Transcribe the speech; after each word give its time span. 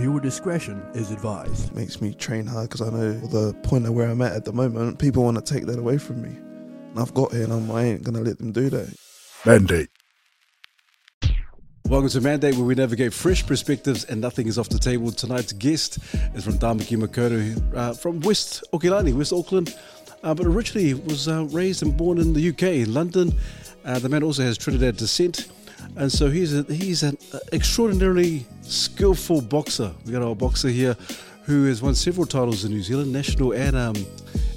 Viewer 0.00 0.18
discretion 0.18 0.82
is 0.94 1.10
advised. 1.10 1.76
makes 1.76 2.00
me 2.00 2.14
train 2.14 2.46
hard 2.46 2.70
because 2.70 2.80
I 2.80 2.88
know 2.88 3.12
the 3.12 3.52
point 3.62 3.84
of 3.84 3.92
where 3.92 4.08
I'm 4.08 4.22
at 4.22 4.32
at 4.32 4.46
the 4.46 4.52
moment. 4.54 4.98
People 4.98 5.24
want 5.24 5.36
to 5.44 5.54
take 5.54 5.66
that 5.66 5.78
away 5.78 5.98
from 5.98 6.22
me, 6.22 6.30
and 6.30 6.98
I've 6.98 7.12
got 7.12 7.32
here, 7.32 7.44
and 7.44 7.52
I'm, 7.52 7.70
I 7.70 7.84
ain't 7.84 8.02
gonna 8.02 8.22
let 8.22 8.38
them 8.38 8.50
do 8.50 8.70
that. 8.70 8.96
Mandate. 9.44 9.90
Welcome 11.84 12.08
to 12.08 12.20
Mandate, 12.22 12.54
where 12.54 12.64
we 12.64 12.74
navigate 12.74 13.12
fresh 13.12 13.46
perspectives 13.46 14.04
and 14.04 14.22
nothing 14.22 14.46
is 14.46 14.58
off 14.58 14.70
the 14.70 14.78
table. 14.78 15.12
Tonight's 15.12 15.52
guest 15.52 15.98
is 16.34 16.44
from 16.44 16.54
Tamaki 16.54 16.96
Makaurau, 16.96 17.76
uh, 17.76 17.92
from 17.92 18.20
West 18.20 18.64
Okilani, 18.72 19.12
West 19.12 19.34
Auckland, 19.34 19.76
uh, 20.22 20.32
but 20.32 20.46
originally 20.46 20.94
was 20.94 21.28
uh, 21.28 21.44
raised 21.50 21.82
and 21.82 21.94
born 21.94 22.16
in 22.16 22.32
the 22.32 22.48
UK, 22.48 22.62
in 22.62 22.94
London. 22.94 23.34
Uh, 23.84 23.98
the 23.98 24.08
man 24.08 24.22
also 24.22 24.42
has 24.42 24.56
Trinidad 24.56 24.96
descent, 24.96 25.50
and 25.96 26.10
so 26.10 26.30
he's 26.30 26.54
a, 26.54 26.62
he's 26.72 27.02
an 27.02 27.18
extraordinarily 27.52 28.46
skillful 28.62 29.40
boxer. 29.40 29.92
We 30.06 30.12
got 30.12 30.22
our 30.22 30.34
boxer 30.34 30.68
here, 30.68 30.96
who 31.44 31.64
has 31.66 31.82
won 31.82 31.94
several 31.94 32.26
titles 32.26 32.64
in 32.64 32.72
New 32.72 32.82
Zealand, 32.82 33.12
national 33.12 33.52
and 33.52 33.76
um, 33.76 33.94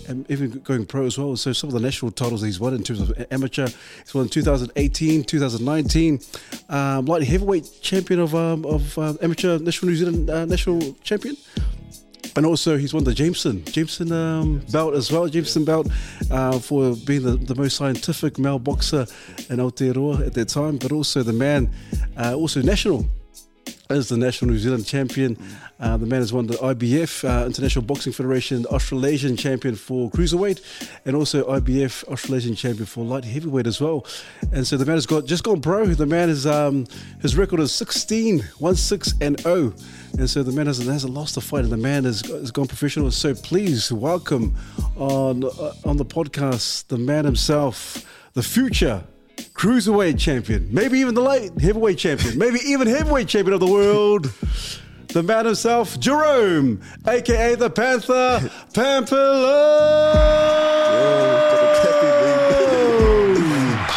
and 0.07 0.29
even 0.29 0.49
going 0.59 0.85
pro 0.85 1.05
as 1.05 1.17
well. 1.17 1.35
So 1.35 1.53
some 1.53 1.69
of 1.69 1.73
the 1.73 1.79
national 1.79 2.11
titles 2.11 2.41
he's 2.41 2.59
won 2.59 2.73
in 2.73 2.83
terms 2.83 3.01
of 3.01 3.25
amateur, 3.31 3.67
he's 3.67 4.13
won 4.13 4.27
2018, 4.27 5.23
2019, 5.23 6.19
um, 6.69 7.05
light 7.05 7.23
heavyweight 7.23 7.69
champion 7.81 8.19
of 8.19 8.35
um, 8.35 8.65
of 8.65 8.97
um, 8.97 9.17
amateur 9.21 9.59
national 9.59 9.89
New 9.89 9.97
Zealand 9.97 10.29
uh, 10.29 10.45
national 10.45 10.93
champion. 11.03 11.35
And 12.35 12.45
also, 12.45 12.77
he's 12.77 12.93
won 12.93 13.03
the 13.03 13.13
Jamieson 13.13 13.63
Jamieson 13.65 14.11
um, 14.11 14.59
belt 14.71 14.95
as 14.95 15.11
well. 15.11 15.27
Jamieson 15.27 15.65
belt 15.65 15.87
uh, 16.31 16.57
for 16.59 16.95
being 17.05 17.23
the, 17.23 17.35
the 17.35 17.55
most 17.55 17.75
scientific 17.75 18.39
male 18.39 18.59
boxer 18.59 19.05
in 19.49 19.57
Aotearoa 19.57 20.27
at 20.27 20.33
that 20.33 20.49
time, 20.49 20.77
but 20.77 20.91
also 20.91 21.21
the 21.21 21.33
man, 21.33 21.69
uh, 22.17 22.33
also 22.35 22.61
national 22.61 23.05
as 23.93 24.09
the 24.09 24.17
national 24.17 24.51
New 24.51 24.57
Zealand 24.57 24.85
champion. 24.85 25.37
Uh, 25.79 25.97
the 25.97 26.05
man 26.05 26.19
has 26.19 26.33
won 26.33 26.47
the 26.47 26.55
IBF, 26.55 27.23
uh, 27.27 27.45
International 27.45 27.83
Boxing 27.83 28.11
Federation, 28.13 28.65
Australasian 28.67 29.37
champion 29.37 29.75
for 29.75 30.09
cruiserweight, 30.09 30.61
and 31.05 31.15
also 31.15 31.43
IBF 31.59 32.03
Australasian 32.05 32.55
champion 32.55 32.85
for 32.85 33.05
light 33.05 33.25
heavyweight 33.25 33.67
as 33.67 33.79
well. 33.79 34.05
And 34.51 34.65
so 34.65 34.77
the 34.77 34.85
man 34.85 34.95
has 34.95 35.05
got 35.05 35.25
just 35.25 35.43
gone 35.43 35.61
pro. 35.61 35.85
The 35.85 36.05
man 36.05 36.29
is 36.29 36.45
um, 36.45 36.87
his 37.21 37.37
record 37.37 37.59
is 37.59 37.71
16, 37.71 38.39
1 38.59 38.75
6 38.75 39.13
and 39.21 39.39
0. 39.41 39.73
And 40.17 40.29
so 40.29 40.43
the 40.43 40.51
man 40.51 40.67
hasn't, 40.67 40.89
hasn't 40.89 41.13
lost 41.13 41.37
a 41.37 41.41
fight, 41.41 41.63
and 41.63 41.71
the 41.71 41.77
man 41.77 42.03
has, 42.03 42.21
has 42.21 42.51
gone 42.51 42.67
professional. 42.67 43.09
So 43.11 43.33
please 43.33 43.91
welcome 43.91 44.55
on 44.95 45.43
uh, 45.43 45.73
on 45.85 45.97
the 45.97 46.05
podcast 46.05 46.87
the 46.87 46.97
man 46.97 47.25
himself, 47.25 48.05
the 48.33 48.43
future 48.43 49.03
cruiserweight 49.53 50.19
champion, 50.19 50.67
maybe 50.71 50.99
even 50.99 51.13
the 51.15 51.21
light 51.21 51.51
heavyweight 51.59 51.97
champion, 51.97 52.37
maybe 52.37 52.59
even 52.65 52.87
heavyweight 52.87 53.27
champion 53.27 53.53
of 53.53 53.59
the 53.59 53.67
world. 53.67 54.31
The 55.09 55.21
man 55.21 55.45
himself, 55.45 55.99
Jerome, 55.99 56.81
aka 57.07 57.55
the 57.55 57.69
Panther 57.69 58.49
Pampellone. 58.73 60.13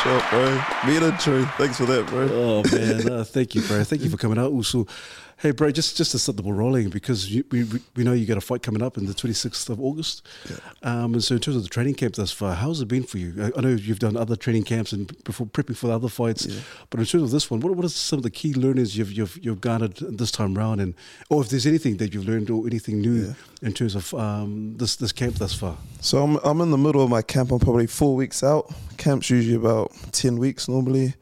Shot, 0.03 0.31
bro. 0.31 0.63
Me 0.87 0.97
and 0.99 1.19
true. 1.19 1.45
Thanks 1.57 1.79
for 1.79 1.87
that, 1.87 2.07
bro. 2.07 2.29
Oh 2.31 2.63
man, 2.71 3.11
uh, 3.11 3.25
thank 3.25 3.55
you, 3.55 3.63
bro. 3.63 3.83
Thank 3.83 4.03
you 4.03 4.11
for 4.11 4.19
coming 4.19 4.39
out. 4.39 4.53
Also, 4.53 4.87
hey, 5.39 5.51
bro, 5.51 5.71
just 5.71 5.97
just 5.97 6.13
to 6.13 6.19
set 6.19 6.37
the 6.37 6.43
ball 6.43 6.53
rolling 6.53 6.89
because 6.89 7.33
you, 7.33 7.45
we 7.51 7.65
we 7.95 8.05
know 8.05 8.13
you 8.13 8.27
got 8.27 8.39
a 8.39 8.41
fight 8.41 8.63
coming 8.63 8.83
up 8.83 8.97
in 8.97 9.07
the 9.07 9.15
twenty 9.15 9.35
sixth 9.35 9.69
of 9.69 9.81
August. 9.81 10.27
Yeah. 10.49 10.57
Um, 10.83 11.15
and 11.15 11.23
so 11.23 11.35
in 11.35 11.41
terms 11.41 11.57
of 11.57 11.63
the 11.63 11.69
training 11.69 11.95
camp 11.95 12.15
thus 12.15 12.33
far, 12.33 12.55
how's 12.55 12.81
it 12.81 12.89
been 12.89 13.03
for 13.03 13.19
you? 13.19 13.35
I, 13.43 13.59
I 13.59 13.61
know 13.61 13.69
you've 13.69 13.99
done 13.99 14.17
other 14.17 14.37
training 14.37 14.65
camps 14.65 14.93
and 14.93 15.13
before 15.25 15.47
prepping 15.47 15.77
for 15.77 15.89
the 15.89 15.95
other 15.95 16.09
fights, 16.09 16.47
but 16.91 17.01
in 17.01 17.07
terms 17.07 17.25
of 17.25 17.31
this 17.31 17.51
one, 17.51 17.61
what 17.61 17.75
what 17.75 17.85
are 17.85 17.89
some 17.89 18.19
of 18.19 18.23
the 18.23 18.31
key 18.31 18.55
learnings 18.55 18.97
you've 18.97 19.13
you've 19.13 19.39
you've 19.43 19.61
garnered 19.61 19.97
this 19.97 20.31
time 20.31 20.55
round, 20.55 20.81
and 20.81 20.95
or 21.31 21.43
if 21.43 21.49
there's 21.49 21.67
anything 21.67 21.99
that 21.99 22.15
you've 22.15 22.27
learned 22.27 22.51
or 22.51 22.67
anything 22.67 23.01
new 23.01 23.35
in 23.63 23.73
terms 23.73 23.95
of 23.95 24.15
um, 24.15 24.77
this 24.77 24.97
this 24.97 25.13
camp 25.13 25.37
thus 25.37 25.55
far? 25.55 25.77
So 26.01 26.23
I'm 26.23 26.37
I'm 26.37 26.61
in 26.61 26.71
the 26.71 26.79
middle 26.79 27.03
of 27.03 27.11
my 27.11 27.23
camp. 27.23 27.53
I'm 27.53 27.59
probably 27.59 27.87
four 27.87 28.17
weeks 28.17 28.43
out. 28.43 28.73
Camp's 28.97 29.31
usually 29.31 29.57
about 29.57 29.93
ten 30.13 30.37
weeks 30.37 30.69
normally. 30.69 31.15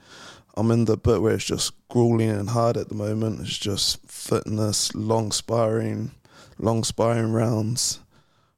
I'm 0.57 0.71
in 0.71 0.85
the 0.85 0.97
bit 0.97 1.21
where 1.21 1.35
it's 1.35 1.45
just 1.45 1.73
grueling 1.89 2.31
and 2.31 2.51
hard 2.51 2.77
at 2.77 2.89
the 2.89 2.95
moment. 2.95 3.41
It's 3.41 3.59
just 3.59 4.09
fitness, 4.09 4.95
long 4.95 5.33
sparring, 5.33 6.13
long 6.59 6.85
sparring 6.85 7.33
rounds. 7.33 8.01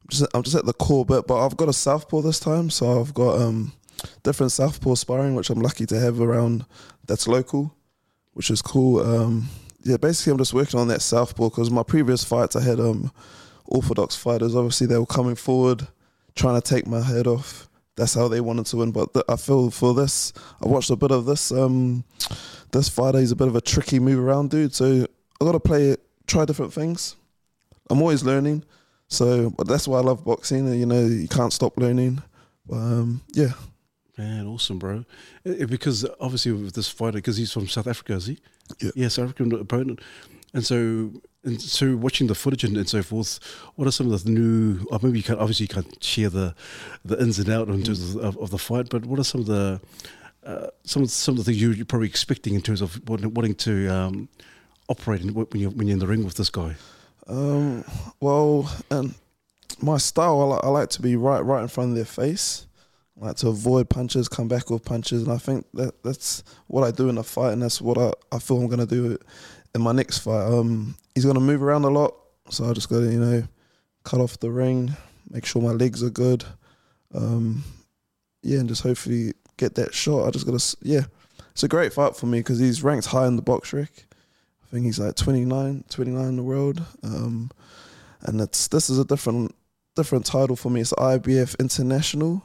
I'm 0.02 0.08
just, 0.10 0.30
I'm 0.34 0.42
just 0.42 0.56
at 0.56 0.66
the 0.66 0.72
core 0.74 1.06
bit, 1.06 1.26
but 1.26 1.44
I've 1.44 1.56
got 1.56 1.68
a 1.68 1.72
southpaw 1.72 2.20
this 2.20 2.38
time, 2.38 2.70
so 2.70 3.00
I've 3.00 3.14
got 3.14 3.40
um, 3.40 3.72
different 4.22 4.52
southpaw 4.52 4.94
sparring, 4.94 5.34
which 5.34 5.50
I'm 5.50 5.60
lucky 5.60 5.86
to 5.86 5.98
have 5.98 6.20
around. 6.20 6.66
That's 7.06 7.26
local, 7.26 7.74
which 8.34 8.50
is 8.50 8.60
cool. 8.60 9.00
Um, 9.00 9.48
yeah, 9.82 9.96
basically 9.96 10.32
I'm 10.32 10.38
just 10.38 10.52
working 10.52 10.78
on 10.78 10.88
that 10.88 11.02
southpaw 11.02 11.48
because 11.48 11.70
my 11.70 11.82
previous 11.82 12.24
fights 12.24 12.56
I 12.56 12.62
had 12.62 12.78
um, 12.78 13.10
orthodox 13.64 14.16
fighters. 14.16 14.54
Obviously 14.54 14.86
they 14.86 14.98
were 14.98 15.06
coming 15.06 15.36
forward, 15.36 15.86
trying 16.34 16.60
to 16.60 16.68
take 16.68 16.86
my 16.86 17.00
head 17.00 17.26
off. 17.26 17.68
That's 17.96 18.14
how 18.14 18.28
they 18.28 18.40
wanted 18.40 18.66
to 18.66 18.76
win. 18.76 18.92
But 18.92 19.12
th- 19.14 19.24
I 19.28 19.36
feel 19.36 19.70
for 19.70 19.94
this, 19.94 20.32
I 20.62 20.68
watched 20.68 20.90
a 20.90 20.96
bit 20.96 21.10
of 21.10 21.24
this. 21.24 21.50
Um, 21.50 22.04
this 22.72 22.88
fighter, 22.88 23.18
he's 23.18 23.32
a 23.32 23.36
bit 23.36 23.48
of 23.48 23.56
a 23.56 23.60
tricky 23.60 23.98
move 23.98 24.18
around 24.18 24.50
dude. 24.50 24.74
So 24.74 25.06
I 25.40 25.44
got 25.44 25.52
to 25.52 25.60
play 25.60 25.90
it, 25.90 26.02
try 26.26 26.44
different 26.44 26.72
things. 26.72 27.16
I'm 27.88 28.00
always 28.00 28.22
learning. 28.22 28.64
So, 29.08 29.50
but 29.50 29.66
that's 29.66 29.86
why 29.88 29.98
I 29.98 30.02
love 30.02 30.24
boxing. 30.24 30.72
You 30.74 30.86
know, 30.86 31.06
you 31.06 31.28
can't 31.28 31.52
stop 31.52 31.78
learning. 31.78 32.22
But, 32.66 32.76
um, 32.76 33.22
yeah. 33.32 33.52
Man, 34.18 34.46
awesome, 34.46 34.78
bro. 34.78 35.04
Because 35.44 36.06
obviously 36.20 36.52
with 36.52 36.74
this 36.74 36.88
fighter, 36.88 37.18
because 37.18 37.36
he's 37.36 37.52
from 37.52 37.68
South 37.68 37.86
Africa, 37.86 38.14
is 38.14 38.26
he? 38.26 38.38
Yeah. 38.80 38.90
Yeah, 38.94 39.08
South 39.08 39.30
African 39.30 39.52
opponent. 39.60 40.00
And 40.52 40.64
so, 40.64 41.12
and 41.46 41.62
so 41.62 41.96
watching 41.96 42.26
the 42.26 42.34
footage 42.34 42.64
and, 42.64 42.76
and 42.76 42.88
so 42.88 43.02
forth, 43.02 43.38
what 43.76 43.86
are 43.86 43.92
some 43.92 44.10
of 44.10 44.24
the 44.24 44.30
new? 44.30 44.86
Or 44.90 44.98
maybe 45.02 45.18
you 45.18 45.24
can't 45.24 45.38
obviously 45.38 45.64
you 45.64 45.68
can't 45.68 46.04
share 46.04 46.28
the 46.28 46.54
the 47.04 47.20
ins 47.20 47.38
and 47.38 47.48
out 47.48 47.68
in 47.68 47.82
terms 47.82 48.16
of, 48.16 48.36
of 48.36 48.50
the 48.50 48.58
fight, 48.58 48.88
but 48.90 49.06
what 49.06 49.18
are 49.18 49.24
some 49.24 49.40
of 49.42 49.46
the 49.46 49.80
uh, 50.44 50.68
some 50.84 51.06
some 51.06 51.34
of 51.34 51.38
the 51.38 51.44
things 51.44 51.60
you, 51.60 51.70
you're 51.70 51.86
probably 51.86 52.08
expecting 52.08 52.54
in 52.54 52.60
terms 52.60 52.82
of 52.82 53.00
wanting, 53.08 53.54
to 53.54 53.88
um, 53.88 54.28
operate 54.88 55.22
in, 55.22 55.34
when 55.34 55.46
you're 55.54 55.70
when 55.70 55.86
you're 55.86 55.94
in 55.94 56.00
the 56.00 56.06
ring 56.06 56.24
with 56.24 56.34
this 56.34 56.50
guy? 56.50 56.74
Um, 57.28 57.84
well, 58.20 58.70
and 58.90 59.14
my 59.82 59.98
style, 59.98 60.40
I 60.40 60.44
like, 60.44 60.64
I 60.64 60.68
like 60.68 60.90
to 60.90 61.02
be 61.02 61.16
right, 61.16 61.40
right 61.40 61.62
in 61.62 61.68
front 61.68 61.90
of 61.90 61.96
their 61.96 62.04
face. 62.04 62.66
I 63.20 63.26
like 63.26 63.36
to 63.36 63.48
avoid 63.48 63.88
punches, 63.88 64.28
come 64.28 64.46
back 64.46 64.70
with 64.70 64.84
punches, 64.84 65.22
and 65.22 65.32
I 65.32 65.38
think 65.38 65.66
that 65.74 66.02
that's 66.02 66.44
what 66.66 66.84
I 66.84 66.90
do 66.90 67.08
in 67.08 67.18
a 67.18 67.22
fight, 67.22 67.52
and 67.52 67.62
that's 67.62 67.80
what 67.80 67.98
I, 67.98 68.12
I 68.30 68.38
feel 68.38 68.58
I'm 68.58 68.68
gonna 68.68 68.86
do 68.86 69.18
in 69.76 69.82
my 69.82 69.92
next 69.92 70.18
fight. 70.18 70.44
Um, 70.46 70.96
he's 71.14 71.24
gonna 71.24 71.38
move 71.38 71.62
around 71.62 71.84
a 71.84 71.90
lot, 71.90 72.14
so 72.50 72.68
I 72.68 72.72
just 72.72 72.88
gotta 72.88 73.12
you 73.12 73.20
know 73.20 73.44
cut 74.02 74.20
off 74.20 74.40
the 74.40 74.50
ring, 74.50 74.96
make 75.30 75.46
sure 75.46 75.62
my 75.62 75.70
legs 75.70 76.02
are 76.02 76.10
good, 76.10 76.44
um, 77.14 77.62
yeah, 78.42 78.58
and 78.58 78.68
just 78.68 78.82
hopefully 78.82 79.34
get 79.56 79.76
that 79.76 79.94
shot. 79.94 80.26
I 80.26 80.30
just 80.30 80.46
gotta 80.46 80.76
yeah, 80.82 81.04
it's 81.52 81.62
a 81.62 81.68
great 81.68 81.92
fight 81.92 82.16
for 82.16 82.26
me 82.26 82.40
because 82.40 82.58
he's 82.58 82.82
ranked 82.82 83.06
high 83.06 83.26
in 83.28 83.36
the 83.36 83.42
BoxRec. 83.42 83.88
I 83.88 84.66
think 84.72 84.86
he's 84.86 84.98
like 84.98 85.14
29, 85.14 85.84
29 85.88 86.24
in 86.24 86.36
the 86.36 86.42
world. 86.42 86.82
Um, 87.04 87.50
and 88.22 88.40
it's 88.40 88.68
this 88.68 88.90
is 88.90 88.98
a 88.98 89.04
different 89.04 89.54
different 89.94 90.26
title 90.26 90.56
for 90.56 90.70
me. 90.70 90.80
It's 90.80 90.92
IBF 90.94 91.58
International. 91.60 92.42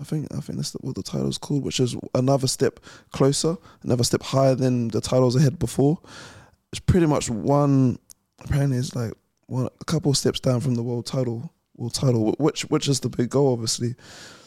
I 0.00 0.04
think 0.04 0.26
I 0.34 0.40
think 0.40 0.56
that's 0.56 0.72
what 0.72 0.96
the 0.96 1.02
title's 1.02 1.38
called, 1.38 1.64
which 1.64 1.80
is 1.80 1.96
another 2.14 2.48
step 2.48 2.80
closer, 3.12 3.56
another 3.82 4.04
step 4.04 4.22
higher 4.22 4.54
than 4.54 4.88
the 4.88 5.00
titles 5.00 5.36
I 5.36 5.42
had 5.42 5.58
before. 5.58 5.98
It's 6.72 6.80
pretty 6.80 7.06
much 7.06 7.28
one. 7.30 7.98
Apparently, 8.44 8.78
it's 8.78 8.94
like 8.96 9.12
one 9.46 9.68
a 9.80 9.84
couple 9.84 10.10
of 10.10 10.16
steps 10.16 10.40
down 10.40 10.60
from 10.60 10.74
the 10.74 10.82
world 10.82 11.06
title. 11.06 11.52
World 11.76 11.94
title, 11.94 12.34
which 12.38 12.62
which 12.62 12.88
is 12.88 13.00
the 13.00 13.08
big 13.08 13.30
goal, 13.30 13.52
obviously. 13.52 13.94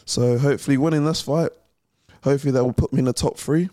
So 0.04 0.38
hopefully, 0.38 0.76
winning 0.76 1.04
this 1.04 1.20
fight, 1.22 1.50
hopefully 2.22 2.52
that 2.52 2.64
will 2.64 2.72
put 2.72 2.92
me 2.92 3.00
in 3.00 3.04
the 3.06 3.12
top 3.12 3.36
three, 3.36 3.68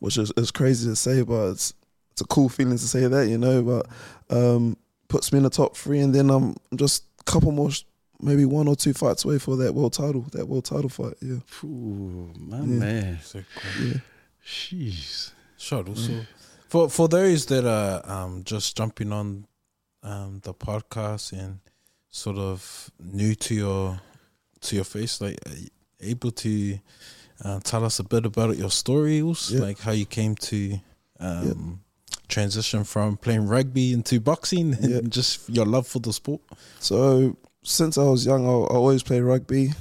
which 0.00 0.16
is, 0.16 0.32
is 0.36 0.50
crazy 0.50 0.88
to 0.88 0.96
say, 0.96 1.22
but 1.22 1.50
it's 1.50 1.74
it's 2.12 2.20
a 2.20 2.26
cool 2.26 2.48
feeling 2.48 2.78
to 2.78 2.88
say 2.88 3.06
that, 3.06 3.28
you 3.28 3.36
know. 3.38 3.62
But 3.62 3.86
um, 4.36 4.76
puts 5.08 5.32
me 5.32 5.38
in 5.38 5.42
the 5.44 5.50
top 5.50 5.76
three, 5.76 6.00
and 6.00 6.14
then 6.14 6.30
I'm 6.30 6.54
just 6.76 7.04
a 7.20 7.24
couple 7.24 7.52
more, 7.52 7.70
maybe 8.20 8.44
one 8.46 8.68
or 8.68 8.76
two 8.76 8.94
fights 8.94 9.24
away 9.24 9.38
for 9.38 9.56
that 9.56 9.74
world 9.74 9.92
title, 9.92 10.22
that 10.32 10.46
world 10.48 10.64
title 10.64 10.88
fight. 10.88 11.14
Yeah, 11.20 11.38
Ooh, 11.64 12.32
my 12.38 12.58
Yeah. 12.60 12.64
man, 12.64 13.18
So 13.22 13.42
cool. 13.56 13.86
yeah. 13.86 13.94
jeez. 14.46 15.32
Sure. 15.58 15.84
Also, 15.86 16.24
for 16.68 16.88
for 16.90 17.08
those 17.08 17.46
that 17.46 17.64
are 17.66 18.02
um, 18.10 18.42
just 18.44 18.76
jumping 18.76 19.12
on 19.12 19.46
um, 20.02 20.40
the 20.42 20.54
podcast 20.54 21.32
and 21.32 21.60
sort 22.10 22.36
of 22.38 22.90
new 23.00 23.34
to 23.34 23.54
your 23.54 24.00
to 24.62 24.76
your 24.76 24.84
face, 24.84 25.20
like 25.20 25.38
able 26.00 26.30
to 26.30 26.78
uh, 27.44 27.60
tell 27.64 27.84
us 27.84 27.98
a 27.98 28.04
bit 28.04 28.24
about 28.26 28.56
your 28.56 28.70
Yeah. 29.50 29.60
like 29.60 29.78
how 29.80 29.92
you 29.92 30.06
came 30.06 30.34
to 30.36 30.78
um, 31.20 31.80
transition 32.28 32.84
from 32.84 33.16
playing 33.16 33.46
rugby 33.46 33.92
into 33.92 34.20
boxing, 34.20 34.74
and 34.82 35.10
just 35.12 35.48
your 35.48 35.66
love 35.66 35.86
for 35.86 35.98
the 36.00 36.12
sport. 36.12 36.40
So 36.80 37.36
since 37.62 37.96
I 37.98 38.04
was 38.04 38.26
young, 38.26 38.46
I, 38.46 38.50
I 38.50 38.76
always 38.76 39.02
played 39.02 39.22
rugby. 39.22 39.72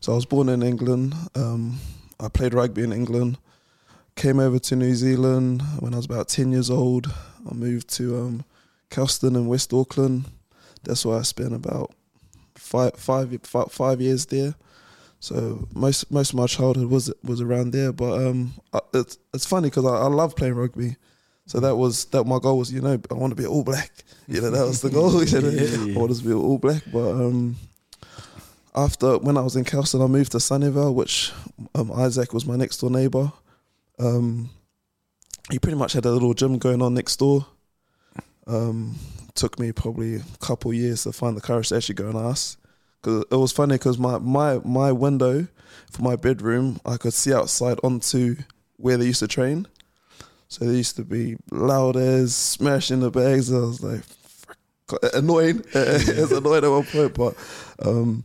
So 0.00 0.12
I 0.12 0.14
was 0.14 0.26
born 0.26 0.48
in 0.48 0.62
England. 0.62 1.14
Um, 1.34 1.78
I 2.20 2.28
played 2.28 2.54
rugby 2.54 2.82
in 2.84 2.92
England. 2.92 3.36
Came 4.18 4.40
over 4.40 4.58
to 4.58 4.74
New 4.74 4.96
Zealand 4.96 5.62
when 5.78 5.94
I 5.94 5.96
was 5.96 6.06
about 6.06 6.26
ten 6.26 6.50
years 6.50 6.70
old. 6.70 7.06
I 7.48 7.54
moved 7.54 7.88
to 7.90 8.18
um, 8.18 8.44
Kelston 8.90 9.36
in 9.36 9.46
West 9.46 9.72
Auckland. 9.72 10.24
That's 10.82 11.06
where 11.06 11.20
I 11.20 11.22
spent 11.22 11.54
about 11.54 11.94
five, 12.56 12.96
five, 12.96 13.38
five, 13.44 13.70
five 13.70 14.00
years 14.00 14.26
there. 14.26 14.56
So 15.20 15.68
most 15.72 16.10
most 16.10 16.30
of 16.30 16.34
my 16.34 16.46
childhood 16.46 16.90
was 16.90 17.12
was 17.22 17.40
around 17.40 17.70
there. 17.70 17.92
But 17.92 18.26
um, 18.26 18.54
it's 18.92 19.18
it's 19.32 19.46
funny 19.46 19.70
because 19.70 19.84
I, 19.84 19.90
I 19.90 20.08
love 20.08 20.34
playing 20.34 20.56
rugby. 20.56 20.96
So 21.46 21.60
that 21.60 21.76
was 21.76 22.06
that 22.06 22.24
my 22.24 22.40
goal 22.40 22.58
was 22.58 22.72
you 22.72 22.80
know 22.80 23.00
I 23.12 23.14
want 23.14 23.30
to 23.30 23.40
be 23.40 23.46
all 23.46 23.62
black. 23.62 23.92
You 24.26 24.40
know 24.42 24.50
that 24.50 24.66
was 24.66 24.82
the 24.82 24.90
goal. 24.90 25.24
You 25.24 25.40
know, 25.40 25.48
Yeah. 25.50 25.94
I 25.94 25.98
wanted 25.98 26.16
to 26.16 26.24
be 26.24 26.32
all 26.32 26.58
black. 26.58 26.82
But 26.92 27.12
um, 27.12 27.54
after 28.74 29.16
when 29.18 29.38
I 29.38 29.42
was 29.42 29.54
in 29.54 29.64
Kelston, 29.64 30.02
I 30.02 30.06
moved 30.06 30.32
to 30.32 30.38
Sunnyvale, 30.38 30.92
which 30.92 31.32
um, 31.76 31.92
Isaac 31.92 32.34
was 32.34 32.44
my 32.44 32.56
next 32.56 32.78
door 32.78 32.90
neighbor. 32.90 33.32
Um, 33.98 34.50
he 35.50 35.58
pretty 35.58 35.78
much 35.78 35.92
had 35.94 36.04
a 36.04 36.10
little 36.10 36.34
gym 36.34 36.58
going 36.58 36.82
on 36.82 36.94
next 36.94 37.16
door. 37.16 37.46
Um, 38.46 38.96
took 39.34 39.58
me 39.58 39.72
probably 39.72 40.16
a 40.16 40.24
couple 40.40 40.72
years 40.72 41.04
to 41.04 41.12
find 41.12 41.36
the 41.36 41.40
courage 41.40 41.68
to 41.68 41.76
actually 41.76 41.94
go 41.96 42.08
and 42.08 42.18
ask. 42.18 42.58
Cause 43.02 43.24
it 43.30 43.36
was 43.36 43.52
funny 43.52 43.76
because 43.76 43.96
my, 43.96 44.18
my 44.18 44.58
my 44.64 44.90
window 44.90 45.46
for 45.90 46.02
my 46.02 46.16
bedroom, 46.16 46.80
I 46.84 46.96
could 46.96 47.12
see 47.12 47.32
outside 47.32 47.78
onto 47.84 48.36
where 48.76 48.96
they 48.96 49.06
used 49.06 49.20
to 49.20 49.28
train. 49.28 49.66
So 50.48 50.64
they 50.64 50.76
used 50.76 50.96
to 50.96 51.04
be 51.04 51.36
loud 51.50 51.96
as 51.96 52.34
smashing 52.34 53.00
the 53.00 53.10
bags. 53.10 53.52
I 53.52 53.58
was 53.58 53.82
like, 53.82 54.02
annoying. 55.14 55.62
it's 55.74 56.32
annoying 56.32 56.64
at 56.64 56.70
one 56.70 56.84
point, 56.84 57.14
but 57.14 57.34
um, 57.86 58.24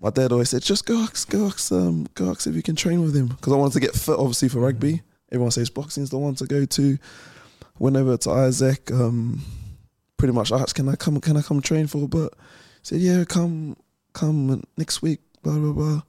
my 0.00 0.10
dad 0.10 0.32
always 0.32 0.50
said, 0.50 0.62
just 0.62 0.86
go 0.86 1.00
ask, 1.02 1.28
go 1.28 1.46
ask, 1.46 1.72
um, 1.72 2.06
go 2.14 2.30
ask 2.30 2.46
if 2.46 2.54
you 2.54 2.62
can 2.62 2.76
train 2.76 3.02
with 3.02 3.16
him 3.16 3.28
because 3.28 3.52
I 3.52 3.56
wanted 3.56 3.74
to 3.74 3.80
get 3.80 3.94
fit, 3.94 4.18
obviously 4.18 4.48
for 4.48 4.60
rugby. 4.60 5.02
Everyone 5.30 5.50
says 5.50 5.70
boxing's 5.70 6.10
the 6.10 6.18
one 6.18 6.34
to 6.36 6.46
go 6.46 6.64
to. 6.64 6.98
Went 7.78 7.96
over 7.96 8.16
to 8.16 8.30
Isaac. 8.30 8.90
Um, 8.90 9.42
pretty 10.16 10.32
much 10.32 10.52
I 10.52 10.58
asked, 10.58 10.74
"Can 10.74 10.88
I 10.88 10.96
come? 10.96 11.20
Can 11.20 11.36
I 11.36 11.42
come 11.42 11.60
train 11.60 11.86
for 11.86 12.04
a 12.04 12.08
bit?" 12.08 12.32
He 12.32 12.82
said, 12.82 13.00
"Yeah, 13.00 13.24
come, 13.24 13.76
come 14.14 14.62
next 14.76 15.02
week." 15.02 15.20
Blah 15.42 15.58
blah 15.58 15.72
blah. 15.72 16.02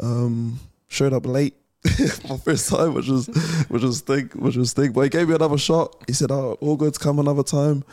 Um, 0.00 0.58
showed 0.88 1.12
up 1.12 1.26
late 1.26 1.54
my 2.28 2.36
first 2.38 2.70
time, 2.70 2.94
which 2.94 3.08
was 3.08 3.26
which 3.68 3.82
was 3.82 4.00
thick, 4.00 4.32
which 4.34 4.56
was 4.56 4.72
thick. 4.72 4.92
But 4.94 5.02
he 5.02 5.08
gave 5.10 5.28
me 5.28 5.34
another 5.34 5.58
shot. 5.58 6.02
He 6.06 6.12
said, 6.12 6.30
"Oh, 6.30 6.56
all 6.60 6.76
good. 6.76 6.98
Come 6.98 7.18
another 7.18 7.42
time." 7.42 7.84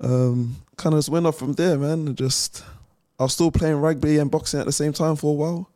Um, 0.00 0.56
kind 0.76 0.94
of 0.94 0.98
just 0.98 1.10
went 1.10 1.26
off 1.26 1.38
from 1.38 1.52
there, 1.52 1.76
man. 1.76 2.14
Just 2.14 2.64
I 3.18 3.24
was 3.24 3.32
still 3.32 3.50
playing 3.50 3.76
rugby 3.76 4.18
and 4.18 4.30
boxing 4.30 4.60
at 4.60 4.66
the 4.66 4.72
same 4.72 4.92
time 4.92 5.16
for 5.16 5.30
a 5.30 5.34
while. 5.34 5.70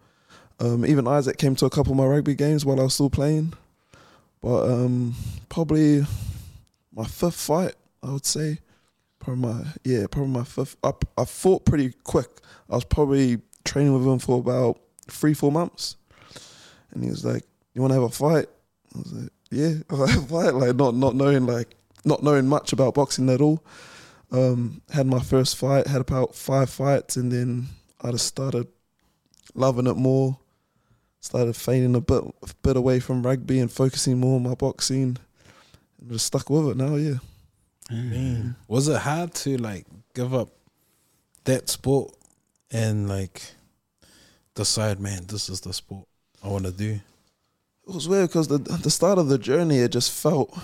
Um, 0.61 0.87
even 0.87 1.09
Isaac 1.09 1.39
came 1.39 1.57
to 1.57 1.67
a 1.67 1.71
couple 1.71 1.93
of 1.93 1.99
my 1.99 2.07
rugby 2.07 2.35
games 2.35 2.65
while 2.65 2.79
I 2.79 2.85
was 2.85 2.95
still 2.95 3.11
playing. 3.11 3.55
But 4.41 4.71
um, 4.71 5.15
probably 5.49 6.05
my 6.95 7.05
fifth 7.05 7.35
fight, 7.35 7.75
I 8.03 8.13
would 8.13 8.27
say. 8.27 8.59
Probably 9.19 9.43
my 9.43 9.65
yeah, 9.85 10.07
probably 10.11 10.33
my 10.33 10.45
fifth. 10.45 10.77
I, 10.83 10.93
I 11.17 11.25
fought 11.25 11.65
pretty 11.65 11.93
quick. 12.05 12.29
I 12.69 12.75
was 12.75 12.85
probably 12.85 13.41
training 13.65 13.95
with 13.95 14.07
him 14.07 14.19
for 14.19 14.39
about 14.39 14.81
three, 15.09 15.35
four 15.35 15.53
months, 15.53 15.97
and 16.91 17.05
he 17.05 17.11
was 17.11 17.25
like, 17.25 17.45
"You 17.75 17.83
want 17.83 17.93
to 17.93 18.01
have 18.01 18.03
a 18.03 18.09
fight?" 18.09 18.47
I 18.95 18.99
was 18.99 19.13
like, 19.13 19.31
"Yeah, 19.51 19.75
I'll 19.91 20.07
have 20.07 20.25
a 20.25 20.27
fight." 20.27 20.55
Like 20.55 20.75
not 20.75 20.97
not 20.97 21.15
knowing 21.15 21.47
like 21.47 21.77
not 22.05 22.25
knowing 22.25 22.49
much 22.49 22.73
about 22.73 22.95
boxing 22.95 23.31
at 23.31 23.41
all. 23.41 23.65
Um, 24.33 24.81
had 24.91 25.07
my 25.07 25.21
first 25.21 25.57
fight, 25.57 25.87
had 25.87 26.01
about 26.01 26.35
five 26.35 26.71
fights, 26.71 27.17
and 27.17 27.31
then 27.31 27.67
I 28.01 28.11
just 28.13 28.27
started 28.27 28.67
loving 29.55 29.87
it 29.87 29.97
more. 29.97 30.39
Started 31.21 31.55
fading 31.55 31.95
a 31.95 32.01
bit 32.01 32.25
a 32.25 32.55
bit 32.63 32.77
away 32.77 32.99
from 32.99 33.23
rugby 33.23 33.61
and 33.61 33.71
focusing 33.71 34.19
more 34.19 34.37
on 34.37 34.43
my 34.43 34.55
boxing. 34.55 35.19
And 36.01 36.11
just 36.11 36.27
stuck 36.27 36.49
with 36.51 36.69
it 36.71 36.77
now, 36.77 36.97
yeah. 36.97 37.19
Man, 37.91 38.57
was 38.67 38.89
it 38.89 39.01
hard 39.03 39.35
to 39.35 39.59
like 39.59 39.87
give 40.15 40.35
up 40.35 40.49
that 41.45 41.69
sport 41.69 42.15
and 42.71 43.09
like 43.09 43.43
decide, 44.55 44.99
man, 44.99 45.27
this 45.27 45.49
is 45.49 45.61
the 45.61 45.73
sport 45.75 46.07
I 46.43 46.49
want 46.49 46.65
to 46.65 46.73
do? 46.73 47.01
It 47.87 47.95
was 47.95 48.09
weird 48.09 48.31
because 48.31 48.49
the 48.49 48.59
the 48.59 48.91
start 48.91 49.19
of 49.19 49.29
the 49.29 49.39
journey, 49.39 49.79
it 49.79 49.93
just 49.93 50.11
felt 50.11 50.59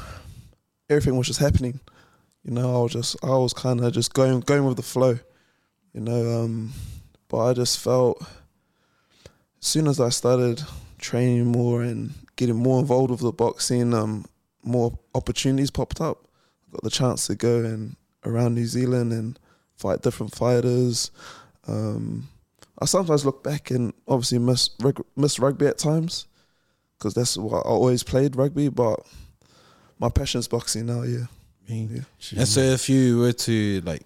everything 0.89 1.17
was 1.17 1.27
just 1.27 1.41
happening. 1.41 1.81
You 2.45 2.53
know, 2.53 2.79
I 2.79 2.83
was 2.83 2.93
just 2.93 3.17
I 3.23 3.37
was 3.37 3.53
kind 3.53 3.81
of 3.81 3.93
just 3.93 4.15
going 4.15 4.41
going 4.41 4.65
with 4.65 4.77
the 4.77 4.83
flow. 4.83 5.19
You 5.93 6.01
know, 6.01 6.43
um, 6.43 6.73
but 7.29 7.39
I 7.39 7.53
just 7.53 7.79
felt 7.79 8.23
as 8.23 9.67
soon 9.67 9.87
as 9.87 10.01
I 10.01 10.11
started 10.11 10.63
training 10.99 11.47
more 11.47 11.83
and 11.83 12.15
getting 12.37 12.57
more 12.57 12.81
involved 12.81 13.11
with 13.11 13.21
the 13.21 13.33
boxing, 13.33 13.93
um, 13.95 14.27
more 14.63 14.99
opportunities 15.15 15.71
popped 15.71 16.01
up. 16.01 16.29
I 16.69 16.73
got 16.73 16.85
the 16.85 16.91
chance 16.91 17.27
to 17.27 17.35
go 17.35 17.65
and 17.65 17.97
around 18.25 18.55
New 18.55 18.67
Zealand 18.67 19.13
and 19.13 19.39
fight 19.77 20.03
different 20.03 20.35
fighters. 20.35 21.11
Um, 21.67 22.29
I 22.81 22.85
sometimes 22.85 23.25
look 23.25 23.43
back 23.43 23.71
and 23.71 23.93
obviously 24.07 24.39
miss 24.39 24.71
rug- 24.81 25.05
miss 25.17 25.39
rugby 25.39 25.67
at 25.67 25.79
times 25.79 26.27
because 26.97 27.15
that's 27.15 27.37
what 27.37 27.59
I 27.59 27.61
always 27.61 28.03
played 28.03 28.37
rugby. 28.37 28.69
But 28.69 29.01
my 29.99 30.09
passion's 30.09 30.49
boxing 30.49 30.87
now. 30.87 31.03
Yeah, 31.03 31.27
Man. 31.69 31.89
yeah. 32.31 32.39
And 32.41 32.49
so 32.49 32.61
if 32.61 32.89
you 32.89 33.19
were 33.19 33.33
to 33.33 33.81
like, 33.83 34.03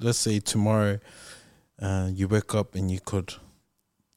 let's 0.00 0.18
say 0.18 0.40
tomorrow, 0.40 0.98
uh, 1.80 2.08
you 2.12 2.28
wake 2.28 2.54
up 2.54 2.74
and 2.74 2.90
you 2.90 3.00
could 3.04 3.34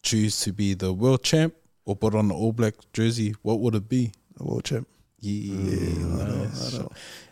choose 0.04 0.40
to 0.42 0.54
be 0.54 0.74
the 0.74 0.94
world 0.94 1.24
champ 1.24 1.54
or 1.86 1.96
put 1.96 2.16
on 2.16 2.28
the 2.30 2.34
All 2.36 2.54
Black 2.54 2.76
jersey, 2.94 3.36
what 3.42 3.60
would 3.60 3.76
it 3.76 3.90
be? 3.90 4.12
a 4.40 4.44
world 4.44 4.64
champ. 4.64 4.88
Yeah, 5.20 5.54
I 5.54 5.98
know, 5.98 6.44
nice. 6.46 6.76
I 6.76 6.78
know. 6.80 6.92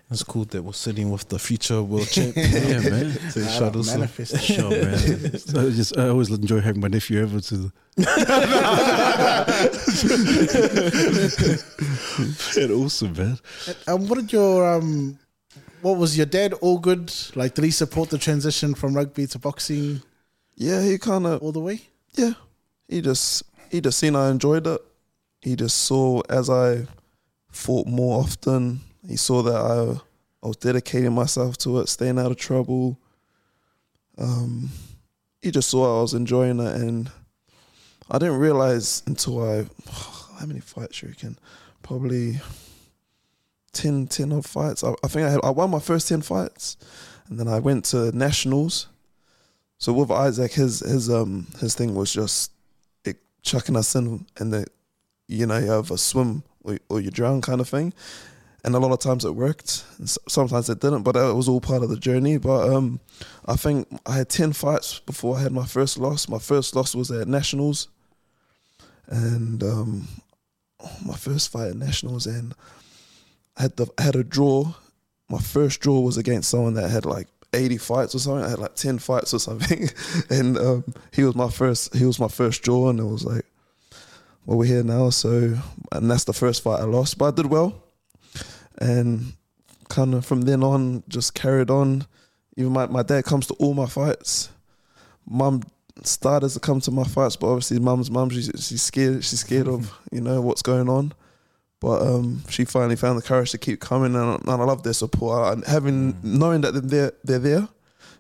It's 0.10 0.24
cool 0.24 0.46
that 0.46 0.64
we're 0.64 0.72
sitting 0.74 1.12
with 1.12 1.28
the 1.30 1.38
future 1.40 1.82
world 1.84 2.08
champ. 2.10 2.36
Yeah, 2.38 2.80
man. 2.80 3.12
So 3.32 3.42
Nah, 3.42 3.48
shout 3.48 3.76
us 3.76 3.90
off. 3.90 3.96
manifest. 3.96 4.42
Sure, 4.42 4.70
man. 4.70 5.38
So 5.38 5.62
I 5.68 5.70
just 5.70 5.98
I 5.98 6.08
always 6.10 6.30
enjoy 6.30 6.62
having 6.62 6.82
my 6.82 6.88
nephew 6.88 7.22
over 7.22 7.40
to 7.42 7.58
the. 7.58 7.72
man, 12.58 12.72
awesome, 12.72 13.14
man. 13.14 13.40
Um, 13.88 14.08
what 14.08 14.16
did 14.20 14.32
your 14.34 14.76
um, 14.78 15.18
what 15.88 15.98
was 15.98 16.18
your 16.18 16.26
dad 16.26 16.54
all 16.54 16.80
good? 16.80 17.14
Like, 17.36 17.54
did 17.56 17.64
he 17.64 17.72
support 17.72 18.10
the 18.10 18.18
transition 18.18 18.76
from 18.76 18.94
rugby 18.94 19.26
to 19.28 19.40
boxing 19.40 20.02
Yeah, 20.56 20.82
he 20.84 20.98
kind 20.98 21.26
of 21.26 21.42
all 21.42 21.52
the 21.52 21.60
way? 21.62 21.82
yeah. 22.14 22.34
He 22.88 23.02
just 23.02 23.44
he 23.70 23.82
just 23.82 23.98
seen 24.00 24.16
I 24.16 24.30
enjoyed 24.30 24.66
it. 24.68 24.82
He 25.42 25.56
just 25.56 25.78
saw 25.78 26.22
as 26.30 26.50
I 26.50 26.88
fought 27.52 27.88
more 27.88 28.20
often. 28.22 28.80
He 29.08 29.18
saw 29.18 29.42
that 29.44 29.56
I 29.56 30.02
I 30.44 30.48
was 30.48 30.58
dedicating 30.58 31.14
myself 31.14 31.58
to 31.60 31.80
it, 31.80 31.90
staying 31.90 32.20
out 32.20 32.32
of 32.32 32.38
trouble. 32.38 32.98
Um, 34.18 34.70
he 35.42 35.52
just 35.52 35.70
saw 35.70 36.00
I 36.00 36.02
was 36.02 36.14
enjoying 36.14 36.60
it, 36.60 36.76
and 36.76 37.10
I 38.10 38.18
didn't 38.20 38.38
realize 38.40 39.04
until 39.06 39.44
I 39.44 39.66
how 40.40 40.46
many 40.46 40.60
fights 40.60 41.02
you 41.02 41.10
reckon? 41.10 41.38
Probably 41.84 42.40
10, 43.78 44.08
10 44.08 44.34
odd 44.34 44.46
fights. 44.46 44.84
I, 44.84 44.94
I 45.04 45.08
think 45.08 45.28
I 45.28 45.30
had 45.30 45.40
I 45.44 45.52
won 45.52 45.70
my 45.70 45.80
first 45.80 46.08
ten 46.08 46.22
fights, 46.22 46.78
and 47.30 47.40
then 47.40 47.48
I 47.48 47.60
went 47.60 47.86
to 47.86 48.12
nationals. 48.18 48.88
So 49.78 49.94
with 49.94 50.10
Isaac, 50.10 50.54
his 50.54 50.80
his 50.80 51.10
um 51.10 51.48
his 51.60 51.76
thing 51.76 51.94
was 51.94 52.12
just 52.12 52.52
it, 53.06 53.18
chucking 53.44 53.76
us 53.76 53.96
in, 53.96 54.26
and 54.38 54.52
the 54.52 54.66
you 55.28 55.46
know 55.46 55.60
you 55.60 55.70
have 55.72 55.92
a 55.92 55.98
swim 55.98 56.44
or, 56.64 56.80
or 56.90 57.00
you 57.00 57.12
drown 57.12 57.42
kind 57.42 57.62
of 57.62 57.70
thing, 57.70 57.94
and 58.64 58.74
a 58.74 58.80
lot 58.80 58.92
of 58.92 59.00
times 59.00 59.24
it 59.24 59.36
worked, 59.36 59.86
and 60.00 60.10
sometimes 60.28 60.70
it 60.70 60.80
didn't, 60.80 61.04
but 61.04 61.16
it 61.16 61.36
was 61.36 61.48
all 61.48 61.62
part 61.62 61.84
of 61.84 61.90
the 61.90 61.98
journey. 61.98 62.38
But 62.38 62.74
um, 62.74 63.00
I 63.46 63.56
think 63.56 63.88
I 64.08 64.18
had 64.18 64.30
ten 64.30 64.54
fights 64.54 65.00
before 65.00 65.38
I 65.38 65.42
had 65.42 65.52
my 65.52 65.66
first 65.66 66.00
loss. 66.00 66.28
My 66.28 66.40
first 66.40 66.76
loss 66.76 66.96
was 66.96 67.12
at 67.12 67.28
nationals, 67.28 67.90
and 69.08 69.62
um, 69.62 70.08
my 71.06 71.16
first 71.16 71.52
fight 71.52 71.70
at 71.70 71.76
nationals, 71.76 72.26
and 72.26 72.56
I 73.58 73.64
had 73.64 73.76
the 73.78 73.88
I 73.98 74.04
had 74.04 74.16
a 74.16 74.24
draw. 74.24 74.74
My 75.30 75.40
first 75.40 75.82
draw 75.82 76.00
was 76.00 76.18
against 76.18 76.50
someone 76.50 76.76
that 76.76 76.90
had 76.90 77.06
like 77.06 77.28
80 77.54 77.78
fights 77.78 78.16
or 78.16 78.20
something. 78.20 78.46
I 78.46 78.50
had 78.50 78.60
like 78.60 78.76
10 78.76 79.00
fights 79.00 79.34
or 79.34 79.40
something. 79.40 79.90
and 80.30 80.58
um, 80.58 80.84
he 81.12 81.24
was 81.24 81.36
my 81.36 81.50
first 81.50 81.96
he 81.96 82.06
was 82.06 82.20
my 82.20 82.28
first 82.28 82.64
draw 82.64 82.90
and 82.90 83.00
it 83.00 83.04
was 83.04 83.26
like 83.26 83.46
well 84.46 84.58
we're 84.58 84.66
here 84.66 84.84
now 84.84 85.10
so 85.10 85.58
and 85.92 86.10
that's 86.10 86.26
the 86.26 86.34
first 86.34 86.64
fight 86.64 86.80
I 86.80 86.84
lost. 86.84 87.18
But 87.18 87.28
I 87.28 87.32
did 87.32 87.48
well. 87.48 87.84
And 88.80 89.34
kind 89.90 90.14
of 90.14 90.26
from 90.26 90.42
then 90.42 90.64
on 90.64 91.04
just 91.08 91.34
carried 91.34 91.70
on. 91.70 92.06
Even 92.56 92.74
my, 92.74 92.88
my 92.88 93.04
dad 93.04 93.24
comes 93.24 93.48
to 93.48 93.54
all 93.56 93.74
my 93.74 93.86
fights. 93.86 94.50
Mum 95.28 95.62
started 96.04 96.50
to 96.50 96.60
come 96.60 96.80
to 96.82 96.92
my 96.92 97.04
fights, 97.04 97.36
but 97.36 97.48
obviously 97.48 97.80
mum's 97.80 98.10
mum 98.10 98.30
she's 98.30 98.52
she's 98.56 98.82
scared 98.82 99.24
she's 99.24 99.42
scared 99.42 99.68
of, 99.68 99.92
you 100.12 100.22
know, 100.22 100.42
what's 100.42 100.62
going 100.62 100.90
on. 100.90 101.14
But 101.80 102.02
um, 102.02 102.42
she 102.50 102.66
finally 102.66 102.96
found 102.96 103.18
the 103.20 103.22
courage 103.28 103.52
to 103.52 103.58
keep 103.60 103.80
coming, 103.80 104.16
and, 104.16 104.40
and 104.42 104.50
I 104.50 104.56
love 104.56 104.82
their 104.84 104.94
support. 104.94 105.54
And 105.54 105.64
having 105.66 106.18
knowing 106.24 106.62
that 106.62 106.72
they're 106.90 107.12
they're 107.24 107.40
there, 107.40 107.68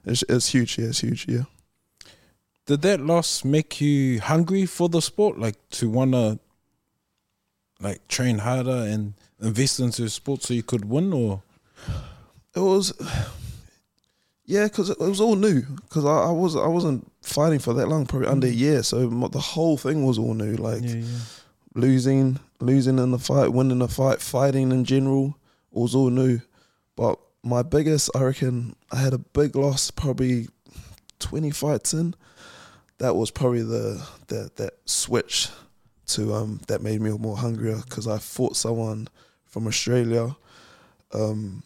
it's, 0.05 0.23
it's 0.29 0.49
huge. 0.49 0.77
Yeah, 0.77 0.87
it's 0.87 0.99
huge. 1.01 1.27
Yeah. 1.27 1.43
Did 2.67 2.81
that 2.83 2.99
loss 2.99 3.43
make 3.45 3.79
you 3.81 4.19
hungry 4.19 4.65
for 4.65 4.89
the 4.89 5.01
sport, 5.01 5.39
like 5.39 5.55
to 5.71 5.89
wanna 5.89 6.37
like 7.79 8.07
train 8.07 8.39
harder 8.39 8.85
and 8.87 9.13
invest 9.41 9.79
into 9.79 10.07
sport 10.09 10.43
so 10.43 10.53
you 10.53 10.63
could 10.63 10.85
win, 10.85 11.13
or 11.13 11.41
It 12.55 12.59
was, 12.59 12.93
Yeah, 14.45 14.65
because 14.65 14.89
it, 14.89 14.97
it 14.99 15.07
was 15.07 15.21
all 15.21 15.35
new. 15.35 15.61
Because 15.61 16.05
I, 16.05 16.27
I 16.27 16.31
was 16.31 16.55
I 16.55 16.67
wasn't 16.67 17.09
fighting 17.21 17.59
for 17.59 17.73
that 17.73 17.87
long, 17.87 18.05
probably 18.05 18.27
under 18.27 18.47
a 18.47 18.51
year. 18.51 18.83
So 18.83 19.07
the 19.07 19.39
whole 19.39 19.77
thing 19.77 20.05
was 20.05 20.17
all 20.19 20.33
new. 20.33 20.55
Like 20.55 20.83
Yeah, 20.83 20.95
yeah. 20.95 21.17
losing, 21.75 22.39
losing 22.59 22.99
in 22.99 23.11
the 23.11 23.19
fight, 23.19 23.53
winning 23.53 23.79
the 23.79 23.87
fight, 23.87 24.21
fighting 24.21 24.71
in 24.71 24.83
general 24.85 25.37
was 25.71 25.95
all 25.95 26.09
new. 26.09 26.41
But 26.95 27.19
my 27.43 27.61
biggest, 27.61 28.09
I 28.15 28.23
reckon, 28.23 28.75
I 28.91 28.97
had 28.97 29.13
a 29.13 29.19
big 29.19 29.55
loss 29.55 29.91
probably 29.91 30.47
twenty 31.19 31.51
fights 31.51 31.93
in. 31.93 32.15
That 32.97 33.15
was 33.15 33.31
probably 33.31 33.61
the 33.61 34.05
that 34.27 34.55
that 34.55 34.73
switch 34.85 35.49
to 36.07 36.33
um 36.33 36.61
that 36.67 36.81
made 36.81 37.01
me 37.01 37.11
more 37.11 37.37
hungrier 37.37 37.81
because 37.85 38.07
I 38.07 38.17
fought 38.17 38.55
someone 38.55 39.07
from 39.45 39.67
Australia. 39.67 40.35
Um, 41.13 41.63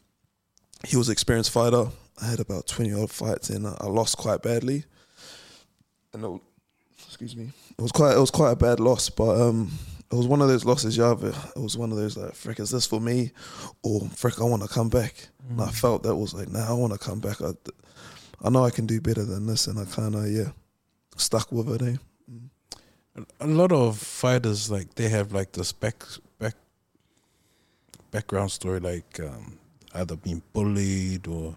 he 0.86 0.98
was 0.98 1.07
an 1.07 1.13
experienced 1.13 1.51
fighter. 1.51 1.86
I 2.21 2.25
had 2.25 2.39
about 2.39 2.67
twenty 2.67 2.93
odd 2.93 3.12
fights 3.12 3.50
in. 3.50 3.65
I 3.65 3.86
lost 3.86 4.17
quite 4.17 4.41
badly, 4.41 4.83
and 6.13 6.25
it, 6.25 6.41
excuse 7.07 7.36
me, 7.36 7.51
it 7.77 7.81
was 7.81 7.91
quite 7.91 8.15
it 8.15 8.19
was 8.19 8.31
quite 8.31 8.51
a 8.51 8.55
bad 8.55 8.79
loss. 8.79 9.10
But 9.10 9.39
um, 9.39 9.71
it 10.12 10.15
was 10.15 10.27
one 10.27 10.41
of 10.41 10.48
those 10.48 10.65
losses. 10.65 10.98
Yeah, 10.98 11.15
but 11.20 11.36
it 11.56 11.62
was 11.62 11.77
one 11.77 11.91
of 11.91 11.98
those 11.98 12.18
like, 12.18 12.36
frick, 12.36 12.60
is 12.60 12.72
this 12.72 12.86
for 12.86 13.00
me, 13.00 13.32
or 13.84 14.01
frick, 14.10 14.41
I 14.41 14.44
want 14.44 14.63
to 14.63 14.68
come 14.68 14.89
back. 14.89 15.30
And 15.50 15.62
I 15.62 15.70
felt 15.70 16.03
that 16.03 16.15
was 16.15 16.34
like, 16.34 16.50
nah, 16.50 16.70
I 16.70 16.74
want 16.74 16.94
to 16.94 17.00
come 17.00 17.20
back. 17.20 17.41
I, 17.41 17.51
I 18.44 18.50
know 18.50 18.63
I 18.63 18.72
can 18.72 18.86
do 18.86 19.00
better 19.01 19.24
than 19.24 19.48
this, 19.48 19.68
and 19.68 19.80
I 19.80 19.86
kind 19.86 20.15
of 20.15 20.30
yeah, 20.30 20.51
stuck 21.15 21.51
with 21.51 21.82
it. 21.82 21.94
Eh? 21.94 21.98
a 23.39 23.48
lot 23.48 23.72
of 23.72 23.98
fighters 23.98 24.72
like 24.72 24.96
they 24.96 25.10
have 25.10 25.34
like 25.34 25.51
this 25.51 25.72
back 25.72 26.03
back 26.39 26.56
background 28.10 28.51
story 28.51 28.80
like 28.80 29.20
um, 29.20 29.58
either 29.96 30.15
being 30.15 30.41
bullied 30.53 31.27
or 31.27 31.56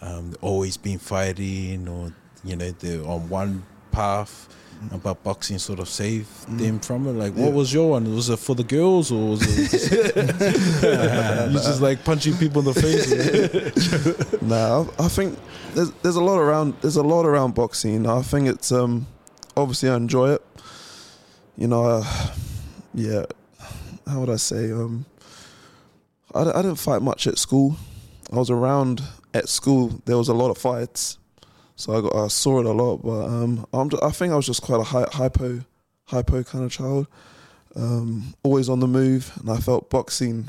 um, 0.00 0.34
always 0.40 0.76
been 0.76 0.98
fighting 0.98 1.88
or 1.88 2.12
you 2.44 2.56
know 2.56 2.70
they're 2.72 3.06
on 3.06 3.28
one 3.28 3.64
path 3.90 4.48
but 5.02 5.22
boxing 5.22 5.58
sort 5.58 5.78
of 5.78 5.88
saved 5.88 6.28
them 6.58 6.80
from 6.80 7.06
it 7.06 7.12
like 7.12 7.32
what 7.34 7.52
was 7.52 7.72
your 7.72 7.90
one 7.90 8.14
was 8.14 8.28
it 8.28 8.38
for 8.38 8.54
the 8.54 8.64
girls 8.64 9.12
or 9.12 9.30
was 9.30 9.42
it 9.42 9.70
just, 9.70 9.92
you 11.52 11.52
just 11.52 11.80
like 11.80 12.04
punching 12.04 12.36
people 12.36 12.60
in 12.60 12.66
the 12.66 12.74
face 12.74 14.42
Nah, 14.42 14.84
I, 14.98 15.04
I 15.04 15.08
think 15.08 15.38
there's 15.74 15.90
there's 16.02 16.16
a 16.16 16.20
lot 16.22 16.38
around 16.38 16.74
there's 16.80 16.96
a 16.96 17.02
lot 17.02 17.24
around 17.24 17.54
boxing. 17.54 18.06
I 18.06 18.22
think 18.22 18.48
it's 18.48 18.72
um 18.72 19.06
obviously 19.56 19.88
I 19.88 19.96
enjoy 19.96 20.30
it. 20.32 20.42
You 21.56 21.68
know, 21.68 21.84
uh, 21.84 22.04
yeah. 22.94 23.26
How 24.06 24.20
would 24.20 24.30
I 24.30 24.36
say? 24.36 24.72
Um, 24.72 25.06
I, 26.34 26.42
I 26.42 26.62
didn't 26.62 26.76
fight 26.76 27.02
much 27.02 27.26
at 27.26 27.38
school. 27.38 27.76
I 28.32 28.36
was 28.36 28.50
around 28.50 29.02
at 29.32 29.48
school. 29.48 30.00
There 30.06 30.16
was 30.18 30.28
a 30.28 30.34
lot 30.34 30.50
of 30.50 30.58
fights, 30.58 31.18
so 31.82 31.98
I 31.98 32.00
got 32.00 32.14
I 32.14 32.28
saw 32.28 32.60
it 32.60 32.66
a 32.66 32.70
lot. 32.70 32.98
But 32.98 33.24
um, 33.26 33.66
I'm 33.72 33.90
ju- 33.90 33.98
I 34.00 34.10
think 34.10 34.32
I 34.32 34.36
was 34.36 34.46
just 34.46 34.62
quite 34.62 34.80
a 34.80 34.84
hy- 34.84 35.08
hypo 35.10 35.60
hypo 36.04 36.44
kind 36.44 36.64
of 36.64 36.70
child. 36.70 37.08
Um, 37.74 38.34
always 38.44 38.68
on 38.68 38.78
the 38.78 38.86
move, 38.86 39.32
and 39.40 39.50
I 39.50 39.56
felt 39.56 39.90
boxing. 39.90 40.48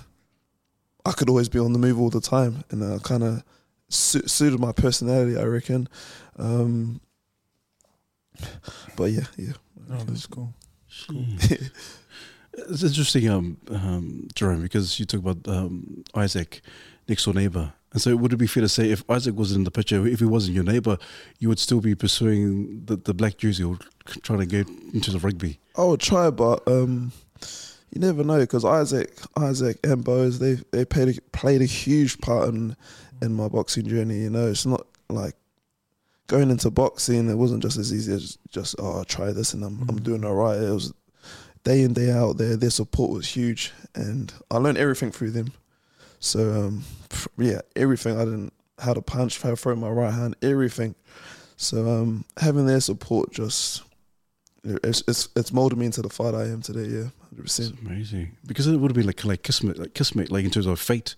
I 1.04 1.12
could 1.13 1.30
always 1.30 1.50
be 1.50 1.58
on 1.58 1.74
the 1.74 1.80
move 1.80 2.00
all 2.00 2.12
the 2.12 2.22
time, 2.22 2.63
and 2.70 2.84
I 2.84 3.00
kind 3.00 3.24
of 3.24 3.44
su- 3.90 4.28
suited 4.28 4.60
my 4.60 4.74
personality, 4.74 5.36
I 5.36 5.46
reckon. 5.46 5.90
Um, 6.38 7.02
but 8.96 9.06
yeah, 9.06 9.25
yeah. 9.36 9.54
oh, 9.92 10.04
that's 10.06 10.28
cool 10.28 10.54
It's 12.70 12.84
interesting, 12.84 13.28
um, 13.30 13.58
um, 13.70 14.28
Jerome, 14.36 14.62
because 14.62 15.00
you 15.00 15.06
talk 15.08 15.22
about 15.22 15.48
um, 15.48 16.04
Isaac, 16.13 16.62
next 17.08 17.25
door 17.25 17.34
neighbor. 17.34 17.74
And 17.94 18.02
so, 18.02 18.16
would 18.16 18.34
it 18.34 18.38
be 18.38 18.48
fair 18.48 18.62
to 18.62 18.70
say 18.70 18.90
if 18.90 19.08
Isaac 19.10 19.36
wasn't 19.36 19.60
in 19.60 19.64
the 19.66 19.72
picture, 19.72 20.06
if 20.08 20.20
he 20.20 20.26
wasn't 20.26 20.56
your 20.56 20.64
neighbor, 20.64 20.98
you 21.40 21.48
would 21.48 21.60
still 21.60 21.80
be 21.80 21.94
pursuing 21.94 22.84
the, 22.86 22.96
the 22.96 23.14
black 23.14 23.38
jersey 23.38 23.64
or 23.64 23.78
trying 24.24 24.40
to 24.40 24.46
get 24.48 24.68
into 24.94 25.12
the 25.12 25.20
rugby? 25.20 25.60
I 25.78 25.84
would 25.84 26.00
try, 26.00 26.32
but 26.32 26.68
um, 26.68 27.12
you 27.92 28.02
never 28.02 28.24
know 28.24 28.40
because 28.40 28.66
Isaac, 28.66 29.16
Isaac 29.38 29.78
and 29.84 30.04
Bose, 30.04 30.40
they 30.40 30.58
they 30.72 30.86
played 30.86 31.18
a, 31.18 31.22
played 31.32 31.62
a 31.62 31.66
huge 31.66 32.20
part 32.20 32.50
in 32.50 32.76
in 33.22 33.34
my 33.34 33.48
boxing 33.48 33.88
journey. 33.88 34.22
You 34.22 34.32
know, 34.32 34.48
it's 34.48 34.66
not 34.66 34.88
like 35.10 35.36
going 36.26 36.50
into 36.50 36.72
boxing. 36.72 37.30
It 37.30 37.36
wasn't 37.36 37.62
just 37.62 37.78
as 37.78 37.94
easy 37.94 38.14
as 38.14 38.40
just 38.50 38.76
oh, 38.80 38.98
I'll 38.98 39.06
try 39.06 39.32
this 39.32 39.54
and 39.54 39.64
I'm 39.64 39.86
I'm 39.88 40.02
doing 40.02 40.26
all 40.26 40.34
right. 40.34 40.60
It 40.60 40.72
was 40.72 40.94
day 41.64 41.82
in 41.84 41.94
day 41.94 42.10
out. 42.10 42.38
Their 42.38 42.58
their 42.58 42.72
support 42.72 43.12
was 43.12 43.28
huge, 43.28 43.72
and 43.94 44.34
I 44.50 44.58
learned 44.58 44.80
everything 44.80 45.12
through 45.12 45.32
them. 45.32 45.54
So 46.24 46.68
um, 46.68 46.84
yeah, 47.38 47.60
everything. 47.75 48.18
I 48.18 48.24
didn't 48.24 48.53
how 48.80 48.94
to 48.94 49.01
punch, 49.01 49.42
how 49.42 49.50
to 49.50 49.56
throw 49.58 49.75
my 49.75 49.89
right 49.89 50.13
hand, 50.13 50.38
everything. 50.42 50.96
So 51.58 51.88
um, 51.88 52.24
having 52.38 52.65
their 52.65 52.80
support 52.80 53.34
just 53.34 53.84
it's 54.63 55.03
it's 55.06 55.27
it's 55.36 55.51
molded 55.51 55.77
me 55.77 55.86
into 55.86 56.01
the 56.01 56.10
fight 56.10 56.34
I 56.34 56.44
am 56.44 56.62
today. 56.62 56.86
Yeah, 56.86 57.10
hundred 57.30 57.44
percent. 57.44 57.77
amazing 57.82 58.38
because 58.48 58.68
it 58.68 58.77
would 58.77 58.89
have 58.89 58.96
been 58.96 59.06
like 59.06 59.25
like 59.25 59.44
kismet, 59.44 59.77
like 59.77 59.94
kismet, 59.94 60.32
like 60.32 60.46
in 60.46 60.50
terms 60.50 60.65
of 60.65 60.80
fate. 60.80 61.13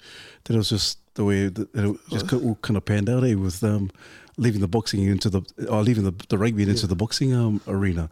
That 0.45 0.55
it 0.55 0.57
was 0.57 0.69
just 0.69 0.97
the 1.13 1.23
way 1.23 1.49
that 1.49 1.69
it 1.75 1.99
just 2.09 2.33
all 2.33 2.55
kind 2.63 2.75
of 2.75 2.85
panned 2.85 3.07
out. 3.07 3.23
Eh, 3.23 3.35
with 3.35 3.63
um, 3.63 3.91
leaving 4.37 4.61
the 4.61 4.67
boxing 4.67 5.03
into 5.03 5.29
the 5.29 5.43
or 5.69 5.83
leaving 5.83 6.03
the, 6.03 6.15
the 6.29 6.37
rugby 6.39 6.63
and 6.63 6.71
into 6.71 6.87
the 6.87 6.95
boxing 6.95 7.31
um, 7.31 7.61
arena. 7.67 8.09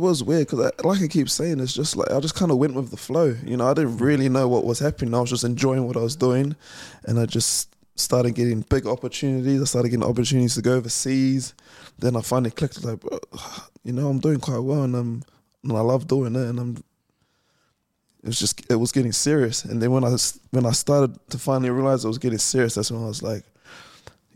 It 0.00 0.04
was 0.04 0.24
weird 0.24 0.46
because, 0.46 0.72
like 0.82 1.02
I 1.02 1.08
keep 1.08 1.28
saying, 1.28 1.60
it's 1.60 1.74
just 1.74 1.94
like 1.94 2.10
I 2.10 2.20
just 2.20 2.34
kind 2.34 2.50
of 2.50 2.56
went 2.56 2.72
with 2.72 2.90
the 2.90 2.96
flow. 2.96 3.36
You 3.44 3.58
know, 3.58 3.68
I 3.68 3.74
didn't 3.74 3.98
really 3.98 4.30
know 4.30 4.48
what 4.48 4.64
was 4.64 4.78
happening. 4.78 5.12
I 5.12 5.20
was 5.20 5.28
just 5.28 5.44
enjoying 5.44 5.86
what 5.86 5.94
I 5.94 6.00
was 6.00 6.16
doing, 6.16 6.56
and 7.04 7.20
I 7.20 7.26
just 7.26 7.76
started 7.96 8.34
getting 8.34 8.62
big 8.62 8.86
opportunities. 8.86 9.60
I 9.60 9.64
started 9.66 9.90
getting 9.90 10.06
opportunities 10.06 10.54
to 10.54 10.62
go 10.62 10.76
overseas. 10.76 11.52
Then 11.98 12.16
I 12.16 12.22
finally 12.22 12.50
clicked. 12.50 12.82
Like, 12.82 13.02
you 13.84 13.92
know, 13.92 14.08
I'm 14.08 14.20
doing 14.20 14.40
quite 14.40 14.60
well, 14.60 14.84
and 14.84 14.96
I'm 14.96 15.22
and 15.64 15.72
I 15.72 15.80
love 15.80 16.08
doing 16.08 16.34
it, 16.34 16.48
and 16.48 16.58
I'm. 16.58 16.76
It 18.22 18.28
was 18.28 18.38
just 18.38 18.70
it 18.70 18.76
was 18.76 18.92
getting 18.92 19.12
serious, 19.12 19.66
and 19.66 19.82
then 19.82 19.90
when 19.90 20.04
I 20.04 20.16
when 20.52 20.64
I 20.64 20.72
started 20.72 21.18
to 21.28 21.38
finally 21.38 21.68
realize 21.68 22.06
it 22.06 22.08
was 22.08 22.16
getting 22.16 22.38
serious, 22.38 22.74
that's 22.74 22.90
when 22.90 23.04
I 23.04 23.06
was 23.06 23.22
like, 23.22 23.44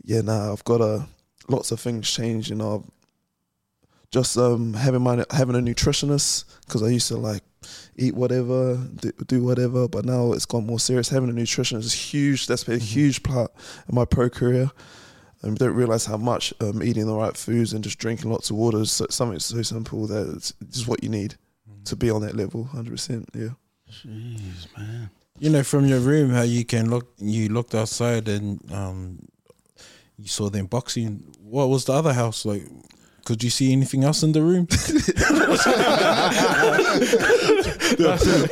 yeah, 0.03 0.21
nah, 0.21 0.53
I've 0.53 0.63
got 0.63 0.81
a 0.81 1.07
Lots 1.47 1.71
of 1.71 1.79
things 1.79 2.09
change, 2.09 2.49
you 2.49 2.55
know. 2.55 2.83
Just 4.11 4.37
um 4.37 4.73
having 4.73 5.01
my 5.01 5.25
having 5.31 5.55
a 5.55 5.59
nutritionist 5.59 6.45
because 6.65 6.83
I 6.83 6.89
used 6.89 7.07
to 7.09 7.17
like 7.17 7.43
eat 7.97 8.13
whatever, 8.15 8.75
do, 9.01 9.11
do 9.27 9.43
whatever, 9.43 9.87
but 9.87 10.05
now 10.05 10.33
it's 10.33 10.45
gone 10.45 10.65
more 10.65 10.79
serious. 10.79 11.09
Having 11.09 11.31
a 11.31 11.33
nutritionist 11.33 11.79
is 11.85 11.93
huge. 11.93 12.47
That's 12.47 12.63
been 12.63 12.75
a 12.75 12.79
huge 12.79 13.23
part 13.23 13.51
of 13.87 13.93
my 13.93 14.05
pro 14.05 14.29
career. 14.29 14.69
And 15.41 15.51
you 15.51 15.57
don't 15.57 15.75
realize 15.75 16.05
how 16.05 16.17
much 16.17 16.53
um, 16.59 16.81
eating 16.81 17.05
the 17.07 17.13
right 17.15 17.35
foods 17.35 17.73
and 17.73 17.83
just 17.83 17.99
drinking 17.99 18.31
lots 18.31 18.49
of 18.49 18.55
water 18.55 18.79
is 18.79 18.91
so, 18.91 19.05
something 19.09 19.39
so 19.39 19.61
simple 19.61 20.07
that 20.07 20.33
it's 20.35 20.53
just 20.71 20.87
what 20.87 21.03
you 21.03 21.09
need 21.09 21.35
to 21.85 21.95
be 21.95 22.09
on 22.09 22.21
that 22.21 22.35
level. 22.35 22.63
Hundred 22.65 22.91
percent, 22.91 23.29
yeah. 23.33 23.49
Jeez, 23.91 24.67
man. 24.77 25.09
you 25.39 25.49
know 25.49 25.61
from 25.63 25.85
your 25.85 25.99
room 25.99 26.31
how 26.31 26.41
you 26.41 26.65
can 26.65 26.89
look 26.89 27.13
you 27.19 27.49
looked 27.49 27.75
outside 27.75 28.27
and 28.27 28.59
um 28.71 29.19
you 30.17 30.27
saw 30.27 30.49
them 30.49 30.65
boxing 30.65 31.23
what 31.39 31.67
was 31.69 31.85
the 31.85 31.93
other 31.93 32.13
house 32.13 32.45
like 32.45 32.63
could 33.25 33.43
you 33.43 33.49
see 33.49 33.71
anything 33.71 34.03
else 34.03 34.21
in 34.21 34.31
the 34.33 34.41
room? 34.43 34.67
I 34.71 34.75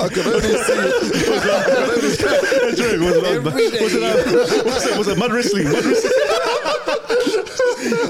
could 0.10 0.26
only 0.26 0.42
see 0.42 0.74
was, 3.00 3.94
it, 3.94 4.98
was 4.98 5.08
it 5.08 5.18
mud 5.20 5.32
wrestling? 5.32 5.66
Mud 5.66 5.86
wrestling? 5.86 6.12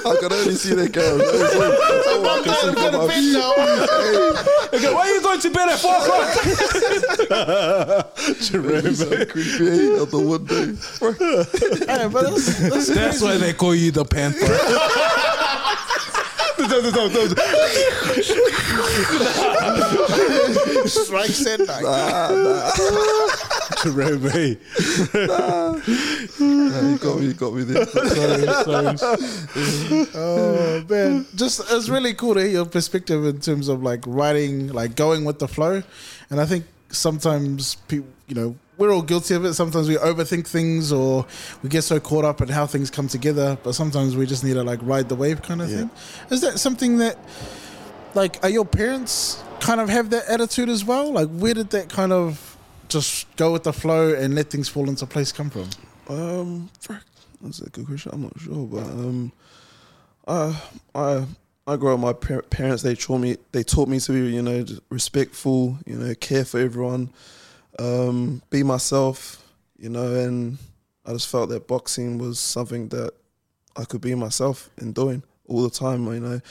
I 0.06 0.16
could 0.20 0.32
only 0.32 0.56
see 0.56 0.74
the 0.74 0.88
girls. 0.88 1.20
That's 1.34 1.56
all, 1.56 1.70
that's 1.70 2.08
all 2.08 2.26
I 2.26 2.42
can 2.44 2.54
see 2.56 2.72
from 2.72 2.94
my 2.94 3.08
view. 3.14 3.40
okay, 4.74 4.94
why 4.94 5.02
are 5.02 5.14
you 5.14 5.22
going 5.22 5.40
to 5.42 5.50
bed 5.50 5.68
at 5.70 5.80
four 5.80 5.98
o'clock? 5.98 6.30
Hey, 8.24 8.94
so 8.94 9.26
creepy. 9.26 9.68
Eh, 9.68 10.00
out 10.00 10.10
the 10.10 10.20
window. 10.20 10.76
Hey, 11.88 12.08
but 12.08 12.22
that's, 12.24 12.46
that's, 12.70 12.88
that's 12.88 13.22
why 13.22 13.38
they 13.38 13.52
call 13.54 13.76
you 13.76 13.92
the 13.92 14.06
panther 14.06 14.48
strikes 20.88 21.46
at 21.48 21.60
night. 21.60 21.84
Jerome, 23.84 24.30
hey. 24.30 24.58
Yeah, 25.14 25.76
you 26.90 26.98
got 26.98 27.20
me, 27.20 27.26
you 27.28 27.34
got 27.34 27.54
me 27.54 27.64
there. 27.64 27.86
sorry 28.64 28.98
Oh 30.16 30.84
man, 30.90 31.26
just 31.36 31.62
it's 31.72 31.90
really 31.90 32.14
cool 32.14 32.34
to 32.36 32.42
hear 32.42 32.50
your 32.50 32.66
perspective 32.66 33.26
in 33.26 33.40
terms 33.40 33.68
of 33.68 33.84
like 33.84 34.04
writing, 34.06 34.68
like 34.68 34.96
going 34.96 35.26
with 35.26 35.40
the 35.40 35.48
flow. 35.48 35.82
And 36.30 36.40
I 36.40 36.46
think 36.46 36.66
sometimes 36.90 37.76
people, 37.88 38.10
you 38.28 38.36
know, 38.36 38.56
we're 38.84 38.94
all 38.94 39.02
guilty 39.02 39.34
of 39.34 39.46
it. 39.46 39.54
Sometimes 39.54 39.88
we 39.88 39.96
overthink 39.96 40.46
things, 40.48 40.92
or 40.92 41.26
we 41.62 41.70
get 41.70 41.84
so 41.84 42.00
caught 42.00 42.26
up 42.26 42.42
in 42.42 42.50
how 42.50 42.66
things 42.68 42.90
come 42.92 43.08
together. 43.08 43.58
But 43.64 43.74
sometimes 43.74 44.16
we 44.18 44.26
just 44.26 44.44
need 44.44 44.54
to 44.56 44.64
like 44.64 44.80
ride 44.84 45.08
the 45.10 45.16
wave, 45.16 45.42
kind 45.42 45.62
of 45.62 45.70
Yeah. 45.70 45.78
thing. 45.78 45.90
Is 46.30 46.42
that 46.42 46.60
something 46.60 46.98
that, 46.98 47.18
like, 48.14 48.40
are 48.44 48.50
your 48.50 48.66
parents 48.66 49.42
kind 49.62 49.80
of 49.80 49.88
have 49.90 50.10
that 50.10 50.26
attitude 50.28 50.70
as 50.70 50.84
well? 50.84 51.12
Like, 51.14 51.30
where 51.30 51.54
did 51.54 51.70
that 51.72 51.88
kind 51.90 52.12
of 52.12 52.58
just 52.90 53.34
go 53.38 53.54
with 53.54 53.64
the 53.64 53.74
flow 53.74 54.14
and 54.14 54.36
let 54.36 54.50
things 54.50 54.68
fall 54.70 54.90
into 54.90 55.06
place 55.06 55.32
come 55.32 55.50
from? 55.50 55.70
Um, 56.10 56.70
That's 57.42 57.62
a 57.62 57.70
good 57.70 57.86
question. 57.86 58.12
I'm 58.14 58.22
not 58.24 58.40
sure, 58.40 58.66
but 58.68 58.84
um, 58.84 59.32
I 60.28 60.62
I 60.94 61.26
I 61.66 61.76
grew 61.78 61.94
up. 61.94 62.00
My 62.00 62.14
par- 62.14 62.42
parents 62.44 62.84
they 62.84 62.96
taught 62.96 63.20
me 63.20 63.38
they 63.54 63.64
taught 63.64 63.88
me 63.88 64.00
to 64.02 64.12
be 64.12 64.36
you 64.36 64.42
know 64.42 64.66
respectful, 64.90 65.78
you 65.86 65.96
know, 65.96 66.14
care 66.16 66.46
for 66.46 66.60
everyone, 66.60 67.10
um, 67.80 68.42
be 68.50 68.64
myself, 68.64 69.44
you 69.78 69.90
know, 69.90 70.14
and 70.14 70.58
I 71.06 71.14
just 71.14 71.28
felt 71.28 71.50
that 71.50 71.68
boxing 71.68 72.18
was 72.18 72.40
something 72.40 72.90
that 72.90 73.14
I 73.76 73.86
could 73.86 74.02
be 74.02 74.16
myself 74.16 74.70
in 74.78 74.94
doing 74.94 75.24
all 75.48 75.64
the 75.64 75.70
time. 75.70 76.06
You 76.06 76.20
know, 76.20 76.42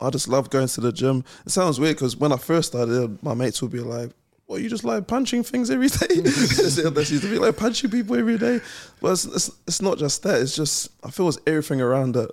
I 0.00 0.10
just 0.10 0.28
love 0.28 0.50
going 0.50 0.68
to 0.68 0.80
the 0.80 0.92
gym. 0.92 1.24
It 1.46 1.50
sounds 1.50 1.78
weird 1.78 1.96
because 1.96 2.16
when 2.16 2.32
I 2.32 2.36
first 2.36 2.68
started, 2.68 3.22
my 3.22 3.34
mates 3.34 3.62
would 3.62 3.72
be 3.72 3.80
like. 3.80 4.10
Well, 4.46 4.58
you 4.58 4.68
just 4.68 4.82
like 4.82 5.06
punching 5.06 5.44
things 5.44 5.70
every 5.70 5.86
day. 5.86 5.96
that 6.08 7.06
used 7.08 7.22
to 7.22 7.30
be 7.30 7.38
like 7.38 7.56
punching 7.56 7.88
people 7.88 8.16
every 8.16 8.36
day. 8.36 8.60
But 9.00 9.12
it's, 9.12 9.24
it's, 9.26 9.50
it's 9.68 9.80
not 9.80 9.96
just 9.96 10.24
that. 10.24 10.40
It's 10.40 10.56
just 10.56 10.90
I 11.04 11.10
feel 11.12 11.28
it's 11.28 11.38
everything 11.46 11.80
around 11.80 12.16
it. 12.16 12.28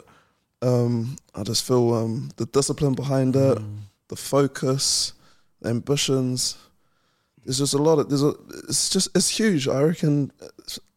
Um, 0.64 1.18
I 1.36 1.44
just 1.44 1.68
feel 1.68 1.94
um, 1.94 2.32
the 2.38 2.48
discipline 2.48 2.96
behind 2.96 3.36
it, 3.36 3.60
the 4.08 4.16
focus, 4.16 5.14
the 5.62 5.70
ambitions. 5.70 6.58
There's 7.48 7.60
just 7.60 7.74
a 7.74 7.78
lot 7.78 7.98
of 7.98 8.10
there's 8.10 8.24
a. 8.24 8.34
It's 8.68 8.90
just 8.90 9.08
it's 9.16 9.30
huge. 9.30 9.70
I 9.70 9.82
reckon 9.82 10.34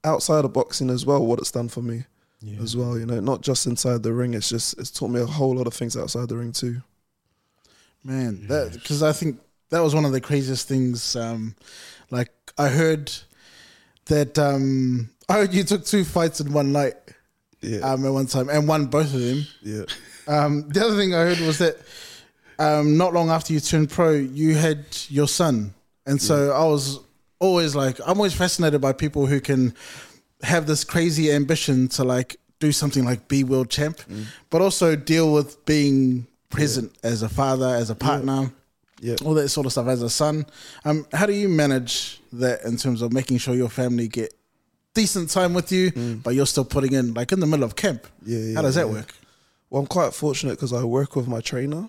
outside 0.03 0.45
of 0.45 0.53
boxing 0.53 0.91
as 0.91 1.07
well. 1.07 1.25
What 1.25 1.39
it's 1.39 1.53
done 1.53 1.69
for 1.69 1.81
me 1.81 2.07
Yeah. 2.43 2.61
as 2.61 2.77
well. 2.77 2.99
You 2.99 3.07
know, 3.07 3.21
not 3.21 3.41
just 3.43 3.67
inside 3.69 4.03
the 4.03 4.13
ring. 4.13 4.35
It's 4.35 4.49
just 4.49 4.77
it's 4.77 4.91
taught 4.91 5.11
me 5.11 5.21
a 5.21 5.27
whole 5.27 5.55
lot 5.55 5.69
of 5.69 5.75
things 5.75 5.97
outside 5.97 6.29
the 6.29 6.37
ring 6.37 6.51
too. 6.51 6.83
Man, 8.03 8.47
that 8.49 8.73
because 8.73 9.03
I 9.03 9.13
think 9.13 9.39
that 9.69 9.79
was 9.81 9.95
one 9.95 10.05
of 10.05 10.11
the 10.11 10.21
craziest 10.21 10.67
things. 10.67 11.15
Um, 11.15 11.55
like 12.11 12.33
I 12.59 12.67
heard 12.69 13.13
that 14.07 14.37
um, 14.39 15.11
I 15.29 15.35
heard 15.35 15.55
you 15.55 15.63
took 15.63 15.85
two 15.85 16.03
fights 16.05 16.41
in 16.41 16.53
one 16.53 16.73
night 16.73 16.95
Yeah, 17.61 17.79
um, 17.81 18.05
at 18.05 18.13
one 18.13 18.27
time 18.27 18.49
and 18.49 18.67
won 18.67 18.87
both 18.87 19.15
of 19.15 19.21
them. 19.21 19.47
yeah, 19.63 19.85
Um, 20.27 20.69
the 20.69 20.85
other 20.85 20.97
thing 20.97 21.15
I 21.15 21.19
heard 21.19 21.39
was 21.41 21.59
that 21.59 21.77
um, 22.59 22.97
not 22.97 23.13
long 23.15 23.31
after 23.31 23.53
you 23.53 23.61
turned 23.61 23.91
pro, 23.91 24.13
you 24.15 24.57
had 24.57 24.85
your 25.09 25.29
son, 25.29 25.75
and 26.11 26.21
so 26.21 26.53
I 26.53 26.65
was 26.65 26.99
always 27.39 27.77
like, 27.77 28.01
I'm 28.05 28.19
always 28.19 28.35
fascinated 28.35 28.81
by 28.81 28.93
people 28.93 29.27
who 29.27 29.41
can 29.41 29.75
have 30.43 30.67
this 30.67 30.83
crazy 30.83 31.31
ambition 31.31 31.89
to 31.89 32.05
like 32.05 32.37
do 32.59 32.73
something 32.73 33.05
like 33.05 33.29
be 33.29 33.45
world 33.45 33.71
champ, 33.71 34.01
but 34.51 34.61
also 34.61 34.97
deal 34.97 35.33
with 35.33 35.65
being 35.65 36.27
present 36.51 36.93
as 37.05 37.23
a 37.23 37.29
father, 37.29 37.69
as 37.69 37.91
a 37.91 37.95
partner, 37.95 38.53
yeah. 39.01 39.15
all 39.25 39.35
that 39.35 39.49
sort 39.51 39.67
of 39.67 39.73
stuff 39.73 39.87
as 39.87 40.03
a 40.03 40.11
son. 40.11 40.45
Um, 40.85 41.07
how 41.13 41.27
do 41.27 41.33
you 41.33 41.49
manage 41.49 42.21
that 42.33 42.65
in 42.65 42.77
terms 42.77 43.03
of 43.03 43.13
making 43.13 43.39
sure 43.39 43.55
your 43.55 43.71
family 43.71 44.09
get 44.09 44.35
decent 44.95 45.31
time 45.31 45.55
with 45.55 45.71
you, 45.71 45.93
but 46.25 46.35
you're 46.35 46.47
still 46.47 46.65
putting 46.65 46.93
in 46.93 47.15
like 47.15 47.31
in 47.31 47.39
the 47.39 47.47
middle 47.47 47.65
of 47.65 47.77
camp? 47.77 48.07
Yeah, 48.27 48.39
yeah, 48.39 48.55
How 48.57 48.63
does 48.63 48.75
that 48.75 48.89
yeah. 48.89 48.93
work? 48.93 49.15
Well, 49.71 49.83
I'm 49.83 49.87
quite 49.87 50.13
fortunate 50.13 50.57
because 50.57 50.73
I 50.73 50.83
work 50.83 51.15
with 51.15 51.29
my 51.29 51.41
trainer, 51.41 51.89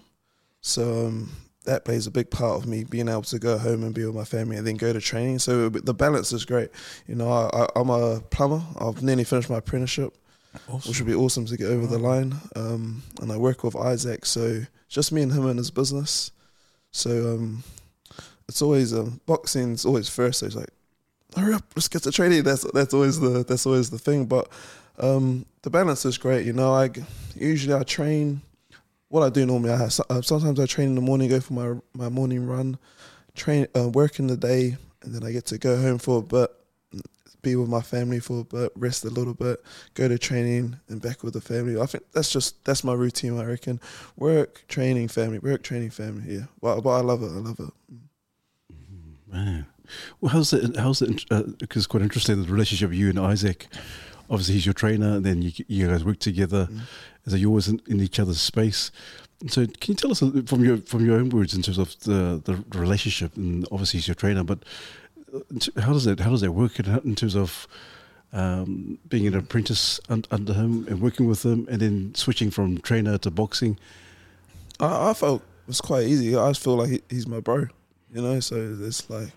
so 0.61 1.07
um, 1.07 1.31
that 1.65 1.85
plays 1.85 2.07
a 2.07 2.11
big 2.11 2.29
part 2.31 2.61
of 2.61 2.67
me 2.67 2.83
being 2.83 3.07
able 3.07 3.21
to 3.21 3.37
go 3.37 3.57
home 3.57 3.83
and 3.83 3.93
be 3.93 4.03
with 4.05 4.15
my 4.15 4.23
family 4.23 4.57
and 4.57 4.65
then 4.65 4.77
go 4.77 4.91
to 4.91 4.99
training. 4.99 5.39
So 5.39 5.69
the 5.69 5.93
balance 5.93 6.33
is 6.33 6.43
great. 6.43 6.69
You 7.07 7.15
know, 7.15 7.31
I, 7.31 7.67
I'm 7.75 7.89
a 7.89 8.21
plumber. 8.21 8.63
I've 8.79 9.03
nearly 9.03 9.23
finished 9.23 9.49
my 9.49 9.57
apprenticeship, 9.57 10.17
which 10.87 10.99
would 10.99 11.07
be 11.07 11.13
awesome 11.13 11.45
to 11.45 11.57
get 11.57 11.67
over 11.67 11.85
the 11.85 11.99
line. 11.99 12.33
Um, 12.55 13.03
and 13.21 13.31
I 13.31 13.37
work 13.37 13.63
with 13.63 13.75
Isaac, 13.75 14.25
so 14.25 14.61
just 14.89 15.11
me 15.11 15.21
and 15.21 15.31
him 15.31 15.45
and 15.45 15.59
his 15.59 15.71
business. 15.71 16.31
So 16.91 17.35
um, 17.35 17.63
it's 18.47 18.61
always 18.61 18.93
um, 18.93 19.21
boxing's 19.25 19.85
always 19.85 20.09
first. 20.09 20.39
So 20.39 20.47
it's 20.47 20.55
like, 20.55 20.69
hurry 21.37 21.53
up, 21.53 21.63
let's 21.75 21.87
get 21.87 22.03
to 22.03 22.11
training. 22.11 22.43
That's 22.43 22.69
that's 22.73 22.93
always 22.93 23.19
the 23.19 23.43
that's 23.43 23.65
always 23.65 23.91
the 23.91 23.99
thing. 23.99 24.25
But 24.25 24.49
um, 24.97 25.45
the 25.61 25.69
balance 25.69 26.05
is 26.05 26.17
great. 26.17 26.45
You 26.45 26.53
know, 26.53 26.73
I 26.73 26.89
usually 27.35 27.75
I 27.75 27.83
train. 27.83 28.41
What 29.11 29.23
I 29.23 29.29
do 29.29 29.45
normally, 29.45 29.71
I 29.71 29.77
have, 29.77 29.99
uh, 30.09 30.21
sometimes 30.21 30.57
I 30.57 30.65
train 30.65 30.87
in 30.87 30.95
the 30.95 31.01
morning, 31.01 31.29
go 31.29 31.41
for 31.41 31.51
my 31.51 31.81
my 31.93 32.07
morning 32.07 32.47
run, 32.47 32.77
train, 33.35 33.67
uh, 33.75 33.89
work 33.89 34.19
in 34.19 34.27
the 34.27 34.37
day, 34.37 34.77
and 35.03 35.13
then 35.13 35.21
I 35.25 35.33
get 35.33 35.45
to 35.47 35.57
go 35.57 35.75
home 35.75 35.97
for 35.97 36.19
a 36.19 36.21
bit, 36.21 36.49
be 37.41 37.57
with 37.57 37.67
my 37.67 37.81
family 37.81 38.21
for 38.21 38.39
a 38.39 38.43
bit, 38.45 38.71
rest 38.73 39.03
a 39.03 39.09
little 39.09 39.33
bit, 39.33 39.61
go 39.95 40.07
to 40.07 40.17
training, 40.17 40.77
and 40.87 41.01
back 41.01 41.23
with 41.23 41.33
the 41.33 41.41
family. 41.41 41.77
I 41.77 41.87
think 41.87 42.05
that's 42.13 42.31
just 42.31 42.63
that's 42.63 42.85
my 42.85 42.93
routine. 42.93 43.37
I 43.37 43.43
reckon 43.43 43.81
work, 44.15 44.63
training, 44.69 45.09
family, 45.09 45.39
work, 45.39 45.61
training, 45.61 45.89
family. 45.89 46.35
Yeah, 46.35 46.45
but 46.61 46.79
but 46.79 46.91
I 46.91 47.01
love 47.01 47.21
it. 47.21 47.31
I 47.31 47.41
love 47.49 47.59
it. 47.59 47.73
Man. 49.27 49.65
Well, 50.21 50.31
how's 50.31 50.53
it? 50.53 50.77
How's 50.77 51.01
it? 51.01 51.27
Because 51.59 51.81
it's 51.81 51.87
quite 51.87 52.01
interesting 52.01 52.41
the 52.41 52.47
relationship 52.47 52.87
of 52.87 52.93
you 52.93 53.09
and 53.09 53.19
Isaac. 53.19 53.67
Obviously, 54.31 54.55
he's 54.55 54.65
your 54.65 54.73
trainer, 54.73 55.15
and 55.17 55.23
then 55.25 55.41
you, 55.43 55.51
you 55.67 55.87
guys 55.87 56.03
work 56.03 56.17
together. 56.19 56.67
So 57.27 57.35
you're 57.35 57.49
always 57.49 57.67
in, 57.67 57.79
in 57.87 57.99
each 57.99 58.19
other's 58.19 58.39
space. 58.41 58.89
So, 59.47 59.65
can 59.65 59.91
you 59.91 59.95
tell 59.95 60.11
us 60.11 60.21
a- 60.23 60.41
from 60.43 60.63
your 60.63 60.77
from 60.77 61.05
your 61.05 61.17
own 61.17 61.29
words 61.29 61.53
in 61.53 61.61
terms 61.61 61.77
of 61.77 61.99
the 62.01 62.41
the 62.45 62.63
relationship? 62.79 63.35
And 63.35 63.67
obviously, 63.71 63.99
he's 63.99 64.07
your 64.07 64.15
trainer, 64.15 64.43
but 64.43 64.59
uh, 65.35 65.81
how 65.81 65.93
does 65.93 66.07
it 66.07 66.19
how 66.21 66.29
does 66.31 66.41
that 66.41 66.53
work 66.53 66.79
in, 66.79 66.85
in 67.03 67.15
terms 67.15 67.35
of 67.35 67.67
um, 68.33 68.97
being 69.09 69.27
an 69.27 69.35
apprentice 69.35 69.99
un, 70.09 70.23
under 70.31 70.53
him 70.53 70.85
and 70.87 71.01
working 71.01 71.27
with 71.27 71.43
him, 71.45 71.67
and 71.69 71.81
then 71.81 72.15
switching 72.15 72.51
from 72.51 72.77
trainer 72.79 73.17
to 73.19 73.29
boxing? 73.31 73.77
I, 74.79 75.09
I 75.09 75.13
felt 75.13 75.41
it 75.41 75.67
was 75.67 75.81
quite 75.81 76.05
easy. 76.07 76.35
I 76.37 76.49
just 76.51 76.63
feel 76.63 76.77
like 76.77 76.89
he, 76.89 77.01
he's 77.09 77.27
my 77.27 77.41
bro, 77.41 77.67
you 78.13 78.21
know. 78.21 78.39
So 78.39 78.55
it's 78.81 79.09
like, 79.09 79.31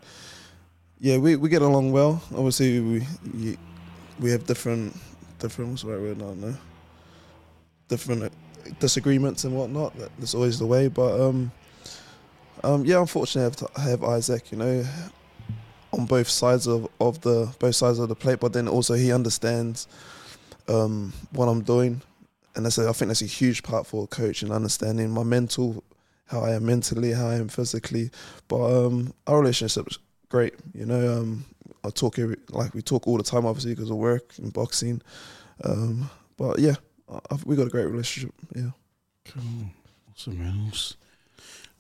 yeah, 1.01 1.19
we, 1.19 1.37
we 1.37 1.49
get 1.49 1.63
along 1.63 1.93
well. 1.93 2.23
Obviously, 2.35 2.81
we 2.81 3.07
we, 3.35 3.59
we 4.20 4.31
have 4.31 4.46
different 4.46 4.96
different 5.38 5.70
what's 5.70 5.83
the 5.83 5.88
right 5.88 6.00
word? 6.00 6.22
I 6.22 6.35
know. 6.35 6.57
Different 7.88 8.24
uh, 8.24 8.29
disagreements 8.81 9.44
and 9.44 9.57
whatnot. 9.57 9.94
That's 10.18 10.35
always 10.35 10.59
the 10.59 10.66
way. 10.66 10.88
But 10.88 11.20
um, 11.20 11.53
um, 12.62 12.85
yeah, 12.85 13.00
unfortunately, 13.00 13.42
I 13.42 13.44
have, 13.44 13.57
to 13.57 13.81
have 13.81 14.05
Isaac. 14.05 14.50
You 14.53 14.59
know, 14.59 14.85
on 15.92 16.07
both 16.07 16.29
sides 16.29 16.66
of, 16.66 16.88
of 17.00 17.20
the 17.20 17.55
both 17.59 17.77
sides 17.77 17.98
of 17.98 18.09
the 18.09 18.16
plate. 18.16 18.40
But 18.40 18.53
then 18.53 18.68
also 18.68 18.94
he 18.94 19.12
understands 19.12 19.87
um, 20.68 21.12
what 21.33 21.46
I'm 21.46 21.62
doing 21.62 22.03
and 22.57 22.64
that's 22.64 22.79
a, 22.79 22.88
I 22.88 22.92
think 22.92 23.09
that's 23.09 23.22
a 23.22 23.27
huge 23.27 23.62
part 23.62 23.87
for 23.87 24.05
a 24.05 24.07
coach 24.07 24.42
and 24.42 24.53
understanding 24.53 25.11
my 25.11 25.22
mental, 25.22 25.83
how 26.27 26.40
I 26.40 26.53
am 26.53 26.66
mentally, 26.66 27.12
how 27.12 27.27
I 27.29 27.35
am 27.35 27.48
physically. 27.48 28.11
But 28.48 28.87
um, 28.87 29.12
our 29.27 29.40
relationship's 29.40 29.98
great. 30.29 30.55
You 30.72 30.87
know, 30.87 31.18
um, 31.18 31.44
I 31.85 31.90
talk 31.90 32.18
every, 32.18 32.37
like 32.51 32.75
we 32.75 32.83
talk 32.83 33.07
all 33.07 33.16
the 33.18 33.23
time, 33.23 33.44
obviously 33.47 33.75
because 33.75 33.90
of 33.90 33.97
work 33.97 34.33
and 34.38 34.53
boxing. 34.53 35.03
Um, 35.62 36.11
but 36.37 36.59
yeah, 36.59 36.75
I've, 37.31 37.44
we 37.44 37.57
got 37.57 37.66
a 37.66 37.70
great 37.70 37.87
relationship. 37.87 38.35
Yeah. 38.55 38.70
Cool. 39.27 39.42
Awesome, 40.11 40.38
man. 40.38 40.73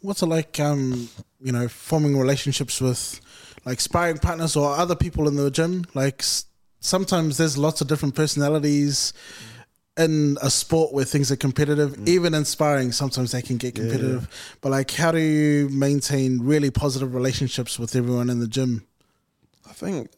What's 0.00 0.22
it 0.22 0.26
like, 0.26 0.60
um, 0.60 1.08
you 1.40 1.52
know, 1.52 1.66
forming 1.68 2.18
relationships 2.18 2.80
with 2.80 3.20
like 3.64 3.80
sparring 3.80 4.18
partners 4.18 4.54
or 4.56 4.74
other 4.74 4.94
people 4.94 5.26
in 5.28 5.36
the 5.36 5.50
gym? 5.50 5.86
Like 5.94 6.20
s- 6.20 6.44
sometimes 6.80 7.38
there's 7.38 7.56
lots 7.56 7.80
of 7.80 7.86
different 7.88 8.14
personalities 8.14 9.14
in 9.96 10.36
a 10.42 10.50
sport 10.50 10.92
where 10.92 11.04
things 11.04 11.30
are 11.32 11.36
competitive. 11.36 11.96
Even 12.06 12.34
in 12.34 12.44
sparring, 12.44 12.92
sometimes 12.92 13.32
they 13.32 13.40
can 13.42 13.56
get 13.56 13.78
Yeah, 13.78 13.84
competitive. 13.84 14.56
But 14.60 14.72
like, 14.72 14.90
how 14.90 15.10
do 15.12 15.18
you 15.18 15.68
maintain 15.70 16.40
really 16.42 16.70
positive 16.70 17.14
relationships 17.14 17.78
with 17.78 17.96
everyone 17.96 18.28
in 18.28 18.40
the 18.40 18.48
gym? 18.48 18.86
I 19.68 19.72
think 19.72 20.10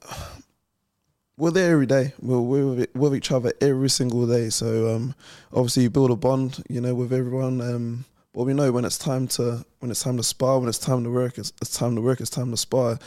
we're 1.37 1.51
there 1.51 1.73
every 1.73 1.87
day. 1.87 2.13
We're, 2.21 2.41
we're 2.41 2.87
with, 2.95 3.15
each 3.15 3.31
other 3.31 3.53
every 3.61 3.91
single 3.91 4.27
day. 4.27 4.51
So 4.51 4.95
um, 4.95 5.15
obviously 5.53 5.85
you 5.85 5.91
build 5.91 6.11
a 6.11 6.17
bond, 6.17 6.63
you 6.69 6.81
know, 6.81 6.95
with 6.95 7.13
everyone. 7.13 7.61
Um, 7.61 8.05
but 8.33 8.45
we 8.45 8.55
know 8.55 8.73
when 8.73 8.85
it's 8.85 8.99
time 8.99 9.29
to 9.29 9.65
when 9.79 9.91
it's 9.91 10.03
time 10.03 10.19
to 10.19 10.23
spar, 10.23 10.59
when 10.59 10.69
it's 10.69 10.79
time 10.79 11.05
to 11.05 11.11
work, 11.11 11.39
it's, 11.39 11.53
it's 11.63 11.77
time 11.77 11.95
to 11.97 12.03
work. 12.03 12.21
It's 12.21 12.31
time 12.31 12.51
to 12.51 12.57
spar. 12.57 12.99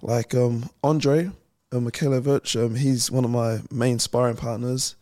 Like 0.00 0.34
um, 0.34 0.70
Andrei 0.82 1.30
uh, 1.72 1.76
Mikhailovich, 1.76 2.62
um, 2.62 2.74
he's 2.74 3.10
one 3.10 3.24
of 3.24 3.30
my 3.30 3.60
main 3.70 3.98
sparring 3.98 4.36
partners. 4.36 4.94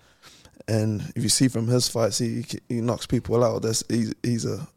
And 0.69 1.13
if 1.17 1.23
you 1.23 1.29
see 1.29 1.49
from 1.49 1.67
his 1.67 1.89
fights, 1.89 2.19
he 2.19 2.45
he 2.69 2.81
knocks 2.81 3.07
people 3.07 3.43
out. 3.43 3.63
That's 3.63 3.83
he's 3.89 4.15
he's 4.23 4.45
a 4.45 4.69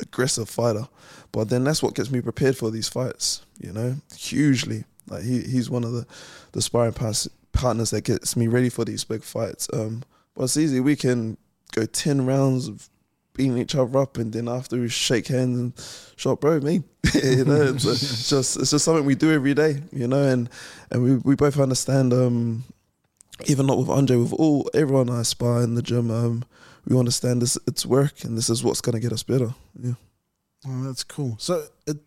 aggressive 0.00 0.48
fighter. 0.48 0.88
But 1.32 1.48
then 1.48 1.64
that's 1.64 1.82
what 1.82 1.94
gets 1.94 2.10
me 2.10 2.20
prepared 2.20 2.56
for 2.56 2.70
these 2.70 2.88
fights, 2.88 3.42
you 3.60 3.72
know, 3.72 3.96
hugely. 4.16 4.84
Like 5.10 5.24
he, 5.24 5.42
he's 5.42 5.70
one 5.70 5.84
of 5.84 5.92
the, 5.92 6.06
the 6.52 6.62
sparring 6.62 6.92
pas- 6.92 7.28
partners 7.52 7.90
that 7.90 8.04
gets 8.04 8.36
me 8.36 8.46
ready 8.46 8.68
for 8.68 8.84
these 8.84 9.04
big 9.04 9.22
fights. 9.22 9.68
Um, 9.72 10.02
but 10.34 10.44
it's 10.44 10.56
easy. 10.56 10.80
We 10.80 10.96
can 10.96 11.36
go 11.72 11.84
10 11.84 12.26
rounds 12.26 12.68
of 12.68 12.88
beating 13.34 13.58
each 13.58 13.74
other 13.74 13.98
up 13.98 14.18
and 14.18 14.32
then 14.32 14.48
after 14.48 14.76
we 14.80 14.88
shake 14.88 15.28
hands 15.28 15.58
and 15.58 15.72
shot 16.16 16.40
bro 16.40 16.58
me 16.58 16.82
you 17.14 17.44
know 17.44 17.62
it's, 17.62 17.84
it's 17.84 18.28
just 18.28 18.56
it's 18.56 18.72
just 18.72 18.84
something 18.84 19.04
we 19.04 19.14
do 19.14 19.30
every 19.32 19.54
day 19.54 19.80
you 19.92 20.08
know 20.08 20.24
and 20.24 20.50
and 20.90 21.04
we, 21.04 21.14
we 21.18 21.36
both 21.36 21.56
understand 21.60 22.12
um 22.12 22.64
even 23.46 23.64
not 23.66 23.78
with 23.78 23.88
Andrei 23.88 24.16
with 24.16 24.32
all 24.32 24.68
everyone 24.74 25.08
I 25.08 25.22
spar 25.22 25.62
in 25.62 25.76
the 25.76 25.82
gym 25.82 26.10
um 26.10 26.44
we 26.84 26.98
understand 26.98 27.40
this 27.40 27.56
it's 27.68 27.86
work 27.86 28.24
and 28.24 28.36
this 28.36 28.50
is 28.50 28.64
what's 28.64 28.80
going 28.80 28.94
to 28.94 29.00
get 29.00 29.12
us 29.12 29.22
better 29.22 29.54
yeah 29.80 29.92
Oh, 30.66 30.82
that's 30.82 31.04
cool. 31.04 31.36
So, 31.38 31.66
it, 31.86 31.98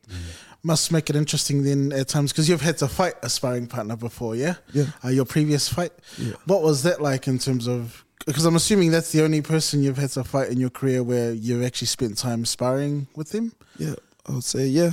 must 0.63 0.91
make 0.91 1.09
it 1.09 1.15
interesting 1.15 1.63
then 1.63 1.91
at 1.91 2.07
times 2.07 2.31
because 2.31 2.47
you've 2.47 2.61
had 2.61 2.77
to 2.77 2.87
fight 2.87 3.15
a 3.23 3.29
sparring 3.29 3.67
partner 3.67 3.95
before, 3.95 4.35
yeah? 4.35 4.55
Yeah. 4.73 4.85
Uh, 5.03 5.09
your 5.09 5.25
previous 5.25 5.67
fight. 5.67 5.91
Yeah. 6.17 6.33
What 6.45 6.61
was 6.61 6.83
that 6.83 7.01
like 7.01 7.27
in 7.27 7.39
terms 7.39 7.67
of? 7.67 8.05
Because 8.25 8.45
I'm 8.45 8.55
assuming 8.55 8.91
that's 8.91 9.11
the 9.11 9.23
only 9.23 9.41
person 9.41 9.81
you've 9.81 9.97
had 9.97 10.11
to 10.11 10.23
fight 10.23 10.49
in 10.49 10.59
your 10.59 10.69
career 10.69 11.01
where 11.01 11.33
you've 11.33 11.63
actually 11.63 11.87
spent 11.87 12.17
time 12.17 12.45
sparring 12.45 13.07
with 13.15 13.33
him. 13.33 13.53
Yeah, 13.77 13.95
I 14.27 14.33
would 14.33 14.43
say 14.43 14.67
yeah. 14.67 14.91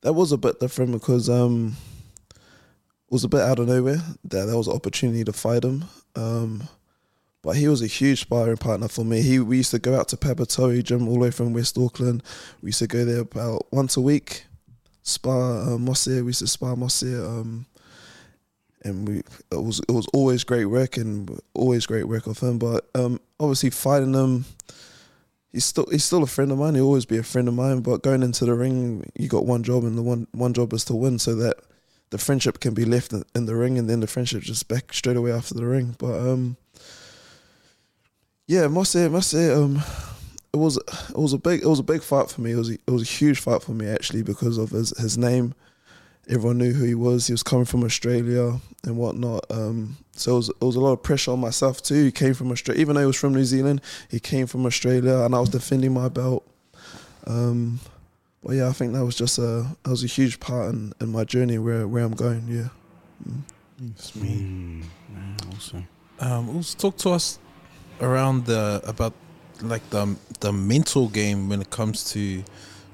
That 0.00 0.14
was 0.14 0.32
a 0.32 0.38
bit 0.38 0.60
different 0.60 0.92
because 0.92 1.28
um 1.28 1.76
it 2.30 3.10
was 3.10 3.24
a 3.24 3.28
bit 3.28 3.40
out 3.40 3.58
of 3.58 3.68
nowhere. 3.68 3.98
That 4.24 4.46
there 4.46 4.56
was 4.56 4.68
an 4.68 4.74
opportunity 4.74 5.24
to 5.24 5.32
fight 5.32 5.64
him. 5.64 5.84
Um 6.16 6.68
but 7.42 7.56
he 7.56 7.68
was 7.68 7.82
a 7.82 7.86
huge 7.86 8.22
sparring 8.22 8.56
partner 8.56 8.88
for 8.88 9.04
me. 9.04 9.20
He 9.20 9.38
we 9.38 9.58
used 9.58 9.72
to 9.72 9.78
go 9.78 9.94
out 9.98 10.08
to 10.08 10.16
Papatoe 10.16 10.82
gym 10.82 11.06
all 11.06 11.14
the 11.14 11.20
way 11.20 11.30
from 11.30 11.52
West 11.52 11.76
Auckland. 11.76 12.22
We 12.62 12.68
used 12.68 12.78
to 12.78 12.86
go 12.86 13.04
there 13.04 13.20
about 13.20 13.66
once 13.70 13.98
a 13.98 14.00
week. 14.00 14.46
Spar 15.04 15.72
uh, 15.72 15.76
we 15.76 16.12
used 16.12 16.40
to 16.40 16.48
spar 16.48 16.74
Mosse. 16.74 17.04
Um 17.04 17.66
and 18.82 19.06
we 19.06 19.18
it 19.52 19.62
was 19.62 19.80
it 19.88 19.92
was 19.92 20.08
always 20.12 20.42
great 20.42 20.66
work 20.66 20.96
and 20.96 21.40
always 21.54 21.86
great 21.86 22.08
work 22.08 22.26
of 22.26 22.40
him. 22.40 22.58
But 22.58 22.88
um 22.96 23.20
obviously 23.38 23.70
fighting 23.70 24.14
him 24.14 24.44
he's 25.54 25.64
still 25.64 25.86
he's 25.90 26.04
still 26.04 26.22
a 26.22 26.26
friend 26.26 26.52
of 26.52 26.58
mine. 26.58 26.74
He'll 26.74 26.84
always 26.84 27.06
be 27.06 27.16
a 27.16 27.22
friend 27.22 27.48
of 27.48 27.54
mine. 27.54 27.80
But 27.80 28.02
going 28.02 28.22
into 28.22 28.44
the 28.44 28.54
ring, 28.54 29.10
you 29.14 29.28
got 29.28 29.46
one 29.46 29.62
job, 29.62 29.84
and 29.84 29.96
the 29.96 30.02
one 30.02 30.26
one 30.32 30.52
job 30.52 30.72
is 30.74 30.84
to 30.86 30.94
win, 30.94 31.18
so 31.18 31.34
that 31.36 31.56
the 32.10 32.18
friendship 32.18 32.60
can 32.60 32.74
be 32.74 32.84
left 32.84 33.12
in, 33.12 33.24
in 33.34 33.46
the 33.46 33.54
ring, 33.54 33.78
and 33.78 33.88
then 33.88 34.00
the 34.00 34.06
friendship 34.06 34.42
just 34.42 34.68
back 34.68 34.92
straight 34.92 35.16
away 35.16 35.32
after 35.32 35.54
the 35.54 35.64
ring. 35.64 35.94
But 35.96 36.18
um, 36.18 36.56
yeah, 38.46 38.66
must 38.66 38.92
say, 38.92 39.08
must 39.08 39.30
say, 39.30 39.50
um, 39.50 39.82
it 40.54 40.58
was 40.58 40.76
it 40.76 41.18
was 41.18 41.32
a 41.32 41.38
big 41.38 41.62
it 41.62 41.66
was 41.66 41.80
a 41.80 41.82
big 41.82 42.02
fight 42.02 42.30
for 42.30 42.40
me. 42.40 42.52
It 42.52 42.56
was 42.56 42.70
a, 42.70 42.74
it 42.74 42.90
was 42.90 43.02
a 43.02 43.04
huge 43.04 43.40
fight 43.40 43.62
for 43.62 43.72
me 43.72 43.88
actually 43.88 44.22
because 44.22 44.56
of 44.56 44.70
his 44.70 44.96
his 44.96 45.18
name. 45.18 45.52
Everyone 46.28 46.58
knew 46.58 46.72
who 46.72 46.84
he 46.84 46.94
was. 46.94 47.26
He 47.26 47.34
was 47.34 47.42
coming 47.42 47.66
from 47.66 47.82
Australia 47.84 48.60
and 48.84 48.96
whatnot. 48.96 49.44
Um, 49.50 49.98
so 50.12 50.32
it 50.32 50.36
was, 50.36 50.48
it 50.48 50.62
was 50.62 50.76
a 50.76 50.80
lot 50.80 50.92
of 50.92 51.02
pressure 51.02 51.32
on 51.32 51.40
myself 51.40 51.82
too. 51.82 52.04
He 52.04 52.12
came 52.12 52.32
from 52.32 52.50
Australia, 52.50 52.80
even 52.80 52.94
though 52.94 53.02
he 53.02 53.06
was 53.06 53.16
from 53.16 53.34
New 53.34 53.44
Zealand. 53.44 53.82
He 54.10 54.20
came 54.20 54.46
from 54.46 54.64
Australia, 54.64 55.18
and 55.18 55.34
I 55.34 55.40
was 55.40 55.50
defending 55.50 55.92
my 55.92 56.08
belt. 56.08 56.46
Um, 57.26 57.80
but 58.42 58.52
yeah, 58.52 58.68
I 58.68 58.72
think 58.72 58.92
that 58.92 59.04
was 59.04 59.16
just 59.16 59.38
a 59.38 59.66
that 59.82 59.90
was 59.90 60.04
a 60.04 60.06
huge 60.06 60.38
part 60.38 60.72
in, 60.72 60.94
in 61.00 61.10
my 61.10 61.24
journey 61.24 61.58
where 61.58 61.88
where 61.88 62.04
I'm 62.04 62.14
going. 62.14 62.46
Yeah. 62.48 62.68
It's 63.90 64.14
me. 64.14 64.36
Mm, 64.38 64.84
yeah, 65.12 65.50
awesome. 65.56 65.88
Um, 66.20 66.56
also 66.56 66.78
talk 66.78 66.96
to 66.98 67.10
us 67.10 67.38
around 68.00 68.46
the 68.46 68.80
about 68.84 69.14
like 69.62 69.88
the 69.90 70.16
the 70.40 70.52
mental 70.52 71.08
game 71.08 71.48
when 71.48 71.60
it 71.60 71.70
comes 71.70 72.10
to 72.12 72.42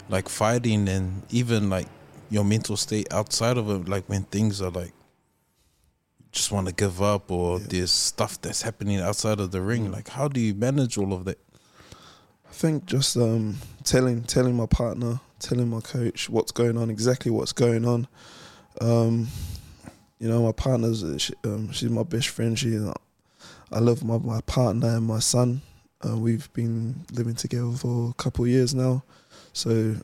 like 0.08 0.28
fighting 0.28 0.88
and 0.88 1.22
even 1.30 1.70
like 1.70 1.86
your 2.30 2.44
mental 2.44 2.76
state 2.76 3.12
outside 3.12 3.56
of 3.58 3.68
it, 3.70 3.88
like 3.88 4.04
when 4.08 4.22
things 4.24 4.60
are 4.62 4.70
like 4.70 4.92
just 6.32 6.52
want 6.52 6.68
to 6.68 6.72
give 6.74 7.02
up 7.02 7.30
or 7.30 7.58
Yeah. 7.58 7.66
there's 7.68 7.90
stuff 7.90 8.40
that's 8.40 8.62
happening 8.62 9.00
outside 9.00 9.40
of 9.40 9.50
the 9.50 9.60
ring. 9.60 9.90
Like, 9.90 10.10
how 10.10 10.28
do 10.28 10.40
you 10.40 10.54
manage 10.54 10.96
all 10.96 11.12
of 11.12 11.24
that? 11.24 11.38
I 12.48 12.52
think 12.52 12.84
just 12.86 13.16
um, 13.16 13.56
telling 13.84 14.22
telling 14.24 14.56
my 14.56 14.66
partner, 14.66 15.20
telling 15.38 15.68
my 15.68 15.80
coach 15.80 16.28
what's 16.30 16.52
going 16.52 16.76
on, 16.76 16.90
exactly 16.90 17.30
what's 17.32 17.52
going 17.52 17.84
on. 17.84 18.06
Um, 18.80 19.28
you 20.20 20.28
know, 20.28 20.42
my 20.42 20.52
partner's 20.52 21.04
she, 21.20 21.32
um, 21.44 21.72
she's 21.72 21.90
my 21.90 22.02
best 22.04 22.28
friend. 22.28 22.56
She, 22.58 22.76
I 23.72 23.78
love 23.78 24.04
my 24.04 24.18
my 24.18 24.40
partner 24.42 24.96
and 24.96 25.06
my 25.06 25.18
son. 25.20 25.62
Uh, 26.06 26.16
we've 26.16 26.52
been 26.52 27.04
living 27.12 27.34
together 27.34 27.70
for 27.72 28.10
a 28.10 28.14
couple 28.14 28.44
of 28.44 28.50
years 28.50 28.74
now, 28.74 29.02
so 29.52 29.96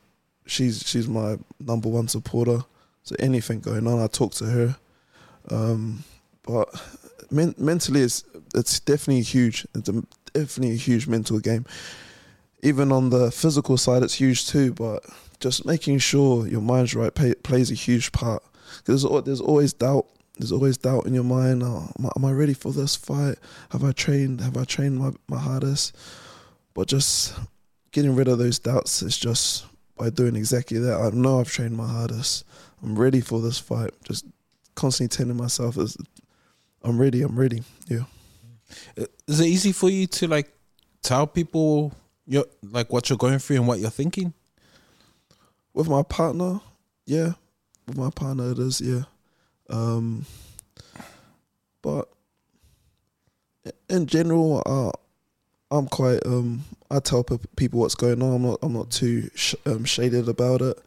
she's 0.46 0.86
she's 0.86 1.08
my 1.08 1.38
number 1.58 1.88
one 1.88 2.08
supporter. 2.08 2.60
So 3.02 3.14
anything 3.18 3.60
going 3.60 3.86
on, 3.86 4.00
I 4.00 4.06
talk 4.08 4.34
to 4.34 4.44
her. 4.46 4.76
Um, 5.50 6.04
but 6.42 6.68
men- 7.30 7.54
mentally, 7.56 8.00
it's 8.00 8.24
it's 8.54 8.80
definitely 8.80 9.22
huge. 9.22 9.66
It's 9.74 9.88
a, 9.88 10.02
definitely 10.32 10.74
a 10.74 10.78
huge 10.78 11.06
mental 11.06 11.38
game 11.38 11.64
even 12.62 12.90
on 12.90 13.10
the 13.10 13.30
physical 13.30 13.76
side, 13.76 14.02
it's 14.02 14.14
huge 14.14 14.46
too. 14.46 14.72
But 14.72 15.04
just 15.40 15.64
making 15.64 15.98
sure 15.98 16.46
your 16.46 16.60
mind's 16.60 16.94
right 16.94 17.14
pay, 17.14 17.34
plays 17.34 17.70
a 17.70 17.74
huge 17.74 18.12
part. 18.12 18.42
Because 18.78 19.02
there's, 19.02 19.24
there's 19.24 19.40
always 19.40 19.72
doubt. 19.72 20.06
There's 20.36 20.52
always 20.52 20.76
doubt 20.76 21.06
in 21.06 21.14
your 21.14 21.24
mind. 21.24 21.62
Oh, 21.62 21.90
am, 21.98 22.06
I, 22.06 22.10
am 22.16 22.24
I 22.24 22.32
ready 22.32 22.54
for 22.54 22.72
this 22.72 22.94
fight? 22.96 23.36
Have 23.70 23.84
I 23.84 23.92
trained? 23.92 24.40
Have 24.40 24.56
I 24.56 24.64
trained 24.64 24.98
my, 24.98 25.12
my 25.28 25.38
hardest? 25.38 25.96
But 26.74 26.88
just 26.88 27.34
getting 27.92 28.14
rid 28.14 28.28
of 28.28 28.38
those 28.38 28.58
doubts 28.58 29.02
is 29.02 29.16
just 29.16 29.64
by 29.96 30.10
doing 30.10 30.36
exactly 30.36 30.78
that. 30.78 31.00
I 31.00 31.10
know 31.10 31.40
I've 31.40 31.50
trained 31.50 31.76
my 31.76 31.88
hardest. 31.88 32.44
I'm 32.82 32.98
ready 32.98 33.20
for 33.20 33.40
this 33.40 33.58
fight. 33.58 33.90
Just 34.04 34.26
constantly 34.74 35.16
telling 35.16 35.36
myself, 35.36 35.78
is 35.78 35.96
I'm 36.82 37.00
ready. 37.00 37.22
I'm 37.22 37.38
ready. 37.38 37.62
Yeah. 37.88 38.04
Is 39.26 39.40
it 39.40 39.46
easy 39.46 39.72
for 39.72 39.88
you 39.88 40.06
to 40.08 40.28
like 40.28 40.52
tell 41.02 41.26
people 41.26 41.94
your 42.26 42.44
like 42.62 42.92
what 42.92 43.08
you're 43.08 43.16
going 43.16 43.38
through 43.38 43.56
and 43.56 43.66
what 43.66 43.78
you're 43.78 43.90
thinking? 43.90 44.34
with 45.76 45.90
my 45.90 46.02
partner, 46.02 46.58
yeah, 47.04 47.34
with 47.86 47.98
my 47.98 48.08
partner 48.08 48.50
it 48.50 48.58
is, 48.58 48.80
yeah. 48.80 49.02
Um, 49.70 50.24
but 51.82 52.08
in 53.88 54.06
general, 54.06 54.62
uh, 54.66 54.92
I'm 55.76 55.86
quite 55.88 56.24
um, 56.26 56.64
I 56.90 57.00
tell 57.00 57.24
pe- 57.24 57.38
people 57.56 57.80
what's 57.80 57.94
going 57.94 58.22
on. 58.22 58.34
I'm 58.34 58.42
not 58.42 58.58
I'm 58.62 58.72
not 58.72 58.90
too 58.90 59.28
sh- 59.34 59.54
um, 59.66 59.84
shaded 59.84 60.28
about 60.28 60.62
it. 60.62 60.78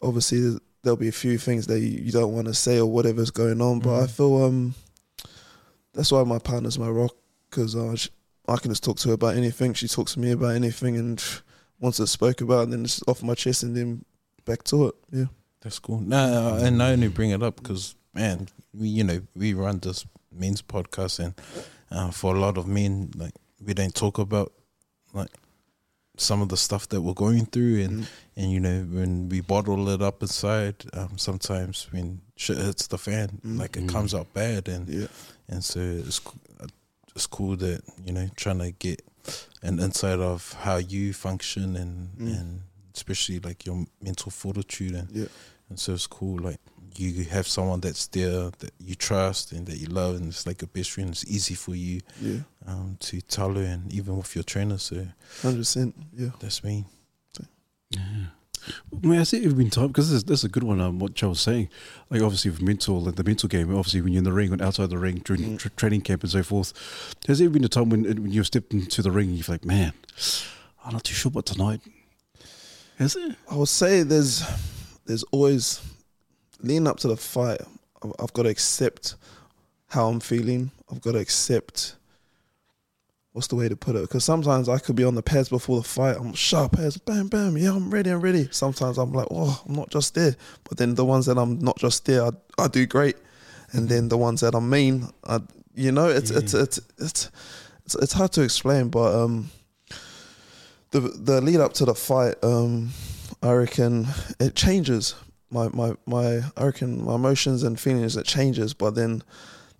Obviously, 0.00 0.58
there'll 0.82 0.96
be 0.96 1.08
a 1.08 1.12
few 1.12 1.38
things 1.38 1.66
that 1.68 1.80
you, 1.80 1.88
you 2.04 2.12
don't 2.12 2.32
want 2.34 2.46
to 2.48 2.54
say 2.54 2.78
or 2.78 2.86
whatever's 2.86 3.30
going 3.30 3.60
on, 3.60 3.80
but 3.80 3.94
I 4.00 4.06
Mhm. 4.06 4.10
feel 4.10 4.44
um, 4.44 4.74
that's 5.94 6.10
why 6.12 6.22
my 6.24 6.38
partner's 6.38 6.78
my 6.78 6.88
rock 6.88 7.14
because 7.50 7.76
uh, 7.76 7.94
I 8.48 8.56
can 8.56 8.70
just 8.70 8.82
talk 8.84 8.96
to 8.98 9.08
her 9.08 9.14
about 9.14 9.36
anything. 9.36 9.74
She 9.74 9.88
talks 9.88 10.14
to 10.14 10.20
me 10.20 10.30
about 10.32 10.54
anything, 10.54 10.96
and 10.96 11.22
once 11.80 12.00
it's 12.00 12.10
spoke 12.12 12.40
about, 12.40 12.68
it, 12.68 12.70
then 12.70 12.84
it's 12.84 13.02
off 13.06 13.22
my 13.22 13.34
chest, 13.34 13.62
and 13.62 13.76
then 13.76 14.04
back 14.44 14.62
to 14.64 14.88
it. 14.88 14.94
Yeah. 15.12 15.24
That's 15.60 15.78
cool. 15.78 16.00
No, 16.00 16.56
and 16.60 16.82
I 16.82 16.90
only 16.92 17.06
bring 17.08 17.30
it 17.30 17.40
up 17.42 17.54
because, 17.56 17.94
man, 18.14 18.48
we 18.74 18.88
you 18.88 19.04
know 19.04 19.20
we 19.34 19.54
run 19.54 19.78
this 19.78 20.04
men's 20.30 20.62
podcast, 20.62 21.18
and 21.18 21.34
uh, 21.90 22.10
for 22.10 22.34
a 22.34 22.38
lot 22.38 22.56
of 22.58 22.66
men, 22.66 23.10
like 23.16 23.34
we 23.64 23.74
don't 23.74 23.94
talk 23.94 24.18
about 24.18 24.52
like 25.12 25.30
some 26.16 26.42
of 26.42 26.48
the 26.50 26.56
stuff 26.56 26.88
that 26.90 27.00
we're 27.00 27.14
going 27.14 27.46
through, 27.46 27.82
and 27.82 28.02
Mm. 28.02 28.06
and 28.36 28.52
you 28.52 28.60
know 28.60 28.82
when 28.90 29.28
we 29.28 29.40
bottle 29.40 29.88
it 29.88 30.02
up 30.02 30.22
inside, 30.22 30.76
um, 30.92 31.16
sometimes 31.18 31.86
when 31.90 32.20
shit 32.36 32.58
hits 32.58 32.86
the 32.86 32.98
fan, 32.98 33.40
Mm. 33.44 33.58
like 33.58 33.76
it 33.76 33.84
Mm. 33.84 33.88
comes 33.92 34.14
out 34.14 34.32
bad, 34.34 34.68
and 34.68 34.88
Yeah. 34.88 35.06
and 35.48 35.64
so 35.64 35.80
it's 35.80 36.20
uh, 36.60 36.66
it's 37.14 37.26
cool 37.26 37.56
that 37.56 37.82
you 38.04 38.12
know 38.12 38.28
trying 38.36 38.58
to 38.58 38.72
get 38.72 39.02
an 39.62 39.78
insight 39.78 40.18
of 40.18 40.52
how 40.64 40.76
you 40.76 41.12
function 41.12 41.76
and 41.76 42.08
Mm. 42.18 42.40
and 42.40 42.60
especially 42.94 43.38
like 43.40 43.64
your 43.64 43.86
mental 44.02 44.30
fortitude 44.30 44.94
and 44.94 45.10
Yeah. 45.10 45.28
and 45.70 45.78
so 45.80 45.94
it's 45.94 46.06
cool 46.06 46.38
like 46.40 46.60
you 46.98 47.24
have 47.24 47.46
someone 47.46 47.80
that's 47.80 48.06
there 48.08 48.50
that 48.58 48.72
you 48.78 48.94
trust 48.94 49.52
and 49.52 49.66
that 49.66 49.78
you 49.78 49.86
love 49.86 50.16
and 50.16 50.26
it's 50.28 50.46
like 50.46 50.62
a 50.62 50.66
best 50.66 50.90
friend 50.90 51.10
it's 51.10 51.24
easy 51.26 51.54
for 51.54 51.74
you 51.74 52.00
Yeah. 52.20 52.38
um 52.66 52.96
to 53.00 53.20
tell 53.20 53.54
her 53.54 53.62
and 53.62 53.92
even 53.92 54.16
with 54.16 54.34
your 54.34 54.44
trainer 54.44 54.78
so 54.78 55.06
Hundred 55.42 55.58
percent. 55.58 55.94
Yeah. 56.16 56.30
that's 56.40 56.62
me 56.64 56.84
Yeah. 57.90 58.00
I 59.02 59.06
mean, 59.06 59.18
I 59.18 59.24
think 59.24 59.44
it's 59.44 59.54
been 59.54 59.70
time 59.70 59.88
because 59.88 60.08
this, 60.10 60.18
is- 60.18 60.24
this 60.24 60.40
is 60.40 60.44
a 60.44 60.48
good 60.48 60.62
one. 60.62 60.80
Um, 60.80 61.00
what 61.00 61.14
Joe 61.14 61.30
was 61.30 61.40
saying, 61.40 61.68
like 62.10 62.22
obviously 62.22 62.52
with 62.52 62.62
mental, 62.62 63.00
like 63.00 63.16
the 63.16 63.24
mental 63.24 63.48
game. 63.48 63.74
Obviously, 63.74 64.00
when 64.02 64.12
you're 64.12 64.18
in 64.20 64.24
the 64.24 64.32
ring, 64.32 64.50
when 64.52 64.60
outside 64.62 64.88
the 64.90 64.98
ring, 64.98 65.16
during 65.24 65.42
Mm. 65.42 65.58
tra- 65.58 65.70
training 65.72 66.02
camp 66.02 66.22
and 66.22 66.30
so 66.30 66.44
forth. 66.44 66.72
Has 67.26 67.38
there 67.40 67.46
ever 67.46 67.54
been 67.54 67.64
a 67.64 67.68
time 67.68 67.88
when 67.90 68.04
when 68.04 68.30
you 68.30 68.44
stepped 68.44 68.72
into 68.72 69.02
the 69.02 69.10
ring, 69.10 69.30
and 69.30 69.36
you're 69.38 69.52
like, 69.52 69.64
man, 69.64 69.92
I'm 70.84 70.92
not 70.92 71.02
too 71.02 71.12
sure 71.14 71.30
about 71.30 71.46
tonight. 71.46 71.80
Is 73.00 73.16
it? 73.16 73.34
I 73.50 73.56
would 73.56 73.68
say 73.68 74.04
there's 74.04 74.44
there's 75.06 75.24
always 75.32 75.80
leading 76.62 76.86
up 76.86 76.98
to 77.00 77.08
the 77.08 77.16
fight. 77.16 77.60
I've, 78.02 78.12
I've 78.18 78.32
got 78.32 78.44
to 78.44 78.48
accept 78.48 79.16
how 79.88 80.08
I'm 80.08 80.20
feeling. 80.20 80.70
I've 80.90 81.00
got 81.00 81.12
to 81.12 81.18
accept 81.18 81.96
what's 83.32 83.48
the 83.48 83.56
way 83.56 83.68
to 83.68 83.76
put 83.76 83.96
it? 83.96 84.02
Because 84.02 84.24
sometimes 84.24 84.68
I 84.68 84.78
could 84.78 84.96
be 84.96 85.04
on 85.04 85.14
the 85.14 85.22
pads 85.22 85.48
before 85.48 85.78
the 85.78 85.88
fight. 85.88 86.16
I'm 86.16 86.34
sharp 86.34 86.78
as 86.78 86.96
bam 86.96 87.28
bam. 87.28 87.56
Yeah, 87.56 87.72
I'm 87.72 87.90
ready. 87.90 88.10
I'm 88.10 88.20
ready. 88.20 88.48
Sometimes 88.50 88.98
I'm 88.98 89.12
like, 89.12 89.28
oh, 89.30 89.62
I'm 89.66 89.74
not 89.74 89.90
just 89.90 90.14
there. 90.14 90.36
But 90.68 90.78
then 90.78 90.94
the 90.94 91.04
ones 91.04 91.26
that 91.26 91.38
I'm 91.38 91.58
not 91.58 91.78
just 91.78 92.04
there, 92.06 92.24
I, 92.24 92.30
I 92.58 92.68
do 92.68 92.86
great. 92.86 93.16
And 93.72 93.88
then 93.88 94.08
the 94.08 94.18
ones 94.18 94.40
that 94.40 94.54
I'm 94.54 94.68
mean, 94.68 95.08
I, 95.24 95.40
you 95.74 95.92
know, 95.92 96.08
it's 96.08 96.30
it's, 96.30 96.52
it's 96.52 96.78
it's 96.98 97.30
it's 97.86 97.94
it's 97.94 98.12
hard 98.12 98.32
to 98.32 98.42
explain. 98.42 98.88
But 98.88 99.14
um, 99.14 99.50
the 100.90 101.00
the 101.00 101.40
lead 101.40 101.60
up 101.60 101.72
to 101.74 101.86
the 101.86 101.94
fight, 101.94 102.34
um, 102.42 102.90
I 103.42 103.52
reckon 103.52 104.06
it 104.38 104.54
changes. 104.54 105.14
My 105.52 105.68
my 105.68 105.94
my 106.06 106.42
I 106.56 106.64
reckon 106.64 107.04
my 107.04 107.14
emotions 107.14 107.62
and 107.62 107.78
feelings 107.78 108.16
it 108.16 108.26
changes. 108.26 108.74
But 108.74 108.94
then 108.94 109.22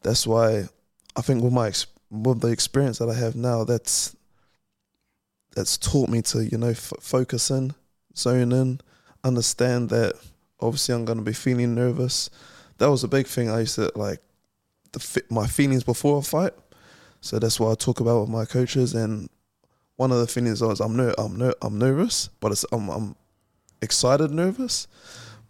that's 0.02 0.26
why 0.26 0.68
I 1.16 1.22
think 1.22 1.42
with 1.42 1.52
my 1.52 1.72
with 2.10 2.40
the 2.40 2.48
experience 2.48 2.98
that 2.98 3.08
I 3.08 3.14
have 3.14 3.34
now, 3.34 3.64
that's 3.64 4.14
that's 5.54 5.76
taught 5.78 6.08
me 6.08 6.22
to 6.22 6.44
you 6.44 6.58
know 6.58 6.68
f- 6.68 6.92
focus 7.00 7.50
in, 7.50 7.74
zone 8.16 8.52
in, 8.52 8.80
understand 9.24 9.90
that 9.90 10.14
obviously 10.60 10.94
I'm 10.94 11.04
gonna 11.04 11.22
be 11.22 11.32
feeling 11.32 11.74
nervous. 11.74 12.30
That 12.78 12.90
was 12.90 13.04
a 13.04 13.08
big 13.08 13.26
thing. 13.26 13.50
I 13.50 13.60
used 13.60 13.76
to 13.76 13.90
like 13.94 14.20
the 14.92 15.22
my 15.30 15.46
feelings 15.46 15.84
before 15.84 16.18
a 16.18 16.22
fight. 16.22 16.52
So 17.20 17.38
that's 17.38 17.60
what 17.60 17.70
I 17.70 17.74
talk 17.74 18.00
about 18.00 18.20
with 18.20 18.30
my 18.30 18.44
coaches. 18.44 18.94
And 18.94 19.28
one 19.96 20.10
of 20.10 20.18
the 20.18 20.26
feelings 20.26 20.60
was 20.60 20.80
I'm 20.80 20.96
ner- 20.96 21.14
I'm 21.18 21.36
ner- 21.36 21.54
I'm 21.62 21.78
nervous, 21.78 22.28
but 22.40 22.52
it's 22.52 22.64
I'm, 22.72 22.88
I'm 22.90 23.16
excited 23.80 24.30
nervous, 24.30 24.86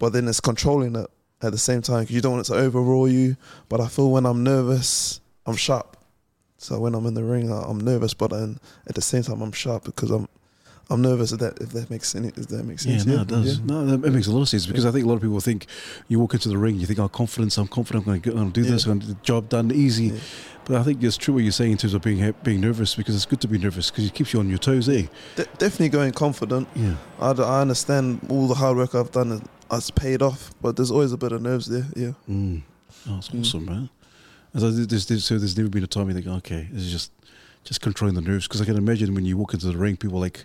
but 0.03 0.13
then 0.13 0.27
it's 0.27 0.41
controlling 0.41 0.97
it 0.97 1.09
at 1.43 1.53
the 1.53 1.59
same 1.69 1.81
time 1.81 2.01
because 2.03 2.15
you 2.17 2.21
don't 2.21 2.33
want 2.33 2.45
it 2.49 2.53
to 2.53 2.59
overrule 2.59 3.07
you. 3.09 3.37
But 3.69 3.81
I 3.81 3.87
feel 3.87 4.11
when 4.11 4.27
I'm 4.27 4.43
nervous, 4.43 5.21
I'm 5.47 5.55
sharp. 5.57 5.97
So 6.59 6.81
when 6.81 6.95
I'm 6.97 7.07
in 7.07 7.15
the 7.15 7.23
ring, 7.23 7.53
I- 7.53 7.67
I'm 7.71 7.79
nervous, 7.79 8.13
but 8.13 8.31
then 8.33 8.59
at 8.89 8.95
the 8.97 9.01
same 9.03 9.23
time, 9.23 9.41
I'm 9.43 9.53
sharp 9.53 9.85
because 9.85 10.11
I'm 10.11 10.27
I'm 10.91 11.01
nervous. 11.01 11.31
If 11.33 11.39
that 11.39 11.55
if 11.61 11.71
that 11.71 11.89
makes 11.89 12.15
any 12.17 12.29
if 12.41 12.49
that 12.49 12.65
makes 12.65 12.85
Yeah, 12.85 12.99
sense. 12.99 13.07
no, 13.07 13.23
it 13.23 13.29
does. 13.29 13.59
Yeah. 13.59 13.65
No, 13.65 13.87
that, 13.87 14.05
it 14.09 14.13
makes 14.13 14.27
a 14.27 14.33
lot 14.33 14.43
of 14.43 14.49
sense 14.49 14.67
because 14.67 14.85
I 14.85 14.91
think 14.91 15.05
a 15.07 15.09
lot 15.09 15.15
of 15.15 15.23
people 15.23 15.41
think 15.41 15.67
you 16.09 16.19
walk 16.19 16.35
into 16.35 16.49
the 16.49 16.59
ring, 16.59 16.75
you 16.81 16.87
think, 16.87 16.99
"Oh, 16.99 17.09
confidence. 17.09 17.57
I'm 17.59 17.69
confident. 17.69 18.07
I'm 18.09 18.19
going 18.19 18.53
to 18.53 18.61
do 18.61 18.69
this. 18.69 18.85
Yeah. 18.85 18.93
I'm 18.93 18.99
going 18.99 19.07
to 19.09 19.15
get 19.15 19.19
the 19.23 19.25
job 19.25 19.49
done 19.49 19.71
easy." 19.73 20.09
But 20.65 20.77
I 20.77 20.83
think 20.85 21.03
it's 21.03 21.17
true 21.17 21.35
what 21.35 21.43
you're 21.43 21.51
saying 21.53 21.73
in 21.73 21.79
terms 21.79 21.95
of 21.95 22.03
being 22.03 22.35
being 22.45 22.61
nervous 22.61 22.95
because 22.95 23.15
it's 23.17 23.27
good 23.27 23.41
to 23.41 23.49
be 23.49 23.59
nervous 23.59 23.91
because 23.91 24.07
it 24.07 24.15
keeps 24.15 24.33
you 24.33 24.39
on 24.41 24.49
your 24.49 24.59
toes, 24.59 24.89
eh? 24.89 25.07
De- 25.37 25.45
definitely 25.59 25.89
going 25.89 26.13
confident. 26.13 26.69
Yeah. 26.77 26.95
I, 27.21 27.31
I 27.33 27.61
understand 27.61 28.21
all 28.29 28.47
the 28.47 28.55
hard 28.55 28.77
work 28.77 28.95
I've 28.95 29.11
done 29.11 29.43
it's 29.73 29.91
paid 29.91 30.21
off, 30.23 30.53
but 30.61 30.77
there's 30.77 30.91
always 30.91 31.13
a 31.13 31.17
bit 31.17 31.33
of 31.33 31.41
nerves 31.43 31.67
there. 31.67 31.87
Yeah. 31.97 32.13
Mm. 32.29 32.63
Oh, 33.09 33.17
it's 33.19 33.31
Mm. 33.31 33.41
awesome, 33.41 33.65
man. 33.65 33.91
So 34.55 34.71
there's, 34.71 35.07
there's, 35.07 35.25
so 35.25 35.39
there's 35.39 35.57
never 35.57 35.71
been 35.71 35.83
a 35.83 35.87
time 35.87 36.09
you 36.09 36.15
think, 36.15 36.27
okay, 36.27 36.69
this 36.71 36.83
is 36.85 36.93
just 36.93 37.11
just 37.65 37.81
controlling 37.81 38.15
the 38.15 38.21
nerves 38.21 38.47
because 38.47 38.61
I 38.61 38.65
can 38.65 38.77
imagine 38.77 39.15
when 39.15 39.25
you 39.25 39.37
walk 39.39 39.55
into 39.55 39.67
the 39.67 39.77
ring, 39.79 39.97
people 39.97 40.21
like 40.21 40.45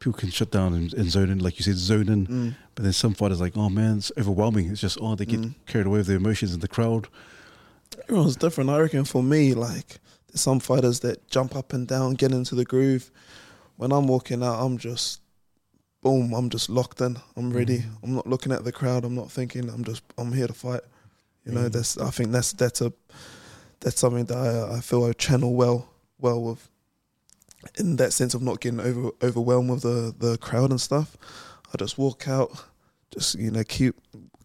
people 0.00 0.18
can 0.18 0.30
shut 0.30 0.50
down 0.50 0.74
and, 0.74 0.92
and 0.94 1.10
zone 1.10 1.30
in, 1.30 1.38
like 1.38 1.58
you 1.58 1.62
said, 1.62 1.76
zone 1.76 2.08
in. 2.08 2.26
Mm. 2.26 2.54
But 2.74 2.82
then 2.84 2.92
some 2.92 3.14
fighters 3.14 3.40
like, 3.40 3.56
oh 3.56 3.68
man, 3.70 3.98
it's 3.98 4.10
overwhelming. 4.18 4.70
It's 4.70 4.80
just 4.80 4.98
oh, 5.00 5.14
they 5.14 5.24
get 5.24 5.40
Mm. 5.40 5.54
carried 5.66 5.86
away 5.86 5.98
with 5.98 6.06
their 6.08 6.16
emotions 6.16 6.52
in 6.52 6.60
the 6.60 6.68
crowd. 6.68 7.08
Everyone's 8.04 8.36
different. 8.36 8.70
I 8.70 8.78
reckon 8.80 9.04
for 9.04 9.22
me, 9.22 9.54
like 9.54 9.98
there's 10.28 10.40
some 10.40 10.60
fighters 10.60 11.00
that 11.00 11.28
jump 11.28 11.56
up 11.56 11.72
and 11.72 11.86
down, 11.86 12.14
get 12.14 12.32
into 12.32 12.54
the 12.54 12.64
groove. 12.64 13.10
When 13.76 13.92
I'm 13.92 14.06
walking 14.06 14.42
out, 14.42 14.60
I'm 14.64 14.78
just 14.78 15.20
boom. 16.02 16.32
I'm 16.34 16.50
just 16.50 16.68
locked 16.68 17.00
in. 17.00 17.16
I'm 17.36 17.52
ready. 17.52 17.82
I'm 18.02 18.14
not 18.14 18.26
looking 18.26 18.52
at 18.52 18.64
the 18.64 18.72
crowd. 18.72 19.04
I'm 19.04 19.14
not 19.14 19.30
thinking. 19.30 19.68
I'm 19.68 19.84
just 19.84 20.02
I'm 20.16 20.32
here 20.32 20.46
to 20.46 20.52
fight. 20.54 20.80
You 21.44 21.52
know, 21.52 21.68
Mm. 21.68 21.72
that's 21.72 21.96
I 21.98 22.10
think 22.10 22.30
that's 22.32 22.52
that's 22.52 22.80
a 22.80 22.92
that's 23.80 24.00
something 24.00 24.24
that 24.26 24.36
I, 24.36 24.76
I 24.76 24.80
feel 24.80 25.04
I 25.04 25.12
channel 25.12 25.54
well 25.54 25.88
well 26.18 26.42
with. 26.42 26.68
In 27.78 27.96
that 27.96 28.12
sense 28.12 28.34
of 28.34 28.42
not 28.42 28.60
getting 28.60 28.80
over 28.80 29.10
overwhelmed 29.22 29.70
with 29.70 29.82
the 29.82 30.14
the 30.16 30.38
crowd 30.38 30.70
and 30.70 30.80
stuff, 30.80 31.16
I 31.72 31.76
just 31.76 31.98
walk 31.98 32.28
out, 32.28 32.64
just 33.12 33.34
you 33.34 33.50
know 33.50 33.64
keep 33.64 33.96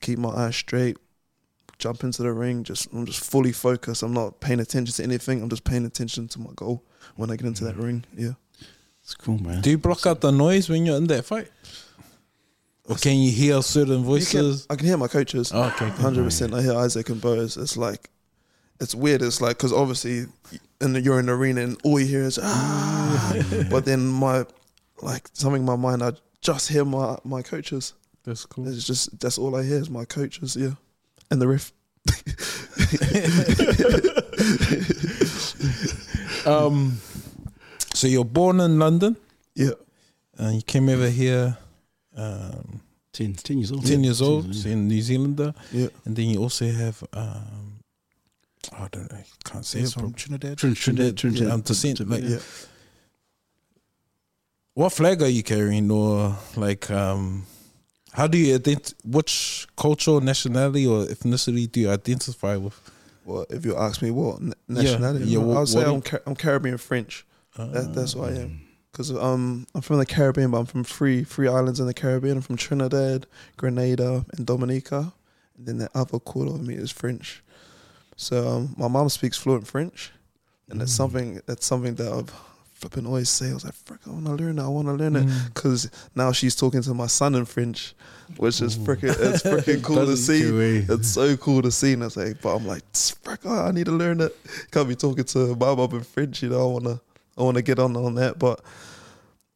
keep 0.01 0.17
my 0.17 0.29
eyes 0.29 0.56
straight, 0.56 0.97
jump 1.84 2.04
into 2.04 2.24
the 2.24 2.32
ring. 2.32 2.63
Just 2.63 2.91
I'm 2.93 3.06
just 3.06 3.24
fully 3.32 3.52
focused. 3.52 4.04
I'm 4.04 4.13
not 4.13 4.39
paying 4.39 4.60
attention 4.62 4.93
to 4.96 5.04
anything. 5.04 5.41
I'm 5.41 5.50
just 5.50 5.63
paying 5.65 5.86
attention 5.86 6.28
to 6.30 6.39
my 6.39 6.52
goal 6.56 6.84
when 7.17 7.30
I 7.30 7.36
get 7.36 7.46
into 7.46 7.65
that 7.65 7.76
ring. 7.76 8.06
Yeah. 8.15 8.34
It's 9.04 9.15
cool, 9.15 9.38
man. 9.38 9.62
Do 9.62 9.69
you 9.69 9.78
block 9.78 10.06
out 10.06 10.22
the 10.22 10.32
noise 10.32 10.69
when 10.69 10.86
you're 10.86 10.96
in 10.98 11.08
that 11.08 11.26
fight? 11.26 11.50
Or 12.86 12.96
can 12.96 13.17
you 13.17 13.32
hear 13.32 13.62
certain 13.62 13.91
You 13.93 13.98
can- 14.00 14.06
voices? 14.06 14.65
I 14.69 14.76
can 14.76 14.88
hear 14.88 14.98
my 14.98 15.08
coaches. 15.08 15.52
Oh, 15.54 15.63
okay. 15.63 15.89
Hundred 15.89 16.24
percent. 16.24 16.54
I 16.54 16.62
hear 16.62 16.74
Isaac 16.76 17.10
and 17.10 17.19
Bo. 17.22 17.34
It's, 17.41 17.58
it's 17.58 17.76
like, 17.78 18.10
it's 18.80 18.96
weird. 18.96 19.22
It's 19.22 19.41
like 19.41 19.58
because 19.58 19.74
obviously, 19.74 20.26
in 20.82 20.93
the, 20.93 21.02
you're 21.02 21.19
in 21.19 21.26
the 21.28 21.34
arena 21.34 21.62
and 21.62 21.78
all 21.84 22.00
you 22.00 22.08
hear 22.08 22.24
is 22.24 22.39
ah, 22.41 23.34
but 23.69 23.86
then 23.86 24.08
my, 24.08 24.46
like 25.02 25.30
something 25.34 25.62
in 25.62 25.65
my 25.65 25.76
mind, 25.78 26.02
I 26.04 26.13
just 26.41 26.69
hear 26.69 26.84
my 26.86 27.17
my 27.24 27.41
coaches. 27.41 27.93
That's 28.26 28.46
cool. 28.46 28.67
It's 28.67 28.86
just 28.88 29.17
that's 29.19 29.38
all 29.38 29.56
I 29.56 29.63
hear 29.63 29.78
is 29.78 29.89
my 29.89 30.06
coaches. 30.06 30.56
Yeah, 30.56 30.76
and 31.34 31.41
the 31.41 31.48
ref. 31.48 31.74
Um, 36.46 37.00
so 37.93 38.08
you're 38.08 38.26
born 38.26 38.60
in 38.60 38.78
London, 38.80 39.15
Yeah. 39.56 39.72
and 40.38 40.56
you 40.56 40.62
came 40.62 40.89
over 40.89 41.10
here, 41.10 41.58
um, 42.15 42.82
10, 43.13 43.34
10 43.36 43.58
years 43.60 43.72
old. 43.72 43.86
ten 43.86 44.00
Yeah. 44.02 44.06
years 44.06 44.22
old, 44.22 44.46
Yeah. 44.48 44.62
so 44.62 44.67
you're 44.69 44.78
New 44.78 45.02
Zealander, 45.02 45.54
Yeah. 45.72 45.88
and 46.06 46.15
then 46.15 46.28
you 46.30 46.39
also 46.39 46.69
have, 46.72 47.04
um, 47.13 47.80
I 48.74 48.88
don't 48.91 49.12
know, 49.12 49.24
can't 49.46 49.65
say 49.65 49.80
He's 49.80 49.89
it. 49.91 49.93
from 49.93 50.10
But 50.12 50.17
Trinidad. 50.17 50.58
Trin- 50.58 50.76
Trinidad, 50.76 51.17
Trinidad. 51.17 51.52
um, 51.52 51.62
descent, 51.62 52.08
like- 52.10 52.24
Yeah. 52.24 52.39
what 54.74 54.91
flag 54.91 55.22
are 55.22 55.30
you 55.30 55.43
carrying, 55.43 55.89
or 55.91 56.38
like, 56.58 56.89
um, 56.91 57.46
how 58.13 58.28
do 58.28 58.38
you 58.38 58.58
ident- 58.60 58.93
Which 59.04 59.67
cultural 59.76 60.21
nationality 60.21 60.86
or 60.88 61.06
ethnicity 61.06 61.71
do 61.71 61.80
you 61.82 61.89
identify 61.89 62.56
with? 62.58 62.80
Well, 63.26 63.45
if 63.49 63.65
you 63.65 63.76
ask 63.78 64.02
me 64.02 64.12
what 64.12 64.41
n- 64.41 64.54
Yeah, 64.67 64.82
nationality, 64.84 65.26
yeah, 65.26 65.39
I 65.39 65.43
what- 65.43 65.60
would 65.60 65.67
say 65.69 65.84
I'm, 65.84 66.02
Car- 66.02 66.21
I'm 66.26 66.36
Caribbean 66.36 66.78
French. 66.78 67.26
That, 67.58 67.93
that's 67.93 68.15
what 68.15 68.30
I 68.32 68.34
Mm. 68.36 68.41
am. 68.43 68.62
Because 68.91 69.12
um, 69.12 69.65
I'm 69.73 69.82
from 69.82 69.97
the 69.97 70.06
Caribbean, 70.06 70.52
but 70.52 70.58
I'm 70.60 70.65
from 70.67 70.84
three 70.84 71.23
three 71.23 71.47
islands 71.47 71.80
in 71.80 71.88
the 71.88 71.93
Caribbean. 71.95 72.38
I'm 72.38 72.41
from 72.43 72.58
Trinidad, 72.58 73.26
Grenada, 73.58 74.26
and 74.38 74.45
Dominica. 74.45 75.13
And 75.58 75.65
then 75.67 75.78
the 75.80 75.89
other 75.95 76.19
quarter 76.19 76.52
of 76.52 76.62
me 76.62 76.76
is 76.76 76.91
French. 76.91 77.43
So 78.17 78.47
um, 78.47 78.76
my 78.78 78.88
mom 78.88 79.10
speaks 79.10 79.38
fluent 79.38 79.65
French, 79.67 80.12
and 80.69 80.80
that's 80.80 80.93
Mm. 80.93 80.97
something 80.97 81.41
that's 81.47 81.65
something 81.65 81.95
that 81.95 82.12
I've 82.12 82.34
flipping 82.84 83.06
always 83.08 83.30
say. 83.30 83.50
I 83.50 83.54
was 83.54 83.63
like, 83.65 83.74
"Frick, 83.74 84.02
I 84.06 84.10
want 84.12 84.26
to 84.26 84.34
learn 84.34 84.60
it. 84.60 84.62
I 84.62 84.67
want 84.67 84.88
to 84.88 84.93
learn 84.93 85.15
it." 85.15 85.26
Mm. 85.26 85.54
Because 85.54 85.89
now 86.15 86.32
she's 86.32 86.56
talking 86.56 86.82
to 86.84 86.93
my 86.93 87.08
son 87.08 87.34
in 87.36 87.46
French, 87.46 87.96
which 88.38 88.62
is 88.62 88.78
freaking 88.78 89.15
it's 89.19 89.43
freaking 89.43 89.82
cool 89.88 90.06
to 90.06 90.17
see. 90.17 90.41
It's 90.89 91.08
so 91.08 91.38
cool 91.38 91.62
to 91.62 91.72
see, 91.72 91.93
and 91.93 92.04
I 92.04 92.10
say, 92.10 92.34
but 92.41 92.56
I'm 92.56 92.67
like, 92.67 92.84
frick, 92.96 93.41
oh, 93.46 93.65
I 93.67 93.72
need 93.72 93.86
to 93.86 93.91
learn 93.93 94.19
it. 94.22 94.36
Can't 94.72 94.88
be 94.88 94.96
talking 94.96 95.24
to 95.24 95.56
my 95.56 95.74
mum 95.76 95.91
in 95.93 96.04
French, 96.04 96.43
you 96.43 96.50
know. 96.50 96.62
I 96.69 96.74
wanna, 96.74 97.02
I 97.38 97.43
wanna 97.43 97.62
get 97.62 97.80
on 97.80 97.96
on 97.96 98.15
that, 98.15 98.38
but 98.39 98.60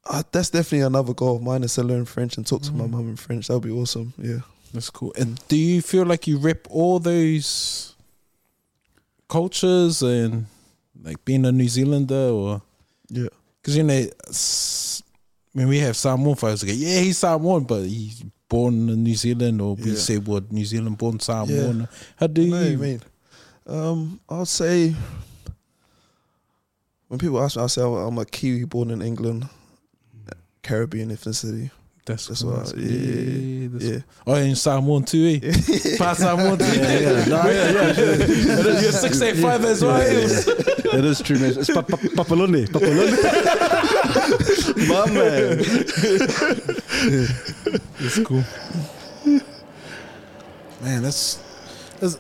uh, 0.10 0.24
that's 0.32 0.50
definitely 0.50 0.86
another 0.88 1.13
goal 1.13 1.36
of 1.36 1.42
mine 1.42 1.63
is 1.63 1.74
to 1.76 1.84
learn 1.84 2.06
French 2.06 2.38
and 2.38 2.48
talk 2.48 2.62
to 2.63 2.72
my 2.72 2.86
Mm. 2.86 2.92
mum 2.92 3.10
in 3.10 3.16
French. 3.18 3.48
That 3.48 3.56
would 3.56 3.63
be 3.63 3.72
awesome. 3.72 4.13
Yeah, 4.18 4.40
That's 4.74 4.90
cool. 4.90 5.12
And 5.18 5.40
do 5.50 5.58
you 5.58 5.82
feel 5.82 6.06
like 6.06 6.28
you 6.28 6.38
rep 6.38 6.66
all 6.70 7.00
those 7.00 7.94
cultures 9.28 10.02
and 10.02 10.46
like 11.04 11.24
being 11.26 11.46
a 11.46 11.52
New 11.52 11.68
Zealander 11.68 12.30
or 12.30 12.62
yeah, 13.10 13.28
because 13.62 13.78
you 13.78 13.84
know 13.84 14.06
when 15.54 15.67
we 15.70 15.80
have 15.80 15.96
Samoan 15.98 16.36
fighters, 16.36 16.63
go, 16.63 16.72
yeah, 16.72 17.00
he's 17.00 17.17
Samoan, 17.17 17.63
but 17.63 17.82
he's 17.84 18.24
born 18.50 18.89
in 18.89 19.04
New 19.04 19.15
Zealand, 19.15 19.60
or 19.62 19.76
we 19.76 19.91
Yeah. 19.91 19.98
say 19.98 20.17
what 20.17 20.52
New 20.52 20.65
Zealand 20.65 20.98
born 20.98 21.20
Samoan. 21.20 21.88
How 22.17 22.28
do 22.28 22.41
you? 22.41 22.52
know 22.52 22.63
you 22.63 22.78
mean? 22.78 23.02
Um, 23.65 24.20
I'll 24.30 24.46
say 24.46 24.96
when 27.08 27.20
people 27.20 27.41
ask 27.41 27.58
me, 27.58 27.63
I 27.63 27.67
say 27.67 27.82
I'm 27.82 28.17
a 28.17 28.26
Kiwi 28.26 28.65
born 28.65 28.91
in 28.91 29.02
England, 29.02 29.48
Caribbean 30.62 31.10
ethnicity. 31.10 31.72
That's, 32.08 32.28
That's 32.28 32.43
what 32.43 32.74
I- 32.74 32.80
yeah, 32.80 32.89
Yeah, 32.89 33.67
that's 33.72 33.84
Yeah, 33.86 34.00
Oh, 34.26 34.34
and 34.36 34.58
Samoan 34.58 35.04
too, 35.04 35.39
eh? 35.43 35.52
Part 35.98 36.17
Samoan 36.17 36.58
too. 36.58 36.65
Yeah, 36.65 37.00
yeah. 37.00 37.26
No, 37.26 37.43
yeah, 37.50 37.72
yeah. 37.72 38.82
You're 38.82 38.91
six 38.93 39.22
eight 39.22 39.36
five 39.38 39.63
as 39.65 39.84
well. 39.84 39.98
eh? 40.02 40.08
That 40.93 41.04
is 41.04 41.22
true, 41.22 41.38
man. 41.38 41.52
It's 41.60 41.70
pa- 41.70 41.82
pa- 41.82 41.98
Papalone. 41.98 42.65
Papalone. 42.67 43.12
My 44.88 45.06
man. 45.12 45.60
It's 48.00 48.20
cool. 48.24 48.43
Man, 50.82 51.02
that's 51.04 51.39
that's 52.00 52.17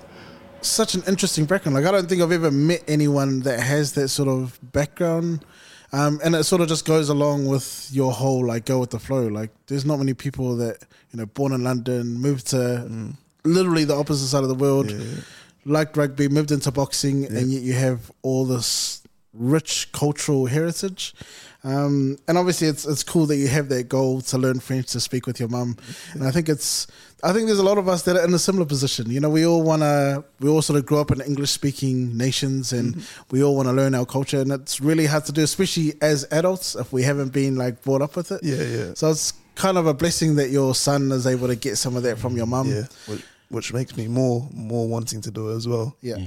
such 0.61 0.95
an 0.95 1.03
interesting 1.07 1.45
background. 1.45 1.75
Like 1.75 1.85
I 1.85 1.91
don't 1.91 2.09
think 2.09 2.21
I've 2.21 2.31
ever 2.31 2.51
met 2.51 2.83
anyone 2.87 3.41
that 3.41 3.59
has 3.59 3.93
that 3.93 4.09
sort 4.09 4.27
of 4.29 4.59
background. 4.61 5.45
Um, 5.93 6.19
and 6.23 6.35
it 6.35 6.43
sort 6.43 6.61
of 6.61 6.67
just 6.67 6.85
goes 6.85 7.07
along 7.09 7.45
with 7.47 7.87
your 7.91 8.11
whole 8.11 8.45
like 8.45 8.65
go 8.65 8.79
with 8.79 8.89
the 8.89 8.99
flow. 8.99 9.27
Like 9.27 9.51
there's 9.67 9.85
not 9.85 9.97
many 9.97 10.13
people 10.13 10.57
that 10.57 10.77
you 11.11 11.17
know 11.19 11.25
born 11.25 11.53
in 11.53 11.63
London, 11.63 12.15
moved 12.19 12.47
to 12.47 12.57
Mm. 12.89 13.13
literally 13.45 13.85
the 13.85 13.95
opposite 13.95 14.27
side 14.27 14.43
of 14.43 14.49
the 14.49 14.55
world, 14.55 14.91
yeah, 14.91 14.99
liked 15.65 15.95
rugby, 15.95 16.27
moved 16.27 16.51
into 16.51 16.71
boxing, 16.71 17.25
and 17.25 17.51
yet 17.51 17.61
you 17.61 17.73
have 17.73 18.11
all 18.21 18.45
this 18.45 19.01
rich 19.33 19.89
cultural 19.93 20.47
heritage. 20.47 21.13
Um, 21.63 22.17
and 22.27 22.37
obviously, 22.37 22.67
it's 22.67 22.85
it's 22.85 23.03
cool 23.03 23.25
that 23.25 23.35
you 23.35 23.47
have 23.47 23.67
that 23.69 23.89
goal 23.89 24.21
to 24.21 24.37
learn 24.37 24.59
French 24.59 24.87
to 24.91 24.99
speak 24.99 25.25
with 25.27 25.39
your 25.39 25.49
mum. 25.49 25.75
And 26.13 26.23
I 26.23 26.31
think 26.31 26.47
it's 26.49 26.87
I 27.23 27.33
think 27.33 27.47
there's 27.47 27.59
a 27.59 27.63
lot 27.63 27.77
of 27.77 27.87
us 27.89 28.03
that 28.03 28.15
are 28.15 28.23
in 28.23 28.33
a 28.33 28.39
similar 28.39 28.65
position. 28.65 29.09
You 29.09 29.19
know, 29.19 29.29
we 29.29 29.45
all 29.45 29.63
wanna 29.63 30.23
we 30.39 30.49
all 30.49 30.61
sort 30.61 30.77
of 30.79 30.85
grow 30.85 31.01
up 31.01 31.11
in 31.11 31.19
English 31.21 31.49
speaking 31.51 32.15
nations, 32.15 32.71
and 32.71 33.03
we 33.31 33.43
all 33.43 33.55
want 33.55 33.67
to 33.67 33.73
learn 33.73 33.95
our 33.95 34.05
culture, 34.05 34.39
and 34.39 34.51
it's 34.51 34.79
really 34.79 35.07
hard 35.07 35.25
to 35.25 35.31
do, 35.31 35.41
especially 35.43 35.93
as 36.01 36.25
adults 36.31 36.75
if 36.75 36.93
we 36.93 37.03
haven't 37.03 37.33
been 37.33 37.55
like 37.55 37.81
brought 37.81 38.01
up 38.01 38.15
with 38.15 38.31
it. 38.31 38.41
yeah, 38.43 38.61
yeah. 38.61 38.93
So 38.93 39.09
it's 39.09 39.33
kind 39.55 39.77
of 39.77 39.87
a 39.87 39.93
blessing 39.93 40.35
that 40.35 40.51
your 40.51 40.75
son 40.75 41.11
is 41.11 41.25
able 41.25 41.47
to 41.47 41.55
get 41.55 41.77
some 41.77 41.95
of 41.97 42.03
that 42.03 42.19
from 42.19 42.37
your 42.37 42.45
mum. 42.45 42.69
yeah, 42.69 42.83
which, 43.07 43.23
which 43.49 43.73
makes 43.73 43.97
me 43.97 44.07
more 44.07 44.47
more 44.53 44.87
wanting 44.87 45.21
to 45.21 45.31
do 45.31 45.49
it 45.51 45.55
as 45.55 45.67
well. 45.67 45.97
yeah. 46.01 46.17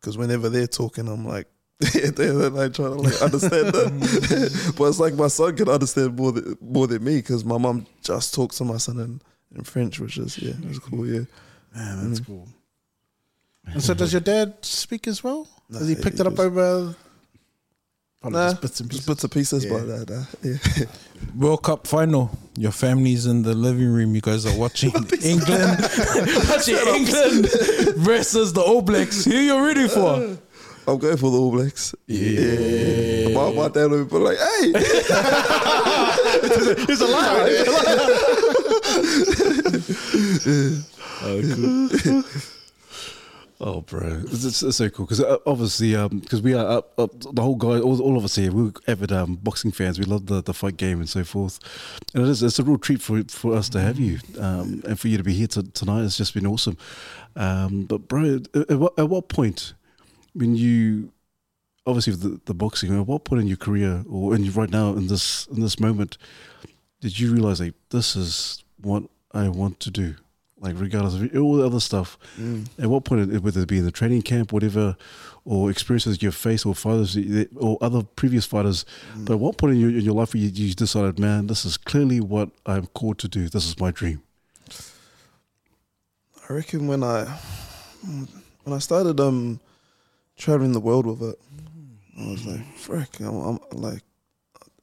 Because 0.00 0.18
whenever 0.18 0.48
they're 0.48 0.66
talking, 0.68 1.08
I'm 1.08 1.26
like, 1.26 1.48
they're 2.14 2.32
like 2.32 2.72
trying 2.72 2.92
to 2.96 3.00
like 3.02 3.20
understand 3.20 3.66
that. 3.68 4.74
but 4.78 4.84
it's 4.84 4.98
like 4.98 5.14
my 5.14 5.28
son 5.28 5.54
can 5.56 5.68
understand 5.68 6.16
more 6.16 6.32
than 6.32 6.56
more 6.60 6.86
than 6.86 7.04
me 7.04 7.16
because 7.16 7.44
my 7.44 7.58
mom 7.58 7.86
just 8.02 8.32
talks 8.34 8.56
to 8.58 8.64
my 8.64 8.78
son 8.78 8.98
in, 8.98 9.20
in 9.56 9.62
French, 9.64 10.00
which 10.00 10.16
is 10.16 10.38
yeah, 10.38 10.52
it 10.52 10.64
was 10.68 10.78
cool. 10.78 11.06
Yeah, 11.06 11.24
Man, 11.74 12.08
that's 12.08 12.20
Mm. 12.20 12.26
cool. 12.26 12.48
And 13.66 13.82
so, 13.82 13.94
does 13.94 14.12
your 14.12 14.20
dad 14.20 14.54
speak 14.62 15.06
as 15.08 15.22
well? 15.24 15.48
Nah, 15.68 15.80
Has 15.80 15.88
he 15.88 15.94
he 15.96 16.00
picked 16.00 16.20
it 16.20 16.26
up 16.26 16.34
just- 16.34 16.40
over? 16.46 16.94
Probably 18.22 18.38
Nah, 18.38 18.50
just 18.50 18.62
bits 18.62 18.80
and 18.80 18.90
just 18.90 19.00
pieces. 19.02 19.06
bits 19.06 19.24
and 19.24 19.32
pieces, 19.32 19.64
Yeah. 19.66 19.70
but 19.72 20.10
uh, 20.10 20.14
uh, 20.14 20.24
yeah. 20.42 20.84
World 21.36 21.62
Cup 21.62 21.86
final. 21.86 22.30
Your 22.56 22.72
family's 22.72 23.26
in 23.26 23.42
the 23.42 23.54
living 23.54 23.88
room. 23.92 24.14
You 24.14 24.22
guys 24.22 24.46
are 24.46 24.56
watching 24.56 24.92
England. 25.22 25.78
watching 26.48 26.76
England 26.76 27.48
versus 27.98 28.54
the 28.54 28.62
All 28.62 28.80
Blacks. 28.80 29.24
Who 29.26 29.36
you're 29.36 29.62
rooting 29.62 29.88
for? 29.88 30.38
I'm 30.88 30.98
going 30.98 31.16
for 31.16 31.30
the 31.30 31.38
All 31.38 31.50
Blacks. 31.50 31.94
Yeah, 32.06 33.28
My, 33.34 33.52
my 33.52 33.68
dad 33.68 33.90
would 33.90 34.08
be 34.08 34.16
like, 34.16 34.38
"Hey, 34.38 34.72
He's 36.86 37.00
alive. 37.00 37.66
Oh, 43.58 43.80
bro, 43.80 44.20
it's, 44.26 44.44
it's, 44.44 44.62
it's 44.62 44.76
so 44.76 44.90
cool 44.90 45.06
because 45.06 45.22
uh, 45.22 45.38
obviously, 45.46 45.92
because 46.20 46.42
we 46.42 46.52
are 46.52 46.66
up, 46.78 46.92
up, 46.98 47.18
the 47.18 47.40
whole 47.40 47.56
guy, 47.56 47.80
all, 47.80 48.02
all 48.02 48.18
of 48.18 48.24
us 48.24 48.36
here, 48.36 48.52
we're 48.52 48.70
avid 48.86 49.12
um, 49.12 49.36
boxing 49.36 49.72
fans. 49.72 49.98
We 49.98 50.04
love 50.04 50.26
the, 50.26 50.42
the 50.42 50.52
fight 50.52 50.76
game 50.76 50.98
and 50.98 51.08
so 51.08 51.24
forth, 51.24 51.58
and 52.12 52.22
it 52.22 52.28
is 52.28 52.42
it's 52.42 52.58
a 52.58 52.64
real 52.64 52.76
treat 52.76 53.00
for 53.00 53.22
for 53.24 53.54
us 53.54 53.70
to 53.70 53.80
have 53.80 53.98
you 53.98 54.18
um, 54.38 54.82
and 54.86 55.00
for 55.00 55.08
you 55.08 55.16
to 55.16 55.24
be 55.24 55.32
here 55.32 55.46
to, 55.48 55.62
tonight. 55.62 56.04
It's 56.04 56.18
just 56.18 56.34
been 56.34 56.46
awesome. 56.46 56.76
Um, 57.34 57.86
but 57.86 58.06
bro, 58.08 58.40
at, 58.54 58.70
at, 58.70 58.78
what, 58.78 58.92
at 58.98 59.08
what 59.08 59.30
point 59.30 59.72
when 60.36 60.54
you 60.54 61.12
obviously 61.86 62.14
the, 62.14 62.40
the 62.44 62.54
boxing, 62.54 62.98
at 62.98 63.06
what 63.06 63.24
point 63.24 63.40
in 63.40 63.48
your 63.48 63.56
career 63.56 64.04
or 64.08 64.34
in 64.34 64.50
right 64.52 64.70
now 64.70 64.90
in 64.90 65.06
this 65.06 65.46
in 65.48 65.60
this 65.60 65.78
moment 65.80 66.18
did 67.00 67.18
you 67.18 67.32
realize 67.32 67.60
like 67.60 67.74
this 67.90 68.16
is 68.16 68.64
what 68.80 69.04
I 69.32 69.48
want 69.48 69.80
to 69.80 69.90
do? 69.90 70.16
Like 70.58 70.74
regardless 70.78 71.14
of 71.14 71.36
all 71.36 71.56
the 71.56 71.66
other 71.66 71.80
stuff, 71.80 72.18
at 72.78 72.88
what 72.88 73.04
point, 73.04 73.30
whether 73.42 73.60
it 73.60 73.68
be 73.68 73.78
in 73.78 73.84
the 73.84 73.92
training 73.92 74.22
camp, 74.22 74.52
whatever, 74.52 74.96
or 75.44 75.70
experiences 75.70 76.22
you 76.22 76.32
face 76.32 76.64
or 76.64 76.74
fighters 76.74 77.16
or 77.56 77.76
other 77.82 78.02
previous 78.02 78.46
fighters, 78.46 78.86
but 79.18 79.34
at 79.34 79.38
what 79.38 79.58
point 79.58 79.74
in 79.74 79.80
your, 79.80 79.90
in 79.90 80.00
your 80.00 80.14
life 80.14 80.34
you, 80.34 80.48
you 80.48 80.74
decided, 80.74 81.18
man, 81.18 81.46
this 81.46 81.66
is 81.66 81.76
clearly 81.76 82.20
what 82.20 82.48
I'm 82.64 82.86
called 82.86 83.18
to 83.18 83.28
do. 83.28 83.48
This 83.48 83.66
is 83.66 83.78
my 83.78 83.90
dream. 83.90 84.22
I 86.48 86.54
reckon 86.54 86.86
when 86.86 87.02
I 87.02 87.24
when 88.64 88.74
I 88.74 88.78
started 88.78 89.20
um 89.20 89.60
traveling 90.36 90.72
the 90.72 90.80
world 90.80 91.06
with 91.06 91.22
it, 91.22 91.38
I 92.18 92.30
was 92.30 92.46
like, 92.46 92.64
frick, 92.76 93.20
I'm, 93.20 93.36
I'm 93.36 93.58
like, 93.72 94.02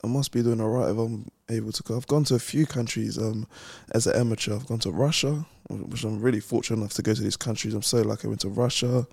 I 0.03 0.07
must 0.07 0.31
be 0.31 0.43
doing 0.43 0.61
alright 0.61 0.91
if 0.91 0.97
I'm 0.97 1.29
able 1.49 1.71
to 1.71 1.83
go. 1.83 1.95
I've 1.95 2.07
gone 2.07 2.25
to 2.25 2.35
a 2.35 2.39
few 2.39 2.65
countries 2.65 3.17
um 3.17 3.47
as 3.91 4.05
an 4.07 4.15
amateur. 4.15 4.55
I've 4.55 4.67
gone 4.67 4.79
to 4.79 4.91
Russia, 4.91 5.45
which 5.69 6.03
I'm 6.03 6.19
really 6.19 6.39
fortunate 6.41 6.77
enough 6.79 6.93
to 6.93 7.01
go 7.01 7.13
to 7.13 7.21
these 7.21 7.37
countries. 7.37 7.73
I'm 7.73 7.81
so 7.81 8.01
lucky. 8.01 8.25
I 8.25 8.29
went 8.29 8.41
to 8.41 8.49
Russia, 8.49 9.07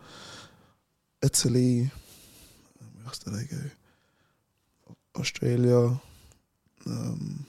Italy. 1.22 1.90
Where 2.94 3.06
else 3.06 3.18
did 3.18 3.34
I 3.34 3.44
go? 3.44 4.94
Australia. 5.20 6.00
Um, 6.86 7.46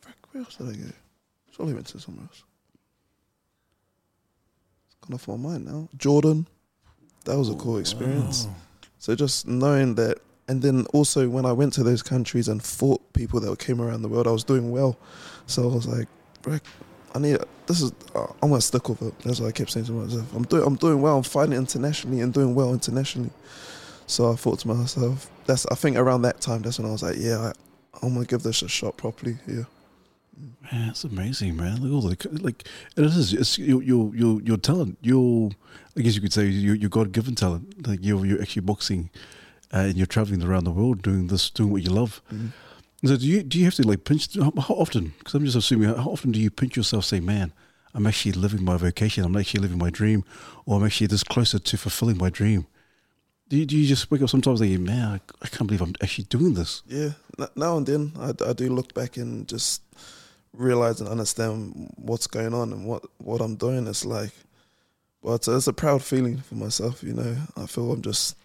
frick, 0.00 0.16
where 0.32 0.42
else 0.42 0.56
did 0.56 0.68
I 0.68 0.72
go? 0.72 0.90
Surely 1.52 1.74
went 1.74 1.86
to 1.88 2.00
somewhere 2.00 2.24
else 2.24 2.42
It's 4.86 4.96
gone 5.00 5.14
off 5.14 5.28
my 5.28 5.36
mind 5.36 5.66
now. 5.66 5.88
Jordan, 5.96 6.46
that 7.24 7.36
was 7.36 7.50
a 7.50 7.54
cool 7.54 7.78
experience. 7.78 8.48
So 8.98 9.14
just 9.14 9.46
knowing 9.46 9.94
that, 9.96 10.18
and 10.48 10.62
then 10.62 10.86
also 10.92 11.28
when 11.28 11.46
I 11.46 11.52
went 11.52 11.72
to 11.74 11.82
those 11.82 12.02
countries 12.02 12.48
and 12.48 12.62
fought 12.62 13.12
people 13.12 13.40
that 13.40 13.58
came 13.58 13.80
around 13.80 14.02
the 14.02 14.08
world, 14.08 14.26
I 14.26 14.32
was 14.32 14.44
doing 14.44 14.70
well. 14.70 14.98
So 15.46 15.70
I 15.70 15.74
was 15.74 15.86
like, 15.86 16.08
"Rick, 16.44 16.62
I 17.14 17.18
need 17.18 17.38
this 17.66 17.80
is 17.80 17.92
uh, 18.14 18.26
I'm 18.42 18.50
gonna 18.50 18.60
stick 18.60 18.88
with 18.88 19.02
it. 19.02 19.18
That's 19.20 19.40
what 19.40 19.48
I 19.48 19.52
kept 19.52 19.70
saying 19.70 19.86
to 19.86 19.92
myself. 19.92 20.34
I'm 20.34 20.44
doing 20.44 20.66
I'm 20.66 20.76
doing 20.76 21.00
well. 21.00 21.16
I'm 21.18 21.22
fighting 21.22 21.54
internationally 21.54 22.20
and 22.20 22.32
doing 22.32 22.54
well 22.54 22.72
internationally. 22.72 23.30
So 24.06 24.32
I 24.32 24.34
thought 24.34 24.58
to 24.60 24.68
myself, 24.68 25.30
that's 25.46 25.66
I 25.66 25.76
think 25.76 25.96
around 25.96 26.22
that 26.22 26.40
time, 26.40 26.62
that's 26.62 26.78
when 26.78 26.88
I 26.88 26.92
was 26.92 27.02
like, 27.02 27.16
yeah, 27.18 27.38
I, 27.38 27.52
I'm 28.02 28.14
gonna 28.14 28.26
give 28.26 28.42
this 28.42 28.62
a 28.62 28.68
shot 28.68 28.96
properly. 28.96 29.38
Yeah. 29.46 29.64
Man, 30.72 30.90
it's 30.90 31.04
amazing, 31.04 31.56
man. 31.56 31.82
Look 31.82 31.92
all 31.92 32.08
the 32.08 32.38
like 32.42 32.66
it 32.96 33.04
is. 33.04 33.32
It's 33.32 33.58
your 33.58 33.82
your 33.82 34.14
your 34.14 34.40
your 34.42 34.56
talent. 34.56 34.98
Your 35.02 35.50
I 35.96 36.00
guess 36.02 36.14
you 36.14 36.20
could 36.20 36.32
say 36.32 36.46
your 36.46 36.74
your 36.74 36.90
God 36.90 37.12
given 37.12 37.34
talent. 37.34 37.86
Like 37.86 38.00
you're 38.02 38.24
you're 38.24 38.40
actually 38.40 38.62
boxing, 38.62 39.10
uh, 39.72 39.78
and 39.78 39.96
you're 39.96 40.06
traveling 40.06 40.42
around 40.42 40.64
the 40.64 40.70
world 40.70 41.02
doing 41.02 41.26
this, 41.26 41.50
doing 41.50 41.70
what 41.70 41.82
you 41.82 41.90
love. 41.90 42.22
So 43.04 43.16
do 43.16 43.26
you 43.26 43.42
do 43.42 43.58
you 43.58 43.64
have 43.64 43.74
to 43.74 43.86
like 43.86 44.04
pinch 44.04 44.34
how, 44.36 44.52
how 44.60 44.74
often? 44.74 45.14
Because 45.18 45.34
I'm 45.34 45.44
just 45.44 45.56
assuming 45.56 45.88
how 45.88 46.10
often 46.10 46.32
do 46.32 46.40
you 46.40 46.50
pinch 46.50 46.76
yourself? 46.76 47.04
Say, 47.04 47.20
man, 47.20 47.52
I'm 47.94 48.06
actually 48.06 48.32
living 48.32 48.62
my 48.64 48.76
vocation. 48.76 49.24
I'm 49.24 49.36
actually 49.36 49.60
living 49.60 49.78
my 49.78 49.90
dream, 49.90 50.24
or 50.66 50.76
I'm 50.76 50.84
actually 50.84 51.06
this 51.08 51.24
closer 51.24 51.58
to 51.58 51.76
fulfilling 51.76 52.18
my 52.18 52.30
dream. 52.30 52.66
Do 53.48 53.56
you, 53.56 53.66
do 53.66 53.76
you 53.76 53.88
just 53.88 54.08
wake 54.12 54.22
up 54.22 54.30
sometimes 54.30 54.60
thinking, 54.60 54.84
man, 54.84 55.08
I, 55.08 55.20
I 55.42 55.48
can't 55.48 55.66
believe 55.66 55.82
I'm 55.82 55.94
actually 56.00 56.24
doing 56.24 56.54
this? 56.54 56.82
Yeah, 56.86 57.10
now 57.56 57.78
and 57.78 57.86
then 57.86 58.12
I 58.16 58.52
do 58.52 58.68
look 58.68 58.94
back 58.94 59.16
and 59.16 59.48
just 59.48 59.82
realize 60.52 61.00
and 61.00 61.08
understand 61.08 61.92
what's 61.96 62.26
going 62.26 62.54
on 62.54 62.72
and 62.72 62.86
what, 62.86 63.04
what 63.18 63.40
I'm 63.40 63.56
doing. 63.56 63.86
It's 63.86 64.04
like, 64.04 64.32
but 65.22 65.46
it's 65.46 65.66
a 65.66 65.72
proud 65.72 66.02
feeling 66.02 66.38
for 66.38 66.54
myself. 66.54 67.02
You 67.02 67.14
know, 67.14 67.36
I 67.56 67.66
feel 67.66 67.92
I'm 67.92 68.02
just, 68.02 68.36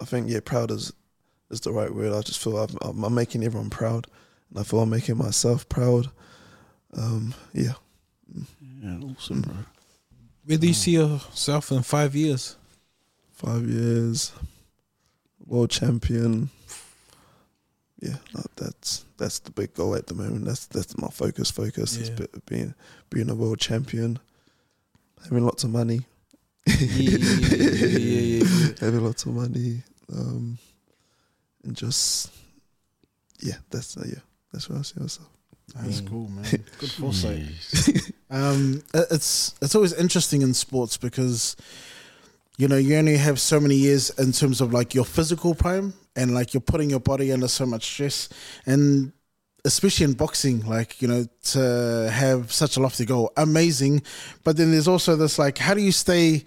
I 0.00 0.04
think 0.04 0.28
yeah, 0.28 0.40
proud 0.44 0.70
is 0.70 0.92
is 1.50 1.60
the 1.60 1.72
right 1.72 1.94
word. 1.94 2.12
I 2.12 2.22
just 2.22 2.42
feel 2.42 2.58
I'm, 2.58 2.76
I'm, 2.82 3.04
I'm 3.04 3.14
making 3.14 3.44
everyone 3.44 3.70
proud, 3.70 4.06
and 4.50 4.58
I 4.58 4.62
feel 4.64 4.80
I'm 4.80 4.90
making 4.90 5.16
myself 5.16 5.68
proud. 5.68 6.08
Um, 6.96 7.34
yeah, 7.52 7.74
Yeah, 8.82 8.98
awesome, 8.98 9.42
bro. 9.42 9.54
Where 10.44 10.58
do 10.58 10.66
you 10.66 10.74
see 10.74 10.92
yourself 10.92 11.70
in 11.70 11.82
five 11.82 12.14
years? 12.14 12.56
five 13.32 13.68
years, 13.68 14.32
world 15.44 15.70
champion. 15.70 16.48
Yeah, 18.06 18.16
that- 18.34 18.56
that's 18.56 19.04
that's 19.18 19.38
the 19.40 19.50
big 19.50 19.74
goal 19.74 19.94
at 19.96 20.06
the 20.06 20.14
moment. 20.14 20.44
That's 20.44 20.66
that's 20.66 20.96
my 20.98 21.08
focus. 21.08 21.50
Focus 21.50 21.96
is 21.96 22.08
Yeah. 22.10 22.14
be- 22.16 22.40
being 22.46 22.74
being 23.10 23.30
a 23.30 23.34
world 23.34 23.58
champion, 23.58 24.18
having 25.24 25.44
lots 25.44 25.64
of 25.64 25.70
money, 25.70 26.00
Yeah, 26.66 26.76
yeah, 26.78 27.18
yeah, 27.18 27.56
yeah, 27.56 27.98
yeah, 27.98 28.44
yeah. 28.44 28.72
having 28.80 29.04
lots 29.04 29.24
of 29.26 29.32
money, 29.34 29.82
um, 30.12 30.58
and 31.64 31.76
just 31.76 32.30
yeah, 33.40 33.56
that's 33.70 33.96
uh, 33.96 34.04
yeah, 34.06 34.20
that's 34.52 34.68
where 34.68 34.78
I 34.78 34.82
see 34.82 35.00
myself. 35.00 35.28
That's 35.74 36.00
Mm. 36.00 36.08
cool, 36.08 36.28
man. 36.28 36.44
Good 36.78 36.90
foresight. 36.92 37.42
Um, 38.30 38.82
it's 38.94 39.54
it's 39.62 39.74
always 39.74 39.92
interesting 39.94 40.42
in 40.42 40.54
sports 40.54 40.96
because 40.96 41.56
you 42.56 42.68
know 42.68 42.76
you 42.76 42.96
only 42.96 43.16
have 43.16 43.40
so 43.40 43.60
many 43.60 43.74
years 43.74 44.10
in 44.18 44.32
terms 44.32 44.60
of 44.60 44.72
like 44.72 44.94
your 44.94 45.04
physical 45.04 45.54
prime 45.54 45.94
and 46.16 46.34
like 46.34 46.54
you're 46.54 46.60
putting 46.60 46.90
your 46.90 47.00
body 47.00 47.30
under 47.32 47.48
so 47.48 47.66
much 47.66 47.84
stress. 47.84 48.28
And 48.64 49.12
especially 49.64 50.04
in 50.04 50.12
boxing 50.12 50.64
like 50.64 51.02
you 51.02 51.08
know 51.08 51.26
to 51.42 52.08
have 52.12 52.52
such 52.52 52.76
a 52.76 52.80
lofty 52.80 53.04
goal 53.04 53.32
amazing. 53.36 54.02
But 54.44 54.56
then 54.56 54.70
there's 54.70 54.88
also 54.88 55.16
this 55.16 55.38
like 55.38 55.58
how 55.58 55.74
do 55.74 55.82
you 55.82 55.92
stay 55.92 56.44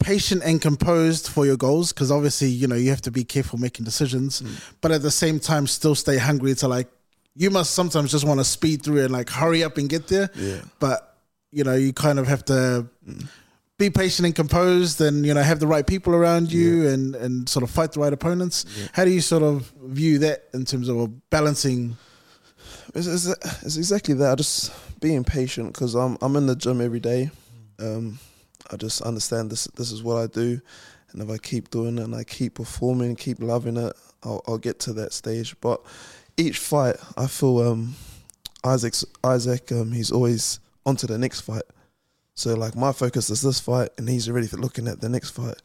patient 0.00 0.42
and 0.44 0.60
composed 0.60 1.28
for 1.28 1.46
your 1.46 1.56
goals? 1.56 1.92
Because 1.92 2.12
obviously 2.12 2.48
you 2.48 2.66
know 2.66 2.76
you 2.76 2.90
have 2.90 3.02
to 3.02 3.10
be 3.10 3.24
careful 3.24 3.58
making 3.58 3.84
decisions 3.84 4.40
hmm. 4.40 4.54
but 4.80 4.92
at 4.92 5.02
the 5.02 5.10
same 5.10 5.40
time 5.40 5.66
still 5.66 5.94
stay 5.94 6.18
hungry 6.18 6.54
to 6.56 6.68
like 6.68 6.88
you 7.34 7.50
must 7.50 7.72
sometimes 7.72 8.10
just 8.10 8.24
want 8.24 8.40
to 8.40 8.44
speed 8.44 8.82
through 8.82 9.04
and 9.04 9.12
like 9.12 9.30
hurry 9.30 9.62
up 9.62 9.78
and 9.78 9.88
get 9.88 10.08
there. 10.08 10.28
Yeah. 10.34 10.60
but 10.80 11.16
you 11.50 11.64
know 11.64 11.74
you 11.74 11.92
kind 11.92 12.18
of 12.18 12.26
have 12.26 12.44
to 12.44 12.86
hmm. 13.04 13.20
Be 13.78 13.90
patient 13.90 14.26
and 14.26 14.34
composed 14.34 15.00
and 15.00 15.24
you 15.24 15.32
know 15.32 15.42
have 15.42 15.60
the 15.60 15.66
right 15.66 15.86
people 15.86 16.12
around 16.14 16.52
you 16.52 16.88
and 16.88 17.14
and 17.14 17.48
sort 17.48 17.62
of 17.62 17.70
fight 17.70 17.92
the 17.92 18.00
right 18.00 18.12
opponents 18.12 18.64
how 18.92 19.04
do 19.04 19.10
you 19.10 19.20
sort 19.20 19.42
of 19.42 19.72
view 19.84 20.18
that 20.18 20.44
in 20.52 20.64
terms 20.64 20.88
of 20.88 21.30
balancing 21.30 21.96
It's, 22.94 23.06
it's, 23.06 23.26
it's 23.62 23.76
exactly 23.76 24.14
that. 24.14 24.32
I 24.32 24.34
just 24.34 24.72
being 25.00 25.22
patient 25.22 25.72
because 25.74 25.94
I'm 25.94 26.16
I'm 26.20 26.36
in 26.36 26.46
the 26.46 26.56
gym 26.56 26.80
every 26.80 27.00
day. 27.00 27.30
Um, 27.78 28.18
I 28.72 28.76
just 28.76 29.02
understand 29.02 29.50
this. 29.50 29.66
This 29.76 29.92
is 29.92 30.02
what 30.02 30.16
I 30.16 30.26
do, 30.26 30.60
and 31.12 31.22
if 31.22 31.30
I 31.30 31.38
keep 31.38 31.70
doing 31.70 31.98
it 31.98 32.04
and 32.04 32.14
I 32.14 32.24
keep 32.24 32.54
performing, 32.54 33.14
keep 33.14 33.40
loving 33.40 33.76
it, 33.76 33.94
I'll, 34.24 34.42
I'll 34.48 34.58
get 34.58 34.80
to 34.80 34.92
that 34.94 35.12
stage. 35.12 35.54
But 35.60 35.80
each 36.36 36.58
fight, 36.58 36.96
I 37.16 37.26
feel 37.26 37.58
um, 37.60 37.94
Isaac's 38.64 39.04
Isaac. 39.22 39.70
Um, 39.70 39.92
he's 39.92 40.10
always 40.10 40.58
on 40.84 40.96
to 40.96 41.06
the 41.06 41.18
next 41.18 41.42
fight. 41.42 41.64
So 42.38 42.54
like 42.54 42.76
my 42.76 42.92
focus 42.92 43.30
is 43.30 43.42
this 43.42 43.60
fight, 43.60 43.90
and 43.98 44.08
he's 44.08 44.28
already 44.28 44.48
looking 44.48 44.88
at 44.88 45.00
the 45.00 45.08
next 45.08 45.30
fight. 45.30 45.60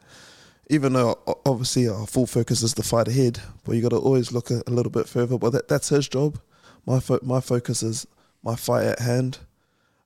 Even 0.69 0.93
though 0.93 1.19
obviously 1.45 1.87
our 1.87 2.07
full 2.07 2.25
focus 2.25 2.63
is 2.63 2.73
the 2.73 2.83
fight 2.83 3.07
ahead, 3.07 3.39
but 3.63 3.75
you 3.75 3.81
got 3.81 3.89
to 3.89 3.97
always 3.97 4.31
look 4.31 4.49
a, 4.49 4.63
a 4.65 4.71
little 4.71 4.91
bit 4.91 5.07
further. 5.07 5.37
But 5.37 5.51
that, 5.51 5.67
that's 5.67 5.89
his 5.89 6.07
job 6.07 6.39
my 6.85 6.99
fo- 6.99 7.19
my 7.21 7.39
focus 7.39 7.83
is 7.83 8.07
my 8.43 8.55
fight 8.55 8.85
at 8.85 8.99
hand. 8.99 9.39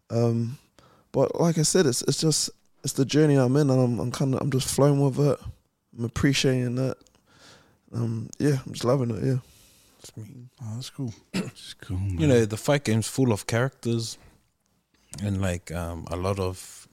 Um, 0.10 0.58
but 1.12 1.40
like 1.40 1.58
I 1.58 1.64
said, 1.64 1.86
it's 1.86 2.02
it's 2.04 2.20
just 2.20 2.50
it's 2.84 2.94
the 2.94 3.06
journey 3.06 3.36
I'm 3.36 3.56
in, 3.56 3.70
and 3.70 3.80
I'm 3.80 4.00
I'm 4.00 4.12
kind 4.12 4.36
of 4.36 4.42
I'm 4.42 4.52
just 4.52 4.74
flowing 4.74 5.00
with 5.02 5.20
it. 5.20 5.40
I'm 5.98 6.06
appreciating 6.06 6.78
it. 6.78 6.98
Um, 7.94 8.30
yeah, 8.38 8.60
I'm 8.66 8.74
just 8.74 8.86
loving 8.86 9.12
it. 9.12 9.24
Yeah, 9.24 9.40
oh 10.62 10.76
that's 10.76 10.90
cool 10.90 11.14
It's 11.34 11.74
cool, 11.74 11.98
man. 11.98 12.20
You 12.20 12.28
know, 12.28 12.46
the 12.46 12.58
fight 12.58 12.84
game's 12.84 13.08
full 13.08 13.32
of 13.32 13.48
characters. 13.48 14.18
And 15.24 15.42
like 15.42 15.72
um, 15.72 16.06
a 16.12 16.16
lot 16.16 16.40
of 16.40 16.88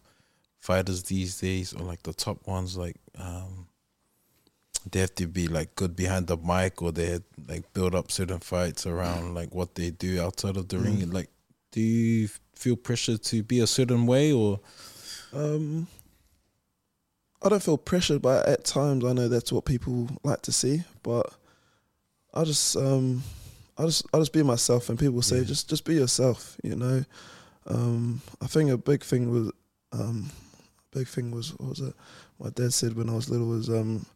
fighters 0.60 1.02
these 1.04 1.40
days, 1.40 1.72
or 1.72 1.80
like 1.84 2.02
the 2.02 2.14
top 2.14 2.46
ones, 2.46 2.76
like 2.76 2.96
um, 3.18 3.66
they 4.90 5.00
have 5.00 5.14
to 5.16 5.26
be 5.26 5.46
like 5.48 5.74
good 5.76 5.94
behind 5.96 6.26
the 6.26 6.36
mic, 6.36 6.82
or 6.82 6.92
they 6.92 7.20
like 7.48 7.72
build 7.72 7.94
up 7.94 8.10
certain 8.10 8.40
fights 8.40 8.86
around 8.86 9.34
like 9.34 9.54
what 9.54 9.74
they 9.74 9.90
do 9.90 10.20
outside 10.22 10.56
of 10.56 10.68
the 10.68 10.78
ring. 10.78 11.10
Like, 11.10 11.30
do 11.72 11.80
you 11.80 12.28
feel 12.54 12.76
pressure 12.76 13.18
to 13.18 13.42
be 13.42 13.60
a 13.60 13.66
certain 13.66 14.06
way, 14.06 14.32
or 14.32 14.60
Um, 15.32 15.88
I 17.42 17.48
don't 17.50 17.62
feel 17.62 17.76
pressured, 17.76 18.22
but 18.22 18.46
at 18.48 18.64
times 18.64 19.04
I 19.04 19.12
know 19.12 19.28
that's 19.28 19.52
what 19.52 19.64
people 19.66 20.08
like 20.22 20.40
to 20.42 20.52
see. 20.52 20.82
But 21.02 21.30
I 22.32 22.44
just, 22.44 22.74
um, 22.76 23.22
I 23.76 23.84
just, 23.84 24.06
I 24.14 24.18
just 24.18 24.32
be 24.32 24.42
myself, 24.42 24.88
and 24.88 24.98
people 24.98 25.20
say 25.20 25.38
Yeah. 25.38 25.44
just, 25.44 25.68
just 25.68 25.84
be 25.84 25.94
yourself. 25.94 26.56
You 26.62 26.76
know, 26.76 27.04
um, 27.66 28.20
I 28.40 28.46
think 28.46 28.70
a 28.70 28.76
big 28.76 29.02
thing 29.02 29.30
was, 29.30 29.52
um, 29.92 30.30
big 30.92 31.08
thing 31.08 31.30
was, 31.30 31.50
what 31.58 31.70
was 31.70 31.80
it? 31.80 31.94
My 32.38 32.50
dad 32.50 32.72
said 32.72 32.94
when 32.94 33.08
I 33.08 33.14
was 33.14 33.30
little 33.30 33.48
was, 33.48 33.68
um, 33.68 34.06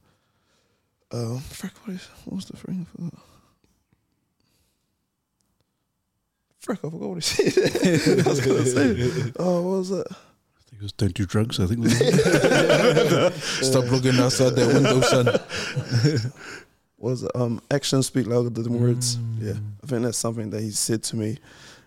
uh, 1.10 1.38
frick, 1.38 1.72
what, 1.84 1.96
is, 1.96 2.08
what 2.24 2.36
was 2.36 2.44
the 2.46 2.56
thing 2.56 2.86
for 2.94 3.02
that? 3.02 3.14
Frick, 6.60 6.78
I 6.84 6.90
forgot 6.90 7.08
what 7.08 7.14
he 7.14 7.20
said. 7.50 8.26
I 8.26 8.28
was 8.28 8.40
gonna 8.40 8.66
say, 8.66 9.32
oh, 9.38 9.62
what 9.62 9.78
was 9.78 9.90
it? 9.90 10.06
I 10.10 10.60
think 10.68 10.80
it 10.80 10.82
was 10.82 10.92
don't 10.92 11.14
do 11.14 11.24
drugs. 11.24 11.60
I 11.60 11.66
think. 11.66 11.86
Stop 13.64 13.84
looking 13.90 14.18
outside 14.20 14.50
that 14.50 14.66
window, 14.74 15.00
son? 15.00 16.30
was 16.98 17.22
it, 17.22 17.30
um 17.36 17.62
actions 17.70 18.06
speak 18.08 18.26
louder 18.26 18.50
than 18.50 18.78
words. 18.78 19.16
Mm. 19.16 19.40
Yeah, 19.40 19.60
I 19.82 19.86
think 19.86 20.02
that's 20.02 20.18
something 20.18 20.50
that 20.50 20.60
he 20.60 20.70
said 20.72 21.02
to 21.04 21.16
me, 21.16 21.38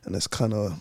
and 0.06 0.16
that's 0.16 0.28
kind 0.28 0.54
of 0.54 0.80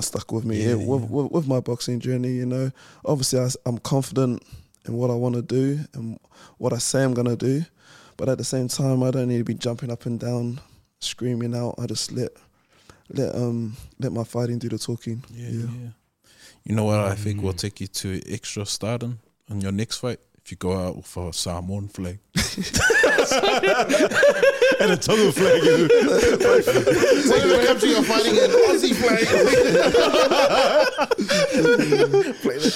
stuck 0.00 0.30
with 0.32 0.44
me. 0.44 0.62
Yeah, 0.62 0.74
Yeah, 0.74 0.86
with. 0.86 1.10
With, 1.10 1.32
with 1.32 1.46
my 1.48 1.60
boxing 1.60 2.00
journey, 2.00 2.32
you 2.32 2.46
know, 2.46 2.70
obviously 3.04 3.40
I, 3.40 3.48
am 3.68 3.78
confident 3.78 4.42
in 4.86 4.94
what 4.94 5.10
I 5.10 5.14
want 5.14 5.34
to 5.34 5.42
do 5.42 5.80
and 5.94 6.18
what 6.58 6.72
I 6.72 6.78
say 6.78 7.02
I'm 7.02 7.14
gonna 7.14 7.36
do, 7.36 7.64
but 8.16 8.28
at 8.28 8.38
the 8.38 8.44
same 8.44 8.68
time, 8.68 9.02
I 9.02 9.10
don't 9.10 9.28
need 9.28 9.38
to 9.38 9.44
be 9.44 9.54
jumping 9.54 9.90
up 9.90 10.06
and 10.06 10.18
down, 10.20 10.60
screaming 11.00 11.54
out. 11.54 11.74
I 11.78 11.86
just 11.86 12.12
let 12.12 12.30
let 13.08 13.34
um 13.34 13.76
let 13.98 14.12
my 14.12 14.24
fighting 14.24 14.58
do 14.58 14.68
the 14.68 14.78
talking. 14.78 15.24
Yeah, 15.32 15.48
Yeah. 15.48 15.66
yeah. 15.82 15.88
You 16.64 16.74
know 16.74 16.84
what 16.84 16.98
I 16.98 17.14
think 17.14 17.42
will 17.42 17.52
take 17.52 17.80
you 17.80 17.86
to 17.86 18.20
extra 18.28 18.66
stardom 18.66 19.20
on 19.48 19.60
your 19.60 19.70
next 19.72 19.98
fight 19.98 20.18
if 20.46 20.52
you 20.52 20.56
go 20.58 20.76
out 20.76 21.04
for 21.04 21.30
a 21.30 21.32
Samoan 21.32 21.88
flag. 21.88 22.20
and 22.36 22.44
a 24.92 24.96
Tonga 24.96 25.32
flag. 25.32 25.60
Whenever 27.26 27.66
country 27.72 27.88
you're 27.90 28.04
fighting 28.04 28.38
an 28.38 28.50
Aussie 28.50 28.94
flag. 28.94 29.26
Play 32.42 32.58
the 32.58 32.70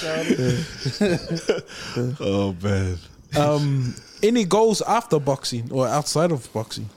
crowd. 2.09 2.17
oh 2.21 2.57
man. 2.61 2.99
Um, 3.39 3.95
any 4.21 4.45
goals 4.45 4.83
after 4.83 5.21
boxing 5.21 5.71
or 5.71 5.87
outside 5.87 6.33
of 6.33 6.53
boxing? 6.53 6.91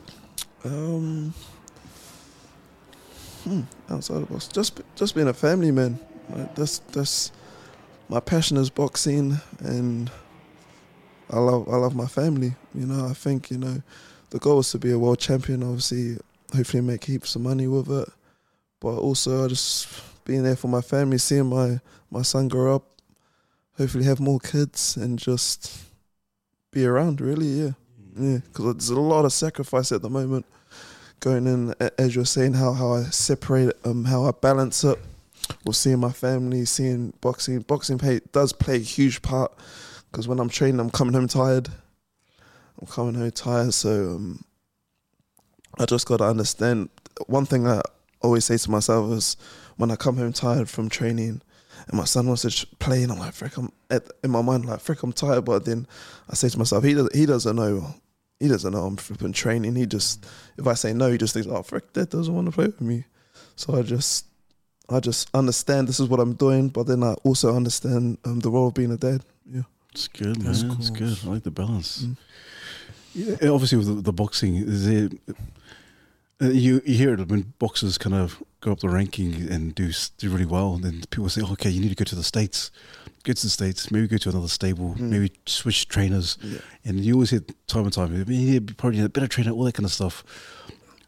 Um, 0.63 1.35
hmm, 3.43 3.61
outside 3.91 4.23
of 4.23 4.29
boxing, 4.29 4.53
just 4.53 4.81
just 4.95 5.13
being 5.13 5.27
a 5.27 5.35
family 5.35 5.69
man. 5.69 5.99
Like, 6.31 6.55
that's 6.55 6.79
that's 6.79 7.31
my 8.09 8.19
passion 8.19 8.57
is 8.57 8.71
boxing, 8.71 9.39
and 9.59 10.09
I 11.29 11.39
love 11.39 11.67
I 11.69 11.75
love 11.77 11.95
my 11.95 12.07
family. 12.07 12.53
You 12.73 12.85
know, 12.85 13.07
I 13.07 13.13
think 13.13 13.51
you 13.51 13.57
know 13.57 13.81
the 14.29 14.39
goal 14.39 14.59
is 14.59 14.71
to 14.71 14.79
be 14.79 14.91
a 14.91 14.99
world 14.99 15.19
champion. 15.19 15.63
Obviously, 15.63 16.17
hopefully 16.55 16.81
make 16.81 17.03
heaps 17.03 17.35
of 17.35 17.41
money 17.41 17.67
with 17.67 17.89
it, 17.91 18.09
but 18.79 18.97
also 18.97 19.45
I 19.45 19.47
just 19.47 19.87
being 20.25 20.43
there 20.43 20.55
for 20.55 20.67
my 20.67 20.81
family, 20.81 21.17
seeing 21.17 21.47
my 21.47 21.79
my 22.11 22.21
son 22.21 22.47
grow 22.47 22.75
up, 22.75 22.83
hopefully 23.77 24.05
have 24.05 24.19
more 24.19 24.39
kids, 24.39 24.97
and 24.97 25.17
just 25.17 25.77
be 26.71 26.85
around. 26.85 27.21
Really, 27.21 27.47
yeah. 27.47 27.71
Yeah, 28.15 28.37
because 28.37 28.65
there's 28.75 28.89
a 28.89 28.99
lot 28.99 29.25
of 29.25 29.33
sacrifice 29.33 29.91
at 29.91 30.03
the 30.03 30.09
moment 30.09 30.45
going 31.19 31.47
in. 31.47 31.73
As 31.97 32.15
you're 32.15 32.25
saying, 32.25 32.53
how 32.53 32.73
how 32.73 32.93
I 32.93 33.03
separate, 33.05 33.73
um, 33.85 34.05
how 34.05 34.25
I 34.25 34.31
balance 34.31 34.83
it 34.83 34.99
with 35.65 35.75
seeing 35.75 35.99
my 35.99 36.11
family, 36.11 36.65
seeing 36.65 37.13
boxing. 37.21 37.59
Boxing 37.61 37.97
play, 37.97 38.21
does 38.31 38.53
play 38.53 38.75
a 38.75 38.79
huge 38.79 39.21
part 39.23 39.51
because 40.13 40.27
when 40.27 40.39
I'm 40.39 40.47
training, 40.47 40.79
I'm 40.79 40.91
coming 40.91 41.15
home 41.15 41.27
tired. 41.27 41.69
I'm 42.79 42.85
coming 42.85 43.15
home 43.15 43.31
tired, 43.31 43.73
so 43.73 44.15
um, 44.15 44.45
I 45.79 45.85
just 45.85 46.05
got 46.05 46.17
to 46.17 46.25
understand. 46.25 46.89
One 47.25 47.47
thing 47.47 47.67
I 47.67 47.81
always 48.21 48.45
say 48.45 48.57
to 48.57 48.69
myself 48.69 49.11
is 49.11 49.37
when 49.77 49.89
I 49.89 49.95
come 49.95 50.17
home 50.17 50.31
tired 50.31 50.69
from 50.69 50.87
training. 50.87 51.41
And 51.87 51.97
my 51.97 52.05
son 52.05 52.27
wants 52.27 52.43
to 52.43 52.67
play, 52.77 53.01
and 53.01 53.11
I'm 53.11 53.17
like, 53.17 53.33
"Frick!" 53.33 53.57
I'm 53.57 53.73
in 53.89 54.29
my 54.29 54.43
mind 54.43 54.65
like, 54.65 54.81
"Frick!" 54.81 55.01
I'm 55.01 55.11
tired, 55.11 55.45
but 55.45 55.65
then 55.65 55.87
I 56.29 56.35
say 56.35 56.47
to 56.47 56.57
myself, 56.59 56.83
"He 56.83 56.93
does, 56.93 57.09
he 57.13 57.25
doesn't 57.25 57.55
know 57.55 57.95
he 58.39 58.47
doesn't 58.47 58.71
know 58.71 58.85
I'm 58.85 58.97
flipping 58.97 59.33
training. 59.33 59.75
He 59.75 59.85
just, 59.85 60.25
if 60.57 60.67
I 60.67 60.75
say 60.75 60.93
no, 60.93 61.11
he 61.11 61.17
just 61.17 61.33
thinks, 61.33 61.47
oh, 61.49 61.63
frick, 61.63 61.91
dad 61.93 62.09
doesn't 62.09 62.33
want 62.33 62.45
to 62.47 62.51
play 62.51 62.65
with 62.65 62.81
me. 62.81 63.05
So 63.55 63.75
I 63.77 63.81
just, 63.81 64.25
I 64.89 64.99
just 64.99 65.29
understand 65.33 65.87
this 65.87 65.99
is 65.99 66.07
what 66.07 66.19
I'm 66.19 66.33
doing, 66.33 66.69
but 66.69 66.87
then 66.87 67.03
I 67.03 67.13
also 67.23 67.55
understand 67.55 68.17
um, 68.25 68.39
the 68.41 68.49
role 68.49 68.67
of 68.67 68.73
being 68.73 68.91
a 68.91 68.97
dad. 68.97 69.23
Yeah. 69.45 69.63
It's 69.93 70.07
good, 70.07 70.37
man. 70.41 70.45
That's 70.53 70.63
It's 70.63 70.89
good. 70.89 71.17
I 71.25 71.27
like 71.33 71.43
the 71.43 71.51
balance. 71.51 72.03
Mm. 72.03 72.17
Yeah, 73.15 73.49
obviously 73.49 73.77
with 73.77 73.87
the, 73.87 74.01
the 74.01 74.13
boxing, 74.13 74.55
is 74.55 74.87
it, 74.87 75.13
uh, 76.41 76.49
you 76.49 76.81
you 76.85 76.95
hear 76.97 77.13
it 77.13 77.27
when 77.27 77.53
boxers 77.59 77.97
kind 77.99 78.15
of 78.15 78.41
go 78.61 78.71
up 78.71 78.79
the 78.79 78.89
ranking 78.89 79.47
and 79.51 79.75
do 79.75 79.91
do 80.17 80.29
really 80.31 80.45
well, 80.47 80.73
and 80.73 80.83
then 80.83 81.03
people 81.11 81.29
say, 81.29 81.41
okay, 81.43 81.69
you 81.69 81.79
need 81.79 81.89
to 81.89 81.95
go 81.95 82.05
to 82.05 82.15
the 82.15 82.23
states, 82.23 82.71
go 83.23 83.33
to 83.33 83.41
the 83.43 83.49
states, 83.49 83.91
maybe 83.91 84.07
go 84.07 84.17
to 84.17 84.29
another 84.29 84.47
stable, 84.47 84.95
Mm. 84.95 85.09
maybe 85.11 85.31
switch 85.45 85.87
trainers, 85.87 86.37
Yeah. 86.41 86.57
and 86.85 87.05
you 87.05 87.13
always 87.13 87.29
hear 87.29 87.41
time 87.67 87.83
and 87.83 87.93
time, 87.93 88.13
I 88.15 88.17
you 88.17 88.25
need 88.25 88.77
probably 88.77 88.97
need 88.99 89.05
a 89.05 89.09
better 89.09 89.27
trainer, 89.27 89.51
all 89.51 89.63
that 89.65 89.75
kind 89.75 89.85
of 89.85 89.91
stuff. 89.93 90.23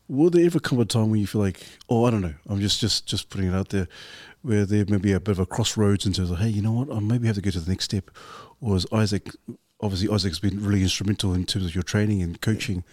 Will 0.08 0.30
there 0.30 0.46
ever 0.46 0.60
come 0.60 0.80
a 0.80 0.86
time 0.86 1.10
when 1.10 1.20
you 1.20 1.26
feel 1.26 1.42
like, 1.42 1.66
oh, 1.90 2.06
I 2.06 2.12
don't 2.12 2.22
know, 2.22 2.36
I'm 2.48 2.60
just 2.62 2.80
just 2.80 3.08
just 3.08 3.30
putting 3.32 3.48
it 3.48 3.56
out 3.56 3.70
there, 3.70 3.88
where 4.46 4.64
there 4.64 4.86
may 4.88 4.98
be 4.98 5.12
a 5.12 5.20
bit 5.20 5.32
of 5.32 5.40
a 5.40 5.46
crossroads 5.46 6.06
in 6.06 6.14
terms 6.14 6.30
of, 6.30 6.38
hey, 6.38 6.50
you 6.50 6.62
know 6.62 6.72
what, 6.72 6.96
I 6.96 7.00
maybe 7.00 7.26
have 7.26 7.36
to 7.36 7.42
go 7.42 7.50
to 7.50 7.60
the 7.60 7.70
next 7.72 7.86
step, 7.86 8.12
or 8.62 8.76
is 8.76 8.86
Isaac, 8.92 9.32
obviously 9.82 10.14
Isaac's 10.14 10.38
been 10.38 10.64
really 10.64 10.84
instrumental 10.84 11.34
in 11.34 11.46
terms 11.46 11.66
of 11.66 11.74
your 11.74 11.82
training 11.84 12.22
and 12.22 12.40
coaching. 12.40 12.84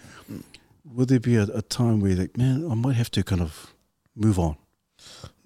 Will 0.83 1.05
there 1.05 1.19
be 1.19 1.35
a, 1.35 1.43
a 1.43 1.61
time 1.61 1.99
where 1.99 2.11
you're 2.11 2.21
like, 2.21 2.37
man, 2.37 2.67
I 2.69 2.73
might 2.73 2.95
have 2.95 3.11
to 3.11 3.23
kind 3.23 3.41
of 3.41 3.71
move 4.15 4.39
on? 4.39 4.57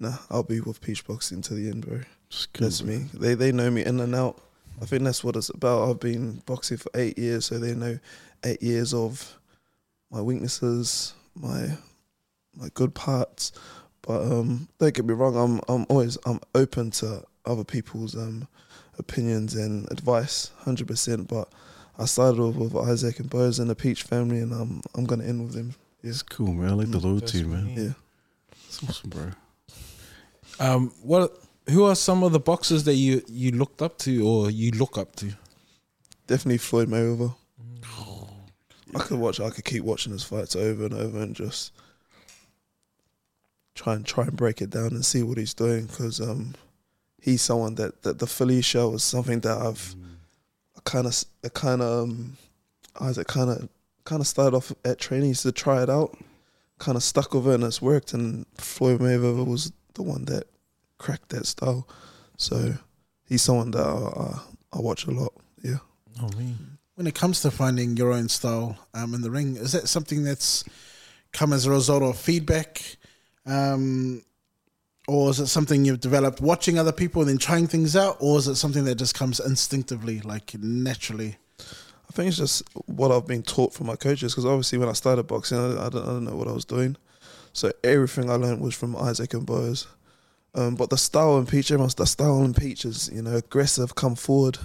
Nah, 0.00 0.16
I'll 0.30 0.42
be 0.42 0.60
with 0.60 0.80
Peach 0.80 1.06
Boxing 1.06 1.42
to 1.42 1.54
the 1.54 1.68
end, 1.68 1.86
bro. 1.86 1.98
Good, 1.98 2.64
That's 2.64 2.80
bro. 2.80 2.94
me. 2.94 3.06
They 3.12 3.34
they 3.34 3.52
know 3.52 3.70
me 3.70 3.84
in 3.84 4.00
and 4.00 4.14
out. 4.14 4.40
I 4.80 4.86
think 4.86 5.02
that's 5.02 5.24
what 5.24 5.36
it's 5.36 5.48
about. 5.48 5.88
I've 5.88 6.00
been 6.00 6.42
boxing 6.46 6.76
for 6.76 6.90
eight 6.94 7.18
years, 7.18 7.46
so 7.46 7.58
they 7.58 7.74
know 7.74 7.98
eight 8.44 8.62
years 8.62 8.94
of 8.94 9.38
my 10.10 10.22
weaknesses, 10.22 11.14
my 11.34 11.76
my 12.54 12.68
good 12.74 12.94
parts. 12.94 13.52
But 14.08 14.22
um, 14.22 14.68
don't 14.78 14.94
get 14.94 15.04
me 15.04 15.12
wrong. 15.12 15.36
I'm 15.36 15.60
I'm 15.68 15.84
always 15.90 16.16
I'm 16.24 16.40
open 16.54 16.90
to 16.92 17.22
other 17.44 17.62
people's 17.64 18.16
um, 18.16 18.48
opinions 18.98 19.54
and 19.54 19.86
advice, 19.92 20.50
hundred 20.60 20.86
percent. 20.88 21.28
But 21.28 21.52
I 21.98 22.06
started 22.06 22.40
off 22.40 22.54
with 22.56 22.74
Isaac 22.74 23.20
and 23.20 23.28
Boaz 23.28 23.58
and 23.58 23.68
the 23.68 23.74
Peach 23.74 24.04
family, 24.04 24.38
and 24.38 24.54
I'm 24.54 24.80
I'm 24.94 25.04
gonna 25.04 25.24
end 25.24 25.44
with 25.44 25.52
them. 25.52 25.74
It's 26.02 26.22
cool, 26.22 26.54
man. 26.54 26.70
I 26.70 26.72
like 26.72 26.90
the 26.90 26.98
Mm, 26.98 27.04
loyalty, 27.04 27.44
man. 27.44 27.68
Yeah. 27.76 27.92
It's 28.66 28.82
awesome, 28.82 29.10
bro. 29.10 29.30
Um, 30.58 30.90
what? 31.02 31.36
Who 31.68 31.84
are 31.84 31.94
some 31.94 32.22
of 32.22 32.32
the 32.32 32.40
boxers 32.40 32.84
that 32.84 32.94
you 32.94 33.20
you 33.28 33.50
looked 33.50 33.82
up 33.82 33.98
to 33.98 34.26
or 34.26 34.50
you 34.50 34.70
look 34.70 34.96
up 34.96 35.16
to? 35.16 35.32
Definitely 36.26 36.58
Floyd 36.58 36.88
Mayweather. 36.88 37.34
I 38.94 39.00
could 39.00 39.18
watch. 39.18 39.38
I 39.38 39.50
could 39.50 39.66
keep 39.66 39.84
watching 39.84 40.12
his 40.12 40.24
fights 40.24 40.56
over 40.56 40.86
and 40.86 40.94
over 40.94 41.20
and 41.20 41.36
just 41.36 41.72
try 43.78 43.94
and 43.94 44.04
try 44.04 44.24
and 44.24 44.36
break 44.36 44.60
it 44.60 44.70
down 44.70 44.88
and 44.88 45.04
see 45.04 45.22
what 45.22 45.38
he's 45.38 45.54
doing 45.54 45.86
because 45.86 46.20
um, 46.20 46.54
he's 47.22 47.40
someone 47.42 47.76
that, 47.76 48.02
that 48.02 48.18
the 48.18 48.26
Philly 48.26 48.60
shell 48.60 48.92
is 48.94 49.04
something 49.04 49.38
that 49.40 49.56
I've 49.56 49.94
kind 50.84 51.06
of 51.06 51.14
kind 51.54 51.80
of 51.80 52.08
um, 52.08 52.36
Isaac 53.00 53.28
kind 53.28 53.50
of 53.50 53.68
kind 54.04 54.20
of 54.20 54.26
started 54.26 54.56
off 54.56 54.72
at 54.84 54.98
training 54.98 55.34
to 55.34 55.52
try 55.52 55.82
it 55.82 55.88
out, 55.88 56.18
kind 56.78 56.96
of 56.96 57.04
stuck 57.04 57.34
with 57.34 57.46
it 57.46 57.54
and 57.54 57.64
it's 57.64 57.80
worked. 57.80 58.14
And 58.14 58.46
Floyd 58.56 59.00
Mayweather 59.00 59.46
was 59.46 59.72
the 59.94 60.02
one 60.02 60.24
that 60.24 60.48
cracked 60.98 61.28
that 61.28 61.46
style, 61.46 61.86
so 62.36 62.74
he's 63.28 63.42
someone 63.42 63.70
that 63.70 63.86
I, 63.86 64.22
I, 64.22 64.78
I 64.78 64.80
watch 64.80 65.06
a 65.06 65.12
lot. 65.12 65.34
Yeah. 65.62 65.78
Oh 66.20 66.36
me. 66.36 66.56
When 66.96 67.06
it 67.06 67.14
comes 67.14 67.42
to 67.42 67.52
finding 67.52 67.96
your 67.96 68.12
own 68.12 68.28
style 68.28 68.76
um, 68.92 69.14
in 69.14 69.20
the 69.20 69.30
ring, 69.30 69.54
is 69.54 69.70
that 69.70 69.88
something 69.88 70.24
that's 70.24 70.64
come 71.32 71.52
as 71.52 71.64
a 71.64 71.70
result 71.70 72.02
of 72.02 72.18
feedback? 72.18 72.97
Um, 73.48 74.22
or 75.08 75.30
is 75.30 75.40
it 75.40 75.46
something 75.46 75.84
you've 75.84 76.00
developed 76.00 76.40
watching 76.40 76.78
other 76.78 76.92
people 76.92 77.22
and 77.22 77.30
then 77.30 77.38
trying 77.38 77.66
things 77.66 77.96
out? 77.96 78.18
Or 78.20 78.38
is 78.38 78.46
it 78.46 78.56
something 78.56 78.84
that 78.84 78.96
just 78.96 79.14
comes 79.14 79.40
instinctively, 79.40 80.20
like 80.20 80.54
naturally? 80.60 81.36
I 81.58 82.12
think 82.12 82.28
it's 82.28 82.36
just 82.36 82.62
what 82.86 83.10
I've 83.10 83.26
been 83.26 83.42
taught 83.42 83.72
from 83.72 83.86
my 83.86 83.96
coaches 83.96 84.32
because 84.32 84.44
obviously 84.44 84.78
when 84.78 84.88
I 84.88 84.92
started 84.92 85.24
boxing, 85.24 85.58
I, 85.58 85.86
I, 85.86 85.88
don't, 85.88 86.02
I 86.02 86.06
don't 86.06 86.24
know 86.24 86.36
what 86.36 86.48
I 86.48 86.52
was 86.52 86.66
doing. 86.66 86.96
So 87.54 87.72
everything 87.82 88.30
I 88.30 88.34
learned 88.34 88.60
was 88.60 88.74
from 88.74 88.94
Isaac 88.96 89.32
and 89.34 89.46
Boaz. 89.46 89.86
Um, 90.54 90.74
but 90.74 90.90
the 90.90 90.98
style 90.98 91.38
in 91.38 91.46
Peach, 91.46 91.70
everyone's 91.70 91.94
the 91.94 92.06
style 92.06 92.42
in 92.44 92.54
Peach 92.54 92.84
is 92.84 93.10
you 93.12 93.22
know 93.22 93.36
aggressive, 93.36 93.94
come 93.94 94.14
forward. 94.14 94.58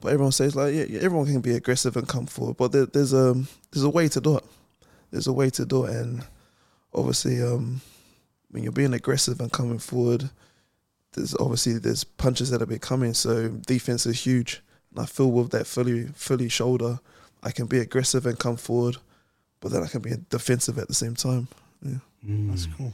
But 0.00 0.12
everyone 0.12 0.32
says 0.32 0.56
like 0.56 0.74
yeah, 0.74 0.84
yeah 0.88 1.00
everyone 1.00 1.26
can 1.26 1.40
be 1.40 1.54
aggressive 1.54 1.96
and 1.96 2.08
come 2.08 2.26
forward. 2.26 2.56
But 2.56 2.72
there, 2.72 2.86
there's 2.86 3.12
a 3.12 3.34
there's 3.70 3.84
a 3.84 3.90
way 3.90 4.08
to 4.08 4.20
do 4.20 4.38
it. 4.38 4.44
There's 5.10 5.26
a 5.26 5.32
way 5.32 5.50
to 5.50 5.64
do 5.64 5.84
it, 5.84 5.94
and 5.94 6.24
obviously 6.94 7.42
um, 7.42 7.80
when 8.50 8.62
you're 8.62 8.72
being 8.72 8.94
aggressive 8.94 9.40
and 9.40 9.50
coming 9.50 9.78
forward, 9.78 10.30
there's 11.12 11.34
obviously 11.36 11.78
there's 11.78 12.04
punches 12.04 12.50
that 12.50 12.62
are 12.62 12.78
coming. 12.78 13.14
So 13.14 13.48
defense 13.48 14.06
is 14.06 14.24
huge. 14.24 14.62
And 14.90 15.02
I 15.02 15.06
feel 15.06 15.30
with 15.30 15.50
that 15.50 15.66
fully 15.66 16.06
fully 16.14 16.48
shoulder, 16.48 17.00
I 17.42 17.50
can 17.50 17.66
be 17.66 17.78
aggressive 17.78 18.26
and 18.26 18.38
come 18.38 18.56
forward, 18.56 18.96
but 19.60 19.72
then 19.72 19.82
I 19.82 19.86
can 19.86 20.02
be 20.02 20.12
defensive 20.28 20.78
at 20.78 20.88
the 20.88 20.94
same 20.94 21.14
time. 21.14 21.48
Yeah. 21.82 21.98
Mm. 22.26 22.50
That's 22.50 22.66
cool. 22.66 22.92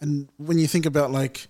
And 0.00 0.28
when 0.36 0.58
you 0.58 0.66
think 0.66 0.86
about 0.86 1.10
like 1.10 1.48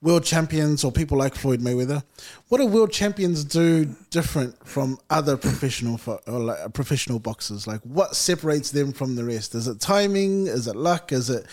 world 0.00 0.24
champions 0.24 0.82
or 0.82 0.90
people 0.90 1.16
like 1.16 1.34
Floyd 1.34 1.60
Mayweather, 1.60 2.02
what 2.48 2.58
do 2.58 2.66
world 2.66 2.90
champions 2.90 3.44
do 3.44 3.84
different 4.10 4.66
from 4.66 4.98
other 5.10 5.36
professional 5.36 5.96
fo- 5.98 6.20
or 6.26 6.40
like 6.40 6.72
professional 6.72 7.18
boxers? 7.18 7.66
Like 7.66 7.80
what 7.82 8.16
separates 8.16 8.70
them 8.70 8.92
from 8.92 9.14
the 9.14 9.24
rest? 9.24 9.54
Is 9.54 9.68
it 9.68 9.78
timing? 9.80 10.46
Is 10.46 10.66
it 10.66 10.74
luck? 10.74 11.12
Is 11.12 11.30
it 11.30 11.46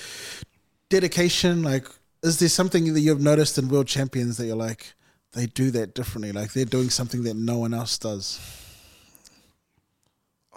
dedication? 0.90 1.64
Like 1.64 1.86
is 2.22 2.40
there 2.40 2.50
something 2.50 2.94
that 2.94 3.00
you've 3.00 3.22
noticed 3.22 3.58
in 3.58 3.70
world 3.70 3.88
champions 3.88 4.38
that 4.38 4.46
you're 4.46 4.56
like 4.56 4.94
they 5.34 5.46
do 5.46 5.72
that 5.72 5.94
differently? 5.94 6.32
Like 6.32 6.54
they're 6.54 6.66
doing 6.66 6.90
something 6.90 7.24
that 7.24 7.36
no 7.36 7.58
one 7.58 7.74
else 7.74 7.98
does. 7.98 8.40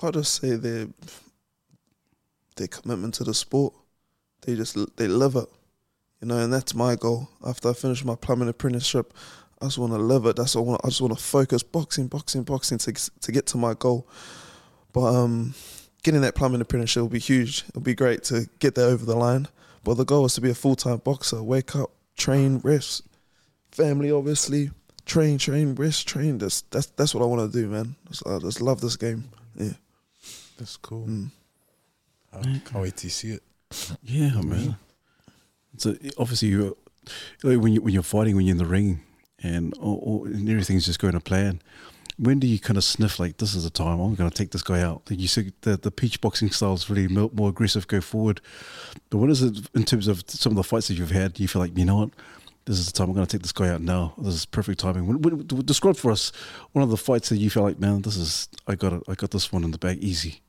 I'll 0.01 0.13
just 0.13 0.41
say 0.41 0.57
their 0.57 0.89
their 2.57 2.67
commitment 2.67 3.15
to 3.15 3.25
the 3.25 3.35
sport. 3.35 3.75
They 4.43 4.57
just 4.57 4.77
they 4.97 5.07
live 5.07 5.37
it, 5.37 5.47
you 6.21 6.29
know, 6.29 6.39
and 6.39 6.53
that's 6.53 6.75
my 6.75 6.97
goal. 6.97 7.29
After 7.47 7.71
I 7.71 7.73
finish 7.75 8.05
my 8.05 8.17
plumbing 8.17 8.49
apprenticeship, 8.49 9.15
I 9.61 9.67
just 9.67 9.79
want 9.79 9.93
to 9.93 9.99
live 9.99 10.27
it. 10.27 10.35
That's 10.35 10.57
all. 10.57 10.65
I, 10.65 10.67
want. 10.67 10.81
I 10.85 10.89
just 10.89 11.01
want 11.01 11.17
to 11.17 11.23
focus 11.23 11.63
boxing, 11.63 12.09
boxing, 12.09 12.43
boxing 12.43 12.79
to 12.79 12.93
to 12.93 13.33
get 13.33 13.47
to 13.49 13.59
my 13.59 13.75
goal. 13.75 14.09
But 14.93 15.15
um, 15.15 15.55
getting 16.03 16.23
that 16.23 16.35
plumbing 16.35 16.61
apprenticeship 16.61 17.03
will 17.03 17.09
be 17.09 17.21
huge. 17.21 17.65
It'll 17.69 17.81
be 17.81 17.95
great 17.95 18.25
to 18.25 18.49
get 18.59 18.75
that 18.75 18.87
over 18.87 19.07
the 19.07 19.15
line. 19.15 19.47
But 19.85 19.95
the 19.95 20.05
goal 20.05 20.25
is 20.27 20.35
to 20.35 20.41
be 20.41 20.51
a 20.51 20.55
full 20.55 20.77
time 20.77 20.99
boxer. 20.99 21.43
Wake 21.43 21.75
up, 21.77 21.91
train, 22.17 22.59
rest, 22.59 23.03
family, 23.71 24.11
obviously. 24.11 24.71
Train, 25.05 25.39
train, 25.39 25.75
rest, 25.75 26.07
train. 26.07 26.39
That's 26.39 26.63
that's 26.63 26.87
that's 26.87 27.15
what 27.15 27.23
I 27.23 27.27
want 27.27 27.53
to 27.53 27.61
do, 27.61 27.69
man. 27.69 27.97
Just, 28.09 28.27
I 28.27 28.39
just 28.39 28.61
love 28.61 28.81
this 28.81 28.97
game. 28.97 29.25
Yeah. 29.57 29.73
That's 30.59 30.77
cool. 30.77 31.07
Mm. 31.07 31.31
I 32.33 32.43
can't 32.43 32.75
wait 32.75 32.97
to 32.99 33.11
see 33.11 33.33
it. 33.33 33.43
Yeah, 34.05 34.41
man. 34.41 34.77
So 35.77 35.97
obviously, 36.19 36.49
you 36.49 36.77
like 37.43 37.59
when 37.61 37.73
you 37.73 37.83
when 37.83 37.93
you're 37.93 38.03
fighting, 38.03 38.37
when 38.37 38.47
you're 38.47 38.53
in 38.53 38.59
the 38.59 38.67
ring, 38.67 39.01
and 39.43 39.75
or, 39.79 39.99
or, 40.01 40.27
and 40.27 40.49
everything's 40.49 40.87
just 40.87 41.01
going 41.01 41.15
to 41.15 41.21
plan. 41.21 41.61
When 42.19 42.39
do 42.39 42.47
you 42.47 42.59
kind 42.59 42.77
of 42.77 42.85
sniff 42.85 43.19
like 43.19 43.39
this 43.39 43.55
is 43.55 43.65
the 43.65 43.71
time 43.71 43.99
I'm 44.01 44.15
going 44.15 44.31
to 44.31 44.37
take 44.37 44.51
this 44.51 44.63
guy 44.63 44.81
out? 44.83 45.03
You 45.09 45.27
said, 45.29 45.53
the 45.63 45.77
the 45.77 45.91
peach 45.91 46.21
boxing 46.21 46.51
style 46.51 46.75
is 46.75 46.89
really 46.91 47.09
more, 47.09 47.31
more 47.33 47.49
aggressive, 47.49 47.87
go 47.89 48.01
forward. 48.01 48.41
But 49.11 49.19
what 49.19 49.31
is 49.31 49.43
it 49.43 49.57
in 49.75 49.85
terms 49.85 50.09
of 50.09 50.23
some 50.29 50.53
of 50.53 50.57
the 50.57 50.63
fights 50.63 50.89
that 50.89 50.95
you've 50.95 51.11
had? 51.11 51.41
You 51.41 51.49
feel 51.49 51.61
like 51.63 51.77
you 51.77 51.85
know 51.85 51.97
what? 51.97 52.11
This 52.65 52.79
is 52.79 52.87
the 52.87 52.93
time 52.93 53.09
I'm 53.09 53.15
going 53.15 53.27
to 53.27 53.33
take 53.37 53.43
this 53.43 53.51
guy 53.53 53.69
out 53.71 53.81
now. 53.81 54.15
This 54.19 54.35
is 54.35 54.47
perfect 54.47 54.79
timing. 54.79 55.07
When, 55.09 55.21
when, 55.21 55.47
describe 55.67 55.97
for 55.97 56.13
us 56.13 56.31
one 56.73 56.85
of 56.85 56.91
the 56.91 56.97
fights 56.97 57.29
that 57.31 57.39
you 57.39 57.51
feel 57.51 57.65
like, 57.65 57.81
man, 57.81 58.03
this 58.03 58.17
is 58.17 58.49
I 58.69 58.77
got 58.77 58.93
it. 58.93 59.03
I 59.09 59.15
got 59.15 59.31
this 59.33 59.51
one 59.51 59.65
in 59.65 59.73
the 59.73 59.79
bag 59.79 59.99
easy. 60.05 60.43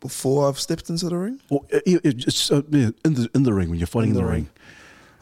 Before 0.00 0.48
I've 0.48 0.58
stepped 0.58 0.88
into 0.88 1.08
the 1.08 1.16
ring, 1.18 1.40
Or 1.50 1.66
uh, 1.72 1.80
yeah, 1.84 1.98
it- 2.04 2.26
it's 2.26 2.50
uh, 2.50 2.62
in 2.70 2.94
the 3.02 3.28
in 3.34 3.42
the 3.42 3.52
ring 3.52 3.68
when 3.68 3.78
you're 3.78 3.86
fighting 3.86 4.10
in 4.10 4.16
In 4.16 4.22
the, 4.22 4.26
the 4.26 4.32
ring. 4.32 4.48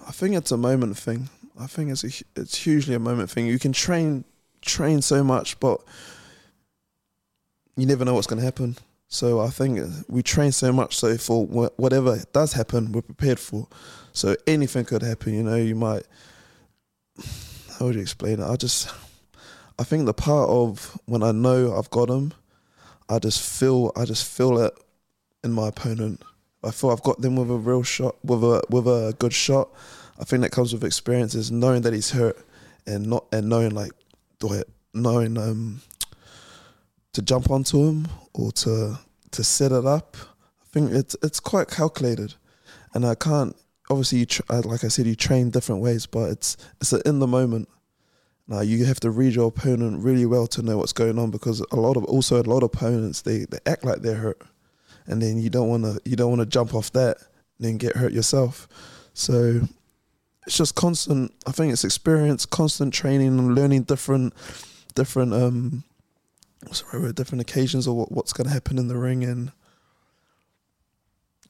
I 0.06 0.12
think 0.12 0.34
it's 0.36 0.52
a 0.52 0.56
moment 0.56 0.96
thing. 0.98 1.30
I 1.58 1.66
think 1.66 1.90
it's 1.90 2.04
a, 2.04 2.40
it's 2.40 2.56
hugely 2.58 2.94
a 2.94 2.98
moment 3.00 3.30
thing. 3.30 3.46
You 3.46 3.58
can 3.58 3.72
train 3.72 4.24
train 4.62 5.02
so 5.02 5.22
much, 5.22 5.60
but 5.60 5.80
you 7.76 7.86
never 7.86 8.04
know 8.04 8.14
what's 8.14 8.26
going 8.26 8.38
to 8.40 8.44
happen. 8.44 8.76
So 9.08 9.40
I 9.40 9.50
think 9.50 9.78
we 10.08 10.22
train 10.22 10.52
so 10.52 10.72
much, 10.72 10.96
so 10.96 11.18
for 11.18 11.46
wh- 11.46 11.78
whatever 11.78 12.18
does 12.32 12.54
happen, 12.54 12.92
we're 12.92 13.02
prepared 13.02 13.38
for. 13.38 13.68
So 14.14 14.36
anything 14.46 14.86
could 14.86 15.02
happen. 15.02 15.34
You 15.34 15.42
know, 15.42 15.56
you 15.56 15.74
might. 15.74 16.04
How 17.78 17.86
would 17.86 17.94
you 17.94 18.00
explain 18.00 18.40
it? 18.40 18.46
I 18.46 18.56
just, 18.56 18.88
I 19.78 19.84
think 19.84 20.06
the 20.06 20.14
part 20.14 20.48
of 20.48 20.98
when 21.04 21.22
I 21.22 21.32
know 21.32 21.76
I've 21.76 21.90
got 21.90 22.08
him, 22.08 22.32
I 23.08 23.18
just 23.18 23.42
feel, 23.42 23.92
I 23.96 24.06
just 24.06 24.26
feel 24.26 24.58
it 24.58 24.72
in 25.44 25.52
my 25.52 25.68
opponent. 25.68 26.22
I 26.64 26.70
feel 26.70 26.90
I've 26.90 27.02
got 27.02 27.20
them 27.20 27.36
with 27.36 27.50
a 27.50 27.56
real 27.56 27.82
shot, 27.82 28.16
with 28.24 28.42
a 28.44 28.62
with 28.70 28.86
a 28.86 29.14
good 29.18 29.32
shot. 29.32 29.68
I 30.18 30.24
think 30.24 30.42
that 30.42 30.52
comes 30.52 30.72
with 30.72 30.84
experience, 30.84 31.34
is 31.34 31.50
knowing 31.50 31.82
that 31.82 31.92
he's 31.92 32.12
hurt, 32.12 32.38
and 32.86 33.06
not 33.06 33.26
and 33.32 33.48
knowing 33.48 33.70
like, 33.70 33.92
it, 34.50 34.68
knowing 34.94 35.38
um, 35.38 35.80
to 37.12 37.22
jump 37.22 37.50
onto 37.50 37.86
him 37.86 38.08
or 38.34 38.52
to 38.52 38.98
to 39.32 39.44
set 39.44 39.72
it 39.72 39.86
up. 39.86 40.16
I 40.62 40.66
think 40.72 40.92
it's 40.92 41.16
it's 41.22 41.40
quite 41.40 41.68
calculated, 41.68 42.34
and 42.94 43.06
I 43.06 43.14
can't. 43.14 43.56
Obviously, 43.90 44.20
you 44.20 44.26
tr- 44.26 44.42
uh, 44.48 44.62
like 44.64 44.84
I 44.84 44.88
said, 44.88 45.06
you 45.06 45.14
train 45.14 45.50
different 45.50 45.82
ways, 45.82 46.06
but 46.06 46.30
it's 46.30 46.56
it's 46.80 46.92
in 46.92 47.18
the 47.18 47.26
moment. 47.26 47.68
Now 48.48 48.60
you 48.60 48.84
have 48.86 49.00
to 49.00 49.10
read 49.10 49.34
your 49.34 49.48
opponent 49.48 50.02
really 50.02 50.26
well 50.26 50.46
to 50.48 50.62
know 50.62 50.78
what's 50.78 50.92
going 50.92 51.18
on 51.18 51.30
because 51.30 51.60
a 51.70 51.76
lot 51.76 51.96
of 51.96 52.04
also 52.04 52.40
a 52.40 52.42
lot 52.42 52.58
of 52.58 52.64
opponents 52.64 53.22
they, 53.22 53.44
they 53.44 53.58
act 53.66 53.84
like 53.84 54.02
they're 54.02 54.16
hurt, 54.16 54.42
and 55.06 55.22
then 55.22 55.38
you 55.38 55.50
don't 55.50 55.68
want 55.68 55.84
to 55.84 56.00
you 56.04 56.16
don't 56.16 56.30
want 56.30 56.40
to 56.40 56.46
jump 56.46 56.74
off 56.74 56.92
that 56.92 57.18
and 57.58 57.66
then 57.66 57.76
get 57.76 57.96
hurt 57.96 58.12
yourself. 58.12 58.66
So 59.14 59.60
it's 60.46 60.56
just 60.56 60.74
constant. 60.74 61.32
I 61.46 61.52
think 61.52 61.72
it's 61.72 61.84
experience, 61.84 62.46
constant 62.46 62.92
training, 62.94 63.28
and 63.38 63.54
learning 63.54 63.82
different 63.84 64.34
different 64.94 65.32
um 65.32 65.84
what's 66.66 66.82
the 66.82 66.88
right 66.98 67.02
word, 67.02 67.14
different 67.16 67.40
occasions 67.40 67.86
or 67.88 67.96
what, 67.96 68.12
what's 68.12 68.32
going 68.32 68.46
to 68.46 68.52
happen 68.52 68.78
in 68.78 68.88
the 68.88 68.96
ring 68.96 69.24
and 69.24 69.50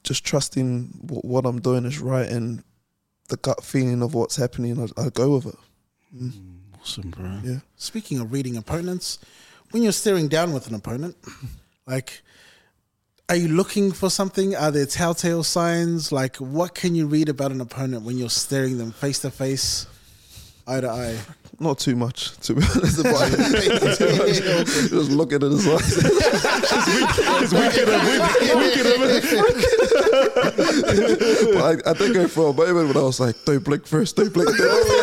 just 0.03 0.25
trusting 0.25 0.89
what, 1.01 1.23
what 1.25 1.45
I'm 1.45 1.61
doing 1.61 1.85
is 1.85 1.99
right 1.99 2.27
and 2.27 2.63
the 3.29 3.37
gut 3.37 3.63
feeling 3.63 4.01
of 4.01 4.13
what's 4.13 4.35
happening. 4.35 4.79
I, 4.97 5.01
I 5.01 5.09
go 5.09 5.35
with 5.35 5.45
it. 5.47 5.55
Mm, 6.15 6.31
Awesome, 6.81 7.11
bro. 7.11 7.39
yeah. 7.43 7.59
Speaking 7.77 8.19
of 8.19 8.31
reading 8.33 8.57
opponents, 8.57 9.19
when 9.71 9.83
you're 9.83 9.91
staring 9.93 10.27
down 10.27 10.51
with 10.53 10.67
an 10.67 10.75
opponent, 10.75 11.15
like, 11.87 12.21
are 13.29 13.35
you 13.35 13.47
looking 13.47 13.91
for 13.91 14.09
something? 14.09 14.55
Are 14.55 14.71
there 14.71 14.85
telltale 14.85 15.43
signs? 15.43 16.11
Like, 16.11 16.35
what 16.37 16.75
can 16.75 16.93
you 16.95 17.07
read 17.07 17.29
about 17.29 17.51
an 17.51 17.61
opponent 17.61 18.03
when 18.03 18.17
you're 18.17 18.29
staring 18.29 18.77
them 18.77 18.91
face 18.91 19.19
to 19.19 19.31
face, 19.31 19.87
eye 20.67 20.81
to 20.81 20.89
eye? 20.89 21.17
Not 21.59 21.77
too 21.79 21.95
much, 21.95 22.35
to 22.39 22.55
be 22.55 22.63
honest. 22.63 22.99
About 22.99 23.29
it. 23.31 23.37
Just 24.89 25.11
look 25.11 25.31
at 25.31 25.43
it 25.43 25.51
as 25.51 25.65
But 31.53 31.87
I, 31.87 31.89
I 31.89 31.93
did 31.93 32.13
go 32.13 32.27
for 32.27 32.49
a 32.49 32.53
moment 32.53 32.87
when 32.87 32.97
I 32.97 33.01
was 33.01 33.19
like, 33.19 33.35
don't 33.45 33.63
blink 33.63 33.85
first, 33.85 34.15
don't 34.15 34.33
blink. 34.33 34.49
Don't 34.49 34.87
blink. 34.87 35.02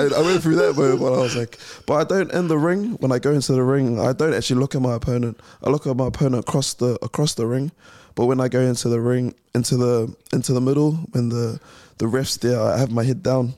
I, 0.00 0.18
I 0.18 0.22
went 0.22 0.42
through 0.42 0.56
that 0.56 0.76
moment 0.76 1.00
when 1.00 1.12
I 1.12 1.18
was 1.18 1.36
like, 1.36 1.58
but 1.86 1.94
I 1.94 2.04
don't 2.04 2.32
in 2.32 2.48
the 2.48 2.58
ring. 2.58 2.92
When 3.00 3.12
I 3.12 3.18
go 3.18 3.32
into 3.32 3.52
the 3.52 3.62
ring, 3.62 4.00
I 4.00 4.12
don't 4.12 4.34
actually 4.34 4.60
look 4.60 4.74
at 4.74 4.82
my 4.82 4.94
opponent. 4.94 5.40
I 5.62 5.70
look 5.70 5.86
at 5.86 5.96
my 5.96 6.06
opponent 6.06 6.44
across 6.46 6.74
the 6.74 6.98
across 7.02 7.34
the 7.34 7.46
ring. 7.46 7.72
But 8.14 8.26
when 8.26 8.40
I 8.40 8.48
go 8.48 8.60
into 8.60 8.88
the 8.88 9.00
ring, 9.00 9.34
into 9.54 9.76
the 9.76 10.14
into 10.32 10.52
the 10.52 10.60
middle, 10.60 10.92
when 11.12 11.28
the 11.28 11.60
the 11.98 12.06
refs 12.06 12.38
there, 12.40 12.60
I 12.60 12.78
have 12.78 12.90
my 12.90 13.04
head 13.04 13.22
down. 13.22 13.54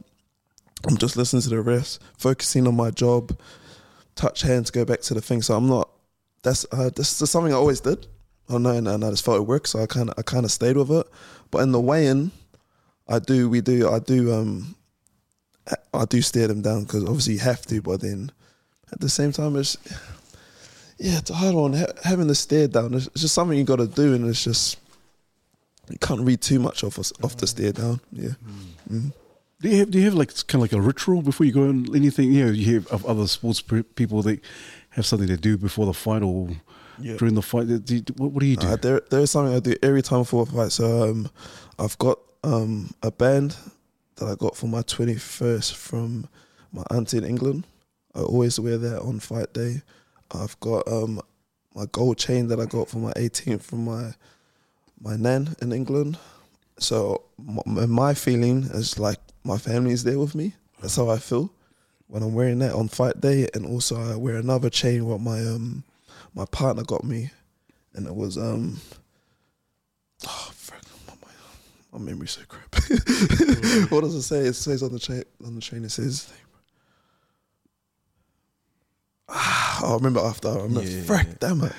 I'm 0.87 0.97
just 0.97 1.17
listening 1.17 1.43
to 1.43 1.49
the 1.49 1.57
refs, 1.57 1.99
focusing 2.19 2.67
on 2.67 2.77
my 2.77 2.91
job. 2.91 3.37
Touch 4.15 4.43
hands, 4.43 4.71
go 4.71 4.85
back 4.85 5.01
to 5.03 5.15
the 5.15 5.21
thing. 5.21 5.43
So 5.43 5.57
I'm 5.57 5.69
not. 5.69 5.89
That's 6.43 6.67
uh, 6.73 6.91
this 6.95 7.21
is 7.23 7.31
something 7.31 7.53
I 7.53 7.57
always 7.57 7.81
did. 7.81 8.07
I 8.49 8.59
know, 8.59 8.71
and, 8.71 8.89
and 8.89 9.05
I 9.05 9.11
just 9.11 9.25
felt 9.25 9.39
it 9.39 9.47
worked, 9.47 9.69
so 9.69 9.81
I 9.81 9.87
kind 9.87 10.11
of 10.11 10.15
I 10.19 10.23
kind 10.23 10.45
of 10.45 10.51
stayed 10.51 10.77
with 10.77 10.91
it. 10.91 11.07
But 11.51 11.59
in 11.59 11.73
the 11.73 11.81
weigh-in, 11.81 12.33
I 13.09 13.19
do 13.19 13.49
we 13.49 13.61
do 13.61 13.89
I 13.89 13.99
do 14.01 14.33
um 14.33 14.75
I 15.95 16.05
do 16.07 16.21
stare 16.23 16.49
them 16.49 16.63
down 16.63 16.85
because 16.85 17.05
obviously 17.05 17.35
you 17.35 17.41
have 17.41 17.63
to, 17.67 17.81
but 17.83 18.01
then 18.01 18.31
at 18.93 19.01
the 19.01 19.09
same 19.09 19.33
time 19.33 19.57
it's 19.57 19.77
yeah 20.99 21.19
it's 21.19 21.31
a 21.31 21.35
hard 21.35 21.55
one 21.55 21.73
ha- 21.75 21.87
having 22.05 22.27
the 22.27 22.35
stare 22.35 22.69
down. 22.69 22.95
It's, 22.95 23.07
it's 23.09 23.23
just 23.23 23.35
something 23.35 23.57
you 23.59 23.65
got 23.65 23.77
to 23.77 23.87
do, 23.87 24.15
and 24.15 24.27
it's 24.29 24.45
just 24.45 24.79
you 25.91 25.99
can't 25.99 26.21
read 26.23 26.41
too 26.41 26.59
much 26.59 26.83
off 26.85 26.99
us- 26.99 27.13
off 27.23 27.37
the 27.37 27.47
stare 27.47 27.73
down. 27.73 28.01
Yeah. 28.13 28.31
Mm. 28.91 29.13
Do 29.61 29.69
you 29.69 29.79
have 29.79 29.91
do 29.91 29.99
you 29.99 30.05
have 30.07 30.15
like 30.15 30.29
kind 30.49 30.63
of 30.63 30.73
like 30.73 30.73
a 30.73 30.81
ritual 30.81 31.23
before 31.23 31.47
you 31.47 31.53
go 31.53 31.65
in 31.65 31.95
anything? 31.95 32.33
You 32.33 32.47
know, 32.47 32.51
you 32.51 32.65
hear 32.65 32.85
of 32.91 33.05
other 33.07 33.27
sports 33.29 33.61
pe- 33.63 33.83
people 33.83 34.23
that 34.23 34.41
have 34.91 35.07
something 35.07 35.29
to 35.29 35.37
do 35.37 35.57
before 35.57 35.87
the 35.87 35.95
fight 35.95 36.23
or 36.23 36.49
Yeah. 37.01 37.17
during 37.17 37.35
the 37.35 37.43
fight. 37.43 37.69
Do 37.85 37.95
you, 37.97 38.03
what, 38.17 38.33
what 38.33 38.41
do 38.41 38.47
you 38.47 38.57
do? 38.57 38.67
Uh, 38.67 38.77
there, 38.77 39.01
there 39.11 39.21
is 39.21 39.31
something 39.31 39.55
I 39.55 39.61
do 39.61 39.75
every 39.83 40.03
time 40.03 40.21
before 40.23 40.43
a 40.43 40.47
fight. 40.47 40.73
So 40.73 41.03
um, 41.11 41.31
I've 41.79 41.97
got 41.99 42.19
um, 42.45 42.93
a 43.03 43.11
band 43.13 43.57
that 44.23 44.31
I 44.31 44.35
got 44.37 44.57
for 44.57 44.69
my 44.69 44.83
21st 44.83 45.75
from 45.75 46.29
my 46.73 46.85
auntie 46.91 47.19
in 47.19 47.25
England. 47.25 47.67
I 48.15 48.21
always 48.21 48.61
wear 48.61 48.79
that 48.79 49.01
on 49.01 49.19
fight 49.19 49.53
day. 49.53 49.83
I've 50.31 50.59
got 50.61 50.87
um, 50.87 51.21
my 51.75 51.87
gold 51.91 52.19
chain 52.19 52.47
that 52.49 52.61
I 52.61 52.67
got 52.67 52.89
for 52.89 52.99
my 52.99 53.13
18th 53.15 53.63
from 53.63 53.85
my 53.85 54.15
my 55.01 55.17
nan 55.17 55.57
in 55.61 55.73
England. 55.73 56.19
So 56.79 57.23
my, 57.37 57.87
my 57.87 58.15
feeling 58.15 58.63
is 58.73 58.99
like 58.99 59.19
my 59.43 59.59
family 59.59 59.93
is 59.93 60.05
there 60.05 60.19
with 60.19 60.35
me. 60.35 60.55
That's 60.81 60.97
how 60.97 61.11
I 61.11 61.19
feel 61.19 61.53
when 62.07 62.23
I'm 62.23 62.35
wearing 62.35 62.61
that 62.61 62.75
on 62.75 62.89
fight 62.89 63.21
day, 63.21 63.49
and 63.55 63.67
also 63.67 64.01
I 64.01 64.17
wear 64.17 64.37
another 64.37 64.71
chain 64.71 65.07
what 65.07 65.21
my 65.21 65.41
um 65.41 65.83
my 66.35 66.45
partner 66.45 66.85
got 66.85 67.03
me, 67.03 67.31
and 67.95 68.07
it 68.07 68.15
was 68.15 68.39
um 68.39 68.81
oh 70.29 70.51
my, 71.93 71.99
memory's 71.99 72.33
so 72.33 72.43
crap. 72.49 72.75
what 73.91 74.03
does 74.03 74.15
it 74.15 74.23
say? 74.23 74.41
It 74.41 74.55
says 74.55 74.83
on 74.83 74.93
the 74.93 74.99
chain 74.99 75.25
on 75.45 75.55
the 75.55 75.61
chain. 75.61 75.85
It 75.85 75.91
says. 75.91 76.33
Ah, 79.35 79.87
I'll 79.87 79.97
remember 79.97 80.21
after. 80.21 80.49
I 80.49 80.57
remember. 80.57 80.83
Yeah. 80.83 81.03
Frick, 81.05 81.39
damn 81.39 81.63
it. 81.65 81.73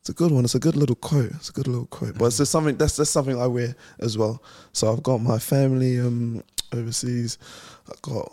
It's 0.00 0.08
a 0.08 0.12
good 0.12 0.30
one. 0.30 0.44
It's 0.44 0.54
a 0.54 0.60
good 0.60 0.76
little 0.76 0.94
quote. 0.94 1.32
It's 1.32 1.48
a 1.48 1.52
good 1.52 1.66
little 1.66 1.86
quote. 1.86 2.16
But 2.16 2.26
it's 2.26 2.36
just 2.36 2.52
something 2.52 2.76
that's 2.76 2.96
that's 2.96 3.10
something 3.10 3.40
I 3.40 3.48
wear 3.48 3.74
as 3.98 4.16
well. 4.16 4.40
So 4.72 4.92
I've 4.92 5.02
got 5.02 5.18
my 5.18 5.38
family 5.38 5.98
um 5.98 6.44
overseas. 6.72 7.38
I 7.88 7.94
got 8.02 8.30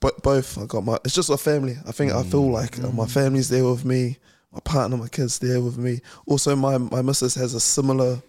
but 0.00 0.22
both. 0.22 0.58
I 0.58 0.64
got 0.64 0.84
my. 0.84 0.98
It's 1.04 1.14
just 1.14 1.30
a 1.30 1.36
family. 1.36 1.76
I 1.86 1.92
think 1.92 2.12
I 2.12 2.22
feel 2.22 2.50
like 2.50 2.82
uh, 2.82 2.90
my 2.90 3.06
family's 3.06 3.50
there 3.50 3.64
with 3.64 3.84
me. 3.84 4.16
My 4.50 4.60
partner, 4.60 4.96
my 4.96 5.08
kids 5.08 5.38
there 5.38 5.60
with 5.60 5.78
me. 5.78 6.00
Also, 6.26 6.56
my 6.56 6.78
my 6.78 7.02
missus 7.02 7.34
has 7.34 7.54
a 7.54 7.60
similar 7.60 8.22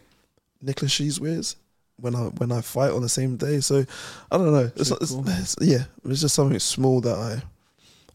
necklace 0.61 0.91
she 0.91 1.09
wears 1.19 1.55
when 2.01 2.15
I 2.15 2.23
when 2.39 2.51
I 2.51 2.61
fight 2.61 2.91
on 2.91 3.01
the 3.01 3.09
same 3.09 3.37
day. 3.37 3.59
So 3.61 3.85
I 4.31 4.37
don't 4.37 4.51
know. 4.51 4.71
It's, 4.75 4.91
it's, 4.91 5.11
it's- 5.13 5.55
yeah. 5.61 5.83
It's 6.05 6.21
just 6.21 6.35
something 6.35 6.59
small 6.59 6.99
that 7.01 7.15
I. 7.17 7.41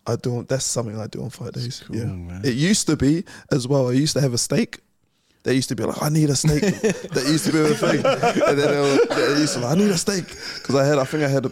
I 0.09 0.14
do. 0.14 0.45
That's 0.49 0.64
something 0.64 0.97
I 1.01 1.09
do 1.09 1.20
on 1.22 1.30
fight 1.30 1.53
days. 1.55 1.82
cool, 1.84 1.97
yeah, 1.97 2.05
man. 2.05 2.41
it 2.45 2.55
used 2.55 2.87
to 2.87 2.97
be 2.97 3.24
as 3.51 3.66
well. 3.66 3.89
I 3.89 3.93
used 3.93 4.12
to 4.14 4.20
have 4.20 4.34
a 4.34 4.39
steak. 4.39 4.78
They 5.43 5.55
used 5.55 5.68
to 5.70 5.74
be 5.74 5.82
like, 5.82 6.01
I 6.01 6.11
need 6.11 6.30
a 6.30 6.37
steak. 6.37 6.61
that 6.62 7.24
used 7.26 7.45
to 7.47 7.53
be 7.53 7.59
a 7.59 7.74
thing. 7.74 8.05
And 8.47 8.57
then 8.57 8.70
they, 8.70 8.80
were, 8.80 9.32
they 9.34 9.41
used 9.41 9.55
to 9.55 9.61
like, 9.61 9.72
I 9.76 9.80
need 9.80 9.91
a 9.91 9.99
steak 9.99 10.26
because 10.28 10.76
I 10.76 10.84
had. 10.84 10.99
I 10.99 11.05
think 11.05 11.24
I 11.24 11.28
had 11.28 11.47
a, 11.47 11.51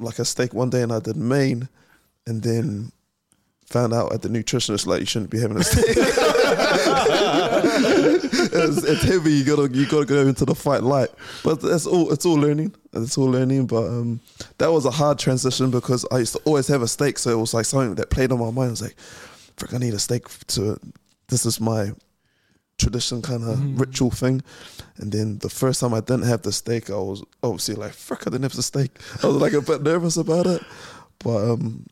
like 0.00 0.18
a 0.18 0.24
steak 0.24 0.52
one 0.52 0.68
day 0.68 0.82
and 0.82 0.92
I 0.92 0.98
did 0.98 1.16
mean, 1.16 1.68
and 2.26 2.42
then 2.42 2.90
found 3.72 3.94
out 3.94 4.12
at 4.12 4.22
the 4.22 4.28
nutritionist 4.28 4.86
like 4.86 5.00
you 5.00 5.06
shouldn't 5.06 5.30
be 5.30 5.40
having 5.40 5.56
a 5.56 5.64
steak. 5.64 5.84
it's, 8.52 8.84
it's 8.84 9.02
heavy. 9.02 9.32
You 9.32 9.44
gotta 9.44 9.68
you 9.72 9.86
gotta 9.86 10.04
go 10.04 10.26
into 10.26 10.44
the 10.44 10.54
fight 10.54 10.82
light. 10.82 11.08
But 11.42 11.60
that's 11.60 11.86
all. 11.86 12.12
It's 12.12 12.26
all 12.26 12.34
learning. 12.34 12.74
It's 12.92 13.16
all 13.16 13.30
learning. 13.30 13.66
But 13.66 13.86
um, 13.86 14.20
that 14.58 14.70
was 14.70 14.84
a 14.84 14.90
hard 14.90 15.18
transition 15.18 15.70
because 15.70 16.04
I 16.12 16.18
used 16.18 16.34
to 16.34 16.40
always 16.44 16.68
have 16.68 16.82
a 16.82 16.88
steak, 16.88 17.18
so 17.18 17.30
it 17.30 17.40
was 17.40 17.54
like 17.54 17.64
something 17.64 17.94
that 17.96 18.10
played 18.10 18.30
on 18.32 18.38
my 18.38 18.50
mind. 18.50 18.68
I 18.68 18.70
was 18.70 18.82
like, 18.82 18.98
"Frick, 19.56 19.72
I 19.74 19.78
need 19.78 19.94
a 19.94 19.98
steak 19.98 20.28
to. 20.48 20.78
This 21.28 21.46
is 21.46 21.60
my 21.60 21.92
tradition 22.78 23.22
kind 23.22 23.44
of 23.44 23.80
ritual 23.80 24.10
thing." 24.10 24.42
And 24.98 25.10
then 25.10 25.38
the 25.38 25.48
first 25.48 25.80
time 25.80 25.94
I 25.94 26.00
didn't 26.00 26.24
have 26.24 26.42
the 26.42 26.52
steak, 26.52 26.90
I 26.90 26.96
was 26.96 27.24
obviously 27.42 27.74
like, 27.74 27.92
"Frick, 27.92 28.26
I 28.26 28.30
didn't 28.30 28.42
have 28.42 28.56
the 28.56 28.62
steak." 28.62 28.90
I 29.22 29.28
was 29.28 29.36
like 29.36 29.54
a 29.54 29.62
bit 29.62 29.82
nervous 29.82 30.18
about 30.18 30.46
it, 30.46 30.62
but 31.20 31.50
um, 31.50 31.86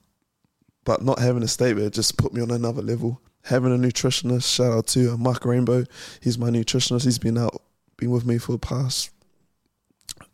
but 0.90 1.04
not 1.04 1.20
having 1.20 1.44
a 1.44 1.46
steak, 1.46 1.76
it 1.76 1.92
just 1.92 2.16
put 2.16 2.34
me 2.34 2.42
on 2.42 2.50
another 2.50 2.82
level. 2.82 3.20
Having 3.44 3.72
a 3.76 3.78
nutritionist, 3.78 4.52
shout 4.52 4.72
out 4.72 4.88
to 4.88 5.12
uh, 5.12 5.16
Mark 5.16 5.44
Rainbow. 5.44 5.84
He's 6.20 6.36
my 6.36 6.50
nutritionist. 6.50 7.04
He's 7.04 7.16
been 7.16 7.38
out, 7.38 7.62
been 7.96 8.10
with 8.10 8.26
me 8.26 8.38
for 8.38 8.50
the 8.50 8.58
past 8.58 9.10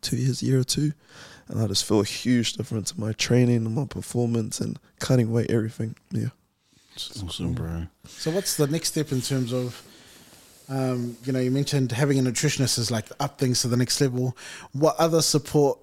two 0.01 0.17
years, 0.17 0.41
year 0.41 0.61
or 0.61 0.63
two, 0.63 0.93
and 1.47 1.61
I 1.61 1.67
just 1.67 1.85
feel 1.85 1.99
a 1.99 2.05
huge 2.05 2.53
difference 2.53 2.91
in 2.91 2.99
my 2.99 3.11
training 3.11 3.67
and 3.67 3.75
my 3.75 3.85
performance 3.85 4.59
and 4.59 4.79
cutting 4.99 5.31
weight, 5.31 5.51
everything. 5.51 5.95
Yeah. 6.09 6.29
It's 6.95 7.21
awesome, 7.21 7.53
bro. 7.53 7.85
So 8.07 8.31
what's 8.31 8.57
the 8.57 8.65
next 8.65 8.87
step 8.87 9.11
in 9.11 9.21
terms 9.21 9.53
of, 9.53 9.79
um, 10.69 11.17
you 11.23 11.33
know, 11.33 11.39
you 11.39 11.51
mentioned 11.51 11.91
having 11.91 12.17
a 12.17 12.23
nutritionist 12.23 12.79
is 12.79 12.89
like 12.89 13.05
up 13.19 13.37
things 13.37 13.61
to 13.61 13.67
the 13.67 13.77
next 13.77 14.01
level. 14.01 14.35
What 14.71 14.95
other 14.97 15.21
support 15.21 15.77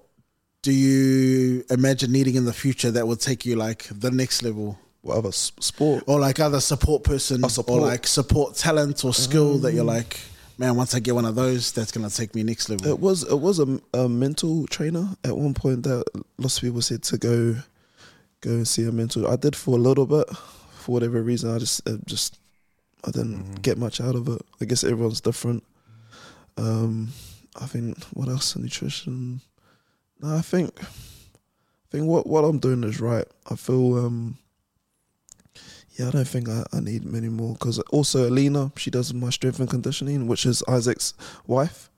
do 0.65 0.71
you 0.71 1.63
imagine 1.69 2.11
needing 2.11 2.33
in 2.33 2.45
the 2.45 2.51
future 2.51 2.89
that 2.89 3.07
will 3.07 3.15
take 3.15 3.45
you 3.45 3.55
like 3.55 3.83
the 3.91 4.09
next 4.09 4.41
level? 4.41 4.79
What 5.03 5.17
other 5.17 5.31
sport? 5.31 6.03
Or 6.07 6.19
like 6.19 6.39
other 6.39 6.59
support 6.59 7.03
person 7.03 7.47
support. 7.49 7.83
or 7.83 7.85
like 7.85 8.07
support 8.07 8.55
talent 8.55 9.05
or 9.05 9.13
skill 9.13 9.59
that 9.59 9.75
you're 9.75 9.83
like, 9.83 10.19
man, 10.57 10.75
once 10.75 10.95
I 10.95 10.99
get 11.01 11.13
one 11.13 11.25
of 11.25 11.35
those, 11.35 11.71
that's 11.71 11.91
gonna 11.91 12.09
take 12.09 12.33
me 12.33 12.41
next 12.41 12.67
level. 12.69 12.87
It 12.87 12.99
was 12.99 13.21
it 13.21 13.39
was 13.39 13.59
a, 13.59 13.79
a 13.93 14.09
mental 14.09 14.65
trainer 14.65 15.07
at 15.23 15.37
one 15.37 15.53
point 15.53 15.83
that 15.83 16.03
lots 16.39 16.57
of 16.57 16.63
people 16.63 16.81
said 16.81 17.03
to 17.03 17.19
go 17.19 17.57
go 18.41 18.49
and 18.49 18.67
see 18.67 18.85
a 18.87 18.91
mental. 18.91 19.27
I 19.27 19.35
did 19.35 19.55
for 19.55 19.75
a 19.77 19.79
little 19.79 20.07
bit 20.07 20.27
for 20.79 20.93
whatever 20.93 21.21
reason. 21.21 21.53
I 21.53 21.59
just 21.59 21.87
just 22.05 22.39
I 23.07 23.11
didn't 23.11 23.61
get 23.61 23.77
much 23.77 24.01
out 24.01 24.15
of 24.15 24.27
it. 24.29 24.41
I 24.59 24.65
guess 24.65 24.83
everyone's 24.83 25.21
different. 25.21 25.63
Um, 26.57 27.09
I 27.55 27.67
think 27.67 28.03
what 28.15 28.29
else? 28.29 28.55
Nutrition. 28.55 29.41
No, 30.21 30.35
I 30.35 30.41
think 30.41 30.71
I 30.81 30.85
think 31.91 32.05
what 32.07 32.27
what 32.27 32.43
I'm 32.43 32.59
doing 32.59 32.83
is 32.83 32.99
right. 32.99 33.25
I 33.49 33.55
feel 33.55 34.05
um. 34.05 34.37
Yeah, 35.97 36.09
I 36.09 36.11
don't 36.11 36.27
think 36.27 36.49
I, 36.49 36.65
I 36.73 36.81
need 36.81 37.05
many 37.05 37.29
more 37.29 37.53
because 37.53 37.79
also 37.89 38.27
Alina, 38.27 38.69
she 38.75 38.91
does 38.91 39.13
my 39.13 39.29
strength 39.29 39.61
and 39.61 39.69
conditioning, 39.69 40.27
which 40.27 40.45
is 40.45 40.61
Isaac's 40.67 41.13
wife. 41.47 41.89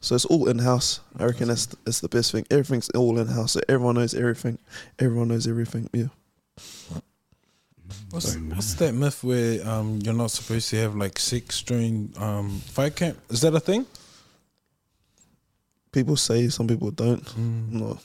So 0.00 0.14
it's 0.14 0.26
all 0.26 0.48
in 0.48 0.58
house. 0.58 1.00
I 1.18 1.24
reckon 1.24 1.48
that's 1.48 1.66
that's 1.84 2.00
the 2.00 2.08
best 2.08 2.30
thing. 2.30 2.46
Everything's 2.50 2.90
all 2.90 3.18
in 3.18 3.26
house. 3.26 3.52
So 3.52 3.60
everyone 3.68 3.94
knows 3.94 4.14
everything. 4.14 4.58
Everyone 4.98 5.28
knows 5.28 5.46
everything. 5.46 5.88
Yeah. 5.92 6.08
What's, 8.10 8.36
what's 8.36 8.74
that 8.74 8.92
myth 8.92 9.24
where 9.24 9.66
um 9.66 10.00
you're 10.02 10.14
not 10.14 10.30
supposed 10.30 10.68
to 10.70 10.76
have 10.76 10.94
like 10.94 11.18
sex 11.18 11.62
during 11.62 12.12
um 12.18 12.60
fight 12.60 12.96
camp? 12.96 13.18
Is 13.30 13.40
that 13.40 13.54
a 13.54 13.60
thing? 13.60 13.86
People 15.92 16.16
say, 16.16 16.48
some 16.48 16.66
people 16.66 16.90
don't. 16.90 17.24
Mm. 17.24 17.72
No, 17.72 17.98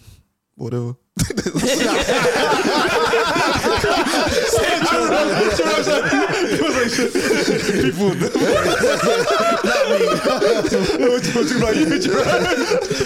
whatever. 0.55 0.95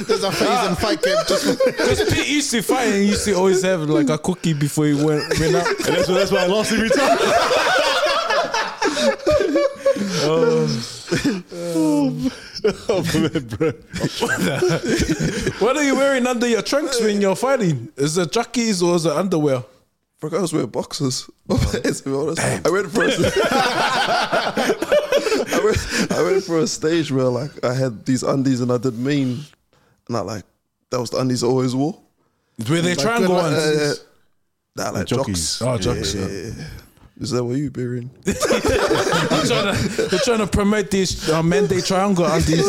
There's 0.08 0.24
a 0.24 0.32
phase 0.32 0.68
in 0.68 0.76
fight 0.76 1.02
camp 1.02 1.28
just 1.28 1.66
Because 1.66 2.14
Pete 2.14 2.28
used 2.28 2.52
to 2.52 2.62
fight 2.62 2.94
and 2.94 3.06
used 3.06 3.26
to 3.26 3.34
always 3.34 3.62
have 3.64 3.82
like 3.82 4.10
a 4.10 4.18
cookie 4.18 4.54
before 4.54 4.86
he 4.86 4.94
went 4.94 5.24
went 5.40 5.56
out. 5.56 5.68
And 5.68 5.96
that's 5.96 6.08
why, 6.08 6.16
that's 6.16 6.32
why 6.32 6.44
I 6.44 6.48
lost 6.48 6.72
every 6.72 6.90
time. 6.90 7.18
oh, 10.24 10.68
man, 10.68 10.97
bro. 13.58 13.72
What 15.66 15.78
are 15.78 15.84
you 15.84 15.96
wearing 15.96 16.28
under 16.28 16.48
your 16.48 16.62
trunks 16.62 17.02
when 17.02 17.22
you're 17.22 17.36
fighting? 17.36 17.90
Is 17.96 18.18
it 18.18 18.32
jockeys 18.32 18.82
or 18.82 18.96
is 18.96 19.06
it 19.06 19.14
underwear? 19.14 19.64
For 20.18 20.36
I 20.36 20.42
was 20.42 20.52
wearing 20.52 20.70
boxers. 20.70 21.30
to 21.50 22.02
be 22.04 22.12
honest, 22.12 22.42
I 22.42 22.70
went 22.70 22.92
for 22.92 23.04
a, 23.06 23.10
I, 25.54 25.62
went, 25.64 26.12
I 26.12 26.22
went 26.24 26.44
for 26.44 26.60
a 26.60 26.68
stage 26.68 27.12
where 27.12 27.26
like 27.26 27.64
I 27.64 27.74
had 27.74 28.04
these 28.06 28.24
undies 28.24 28.62
and 28.62 28.72
I 28.72 28.78
did 28.78 28.98
mean, 28.98 29.42
and 30.08 30.18
I 30.18 30.22
like 30.22 30.44
that 30.90 31.00
was 31.00 31.12
the 31.12 31.20
undies 31.20 31.44
I 31.44 31.48
always 31.48 31.76
wore. 31.76 32.00
Were 32.68 32.82
they 32.82 32.96
triangle 32.96 33.36
good 33.36 33.44
ones? 33.44 33.58
Uh, 33.58 33.94
nah, 34.76 34.90
like 34.90 35.06
jockeys. 35.06 35.60
jocks. 35.60 35.62
Oh, 35.62 35.78
jocks, 35.78 36.16
Yeah, 36.16 36.28
yeah, 36.28 36.52
yeah. 36.58 36.68
Is 37.20 37.32
that 37.32 37.44
what 37.44 37.58
you 37.58 37.72
bearing? 37.72 38.10
They're 38.24 38.36
trying 38.36 38.62
to, 39.76 40.08
they're 40.10 40.20
trying 40.20 40.38
to 40.40 40.48
promote 40.48 40.92
these 40.92 41.30
uh, 41.30 41.42
mandate 41.42 41.86
triangle 41.86 42.26
undies. 42.26 42.62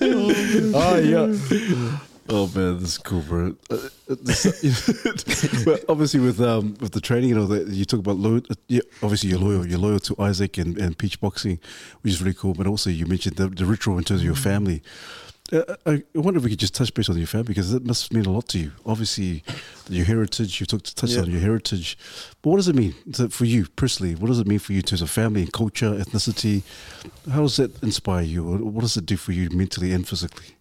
oh 0.00 0.96
yeah. 1.02 1.98
Oh 2.28 2.46
man, 2.54 2.78
this 2.78 2.90
is 2.92 2.98
cool, 2.98 3.20
bro. 3.22 3.56
Uh, 3.68 3.76
this- 4.08 5.64
well, 5.66 5.78
obviously 5.88 6.20
with 6.20 6.40
um 6.40 6.76
with 6.80 6.92
the 6.92 7.00
training 7.00 7.32
and 7.32 7.40
all 7.40 7.46
that, 7.48 7.66
you 7.68 7.84
talk 7.84 8.00
about 8.00 8.16
loyal. 8.16 8.42
Uh, 8.48 8.54
yeah, 8.68 8.80
obviously 9.02 9.30
you're 9.30 9.40
loyal. 9.40 9.66
You're 9.66 9.78
loyal 9.80 9.98
to 10.00 10.14
Isaac 10.20 10.56
and, 10.58 10.78
and 10.78 10.96
Peach 10.96 11.20
Boxing, 11.20 11.58
which 12.02 12.12
is 12.14 12.22
really 12.22 12.34
cool. 12.34 12.54
But 12.54 12.66
also 12.68 12.90
you 12.90 13.06
mentioned 13.06 13.36
the, 13.36 13.48
the 13.48 13.66
ritual 13.66 13.98
in 13.98 14.04
terms 14.04 14.20
of 14.20 14.24
your 14.26 14.36
family. 14.36 14.82
Uh, 15.52 15.76
I 15.84 15.92
I 16.14 16.18
wonder 16.18 16.38
if 16.38 16.44
we 16.44 16.50
could 16.50 16.58
just 16.58 16.74
touch 16.74 16.94
base 16.94 17.08
on 17.10 17.18
your 17.18 17.26
family 17.26 17.48
because 17.48 17.72
that 17.72 17.84
must 17.84 18.12
mean 18.12 18.24
a 18.24 18.30
lot 18.30 18.48
to 18.48 18.58
you. 18.58 18.72
Obviously, 18.86 19.44
your 19.88 20.06
heritage. 20.06 20.60
You 20.60 20.66
took 20.66 20.82
to 20.82 20.94
touch 20.94 21.10
Yeah. 21.10 21.20
on 21.22 21.30
your 21.30 21.40
heritage, 21.40 21.98
but 22.40 22.50
what 22.50 22.56
does 22.56 22.68
it 22.68 22.74
mean 22.76 22.94
to, 23.14 23.28
for 23.28 23.44
you 23.44 23.66
personally? 23.76 24.14
What 24.14 24.28
does 24.28 24.38
it 24.38 24.46
mean 24.46 24.58
for 24.60 24.72
you 24.72 24.78
in 24.78 24.84
terms 24.84 25.02
of 25.02 25.10
family 25.10 25.42
and 25.42 25.52
culture, 25.52 25.90
ethnicity? 25.94 26.62
How 27.30 27.42
does 27.42 27.56
that 27.56 27.82
inspire 27.82 28.22
you? 28.22 28.44
What 28.44 28.60
what 28.62 28.80
does 28.80 28.96
it 28.96 29.04
do 29.06 29.16
for 29.16 29.32
you 29.32 29.50
mentally 29.50 29.92
and 29.92 30.08
physically? 30.08 30.56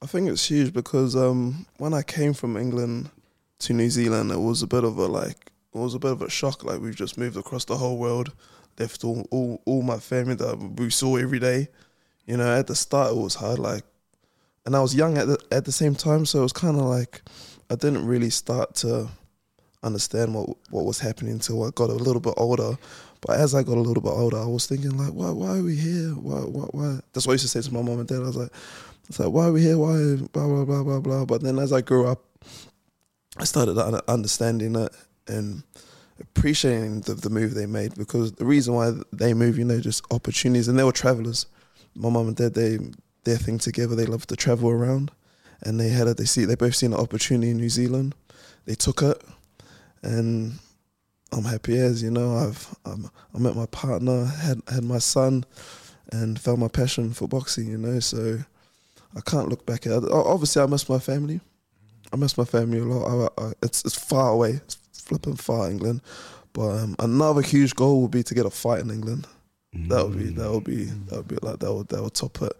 I 0.00 0.06
think 0.06 0.28
it's 0.28 0.46
huge 0.48 0.72
because 0.72 1.14
um, 1.16 1.66
when 1.78 1.94
I 1.94 2.02
came 2.02 2.32
from 2.34 2.56
England 2.56 3.10
to 3.60 3.72
New 3.72 3.90
Zealand, 3.90 4.30
it 4.32 4.40
was 4.40 4.62
a 4.62 4.66
bit 4.66 4.84
of 4.84 4.98
a 4.98 5.06
like, 5.06 5.50
it 5.74 5.78
was 5.78 5.94
a 5.94 5.98
bit 5.98 6.12
of 6.12 6.22
a 6.22 6.30
shock. 6.30 6.62
Like 6.64 6.80
we've 6.80 6.94
just 6.96 7.16
moved 7.18 7.36
across 7.36 7.64
the 7.64 7.76
whole 7.76 7.98
world, 7.98 8.32
left 8.78 9.04
all 9.04 9.26
all, 9.30 9.60
all 9.64 9.82
my 9.82 9.98
family 9.98 10.34
that 10.36 10.56
we 10.76 10.90
saw 10.90 11.16
every 11.16 11.38
day. 11.40 11.68
You 12.26 12.36
know, 12.36 12.56
at 12.56 12.66
the 12.68 12.74
start 12.76 13.12
it 13.12 13.16
was 13.16 13.34
hard. 13.36 13.58
Like, 13.58 13.82
and 14.64 14.76
I 14.76 14.80
was 14.80 14.94
young 14.94 15.18
at 15.18 15.26
the 15.26 15.38
at 15.50 15.64
the 15.64 15.72
same 15.72 15.94
time, 15.94 16.26
so 16.26 16.40
it 16.40 16.42
was 16.42 16.52
kind 16.52 16.76
of 16.76 16.84
like 16.84 17.22
I 17.70 17.74
didn't 17.74 18.06
really 18.06 18.30
start 18.30 18.74
to 18.76 19.08
understand 19.82 20.34
what 20.34 20.50
what 20.70 20.84
was 20.84 21.00
happening 21.00 21.32
until 21.32 21.64
I 21.64 21.70
got 21.70 21.90
a 21.90 21.94
little 21.94 22.20
bit 22.20 22.34
older. 22.36 22.76
But 23.20 23.38
as 23.38 23.54
I 23.54 23.62
got 23.62 23.76
a 23.76 23.80
little 23.80 24.02
bit 24.02 24.10
older, 24.10 24.38
I 24.38 24.46
was 24.46 24.66
thinking 24.66 24.96
like, 24.96 25.12
why 25.12 25.30
why 25.30 25.58
are 25.58 25.62
we 25.62 25.76
here? 25.76 26.10
Why 26.10 26.40
why 26.40 26.64
why? 26.72 27.00
That's 27.12 27.26
what 27.26 27.32
I 27.32 27.34
used 27.34 27.44
to 27.44 27.48
say 27.48 27.62
to 27.62 27.74
my 27.74 27.82
mom 27.82 28.00
and 28.00 28.08
dad. 28.08 28.16
I 28.16 28.26
was 28.26 28.36
like, 28.36 28.52
It's 29.08 29.18
like, 29.18 29.30
why 29.30 29.46
are 29.46 29.52
we 29.52 29.62
here? 29.62 29.78
Why? 29.78 30.16
Blah, 30.32 30.46
blah, 30.46 30.64
blah, 30.64 30.82
blah, 30.82 31.00
blah. 31.00 31.24
But 31.24 31.42
then 31.42 31.58
as 31.58 31.72
I 31.72 31.80
grew 31.80 32.06
up, 32.06 32.22
I 33.36 33.44
started 33.44 33.78
understanding 34.08 34.76
it 34.76 34.92
and 35.26 35.62
appreciating 36.20 37.02
the, 37.02 37.14
the 37.14 37.30
move 37.30 37.54
they 37.54 37.66
made 37.66 37.94
because 37.94 38.32
the 38.32 38.44
reason 38.44 38.74
why 38.74 38.92
they 39.12 39.34
move, 39.34 39.58
you 39.58 39.64
know, 39.64 39.80
just 39.80 40.04
opportunities. 40.10 40.68
And 40.68 40.78
they 40.78 40.84
were 40.84 40.92
travelers. 40.92 41.46
My 41.94 42.10
mom 42.10 42.28
and 42.28 42.36
dad, 42.36 42.54
they 42.54 42.78
their 43.24 43.36
thing 43.36 43.58
together. 43.58 43.94
They 43.94 44.06
love 44.06 44.26
to 44.28 44.36
travel 44.36 44.70
around, 44.70 45.10
and 45.62 45.78
they 45.78 45.88
had 45.88 46.06
it. 46.08 46.16
They 46.16 46.24
see 46.24 46.44
they 46.44 46.54
both 46.54 46.74
seen 46.74 46.92
an 46.92 47.00
opportunity 47.00 47.50
in 47.50 47.56
New 47.56 47.68
Zealand. 47.68 48.14
They 48.64 48.74
took 48.74 49.02
it, 49.02 49.22
and 50.02 50.58
I'm 51.32 51.44
happy 51.44 51.78
as 51.78 52.02
you 52.02 52.10
know. 52.10 52.36
I've 52.36 52.74
um, 52.84 53.10
I 53.34 53.38
met 53.38 53.56
my 53.56 53.66
partner, 53.66 54.24
had 54.26 54.60
had 54.68 54.84
my 54.84 54.98
son, 54.98 55.44
and 56.12 56.38
found 56.40 56.58
my 56.58 56.68
passion 56.68 57.12
for 57.12 57.28
boxing. 57.28 57.68
You 57.68 57.78
know, 57.78 58.00
so 58.00 58.38
I 59.16 59.20
can't 59.20 59.48
look 59.48 59.66
back 59.66 59.86
at 59.86 60.02
it. 60.02 60.10
Obviously, 60.10 60.62
I 60.62 60.66
miss 60.66 60.88
my 60.88 60.98
family. 60.98 61.40
I 62.12 62.16
miss 62.16 62.36
my 62.36 62.44
family 62.44 62.78
a 62.78 62.84
lot. 62.84 63.30
I, 63.38 63.42
I, 63.42 63.52
it's 63.62 63.84
it's 63.84 63.98
far 63.98 64.30
away. 64.30 64.60
It's 64.64 64.76
flipping 64.92 65.36
far, 65.36 65.70
England. 65.70 66.02
But 66.52 66.70
um, 66.70 66.96
another 66.98 67.40
huge 67.40 67.74
goal 67.74 68.02
would 68.02 68.10
be 68.10 68.22
to 68.22 68.34
get 68.34 68.46
a 68.46 68.50
fight 68.50 68.80
in 68.80 68.90
England. 68.90 69.26
That 69.88 70.06
would 70.06 70.18
be 70.18 70.24
that 70.24 70.50
would 70.50 70.64
be 70.64 70.84
that 70.84 71.16
would 71.16 71.28
be 71.28 71.36
like 71.40 71.60
that 71.60 71.72
would 71.72 71.88
that 71.88 72.02
would 72.02 72.14
top 72.14 72.42
it. 72.42 72.52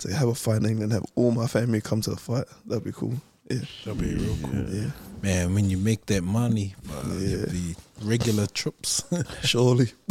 To 0.00 0.14
have 0.14 0.28
a 0.28 0.34
fight 0.34 0.62
in 0.62 0.66
England, 0.66 0.92
have 0.92 1.04
all 1.14 1.30
my 1.30 1.46
family 1.46 1.80
come 1.80 2.00
to 2.02 2.10
the 2.10 2.16
fight. 2.16 2.44
That'd 2.66 2.84
be 2.84 2.92
cool. 2.92 3.14
Yeah, 3.50 3.58
That'd 3.84 4.00
be 4.00 4.14
real 4.14 4.36
cool. 4.42 4.64
yeah, 4.74 4.90
Man, 5.22 5.54
when 5.54 5.68
you 5.68 5.76
make 5.76 6.06
that 6.06 6.22
money, 6.22 6.74
uh, 6.88 7.02
Yeah. 7.18 7.44
the 7.46 7.74
regular 8.02 8.46
trips. 8.46 9.02
surely. 9.42 9.92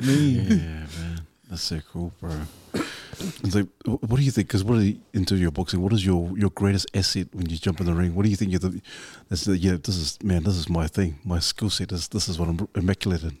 Yeah, 0.00 0.86
man, 0.98 1.20
that's 1.50 1.62
so 1.62 1.80
cool, 1.92 2.12
bro. 2.20 2.30
It's 3.20 3.54
like, 3.54 3.66
what 3.84 4.16
do 4.16 4.22
you 4.22 4.30
think? 4.30 4.46
Because 4.48 4.62
what 4.62 4.78
are 4.78 4.82
you, 4.82 4.98
into 5.12 5.36
your 5.36 5.50
boxing? 5.50 5.80
What 5.82 5.92
is 5.92 6.06
your 6.06 6.36
your 6.38 6.50
greatest 6.50 6.86
asset 6.94 7.26
when 7.32 7.48
you 7.50 7.56
jump 7.56 7.80
in 7.80 7.86
the 7.86 7.94
ring? 7.94 8.14
What 8.14 8.24
do 8.24 8.30
you 8.30 8.36
think? 8.36 8.52
You're 8.52 8.60
the, 8.60 8.80
that's 9.28 9.44
the, 9.44 9.58
yeah, 9.58 9.76
this 9.82 9.96
is 9.96 10.18
man, 10.22 10.44
this 10.44 10.54
is 10.56 10.68
my 10.68 10.86
thing. 10.86 11.18
My 11.24 11.40
skill 11.40 11.68
set 11.70 11.90
is 11.92 12.08
this 12.08 12.28
is 12.28 12.38
what 12.38 12.48
I'm 12.48 12.68
immaculate 12.76 13.24
in. 13.24 13.38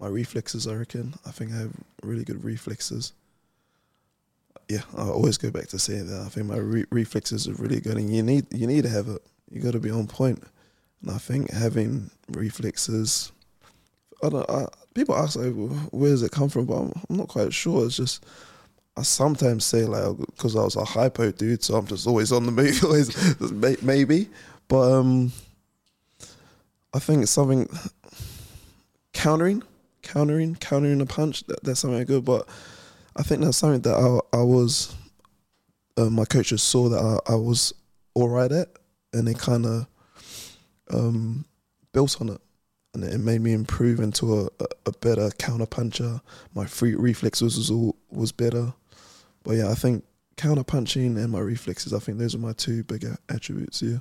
my 0.00 0.08
reflexes, 0.08 0.66
I 0.66 0.74
reckon. 0.74 1.14
I 1.26 1.30
think 1.30 1.52
I 1.52 1.56
have 1.58 1.72
really 2.02 2.24
good 2.24 2.42
reflexes. 2.42 3.12
Yeah, 4.68 4.82
I 4.96 5.02
always 5.02 5.38
go 5.38 5.50
back 5.50 5.68
to 5.68 5.78
saying 5.78 6.08
that. 6.08 6.22
I 6.22 6.28
think 6.28 6.46
my 6.46 6.56
re- 6.56 6.86
reflexes 6.90 7.46
are 7.46 7.54
really 7.54 7.80
good, 7.80 7.96
and 7.96 8.14
you 8.14 8.22
need 8.22 8.46
you 8.52 8.66
need 8.66 8.82
to 8.82 8.88
have 8.88 9.08
it. 9.08 9.22
You 9.50 9.60
got 9.60 9.72
to 9.72 9.80
be 9.80 9.90
on 9.90 10.06
point. 10.06 10.42
And 11.02 11.10
I 11.10 11.18
think 11.18 11.50
having 11.50 12.10
reflexes, 12.28 13.30
I 14.22 14.28
don't. 14.28 14.50
I, 14.50 14.66
people 14.94 15.14
ask 15.14 15.36
like, 15.36 15.52
where 15.92 16.10
does 16.10 16.22
it 16.22 16.32
come 16.32 16.48
from? 16.48 16.66
But 16.66 16.78
I'm, 16.78 16.92
I'm 17.08 17.16
not 17.16 17.28
quite 17.28 17.54
sure. 17.54 17.86
It's 17.86 17.96
just 17.96 18.26
I 18.96 19.02
sometimes 19.02 19.64
say 19.64 19.84
like 19.84 20.16
because 20.18 20.56
I 20.56 20.64
was 20.64 20.74
a 20.74 20.84
hypo 20.84 21.30
dude, 21.30 21.62
so 21.62 21.76
I'm 21.76 21.86
just 21.86 22.06
always 22.06 22.32
on 22.32 22.46
the 22.46 22.52
move. 22.52 22.82
Always 22.84 23.82
maybe, 23.82 24.28
but 24.66 24.92
um, 24.92 25.32
I 26.92 26.98
think 26.98 27.22
it's 27.22 27.30
something 27.30 27.68
countering 29.12 29.62
countering, 30.06 30.54
countering 30.54 31.00
a 31.00 31.06
punch. 31.06 31.44
That, 31.44 31.62
that's 31.62 31.80
something 31.80 32.04
good. 32.04 32.24
But 32.24 32.48
I 33.16 33.22
think 33.22 33.42
that's 33.42 33.56
something 33.56 33.80
that 33.82 33.94
I, 33.96 34.36
I 34.38 34.42
was, 34.42 34.94
uh, 35.96 36.10
my 36.10 36.24
coaches 36.24 36.62
saw 36.62 36.88
that 36.90 36.98
I, 36.98 37.32
I 37.32 37.36
was 37.36 37.72
all 38.14 38.28
right 38.28 38.52
at, 38.52 38.68
and 39.12 39.26
they 39.26 39.34
kind 39.34 39.64
of 39.66 39.86
um, 40.92 41.46
built 41.92 42.20
on 42.20 42.28
it, 42.28 42.40
and 42.94 43.02
it 43.04 43.18
made 43.18 43.40
me 43.40 43.52
improve 43.52 44.00
into 44.00 44.40
a, 44.40 44.44
a, 44.60 44.66
a 44.86 44.92
better 44.92 45.30
counter 45.38 45.66
puncher. 45.66 46.20
My 46.54 46.66
free 46.66 46.94
reflexes 46.94 47.56
was 47.56 47.70
all 47.70 47.96
was 48.10 48.32
better. 48.32 48.74
But 49.42 49.52
yeah, 49.52 49.70
I 49.70 49.74
think 49.74 50.04
counter 50.36 50.64
punching 50.64 51.16
and 51.16 51.32
my 51.32 51.40
reflexes. 51.40 51.92
I 51.94 51.98
think 51.98 52.18
those 52.18 52.34
are 52.34 52.38
my 52.38 52.52
two 52.52 52.84
bigger 52.84 53.16
attributes. 53.28 53.80
Yeah. 53.82 53.98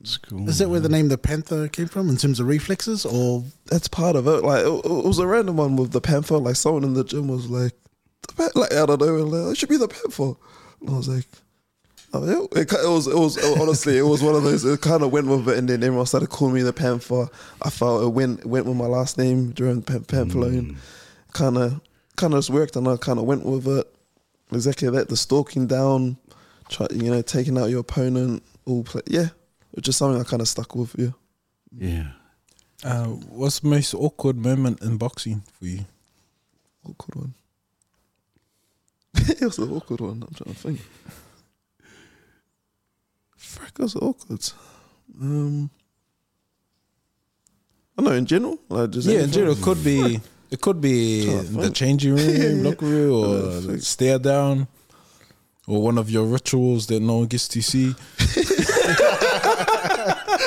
It's 0.00 0.18
cool. 0.18 0.48
Is 0.48 0.58
that 0.58 0.68
where 0.68 0.80
the 0.80 0.90
name 0.90 1.08
the 1.08 1.18
Panther 1.18 1.68
came 1.68 1.88
from 1.88 2.10
in 2.10 2.16
terms 2.16 2.38
of 2.38 2.46
reflexes, 2.46 3.06
or 3.06 3.44
that's 3.66 3.88
part 3.88 4.16
of 4.16 4.26
it. 4.26 4.42
Like 4.42 4.64
it, 4.64 4.68
it 4.68 5.04
was 5.04 5.18
a 5.18 5.26
random 5.26 5.56
one 5.56 5.76
with 5.76 5.92
the 5.92 6.00
panther. 6.00 6.36
Like 6.38 6.56
someone 6.56 6.84
in 6.84 6.94
the 6.94 7.04
gym 7.04 7.28
was 7.28 7.48
like, 7.48 7.72
the 8.22 8.32
pan- 8.34 8.50
like 8.54 8.72
I 8.72 8.86
don't 8.86 9.00
know, 9.00 9.14
like, 9.24 9.52
it 9.52 9.58
should 9.58 9.68
be 9.68 9.76
the 9.76 9.88
panther. 9.88 10.32
And 10.80 10.90
I 10.90 10.92
was 10.96 11.08
like, 11.08 11.26
oh 12.12 12.24
yeah. 12.26 12.60
It, 12.60 12.72
it 12.72 12.88
was 12.88 13.06
it 13.06 13.14
was 13.14 13.38
honestly 13.60 13.98
it 13.98 14.02
was 14.02 14.22
one 14.22 14.34
of 14.34 14.42
those. 14.42 14.64
It 14.64 14.80
kind 14.80 15.02
of 15.02 15.12
went 15.12 15.26
with 15.26 15.48
it, 15.48 15.58
and 15.58 15.68
then 15.68 15.82
everyone 15.82 16.06
started 16.06 16.28
calling 16.28 16.54
me 16.54 16.62
the 16.62 16.72
panther. 16.72 17.26
I 17.62 17.70
felt 17.70 18.04
it 18.04 18.08
went 18.08 18.44
went 18.44 18.66
with 18.66 18.76
my 18.76 18.86
last 18.86 19.18
name 19.18 19.50
during 19.52 19.82
pan- 19.82 20.04
Pampellone. 20.04 20.76
Kind 21.32 21.58
of 21.58 21.80
kind 22.16 22.32
of 22.34 22.38
just 22.38 22.50
worked, 22.50 22.76
and 22.76 22.88
I 22.88 22.96
kind 22.96 23.18
of 23.18 23.24
went 23.24 23.44
with 23.44 23.66
it. 23.68 23.86
Exactly 24.52 24.88
that. 24.90 25.08
The 25.08 25.16
stalking 25.16 25.66
down, 25.66 26.16
try, 26.68 26.86
you 26.92 27.10
know, 27.10 27.20
taking 27.22 27.58
out 27.58 27.66
your 27.70 27.80
opponent. 27.80 28.42
All 28.64 28.84
play, 28.84 29.02
yeah. 29.06 29.28
It's 29.72 29.84
just 29.84 29.98
something 29.98 30.20
I 30.20 30.24
kind 30.24 30.40
of 30.40 30.48
stuck 30.48 30.74
with. 30.74 30.94
Yeah. 30.98 31.10
Yeah. 31.76 32.06
Uh, 32.84 33.06
what's 33.06 33.60
the 33.60 33.68
most 33.68 33.92
awkward 33.94 34.36
moment 34.36 34.82
in 34.82 34.96
boxing 34.96 35.42
for 35.52 35.66
you? 35.66 35.84
Awkward 36.88 37.14
one. 37.16 37.34
it 39.28 39.40
was 39.42 39.58
an 39.58 39.70
awkward 39.72 40.00
one. 40.00 40.22
I'm 40.26 40.34
trying 40.34 40.54
to 40.54 40.60
think. 40.60 40.80
Frick, 43.36 43.78
was 43.78 43.96
awkward. 43.96 44.42
Um, 45.20 45.70
I 47.98 48.02
know 48.02 48.12
in 48.12 48.26
general, 48.26 48.58
like 48.68 48.90
just 48.90 49.08
Yeah, 49.08 49.20
in 49.22 49.30
general, 49.30 49.52
it 49.56 49.62
could 49.62 49.82
be 49.82 50.20
it 50.50 50.60
could 50.60 50.80
be 50.80 51.24
the 51.26 51.70
changing 51.70 52.14
room, 52.16 52.62
locker 52.64 52.86
room, 52.86 53.24
or 53.24 53.72
Uh, 53.74 53.78
stare 53.78 54.18
down, 54.18 54.68
or 55.66 55.80
one 55.82 55.96
of 55.98 56.10
your 56.10 56.24
rituals 56.26 56.86
that 56.88 57.00
no 57.00 57.18
one 57.18 57.26
gets 57.26 57.48
to 57.48 57.62
see. 57.62 57.94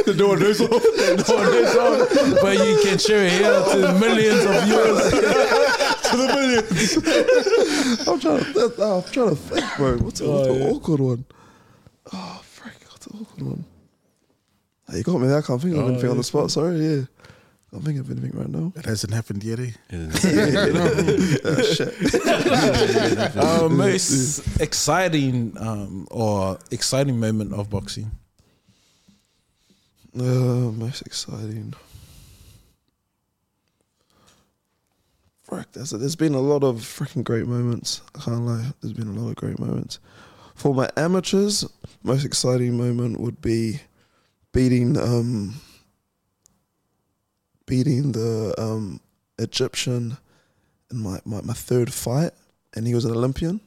the 0.05 0.13
door 0.17 0.37
knows 0.37 0.61
off. 0.61 0.69
The 0.83 1.23
door 1.27 1.43
knows 1.45 1.75
off. 1.75 2.41
But 2.41 2.57
you 2.57 2.79
can 2.83 2.97
share 2.99 3.25
it 3.25 3.31
here 3.31 3.63
to 3.71 3.99
millions 3.99 4.45
of 4.45 4.63
viewers. 4.65 5.13
To 6.11 6.17
the 6.17 6.27
millions. 6.27 8.07
I'm 8.07 8.19
trying 8.19 8.39
to. 8.39 8.43
Think, 8.45 8.73
oh, 8.79 8.97
I'm 9.05 9.11
trying 9.11 9.29
to 9.29 9.35
think, 9.35 9.65
bro. 9.77 9.97
What's, 9.97 10.19
the- 10.19 10.29
what's 10.29 10.47
Oh, 10.47 10.53
the 10.53 10.59
yeah. 10.59 10.65
awkward 10.71 10.99
one? 10.99 11.25
Oh, 12.13 12.41
frick, 12.43 12.73
what's 12.89 13.05
the 13.05 13.13
awkward 13.17 13.41
one? 13.47 13.65
Oh, 14.91 14.95
you 14.95 15.03
got 15.03 15.19
me 15.19 15.27
there. 15.27 15.37
I 15.37 15.41
can't 15.41 15.61
think 15.61 15.75
of 15.75 15.83
Oh, 15.83 15.87
anything 15.87 16.09
on 16.09 16.15
yeah. 16.15 16.19
the 16.19 16.23
spot. 16.23 16.51
Sorry, 16.51 16.77
yeah. 16.79 17.01
I 17.01 17.71
Can't 17.75 17.85
think 17.85 17.99
of 17.99 18.09
anything 18.09 18.31
right 18.33 18.49
now. 18.49 18.73
it 18.75 18.85
hasn't 18.85 19.13
happened 19.13 19.43
yet? 19.43 19.59
Eh? 19.59 19.71
Uh, 19.91 21.61
shit. 21.61 21.93
Uh, 23.37 23.69
most 23.69 24.59
exciting 24.59 25.55
um, 25.59 26.07
or 26.09 26.57
exciting 26.71 27.19
moment 27.19 27.53
of 27.53 27.69
boxing. 27.69 28.09
Uh, 30.17 30.23
most 30.73 31.03
exciting. 31.03 31.73
Frick, 35.49 35.71
there's, 35.71 35.89
there's 35.89 36.15
been 36.15 36.35
a 36.35 36.39
lot 36.39 36.63
of 36.63 36.77
freaking 36.77 37.23
great 37.23 37.47
moments. 37.47 38.01
I 38.15 38.19
can't 38.19 38.41
lie. 38.41 38.71
There's 38.81 38.93
been 38.93 39.07
a 39.07 39.19
lot 39.19 39.29
of 39.29 39.35
great 39.35 39.57
moments. 39.57 39.99
For 40.53 40.75
my 40.75 40.89
amateurs, 40.95 41.65
most 42.03 42.23
exciting 42.23 42.77
moment 42.77 43.19
would 43.19 43.41
be 43.41 43.81
beating 44.51 44.97
um 44.97 45.55
beating 47.65 48.11
the 48.11 48.53
um 48.57 48.99
Egyptian 49.37 50.17
in 50.91 50.97
my, 50.99 51.19
my, 51.25 51.41
my 51.41 51.53
third 51.53 51.93
fight 51.93 52.31
and 52.75 52.85
he 52.85 52.93
was 52.93 53.05
an 53.05 53.11
Olympian. 53.11 53.61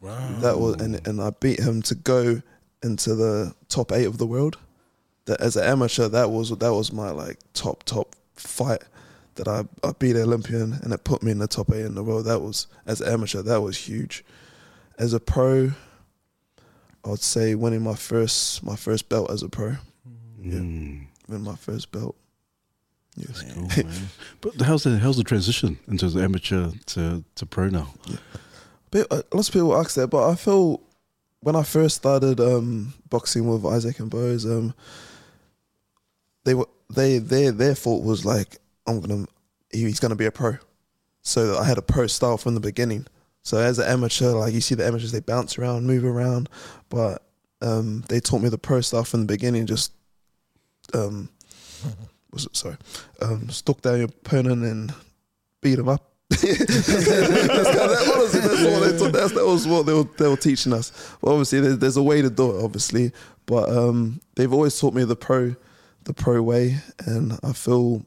Wow. 0.00 0.40
That 0.40 0.58
was 0.58 0.76
and 0.80 1.06
and 1.06 1.20
I 1.20 1.30
beat 1.30 1.60
him 1.60 1.82
to 1.82 1.94
go 1.94 2.42
into 2.82 3.14
the 3.14 3.54
top 3.68 3.92
eight 3.92 4.06
of 4.06 4.18
the 4.18 4.26
world. 4.26 4.58
That 5.26 5.40
as 5.40 5.56
an 5.56 5.64
amateur, 5.64 6.08
that 6.08 6.30
was 6.30 6.50
that 6.50 6.74
was 6.74 6.92
my 6.92 7.10
like 7.10 7.38
top 7.52 7.84
top 7.84 8.16
fight. 8.34 8.82
That 9.38 9.48
I, 9.48 9.64
I 9.86 9.92
beat 9.98 10.14
an 10.16 10.22
Olympian 10.22 10.74
and 10.82 10.92
it 10.92 11.02
put 11.04 11.22
me 11.22 11.30
in 11.32 11.38
the 11.38 11.48
top 11.48 11.72
eight 11.72 11.84
in 11.86 11.94
the 11.94 12.02
world. 12.04 12.26
That 12.26 12.40
was 12.42 12.66
as 12.86 13.00
an 13.00 13.12
amateur, 13.12 13.40
that 13.42 13.60
was 13.62 13.76
huge. 13.88 14.24
As 14.98 15.12
a 15.14 15.20
pro, 15.20 15.72
I 17.04 17.08
would 17.08 17.22
say 17.22 17.54
winning 17.54 17.82
my 17.82 17.94
first 17.94 18.62
my 18.62 18.76
first 18.76 19.08
belt 19.08 19.30
as 19.30 19.42
a 19.42 19.48
pro. 19.48 19.76
Yeah, 20.40 20.58
Mm. 20.60 21.06
win 21.28 21.42
my 21.42 21.56
first 21.56 21.90
belt. 21.92 22.14
Yes. 23.16 23.42
Cool, 23.52 23.68
man. 23.84 24.08
But 24.40 24.60
how's 24.62 24.82
the 24.84 24.98
how's 24.98 25.16
the 25.16 25.24
transition 25.24 25.78
into 25.88 26.08
the 26.10 26.22
amateur 26.22 26.70
to, 26.86 27.24
to 27.34 27.46
pro 27.46 27.68
now? 27.68 27.88
But 28.90 29.06
uh, 29.10 29.22
lots 29.32 29.48
of 29.48 29.54
people 29.54 29.76
ask 29.76 29.94
that, 29.96 30.08
but 30.08 30.28
I 30.30 30.34
feel 30.36 30.80
when 31.40 31.54
I 31.56 31.62
first 31.62 31.96
started 31.96 32.40
um, 32.40 32.94
boxing 33.10 33.46
with 33.48 33.64
Isaac 33.66 33.98
and 34.00 34.10
Boaz, 34.10 34.44
um, 34.46 34.74
they 36.44 36.54
were 36.54 36.68
they 36.90 37.18
their 37.18 37.52
their 37.52 37.74
thought 37.74 38.02
was 38.04 38.24
like 38.24 38.58
I'm 38.88 39.00
gonna 39.00 39.26
he's 39.70 40.00
gonna 40.00 40.16
be 40.16 40.26
a 40.26 40.32
pro, 40.32 40.56
so 41.22 41.58
I 41.58 41.64
had 41.64 41.78
a 41.78 41.82
pro 41.82 42.06
style 42.06 42.38
from 42.38 42.54
the 42.54 42.60
beginning. 42.60 43.06
So 43.42 43.58
as 43.58 43.78
an 43.78 43.86
amateur, 43.88 44.32
like 44.32 44.52
you 44.52 44.60
see 44.60 44.74
the 44.74 44.86
amateurs, 44.86 45.12
they 45.12 45.20
bounce 45.20 45.58
around, 45.58 45.86
move 45.86 46.04
around, 46.04 46.48
but 46.88 47.22
um, 47.62 48.04
they 48.08 48.20
taught 48.20 48.42
me 48.42 48.48
the 48.48 48.58
pro 48.58 48.80
style 48.80 49.04
from 49.04 49.20
the 49.20 49.26
beginning. 49.26 49.66
Just 49.66 49.92
um, 50.94 51.28
was 52.32 52.46
it 52.46 52.56
sorry, 52.56 52.76
um, 53.22 53.48
stalk 53.48 53.82
down 53.82 53.98
your 53.98 54.06
opponent 54.06 54.64
and 54.64 54.94
beat 55.60 55.78
him 55.78 55.88
up 55.88 56.08
that's, 56.30 56.42
kind 56.44 57.90
of, 57.90 58.08
honestly, 58.10 58.40
that's 58.40 58.62
what 58.62 58.80
they 58.80 58.98
taught, 58.98 59.12
that's, 59.12 59.32
that 59.32 59.46
was 59.46 59.66
what 59.66 59.86
they 59.86 59.94
were, 59.94 60.04
they 60.18 60.28
were 60.28 60.36
teaching 60.36 60.74
us. 60.74 61.16
But 61.22 61.30
obviously, 61.30 61.60
there's, 61.60 61.78
there's 61.78 61.96
a 61.96 62.02
way 62.02 62.20
to 62.20 62.28
do 62.28 62.54
it, 62.54 62.62
obviously. 62.62 63.12
But 63.46 63.70
um, 63.70 64.20
they've 64.36 64.52
always 64.52 64.78
taught 64.78 64.92
me 64.92 65.04
the 65.04 65.16
pro, 65.16 65.56
the 66.04 66.12
pro 66.12 66.42
way, 66.42 66.80
and 67.06 67.38
I 67.42 67.54
feel 67.54 68.04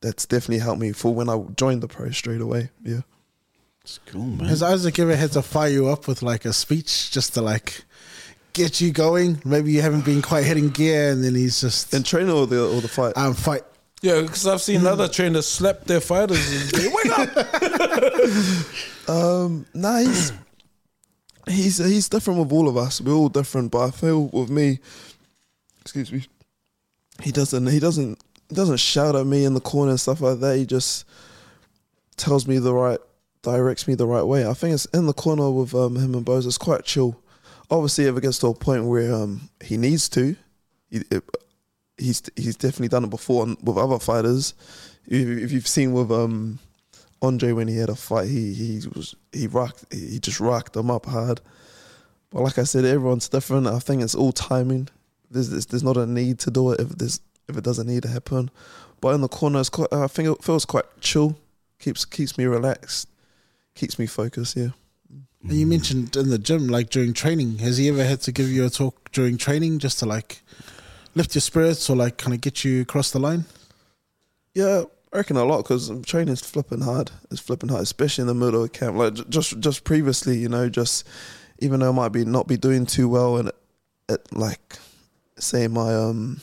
that's 0.00 0.26
definitely 0.26 0.58
helped 0.58 0.80
me 0.80 0.92
for 0.92 1.14
when 1.14 1.28
I 1.28 1.38
joined 1.56 1.82
the 1.82 1.88
pro 1.88 2.10
straight 2.10 2.40
away. 2.40 2.70
Yeah. 2.82 3.00
It's 3.82 3.98
cool, 4.06 4.24
man. 4.24 4.48
Has 4.48 4.62
Isaac 4.62 4.98
ever 4.98 5.14
had 5.16 5.32
to 5.32 5.42
fire 5.42 5.68
you 5.70 5.88
up 5.88 6.08
with 6.08 6.22
like 6.22 6.44
a 6.44 6.52
speech 6.52 7.10
just 7.12 7.34
to 7.34 7.42
like 7.42 7.84
get 8.52 8.80
you 8.80 8.90
going? 8.92 9.40
Maybe 9.44 9.72
you 9.72 9.80
haven't 9.82 10.04
been 10.04 10.22
quite 10.22 10.44
hitting 10.44 10.70
gear, 10.70 11.10
and 11.12 11.22
then 11.22 11.34
he's 11.34 11.60
just 11.60 11.94
In 11.94 12.02
training 12.02 12.30
or 12.30 12.46
the 12.46 12.66
or 12.68 12.80
the 12.80 12.88
fight. 12.88 13.16
um 13.16 13.34
fight. 13.34 13.62
Yeah, 14.02 14.20
because 14.20 14.46
I've 14.46 14.60
seen 14.60 14.86
other 14.86 15.08
trainers 15.08 15.46
slap 15.46 15.84
their 15.84 16.00
fighters 16.00 16.38
and 16.52 16.70
say, 16.70 16.88
wake 16.88 17.18
up. 17.18 17.46
Um, 19.08 19.66
nah, 19.72 19.98
he's 19.98 20.32
he's 21.48 21.78
he's 21.78 22.08
different 22.08 22.40
with 22.40 22.52
all 22.52 22.68
of 22.68 22.76
us. 22.76 23.00
We're 23.00 23.12
all 23.14 23.28
different, 23.28 23.70
but 23.70 23.86
I 23.86 23.90
feel 23.92 24.24
with 24.26 24.50
me, 24.50 24.80
excuse 25.80 26.10
me, 26.12 26.24
he 27.22 27.30
doesn't 27.30 27.66
he 27.68 27.78
doesn't 27.78 28.18
he 28.34 28.35
doesn't 28.48 28.78
shout 28.78 29.16
at 29.16 29.26
me 29.26 29.44
in 29.44 29.54
the 29.54 29.60
corner 29.60 29.90
and 29.90 30.00
stuff 30.00 30.20
like 30.20 30.40
that. 30.40 30.56
He 30.56 30.66
just 30.66 31.04
tells 32.16 32.46
me 32.46 32.58
the 32.58 32.74
right 32.74 32.98
directs 33.42 33.86
me 33.86 33.94
the 33.94 34.06
right 34.06 34.24
way. 34.24 34.46
I 34.46 34.54
think 34.54 34.74
it's 34.74 34.86
in 34.86 35.06
the 35.06 35.12
corner 35.12 35.50
with 35.50 35.74
um, 35.74 35.96
him 35.96 36.14
and 36.14 36.24
Boaz. 36.24 36.46
It's 36.46 36.58
quite 36.58 36.84
chill. 36.84 37.20
Obviously, 37.70 38.06
if 38.06 38.16
it 38.16 38.22
gets 38.22 38.38
to 38.40 38.48
a 38.48 38.54
point 38.54 38.84
where 38.84 39.12
um, 39.14 39.48
he 39.64 39.76
needs 39.76 40.08
to, 40.10 40.36
he, 40.90 41.02
it, 41.10 41.22
he's 41.98 42.22
he's 42.36 42.56
definitely 42.56 42.88
done 42.88 43.04
it 43.04 43.10
before 43.10 43.46
with 43.62 43.76
other 43.78 43.98
fighters. 43.98 44.54
If, 45.06 45.28
if 45.28 45.52
you've 45.52 45.68
seen 45.68 45.92
with 45.92 46.10
um, 46.10 46.58
Andrei 47.22 47.52
when 47.52 47.68
he 47.68 47.76
had 47.76 47.88
a 47.88 47.96
fight, 47.96 48.28
he 48.28 48.52
he 48.52 48.82
was 48.94 49.14
he 49.32 49.46
rocked 49.46 49.84
he 49.92 50.18
just 50.18 50.40
rocked 50.40 50.74
them 50.74 50.90
up 50.90 51.06
hard. 51.06 51.40
But 52.30 52.42
like 52.42 52.58
I 52.58 52.64
said, 52.64 52.84
everyone's 52.84 53.28
different. 53.28 53.66
I 53.66 53.78
think 53.78 54.02
it's 54.02 54.14
all 54.14 54.32
timing. 54.32 54.88
There's 55.30 55.50
there's, 55.50 55.66
there's 55.66 55.82
not 55.82 55.96
a 55.96 56.06
need 56.06 56.38
to 56.40 56.50
do 56.50 56.72
it 56.72 56.80
if 56.80 56.90
there's 56.90 57.20
if 57.48 57.56
it 57.56 57.64
doesn't 57.64 57.86
need 57.86 58.02
to 58.02 58.08
happen. 58.08 58.50
But 59.00 59.14
in 59.14 59.20
the 59.20 59.28
corner, 59.28 59.60
it's 59.60 59.68
quite. 59.68 59.92
I 59.92 60.06
think 60.06 60.28
it 60.28 60.44
feels 60.44 60.64
quite 60.64 60.84
chill. 61.00 61.36
Keeps 61.78 62.04
keeps 62.04 62.38
me 62.38 62.44
relaxed. 62.46 63.08
Keeps 63.74 63.98
me 63.98 64.06
focused. 64.06 64.56
Yeah. 64.56 64.70
And 65.42 65.52
you 65.52 65.66
mentioned 65.66 66.16
in 66.16 66.30
the 66.30 66.38
gym, 66.38 66.66
like 66.66 66.90
during 66.90 67.12
training, 67.12 67.58
has 67.58 67.76
he 67.76 67.88
ever 67.88 68.04
had 68.04 68.20
to 68.22 68.32
give 68.32 68.48
you 68.48 68.64
a 68.64 68.70
talk 68.70 69.12
during 69.12 69.38
training 69.38 69.78
just 69.78 69.98
to 70.00 70.06
like 70.06 70.42
lift 71.14 71.34
your 71.34 71.42
spirits 71.42 71.88
or 71.88 71.96
like 71.96 72.16
kind 72.16 72.34
of 72.34 72.40
get 72.40 72.64
you 72.64 72.82
across 72.82 73.10
the 73.12 73.20
line? 73.20 73.44
Yeah, 74.54 74.84
I 75.12 75.18
reckon 75.18 75.36
a 75.36 75.44
lot 75.44 75.58
because 75.58 75.92
training's 76.04 76.40
flipping 76.40 76.80
hard. 76.80 77.10
It's 77.30 77.40
flipping 77.40 77.68
hard, 77.68 77.82
especially 77.82 78.22
in 78.22 78.28
the 78.28 78.34
middle 78.34 78.64
of 78.64 78.72
camp. 78.72 78.96
Like 78.96 79.28
just 79.28 79.60
just 79.60 79.84
previously, 79.84 80.38
you 80.38 80.48
know, 80.48 80.68
just 80.68 81.06
even 81.58 81.80
though 81.80 81.90
I 81.90 81.94
might 81.94 82.12
be 82.12 82.24
not 82.24 82.48
be 82.48 82.56
doing 82.56 82.86
too 82.86 83.08
well 83.08 83.36
and 83.36 83.52
at 84.08 84.32
like 84.36 84.78
say 85.38 85.68
my 85.68 85.94
um 85.94 86.40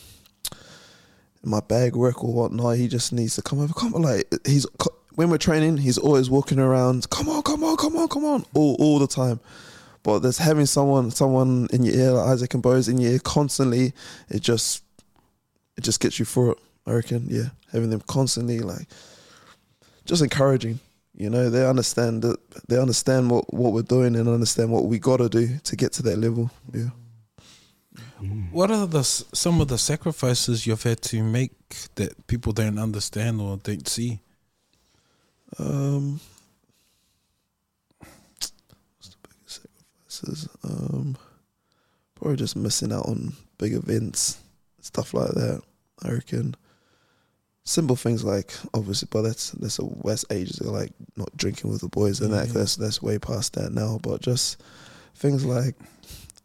my 1.43 1.59
bag 1.59 1.95
work 1.95 2.23
or 2.23 2.33
whatnot, 2.33 2.77
he 2.77 2.87
just 2.87 3.11
needs 3.13 3.35
to 3.35 3.41
come 3.41 3.59
over. 3.59 3.73
Come 3.73 3.93
on, 3.95 4.01
like 4.01 4.33
he's 4.45 4.65
when 5.15 5.29
we're 5.29 5.37
training, 5.37 5.77
he's 5.77 5.97
always 5.97 6.29
walking 6.29 6.59
around. 6.59 7.09
Come 7.09 7.29
on, 7.29 7.43
come 7.43 7.63
on, 7.63 7.77
come 7.77 7.95
on, 7.95 8.07
come 8.07 8.25
on, 8.25 8.45
all 8.53 8.75
all 8.79 8.99
the 8.99 9.07
time. 9.07 9.39
But 10.03 10.19
there's 10.19 10.37
having 10.37 10.65
someone 10.65 11.11
someone 11.11 11.67
in 11.71 11.83
your 11.83 11.95
ear, 11.95 12.11
like 12.11 12.27
Isaac 12.27 12.53
and 12.53 12.63
Boaz 12.63 12.87
in 12.89 12.97
your 12.97 13.13
ear 13.13 13.19
constantly. 13.19 13.93
It 14.29 14.41
just 14.41 14.83
it 15.77 15.83
just 15.83 15.99
gets 15.99 16.19
you 16.19 16.25
through 16.25 16.51
it. 16.51 16.57
I 16.85 16.93
reckon, 16.93 17.27
yeah, 17.29 17.49
having 17.71 17.89
them 17.89 18.01
constantly 18.07 18.59
like 18.59 18.87
just 20.05 20.21
encouraging. 20.21 20.79
You 21.15 21.29
know, 21.29 21.49
they 21.49 21.65
understand 21.65 22.23
that 22.23 22.39
they 22.67 22.77
understand 22.77 23.29
what, 23.29 23.53
what 23.53 23.71
we're 23.71 23.83
doing 23.83 24.15
and 24.15 24.27
understand 24.27 24.71
what 24.71 24.85
we 24.85 24.97
got 24.97 25.17
to 25.17 25.29
do 25.29 25.59
to 25.63 25.75
get 25.75 25.93
to 25.93 26.03
that 26.03 26.17
level. 26.17 26.49
Yeah. 26.73 26.89
What 28.51 28.71
are 28.71 28.85
the 28.85 29.03
some 29.03 29.61
of 29.61 29.67
the 29.67 29.77
sacrifices 29.77 30.67
you've 30.67 30.83
had 30.83 31.01
to 31.03 31.23
make 31.23 31.51
that 31.95 32.27
people 32.27 32.53
don't 32.53 32.77
understand 32.77 33.41
or 33.41 33.57
don't 33.57 33.87
see? 33.87 34.19
Um, 35.59 36.19
what's 37.99 38.51
the 39.01 39.15
biggest 39.27 39.61
sacrifices? 40.07 40.49
Um, 40.63 41.17
probably 42.15 42.37
just 42.37 42.55
missing 42.55 42.93
out 42.93 43.07
on 43.07 43.33
big 43.57 43.73
events, 43.73 44.39
stuff 44.81 45.13
like 45.13 45.31
that. 45.31 45.61
I 46.03 46.11
reckon. 46.11 46.55
Simple 47.65 47.95
things 47.95 48.25
like 48.25 48.53
obviously, 48.73 49.07
but 49.09 49.21
that's 49.21 49.51
that's 49.51 49.79
a 49.79 49.85
West 49.85 50.25
ages 50.29 50.59
ago, 50.59 50.71
like 50.71 50.91
not 51.15 51.35
drinking 51.37 51.71
with 51.71 51.79
the 51.79 51.87
boys 51.87 52.19
and 52.19 52.33
that. 52.33 52.49
That's 52.49 52.75
that's 52.75 53.01
way 53.01 53.17
past 53.17 53.53
that 53.53 53.71
now. 53.71 53.99
But 54.01 54.21
just 54.21 54.61
things 55.15 55.45
like 55.45 55.75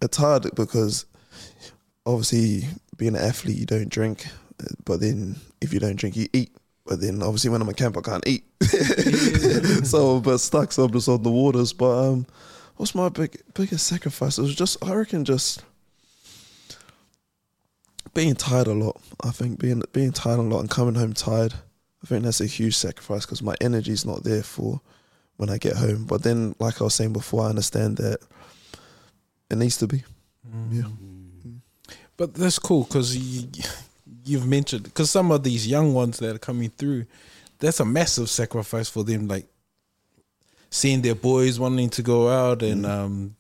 it's 0.01 0.17
hard 0.17 0.47
because 0.55 1.07
obviously 2.09 2.67
being 2.97 3.15
an 3.15 3.23
athlete, 3.23 3.59
you 3.59 3.67
don't 3.67 3.89
drink, 3.89 4.27
but 4.85 5.01
then 5.01 5.37
if 5.61 5.73
you 5.73 5.79
don't 5.79 5.97
drink, 5.97 6.17
you 6.17 6.27
eat. 6.33 6.57
But 6.87 7.01
then 7.03 7.23
obviously 7.23 7.51
when 7.51 7.61
I'm 7.61 7.69
at 7.69 7.77
camp, 7.77 7.99
I 7.99 8.01
can't 8.01 8.27
eat. 8.27 8.45
so, 9.87 10.21
but 10.21 10.39
stuck, 10.39 10.73
so 10.73 10.85
I'm 10.85 10.93
just 10.93 11.09
on 11.09 11.23
the 11.23 11.31
waters. 11.31 11.75
But 11.75 12.09
um, 12.09 12.27
what's 12.77 12.95
my 12.95 13.11
big 13.11 13.41
biggest 13.53 13.87
sacrifice? 13.87 14.39
It 14.39 14.43
was 14.43 14.55
just 14.55 14.83
I 14.83 14.95
reckon 14.95 15.27
just 15.27 15.63
being 18.15 18.35
tired 18.35 18.69
a 18.69 18.73
lot. 18.73 19.01
I 19.23 19.31
think 19.31 19.59
being 19.59 19.83
being 19.93 20.13
tired 20.13 20.39
a 20.39 20.43
lot 20.43 20.61
and 20.61 20.71
coming 20.71 20.95
home 20.95 21.13
tired. 21.13 21.55
I 22.03 22.07
think 22.07 22.25
that's 22.25 22.41
a 22.41 22.47
huge 22.47 22.77
sacrifice 22.77 23.27
because 23.27 23.43
my 23.43 23.57
energy's 23.61 24.07
not 24.07 24.25
there 24.25 24.43
for 24.43 24.81
when 25.37 25.51
I 25.51 25.59
get 25.59 25.77
home. 25.77 26.07
But 26.07 26.23
then, 26.23 26.55
like 26.59 26.81
I 26.81 26.85
was 26.85 26.95
saying 26.95 27.13
before, 27.13 27.45
I 27.45 27.51
understand 27.51 27.99
that 27.99 28.21
it 29.51 29.59
needs 29.59 29.77
to 29.79 29.87
be. 29.87 30.05
Yeah. 30.71 30.85
But 32.19 32.35
that's 32.35 32.59
cool 32.59 32.83
because 32.83 33.17
you, 33.17 33.49
you've 34.25 34.47
mentioned 34.47 34.85
because 34.85 35.11
some 35.11 35.31
of 35.31 35.43
these 35.45 35.67
young 35.67 35.95
ones 35.95 36.19
that 36.19 36.35
are 36.37 36.39
coming 36.39 36.69
through, 36.69 37.07
that's 37.59 37.81
a 37.81 37.85
massive 37.85 38.29
sacrifice 38.29 38.91
for 38.91 39.05
them. 39.05 39.29
Like 39.29 39.47
seeing 40.69 41.01
their 41.01 41.15
boys 41.15 41.59
wanting 41.59 41.89
to 41.91 42.03
go 42.03 42.29
out 42.29 42.63
and 42.63 42.85
um, 42.85 43.37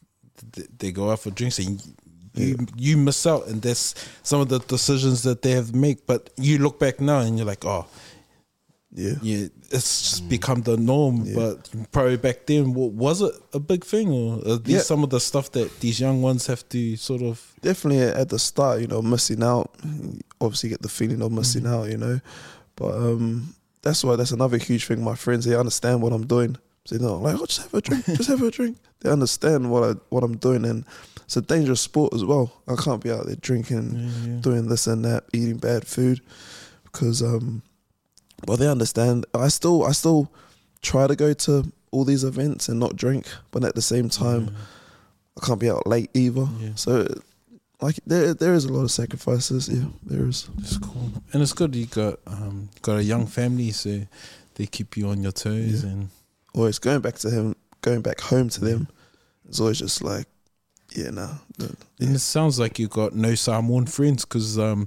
th- 0.53 0.69
they 0.79 0.93
go 0.93 1.11
out 1.11 1.19
for 1.21 1.31
drinks 1.31 1.59
and 1.59 1.83
you 2.35 2.57
you 2.77 2.97
miss 2.97 3.27
out, 3.27 3.49
and 3.49 3.61
that's 3.61 3.95
some 4.23 4.41
of 4.41 4.49
the 4.49 4.61
decisions 4.61 5.25
that 5.25 5.43
they 5.43 5.51
have 5.51 5.73
to 5.73 5.77
make. 5.77 6.07
But 6.07 6.31
you 6.37 6.59
look 6.59 6.79
back 6.79 7.01
now 7.01 7.19
and 7.19 7.37
you're 7.37 7.47
like, 7.47 7.65
oh, 7.65 7.87
Yeah. 8.95 9.15
yeah, 9.21 9.49
it's 9.71 10.03
just 10.03 10.29
become 10.31 10.63
the 10.63 10.77
norm. 10.79 11.23
Yeah. 11.25 11.35
But 11.35 11.71
probably 11.93 12.17
back 12.17 12.47
then, 12.47 12.73
wa- 12.73 12.87
was 12.87 13.21
it 13.21 13.35
a 13.53 13.61
big 13.61 13.85
thing, 13.85 14.11
or 14.11 14.39
are 14.49 14.57
these 14.59 14.77
Yeah. 14.77 14.81
some 14.83 15.05
of 15.05 15.11
the 15.11 15.21
stuff 15.21 15.53
that 15.53 15.81
these 15.81 16.01
young 16.01 16.23
ones 16.23 16.47
have 16.47 16.67
to 16.71 16.97
sort 16.97 17.23
of? 17.23 17.55
definitely 17.61 18.01
at 18.03 18.29
the 18.31 18.39
start, 18.39 18.81
you 18.81 18.87
know, 18.87 19.03
missing 19.03 19.43
out. 19.43 19.71
Obviously, 20.41 20.71
get 20.71 20.81
the 20.83 20.89
feeling 20.89 21.21
of 21.23 21.33
missing 21.33 21.67
out, 21.67 21.91
you 21.91 21.99
know. 21.99 22.21
But 22.77 22.95
um, 22.95 23.55
that's 23.83 24.03
why 24.05 24.17
that's 24.17 24.31
another 24.33 24.57
huge 24.57 24.87
thing. 24.87 25.03
My 25.05 25.17
friends, 25.17 25.45
they 25.45 25.55
understand 25.57 26.01
what 26.01 26.13
I'm 26.13 26.27
doing. 26.27 26.57
So 26.87 26.97
they're 26.97 27.07
not 27.09 27.21
like, 27.23 27.37
oh, 27.39 27.45
just 27.45 27.61
have 27.63 27.75
a 27.75 27.81
drink, 27.83 28.07
just 28.07 28.29
have 28.31 28.43
a 28.43 28.51
drink. 28.51 28.79
They 29.01 29.11
understand 29.11 29.71
what 29.71 29.85
I 29.85 29.93
what 30.09 30.25
I'm 30.25 30.39
doing, 30.39 30.65
and 30.65 30.85
it's 31.25 31.37
a 31.37 31.41
dangerous 31.43 31.81
sport 31.83 32.15
as 32.15 32.25
well. 32.25 32.51
I 32.67 32.75
can't 32.75 33.01
be 33.03 33.13
out 33.13 33.27
there 33.27 33.37
drinking, 33.37 34.41
doing 34.41 34.67
this 34.69 34.89
and 34.89 35.05
that, 35.05 35.23
eating 35.33 35.59
bad 35.59 35.87
food, 35.87 36.21
because 36.83 37.23
um, 37.23 37.63
well, 38.47 38.57
they 38.57 38.69
understand. 38.69 39.27
I 39.35 39.49
still 39.49 39.85
I 39.85 39.93
still 39.93 40.31
try 40.83 41.07
to 41.07 41.17
go 41.17 41.33
to 41.33 41.71
all 41.91 42.05
these 42.05 42.25
events 42.25 42.69
and 42.69 42.79
not 42.79 42.97
drink, 42.97 43.27
but 43.51 43.65
at 43.65 43.75
the 43.75 43.83
same 43.83 44.09
time, 44.09 44.55
I 45.37 45.47
can't 45.47 45.61
be 45.61 45.71
out 45.71 45.87
late 45.87 46.11
either. 46.15 46.47
Yeah. 46.61 46.71
So, 46.75 47.07
like, 47.81 47.99
there 48.07 48.35
there 48.35 48.55
is 48.55 48.65
a 48.65 48.73
lot 48.73 48.83
of 48.83 48.91
sacrifices. 48.91 49.69
Yeah, 49.69 49.87
there 50.05 50.27
is. 50.27 50.49
It's 50.59 50.79
cool, 50.79 51.11
and 51.33 51.43
it's 51.43 51.53
good 51.53 51.75
you 51.75 51.87
got 51.87 52.19
um, 52.27 52.69
got 52.83 52.99
a 52.99 53.05
young 53.05 53.27
family, 53.27 53.71
so 53.73 54.03
they 54.55 54.67
keep 54.67 54.97
you 54.97 55.09
on 55.09 55.23
your 55.23 55.33
toes. 55.33 55.85
And 55.85 56.11
Always 56.55 56.79
going 56.79 57.01
back 57.01 57.15
to 57.17 57.31
him, 57.31 57.55
going 57.83 58.01
back 58.01 58.21
home 58.21 58.49
to 58.51 58.61
them. 58.61 58.89
It's 59.49 59.61
always 59.61 59.79
just 59.79 60.03
like, 60.03 60.27
yeah, 60.95 61.11
nah. 61.11 61.35
no, 61.59 61.71
and 62.01 62.17
it 62.17 62.19
sounds 62.19 62.59
like 62.59 62.79
you 62.79 62.89
got 62.89 63.15
no 63.15 63.35
Samoan 63.35 63.87
friends 63.87 64.25
because 64.25 64.59
um, 64.59 64.87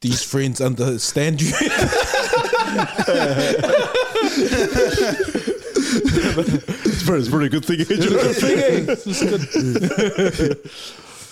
these 0.00 0.22
friends 0.22 0.60
understand 0.62 1.42
you. 1.42 1.52
It's 5.66 7.02
pretty, 7.04 7.18
it's 7.20 7.28
a 7.28 7.30
pretty 7.30 7.48
good 7.48 7.64
thing. 7.64 7.80
It's 7.80 9.22
good. 9.24 10.60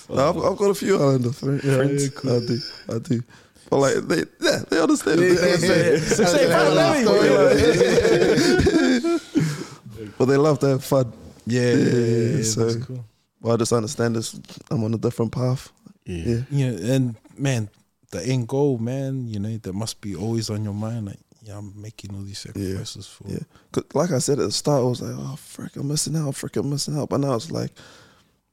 No, 0.08 0.28
I've, 0.28 0.36
I've 0.36 0.56
got 0.58 0.66
a 0.70 0.74
few 0.74 0.96
Islander 0.96 1.32
fri- 1.32 1.56
eh? 1.56 1.60
friends. 1.76 2.10
I 2.24 2.38
do, 2.46 2.58
I 2.94 2.98
do. 2.98 3.22
But 3.70 3.78
like, 3.78 3.94
they, 4.08 4.24
yeah, 4.40 4.58
they 4.68 4.80
understand. 4.80 5.20
They 5.20 5.30
understand. 5.30 6.04
but 10.18 10.24
they 10.26 10.36
love 10.36 10.58
to 10.60 10.66
have 10.68 10.84
fun. 10.84 11.12
Yeah, 11.46 11.60
Yeah, 11.62 11.68
yeah, 11.68 11.74
yeah, 11.76 12.06
yeah, 12.06 12.36
yeah, 12.36 12.42
so- 12.42 12.80
cool. 12.80 13.04
But 13.40 13.50
I 13.54 13.56
just 13.56 13.72
understand 13.72 14.14
this. 14.16 14.38
I'm 14.70 14.84
on 14.84 14.94
a 14.94 14.98
different 14.98 15.32
path. 15.32 15.72
Yeah. 16.04 16.24
Yeah. 16.24 16.42
Yeah, 16.50 16.94
and 16.94 17.16
man, 17.36 17.68
the 18.12 18.22
end 18.24 18.46
goal, 18.46 18.78
man, 18.78 19.26
you 19.26 19.40
know, 19.40 19.56
that 19.56 19.72
must 19.72 20.00
be 20.00 20.14
always 20.14 20.48
on 20.50 20.62
your 20.62 20.74
mind. 20.74 21.06
Like 21.06 21.16
yeah, 21.16 21.31
I'm 21.52 21.80
making 21.80 22.14
all 22.14 22.22
these 22.22 22.38
sacrifices 22.38 23.06
for. 23.06 23.28
Yeah, 23.28 23.40
Cause 23.72 23.84
like 23.94 24.10
I 24.10 24.18
said 24.18 24.38
at 24.38 24.46
the 24.46 24.52
start, 24.52 24.82
I 24.82 24.86
was 24.86 25.02
like, 25.02 25.14
oh, 25.16 25.36
frick, 25.36 25.76
I'm 25.76 25.88
missing 25.88 26.16
out, 26.16 26.34
frick, 26.34 26.56
I'm 26.56 26.70
missing 26.70 26.98
out. 26.98 27.08
But 27.08 27.20
now 27.20 27.34
it's 27.34 27.50
like, 27.50 27.70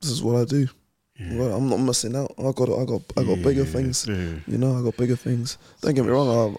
this 0.01 0.11
is 0.11 0.21
what 0.23 0.35
I 0.35 0.45
do. 0.45 0.67
Well, 1.31 1.53
I'm 1.53 1.67
not 1.69 1.81
missing 1.81 2.15
out. 2.15 2.33
I 2.37 2.51
got, 2.53 2.69
I 2.69 2.85
got, 2.85 3.01
I 3.17 3.23
got 3.23 3.43
bigger 3.43 3.65
things. 3.65 4.07
You 4.07 4.57
know, 4.57 4.77
I 4.77 4.81
got 4.83 4.95
bigger 4.95 5.17
things. 5.17 5.57
Don't 5.81 5.93
get 5.93 6.05
me 6.05 6.11
wrong. 6.11 6.29
I, 6.29 6.57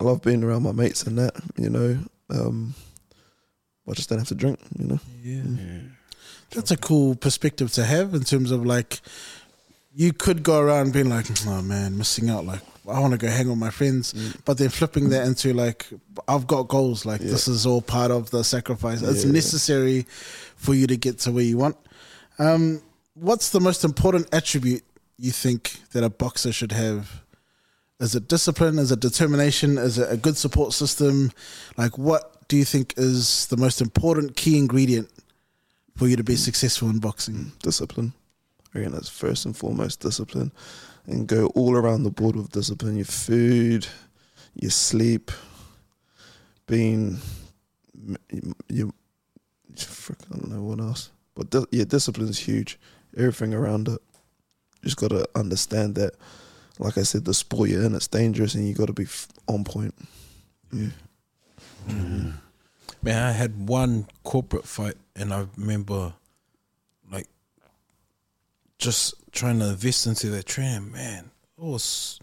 I 0.00 0.04
love 0.04 0.22
being 0.22 0.42
around 0.42 0.64
my 0.64 0.72
mates 0.72 1.04
and 1.04 1.18
that. 1.18 1.40
You 1.56 1.70
know, 1.70 1.98
um, 2.30 2.74
I 3.88 3.92
just 3.92 4.08
don't 4.08 4.18
have 4.18 4.26
to 4.28 4.34
drink. 4.34 4.58
You 4.76 4.86
know. 4.88 5.00
Yeah. 5.22 5.42
Yeah. 5.44 5.80
That's 6.50 6.72
a 6.72 6.76
cool 6.76 7.14
perspective 7.14 7.70
to 7.74 7.84
have 7.84 8.12
in 8.14 8.24
terms 8.24 8.50
of 8.50 8.66
like 8.66 9.00
you 9.94 10.12
could 10.12 10.42
go 10.42 10.58
around 10.58 10.92
being 10.92 11.08
like, 11.08 11.26
oh 11.46 11.62
man, 11.62 11.96
missing 11.96 12.28
out. 12.28 12.44
Like 12.44 12.60
I 12.88 12.98
want 12.98 13.12
to 13.12 13.18
go 13.18 13.28
hang 13.28 13.48
with 13.48 13.58
my 13.58 13.70
friends, 13.70 14.12
mm. 14.12 14.36
but 14.44 14.58
then 14.58 14.68
flipping 14.68 15.10
that 15.10 15.26
into 15.26 15.52
like, 15.52 15.86
I've 16.26 16.46
got 16.46 16.68
goals. 16.68 17.06
Like 17.06 17.20
this 17.20 17.46
is 17.46 17.64
all 17.64 17.80
part 17.80 18.10
of 18.10 18.30
the 18.30 18.42
sacrifice. 18.42 19.02
It's 19.02 19.24
necessary 19.24 20.06
for 20.56 20.74
you 20.74 20.86
to 20.88 20.96
get 20.96 21.18
to 21.20 21.32
where 21.32 21.44
you 21.44 21.58
want. 21.58 21.76
Um, 22.38 22.82
what's 23.14 23.50
the 23.50 23.60
most 23.60 23.84
important 23.84 24.28
attribute 24.32 24.82
you 25.16 25.30
think 25.30 25.80
that 25.92 26.02
a 26.02 26.10
boxer 26.10 26.52
should 26.52 26.72
have? 26.72 27.22
Is 28.00 28.16
it 28.16 28.26
discipline? 28.26 28.80
Is 28.80 28.90
it 28.90 28.98
determination? 28.98 29.78
Is 29.78 29.96
it 29.98 30.10
a 30.10 30.16
good 30.16 30.36
support 30.36 30.72
system? 30.72 31.30
Like, 31.76 31.96
what 31.96 32.48
do 32.48 32.56
you 32.56 32.64
think 32.64 32.94
is 32.96 33.46
the 33.46 33.56
most 33.56 33.80
important 33.80 34.36
key 34.36 34.58
ingredient 34.58 35.08
for 35.96 36.08
you 36.08 36.16
to 36.16 36.24
be 36.24 36.34
mm. 36.34 36.38
successful 36.38 36.90
in 36.90 36.98
boxing? 36.98 37.34
Mm, 37.34 37.58
discipline. 37.60 38.12
Again, 38.74 38.92
that's 38.92 39.08
first 39.08 39.46
and 39.46 39.56
foremost 39.56 40.00
discipline, 40.00 40.50
and 41.06 41.26
go 41.26 41.46
all 41.48 41.74
around 41.76 42.04
the 42.04 42.10
board 42.10 42.36
with 42.36 42.50
discipline. 42.50 42.96
Your 42.96 43.04
food, 43.04 43.86
your 44.54 44.70
sleep, 44.70 45.30
being, 46.66 47.18
you, 48.68 48.92
frick, 49.76 50.18
I 50.30 50.36
don't 50.36 50.50
know 50.50 50.62
what 50.62 50.80
else, 50.80 51.10
but 51.34 51.50
di- 51.50 51.64
yeah, 51.70 51.84
discipline 51.84 52.28
is 52.28 52.38
huge. 52.38 52.78
Everything 53.16 53.52
around 53.52 53.88
it, 53.88 54.00
you 54.82 54.84
just 54.84 54.96
gotta 54.96 55.28
understand 55.34 55.94
that. 55.96 56.14
Like 56.78 56.96
I 56.96 57.02
said, 57.02 57.26
the 57.26 57.34
sport 57.34 57.68
you're 57.68 57.82
in, 57.84 57.94
it's 57.94 58.08
dangerous, 58.08 58.54
and 58.54 58.66
you 58.66 58.74
got 58.74 58.86
to 58.86 58.94
be 58.94 59.04
f- 59.04 59.28
on 59.46 59.62
point. 59.62 59.94
Yeah. 60.72 60.88
Mm-hmm. 61.86 62.30
Man, 63.02 63.22
I 63.22 63.32
had 63.32 63.68
one 63.68 64.06
corporate 64.24 64.64
fight, 64.64 64.94
and 65.14 65.34
I 65.34 65.46
remember, 65.56 66.14
like, 67.10 67.28
just 68.78 69.14
trying 69.32 69.58
to 69.58 69.70
invest 69.70 70.06
into 70.06 70.28
that 70.30 70.46
training. 70.46 70.92
Man, 70.92 71.30
it 71.58 71.64
was, 71.64 72.20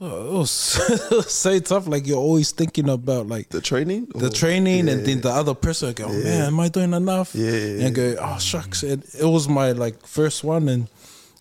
oh, 0.00 0.34
it 0.34 0.38
was, 0.38 0.80
it 1.10 1.10
was 1.10 1.32
so 1.34 1.58
tough. 1.60 1.86
Like 1.86 2.06
you're 2.06 2.18
always 2.18 2.50
thinking 2.52 2.88
about 2.88 3.26
like 3.26 3.48
The 3.48 3.60
training, 3.60 4.06
the 4.14 4.26
Or- 4.26 4.30
training, 4.30 4.88
and 4.88 5.04
then 5.06 5.20
the 5.20 5.30
other 5.30 5.54
person 5.54 5.92
go, 5.94 6.08
"Man, 6.08 6.46
am 6.48 6.60
I 6.60 6.68
doing 6.68 6.92
enough?" 6.92 7.34
Yeah, 7.34 7.50
yeah, 7.50 7.86
and 7.86 7.94
go, 7.94 8.16
"Oh 8.20 8.38
shucks!" 8.38 8.82
And 8.82 9.02
it 9.18 9.24
was 9.24 9.48
my 9.48 9.72
like 9.72 10.06
first 10.06 10.44
one, 10.44 10.68
and 10.68 10.88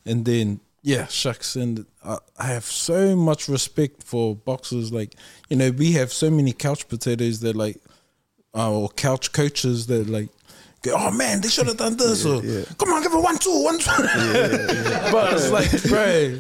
and 0.06 0.26
then 0.26 0.60
yeah, 0.82 1.08
shucks. 1.08 1.56
And 1.56 1.86
I, 2.04 2.18
I 2.38 2.46
have 2.48 2.66
so 2.66 3.16
much 3.16 3.48
respect 3.48 4.04
for 4.04 4.36
boxers. 4.36 4.92
Like 4.92 5.16
you 5.50 5.58
know, 5.58 5.72
we 5.72 5.94
have 5.94 6.12
so 6.14 6.30
many 6.30 6.54
couch 6.54 6.88
potatoes 6.88 7.40
that 7.42 7.56
like, 7.56 7.78
uh, 8.56 8.72
or 8.72 8.90
couch 8.90 9.32
coaches 9.32 9.88
that 9.88 10.08
like. 10.10 10.30
Oh 10.88 11.12
man, 11.12 11.42
they 11.42 11.50
should 11.50 11.68
have 11.68 11.78
done 11.78 11.98
this. 11.98 12.26
or 12.26 12.44
yeah. 12.44 12.64
come 12.78 12.90
on, 12.90 13.02
give 13.02 13.14
it 13.14 13.18
one, 13.18 13.38
two, 13.38 13.64
one, 13.64 13.80
two. 13.80 13.92
but 15.12 15.34
it's 15.34 15.50
like, 15.52 15.84
bro, 15.84 16.40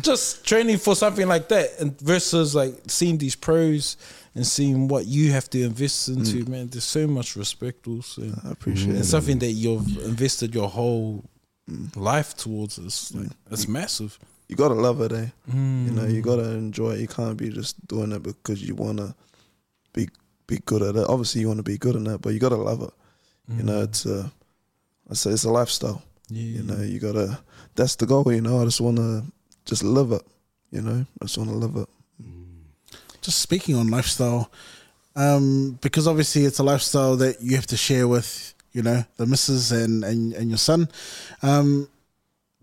just 0.00 0.46
training 0.46 0.78
for 0.78 0.94
something 0.94 1.26
like 1.26 1.48
that, 1.48 1.70
and 1.80 1.98
versus 2.00 2.54
like 2.54 2.74
seeing 2.86 3.18
these 3.18 3.36
pros 3.36 3.96
and 4.34 4.46
seeing 4.46 4.88
what 4.88 5.06
you 5.06 5.32
have 5.32 5.48
to 5.50 5.62
invest 5.62 6.08
into, 6.08 6.44
mm. 6.44 6.48
man. 6.48 6.68
There's 6.68 6.84
so 6.84 7.06
much 7.06 7.36
respect 7.36 7.86
also. 7.86 8.22
I 8.44 8.50
appreciate 8.50 8.96
It's 8.96 9.08
it. 9.08 9.10
something 9.10 9.38
that 9.38 9.52
you've 9.52 10.04
invested 10.04 10.54
your 10.54 10.68
whole 10.68 11.24
life 11.94 12.36
towards. 12.36 12.78
It's 12.78 13.14
like 13.14 13.26
mm. 13.26 13.32
it's 13.50 13.68
massive. 13.68 14.18
you 14.48 14.56
gotta 14.56 14.74
love 14.74 15.00
it, 15.00 15.12
eh? 15.12 15.26
You 15.52 15.90
know, 15.90 16.04
you 16.04 16.20
mm. 16.20 16.24
gotta 16.24 16.50
enjoy 16.50 16.92
it. 16.92 17.00
You 17.00 17.08
can't 17.08 17.36
be 17.36 17.50
just 17.50 17.86
doing 17.86 18.12
it 18.12 18.22
because 18.22 18.62
you 18.62 18.74
wanna 18.74 19.14
be 19.92 20.08
be 20.46 20.58
good 20.64 20.82
at 20.82 20.96
it. 20.96 21.06
Obviously, 21.08 21.40
you 21.40 21.48
want 21.48 21.58
to 21.58 21.62
be 21.62 21.78
good 21.78 21.96
in 21.96 22.06
it, 22.06 22.20
but 22.20 22.34
you 22.34 22.38
gotta 22.38 22.56
love 22.56 22.82
it. 22.82 22.90
You 23.48 23.62
know, 23.62 23.82
it's 23.82 24.06
a, 24.06 24.32
I 25.10 25.14
say 25.14 25.30
it's 25.30 25.44
a 25.44 25.50
lifestyle. 25.50 26.02
Yeah. 26.28 26.60
You 26.60 26.62
know, 26.62 26.82
you 26.82 26.98
gotta. 26.98 27.38
That's 27.74 27.96
the 27.96 28.06
goal. 28.06 28.32
You 28.32 28.40
know, 28.40 28.60
I 28.60 28.64
just 28.64 28.80
wanna 28.80 29.24
just 29.64 29.82
live 29.82 30.12
it. 30.12 30.22
You 30.70 30.82
know, 30.82 31.04
I 31.20 31.24
just 31.24 31.38
wanna 31.38 31.52
live 31.52 31.76
it. 31.76 31.88
Just 33.20 33.38
speaking 33.38 33.74
on 33.74 33.88
lifestyle, 33.88 34.50
um, 35.16 35.78
because 35.80 36.06
obviously 36.06 36.44
it's 36.44 36.58
a 36.58 36.62
lifestyle 36.62 37.16
that 37.16 37.40
you 37.40 37.56
have 37.56 37.66
to 37.68 37.76
share 37.76 38.06
with, 38.06 38.54
you 38.72 38.82
know, 38.82 39.02
the 39.16 39.24
missus 39.24 39.72
and, 39.72 40.04
and, 40.04 40.34
and 40.34 40.50
your 40.50 40.58
son. 40.58 40.88
Um, 41.42 41.88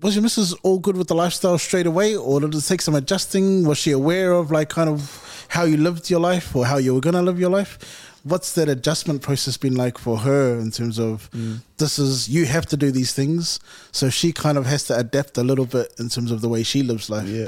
was 0.02 0.16
your 0.16 0.22
missus 0.22 0.54
all 0.62 0.78
good 0.80 0.98
with 0.98 1.08
the 1.08 1.16
lifestyle 1.16 1.58
straight 1.58 1.88
away, 1.88 2.16
or 2.16 2.40
did 2.42 2.54
it 2.54 2.62
take 2.62 2.82
some 2.82 2.96
adjusting? 2.96 3.66
Was 3.66 3.78
she 3.80 3.92
aware 3.92 4.34
of 4.34 4.52
like 4.52 4.70
kind 4.70 4.90
of 4.90 5.46
how 5.50 5.64
you 5.64 5.78
lived 5.78 6.10
your 6.10 6.20
life 6.20 6.56
or 6.56 6.66
how 6.66 6.78
you 6.78 6.94
were 6.94 7.02
gonna 7.02 7.22
live 7.22 7.40
your 7.40 7.50
life? 7.50 8.11
What's 8.24 8.54
that 8.54 8.70
adjustment 8.70 9.22
process 9.22 9.58
been 9.58 9.76
like 9.76 9.98
for 9.98 10.18
her 10.18 10.60
in 10.60 10.70
terms 10.72 11.00
of 11.00 11.30
this 11.78 11.98
is 11.98 12.30
you 12.30 12.46
have 12.46 12.66
to 12.68 12.78
do 12.78 12.92
these 12.92 13.14
things, 13.14 13.60
so 13.92 14.10
she 14.10 14.32
kind 14.32 14.58
of 14.58 14.66
has 14.68 14.84
to 14.86 14.98
adapt 14.98 15.38
a 15.38 15.44
little 15.44 15.66
bit 15.66 15.94
in 15.98 16.10
terms 16.10 16.32
of 16.32 16.42
the 16.42 16.50
way 16.50 16.64
she 16.64 16.84
lives 16.84 17.10
life. 17.10 17.28
Yeah. 17.28 17.48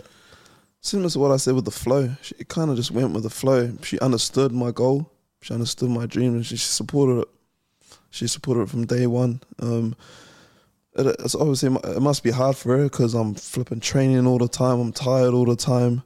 Similar 0.82 1.09
to 1.11 1.19
what 1.19 1.32
I 1.32 1.38
said 1.38 1.55
with 1.55 1.65
the 1.65 1.71
flow, 1.71 2.09
she 2.21 2.36
kind 2.45 2.69
of 2.69 2.76
just 2.76 2.91
went 2.91 3.13
with 3.13 3.24
the 3.24 3.30
flow. 3.30 3.71
She 3.84 3.99
understood 3.99 4.51
my 4.51 4.71
goal. 4.71 5.09
She 5.41 5.53
understood 5.53 5.89
my 5.89 6.05
dream, 6.05 6.34
and 6.34 6.45
she 6.45 6.57
supported 6.57 7.21
it. 7.21 7.28
She 8.09 8.28
supported 8.28 8.63
it 8.63 8.69
from 8.69 8.86
day 8.86 9.07
one. 9.07 9.41
Um, 9.59 9.95
it, 10.95 11.05
it's 11.19 11.36
obviously 11.36 11.74
it 11.74 12.01
must 12.01 12.24
be 12.24 12.32
hard 12.32 12.55
for 12.57 12.78
her 12.78 12.84
because 12.84 13.13
I'm 13.13 13.34
flipping 13.34 13.80
training 13.80 14.28
all 14.28 14.38
the 14.38 14.47
time. 14.47 14.80
I'm 14.80 14.91
tired 14.91 15.34
all 15.34 15.45
the 15.45 15.55
time, 15.55 16.03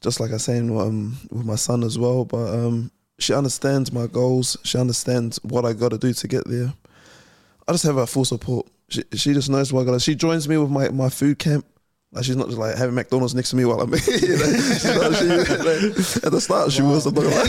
just 0.00 0.20
like 0.20 0.32
I 0.32 0.36
saying 0.36 0.70
um, 0.78 1.16
with 1.30 1.44
my 1.44 1.56
son 1.56 1.82
as 1.82 1.98
well. 1.98 2.24
But 2.24 2.54
um, 2.54 2.90
she 3.18 3.34
understands 3.34 3.92
my 3.92 4.06
goals. 4.06 4.56
She 4.64 4.78
understands 4.78 5.38
what 5.42 5.64
I 5.64 5.72
got 5.72 5.90
to 5.90 5.98
do 5.98 6.12
to 6.12 6.28
get 6.28 6.46
there. 6.48 6.72
I 7.66 7.72
just 7.72 7.84
have 7.84 7.96
her 7.96 8.06
full 8.06 8.24
support. 8.24 8.66
She, 8.88 9.02
she 9.14 9.34
just 9.34 9.50
knows 9.50 9.72
what 9.72 9.82
I 9.82 9.84
got. 9.84 9.92
to 9.92 10.00
She 10.00 10.14
joins 10.14 10.48
me 10.48 10.56
with 10.56 10.70
my, 10.70 10.88
my 10.90 11.08
food 11.10 11.38
camp. 11.38 11.66
Like 12.10 12.24
she's 12.24 12.36
not 12.36 12.46
just 12.46 12.56
like 12.58 12.74
having 12.76 12.94
McDonald's 12.94 13.34
next 13.34 13.50
to 13.50 13.56
me 13.56 13.66
while 13.66 13.80
I'm. 13.82 13.90
You 13.92 13.98
know, 13.98 15.12
she- 15.12 15.28
like, 15.28 16.24
at 16.24 16.32
the 16.32 16.40
start, 16.40 16.72
she 16.72 16.80
was. 16.80 17.04
I'm 17.04 17.12
not 17.14 17.24
gonna 17.24 17.36
lie. 17.36 17.44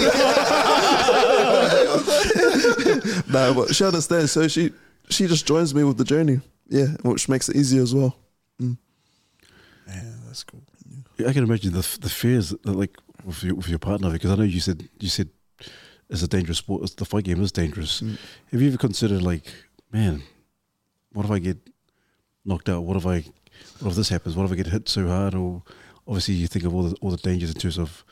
nah, 3.29 3.53
but 3.53 3.73
she 3.73 3.85
understands. 3.85 4.31
So 4.33 4.47
she 4.49 4.71
she 5.09 5.27
just 5.27 5.45
joins 5.47 5.73
me 5.73 5.83
with 5.83 5.97
the 5.97 6.03
journey. 6.03 6.41
Yeah, 6.67 6.87
which 7.03 7.29
makes 7.29 7.47
it 7.49 7.55
easier 7.55 7.81
as 7.81 7.95
well. 7.95 8.15
Mm. 8.61 8.77
Yeah, 9.87 10.03
that's 10.27 10.43
cool. 10.43 10.61
Yeah, 11.17 11.27
I 11.29 11.33
can 11.33 11.43
imagine 11.43 11.71
the 11.73 11.97
the 12.01 12.09
fears 12.09 12.49
that, 12.49 12.65
like 12.65 12.97
with 13.23 13.43
your, 13.43 13.55
with 13.55 13.69
your 13.69 13.79
partner 13.79 14.11
because 14.11 14.31
I 14.31 14.35
know 14.35 14.43
you 14.43 14.59
said 14.59 14.87
you 14.99 15.09
said 15.09 15.29
it's 16.09 16.23
a 16.23 16.27
dangerous 16.27 16.57
sport. 16.57 16.83
It's, 16.83 16.95
the 16.95 17.05
fight 17.05 17.25
game 17.25 17.41
is 17.41 17.51
dangerous. 17.51 18.01
Mm. 18.01 18.17
Have 18.51 18.61
you 18.61 18.67
ever 18.69 18.77
considered 18.77 19.21
like, 19.21 19.45
man, 19.91 20.23
what 21.13 21.25
if 21.25 21.31
I 21.31 21.39
get 21.39 21.57
knocked 22.45 22.69
out? 22.69 22.83
What 22.83 22.97
if 22.97 23.05
I, 23.05 23.23
what 23.79 23.91
if 23.91 23.95
this 23.95 24.09
happens? 24.09 24.35
What 24.35 24.45
if 24.45 24.51
I 24.51 24.55
get 24.55 24.67
hit 24.67 24.89
so 24.89 25.07
hard? 25.07 25.35
Or 25.35 25.63
obviously 26.07 26.35
you 26.35 26.47
think 26.47 26.65
of 26.65 26.73
all 26.73 26.83
the 26.83 26.95
all 27.01 27.11
the 27.11 27.17
dangers 27.17 27.53
in 27.53 27.59
terms 27.59 27.77
of 27.77 28.03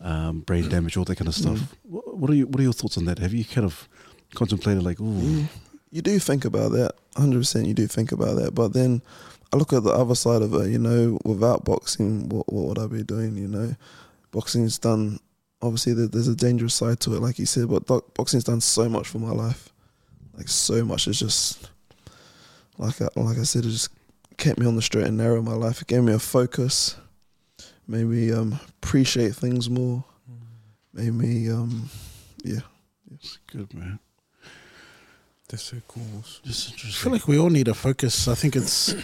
um, 0.00 0.40
brain 0.40 0.68
damage, 0.68 0.96
all 0.96 1.04
that 1.04 1.16
kind 1.16 1.28
of 1.28 1.34
mm. 1.34 1.42
stuff. 1.42 1.76
What, 1.82 2.16
what 2.16 2.30
are 2.30 2.34
you 2.34 2.46
What 2.46 2.60
are 2.60 2.64
your 2.64 2.72
thoughts 2.72 2.98
on 2.98 3.04
that? 3.04 3.18
Have 3.18 3.34
you 3.34 3.44
kind 3.44 3.64
of 3.64 3.88
contemplated 4.34 4.82
like, 4.82 4.98
oh, 5.00 5.48
You 5.90 6.00
do 6.00 6.18
think 6.18 6.46
about 6.46 6.72
that, 6.72 6.92
hundred 7.16 7.40
percent. 7.40 7.66
You 7.66 7.74
do 7.74 7.86
think 7.86 8.12
about 8.12 8.36
that, 8.36 8.54
but 8.54 8.72
then 8.72 9.02
I 9.52 9.56
look 9.58 9.74
at 9.74 9.84
the 9.84 9.90
other 9.90 10.14
side 10.14 10.40
of 10.40 10.54
it. 10.54 10.70
You 10.70 10.78
know, 10.78 11.18
without 11.24 11.66
boxing, 11.66 12.30
what 12.30 12.50
what 12.50 12.68
would 12.68 12.78
I 12.78 12.86
be 12.86 13.02
doing? 13.04 13.36
You 13.36 13.48
know, 13.48 13.76
boxing's 14.30 14.78
done. 14.78 15.20
Obviously, 15.62 15.94
there's 15.94 16.28
a 16.28 16.34
dangerous 16.34 16.74
side 16.74 16.98
to 17.00 17.14
it, 17.14 17.20
like 17.20 17.38
you 17.38 17.46
said. 17.46 17.68
But 17.68 17.86
doc- 17.86 18.14
boxing's 18.14 18.44
done 18.44 18.60
so 18.60 18.88
much 18.88 19.08
for 19.08 19.18
my 19.18 19.30
life, 19.30 19.72
like 20.36 20.48
so 20.48 20.84
much. 20.84 21.06
It's 21.06 21.20
just 21.20 21.70
like 22.78 23.00
I, 23.00 23.08
like 23.14 23.38
I 23.38 23.44
said, 23.44 23.64
it 23.64 23.70
just 23.70 23.90
kept 24.36 24.58
me 24.58 24.66
on 24.66 24.76
the 24.76 24.82
straight 24.82 25.06
and 25.06 25.16
narrow 25.16 25.38
in 25.38 25.44
my 25.44 25.54
life. 25.54 25.80
It 25.80 25.88
gave 25.88 26.02
me 26.02 26.12
a 26.12 26.18
focus, 26.18 26.96
made 27.86 28.04
me 28.04 28.32
um, 28.32 28.58
appreciate 28.82 29.36
things 29.36 29.70
more, 29.70 30.04
made 30.92 31.14
me 31.14 31.48
um, 31.48 31.88
yeah. 32.42 32.60
it's 33.14 33.38
good, 33.46 33.72
man. 33.72 33.98
That's 35.48 35.62
so 35.62 35.76
cool. 35.86 36.24
Just 36.44 36.72
I 36.74 36.88
feel 36.88 37.12
like 37.12 37.28
we 37.28 37.38
all 37.38 37.50
need 37.50 37.68
a 37.68 37.74
focus. 37.74 38.26
I 38.26 38.34
think 38.34 38.56
it's, 38.56 38.94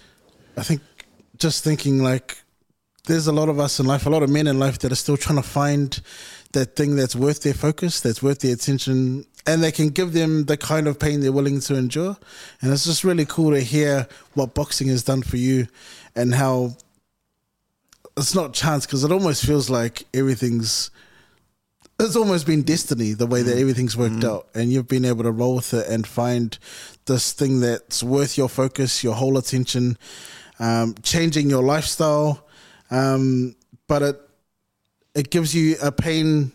I 0.56 0.62
think 0.62 0.82
just 1.38 1.64
thinking 1.64 2.02
like 2.02 2.43
there's 3.06 3.26
a 3.26 3.32
lot 3.32 3.48
of 3.48 3.60
us 3.60 3.78
in 3.78 3.86
life, 3.86 4.06
a 4.06 4.10
lot 4.10 4.22
of 4.22 4.30
men 4.30 4.46
in 4.46 4.58
life 4.58 4.78
that 4.80 4.92
are 4.92 4.96
still 4.96 5.16
trying 5.16 5.36
to 5.36 5.48
find 5.48 6.00
that 6.52 6.76
thing 6.76 6.96
that's 6.96 7.14
worth 7.14 7.42
their 7.42 7.54
focus, 7.54 8.00
that's 8.00 8.22
worth 8.22 8.40
their 8.40 8.54
attention, 8.54 9.26
and 9.46 9.62
they 9.62 9.72
can 9.72 9.88
give 9.88 10.12
them 10.12 10.44
the 10.44 10.56
kind 10.56 10.86
of 10.86 10.98
pain 10.98 11.20
they're 11.20 11.32
willing 11.32 11.60
to 11.60 11.76
endure. 11.76 12.16
And 12.62 12.72
it's 12.72 12.84
just 12.84 13.04
really 13.04 13.26
cool 13.26 13.50
to 13.50 13.60
hear 13.60 14.08
what 14.32 14.54
boxing 14.54 14.88
has 14.88 15.02
done 15.02 15.22
for 15.22 15.36
you 15.36 15.66
and 16.16 16.34
how 16.34 16.76
it's 18.16 18.34
not 18.34 18.54
chance 18.54 18.86
because 18.86 19.04
it 19.04 19.12
almost 19.12 19.44
feels 19.44 19.68
like 19.68 20.04
everything's 20.14 20.90
it's 21.98 22.16
almost 22.16 22.46
been 22.46 22.62
destiny 22.62 23.12
the 23.12 23.26
way 23.26 23.42
that 23.42 23.56
everything's 23.56 23.96
worked 23.96 24.24
out, 24.24 24.48
and 24.54 24.72
you've 24.72 24.88
been 24.88 25.04
able 25.04 25.22
to 25.22 25.30
roll 25.30 25.56
with 25.56 25.72
it 25.74 25.86
and 25.88 26.06
find 26.06 26.58
this 27.06 27.32
thing 27.32 27.60
that's 27.60 28.02
worth 28.02 28.36
your 28.36 28.48
focus, 28.48 29.04
your 29.04 29.14
whole 29.14 29.38
attention, 29.38 29.96
um, 30.58 30.96
changing 31.04 31.48
your 31.48 31.62
lifestyle. 31.62 32.43
Um, 32.90 33.54
but 33.86 34.02
it 34.02 34.20
it 35.14 35.30
gives 35.30 35.54
you 35.54 35.76
a 35.82 35.92
pain 35.92 36.52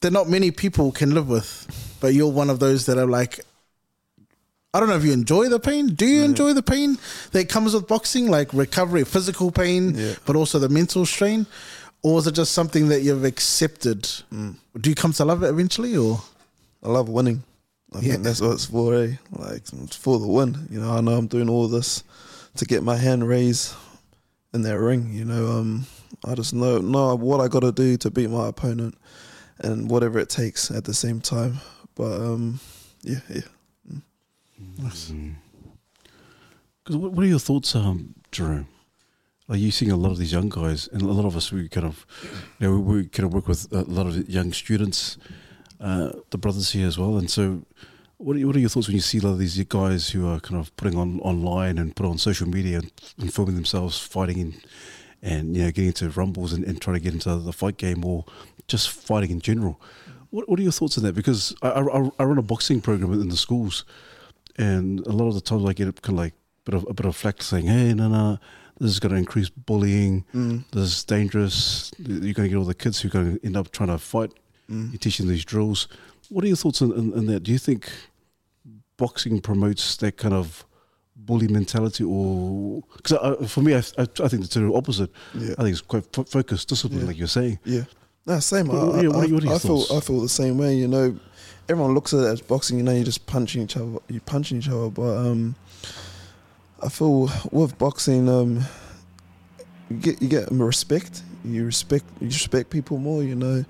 that 0.00 0.12
not 0.12 0.28
many 0.28 0.50
people 0.50 0.92
can 0.92 1.14
live 1.14 1.28
with. 1.28 1.96
But 2.00 2.14
you're 2.14 2.30
one 2.30 2.50
of 2.50 2.60
those 2.60 2.86
that 2.86 2.98
are 2.98 3.06
like, 3.06 3.40
I 4.74 4.78
don't 4.80 4.88
know 4.88 4.96
if 4.96 5.04
you 5.04 5.12
enjoy 5.12 5.48
the 5.48 5.58
pain. 5.58 5.88
Do 5.94 6.06
you 6.06 6.22
enjoy 6.22 6.52
the 6.52 6.62
pain 6.62 6.98
that 7.32 7.48
comes 7.48 7.74
with 7.74 7.88
boxing, 7.88 8.28
like 8.30 8.52
recovery, 8.52 9.04
physical 9.04 9.50
pain, 9.50 9.94
Yeah. 9.96 10.14
but 10.26 10.36
also 10.36 10.58
the 10.58 10.68
mental 10.68 11.06
strain? 11.06 11.46
Or 12.02 12.18
is 12.20 12.26
it 12.26 12.32
just 12.34 12.52
something 12.52 12.88
that 12.88 13.00
you've 13.02 13.24
accepted? 13.24 14.06
Do 14.30 14.90
you 14.90 14.94
come 14.94 15.12
to 15.14 15.24
love 15.24 15.42
it 15.42 15.48
eventually, 15.48 15.96
or 15.96 16.22
I 16.82 16.88
love 16.90 17.08
winning. 17.08 17.42
I 17.94 18.00
Yeah. 18.00 18.12
think 18.12 18.24
that's 18.24 18.40
what 18.40 18.52
it's 18.52 18.66
for, 18.66 18.94
eh? 18.94 19.14
Like 19.32 19.62
it's 19.82 19.96
for 19.96 20.20
the 20.20 20.26
win. 20.28 20.68
You 20.70 20.80
know, 20.80 20.92
I 20.92 21.00
know 21.00 21.16
I'm 21.16 21.26
doing 21.26 21.48
all 21.48 21.66
this 21.68 22.04
to 22.56 22.64
get 22.66 22.82
my 22.84 22.96
hand 22.96 23.26
raised 23.26 23.72
in 24.56 24.62
that 24.62 24.78
ring. 24.80 25.12
You 25.12 25.24
know, 25.24 25.46
um, 25.58 25.86
I 26.24 26.34
just 26.34 26.52
know 26.52 26.78
know 26.78 27.14
what 27.14 27.40
I 27.40 27.46
got 27.46 27.60
to 27.60 27.70
do 27.70 27.96
to 27.98 28.10
beat 28.10 28.30
my 28.30 28.48
opponent, 28.48 28.98
and 29.58 29.88
whatever 29.88 30.18
it 30.18 30.28
takes 30.28 30.72
at 30.72 30.84
the 30.84 30.94
same 30.94 31.20
time. 31.20 31.58
But 31.94 32.20
um, 32.20 32.58
yeah, 33.02 33.20
yeah. 33.28 33.42
Because 36.82 36.96
what, 36.96 37.12
what 37.12 37.24
are 37.24 37.28
your 37.28 37.38
thoughts, 37.38 37.74
um, 37.76 38.14
Jerome? 38.32 38.68
Like 39.48 39.60
you 39.60 39.70
seeing 39.70 39.92
a 39.92 39.96
lot 39.96 40.10
of 40.10 40.18
these 40.18 40.32
young 40.32 40.48
guys, 40.48 40.88
and 40.88 41.02
a 41.02 41.06
lot 41.06 41.24
of 41.24 41.36
us 41.36 41.52
we 41.52 41.68
kind 41.68 41.86
of, 41.86 42.04
you 42.58 42.66
know, 42.66 42.78
we, 42.78 42.96
we 43.02 43.08
kind 43.08 43.26
of 43.26 43.32
work 43.32 43.46
with 43.46 43.72
a 43.72 43.82
lot 43.82 44.06
of 44.06 44.28
young 44.28 44.52
students, 44.52 45.18
uh, 45.80 46.10
the 46.30 46.38
brothers 46.38 46.72
here 46.72 46.86
as 46.86 46.98
well. 46.98 47.16
And 47.16 47.30
so, 47.30 47.62
what 48.18 48.36
are, 48.36 48.46
what 48.46 48.56
are 48.56 48.60
your 48.60 48.68
thoughts 48.68 48.88
when 48.88 48.96
you 48.96 49.02
see 49.02 49.18
a 49.18 49.22
lot 49.22 49.32
of 49.32 49.38
these 49.38 49.62
guys 49.64 50.10
who 50.10 50.28
are 50.28 50.40
kind 50.40 50.60
of 50.60 50.74
putting 50.76 50.98
on 50.98 51.20
online 51.20 51.78
and 51.78 51.94
put 51.94 52.06
on 52.06 52.18
social 52.18 52.48
media 52.48 52.78
and, 52.78 52.92
and 53.18 53.32
filming 53.32 53.54
themselves 53.54 53.98
fighting 53.98 54.38
in, 54.38 54.54
and 55.22 55.56
you 55.56 55.62
know 55.62 55.70
getting 55.70 55.88
into 55.88 56.08
rumbles 56.10 56.52
and, 56.52 56.64
and 56.64 56.80
trying 56.80 56.94
to 56.94 57.00
get 57.00 57.12
into 57.12 57.34
the 57.36 57.52
fight 57.52 57.76
game 57.76 58.04
or 58.04 58.24
just 58.68 58.90
fighting 58.90 59.30
in 59.30 59.40
general? 59.40 59.80
What, 60.30 60.48
what 60.48 60.58
are 60.58 60.62
your 60.62 60.72
thoughts 60.72 60.98
on 60.98 61.04
that? 61.04 61.14
Because 61.14 61.54
I, 61.62 61.68
I, 61.68 62.10
I 62.18 62.24
run 62.24 62.38
a 62.38 62.42
boxing 62.42 62.80
program 62.80 63.12
in 63.12 63.28
the 63.28 63.36
schools, 63.36 63.84
and 64.56 65.00
a 65.06 65.12
lot 65.12 65.28
of 65.28 65.34
the 65.34 65.40
times 65.40 65.68
I 65.68 65.72
get 65.72 66.02
kind 66.02 66.18
of 66.18 66.24
like 66.24 66.34
bit 66.64 66.74
of 66.74 66.86
a 66.88 66.94
bit 66.94 67.06
of 67.06 67.16
flack 67.16 67.42
saying, 67.42 67.66
"Hey, 67.66 67.92
no, 67.94 68.08
no, 68.08 68.38
this 68.78 68.90
is 68.90 69.00
going 69.00 69.12
to 69.12 69.18
increase 69.18 69.48
bullying. 69.48 70.24
Mm. 70.34 70.64
This 70.72 70.98
is 70.98 71.04
dangerous. 71.04 71.90
You're 71.98 72.34
going 72.34 72.46
to 72.46 72.48
get 72.48 72.56
all 72.56 72.64
the 72.64 72.74
kids 72.74 73.00
who 73.00 73.08
are 73.08 73.10
going 73.10 73.38
to 73.38 73.46
end 73.46 73.56
up 73.56 73.70
trying 73.70 73.88
to 73.88 73.98
fight. 73.98 74.32
Mm. 74.70 74.92
You're 74.92 74.98
teaching 74.98 75.28
these 75.28 75.44
drills. 75.44 75.88
What 76.30 76.44
are 76.44 76.48
your 76.48 76.56
thoughts 76.56 76.82
on, 76.82 76.92
on, 76.92 77.12
on 77.14 77.26
that? 77.26 77.40
Do 77.42 77.52
you 77.52 77.58
think 77.58 77.90
boxing 78.96 79.40
promotes 79.40 79.96
that 79.98 80.16
kind 80.16 80.34
of 80.34 80.64
bully 81.14 81.48
mentality, 81.48 82.04
or 82.04 82.82
because 82.96 83.50
for 83.50 83.60
me, 83.62 83.74
I, 83.74 83.78
I, 83.98 84.02
I 84.02 84.28
think 84.28 84.42
the 84.42 84.48
total 84.48 84.76
opposite. 84.76 85.10
Yeah. 85.34 85.54
I 85.58 85.62
think 85.62 85.70
it's 85.72 85.80
quite 85.80 86.04
fo- 86.12 86.24
focused, 86.24 86.68
discipline, 86.68 87.00
Yeah. 87.00 87.06
like 87.06 87.18
you're 87.18 87.26
saying. 87.28 87.58
Yeah. 87.64 87.82
No, 88.26 88.38
same. 88.40 88.68
What- 88.68 88.76
I, 88.76 88.84
what 88.84 88.94
are 88.96 89.02
your- 89.02 89.12
what 89.12 89.20
are 89.22 89.24
I, 89.24 89.46
your 89.48 89.54
I 89.54 89.58
feel? 89.58 89.84
I 89.96 90.00
feel 90.00 90.20
the 90.20 90.28
same 90.28 90.58
way. 90.58 90.76
You 90.76 90.88
know, 90.88 91.18
everyone 91.68 91.94
looks 91.94 92.12
at 92.14 92.20
it 92.20 92.26
as 92.26 92.40
boxing. 92.40 92.76
You 92.78 92.84
know, 92.84 92.92
you're 92.92 93.04
just 93.04 93.26
punching 93.26 93.62
each 93.62 93.76
other. 93.76 93.98
you're 94.08 94.20
punching 94.20 94.58
each 94.58 94.68
other. 94.68 94.88
But 94.90 95.16
um, 95.16 95.54
I 96.82 96.88
feel 96.88 97.30
with 97.50 97.76
boxing, 97.78 98.28
um, 98.28 98.60
you 99.90 99.96
get 99.96 100.20
you 100.22 100.28
get 100.28 100.50
respect. 100.50 101.22
You 101.44 101.64
respect 101.64 102.04
you 102.20 102.26
respect 102.28 102.70
people 102.70 102.98
more. 102.98 103.22
You 103.22 103.34
know, 103.36 103.64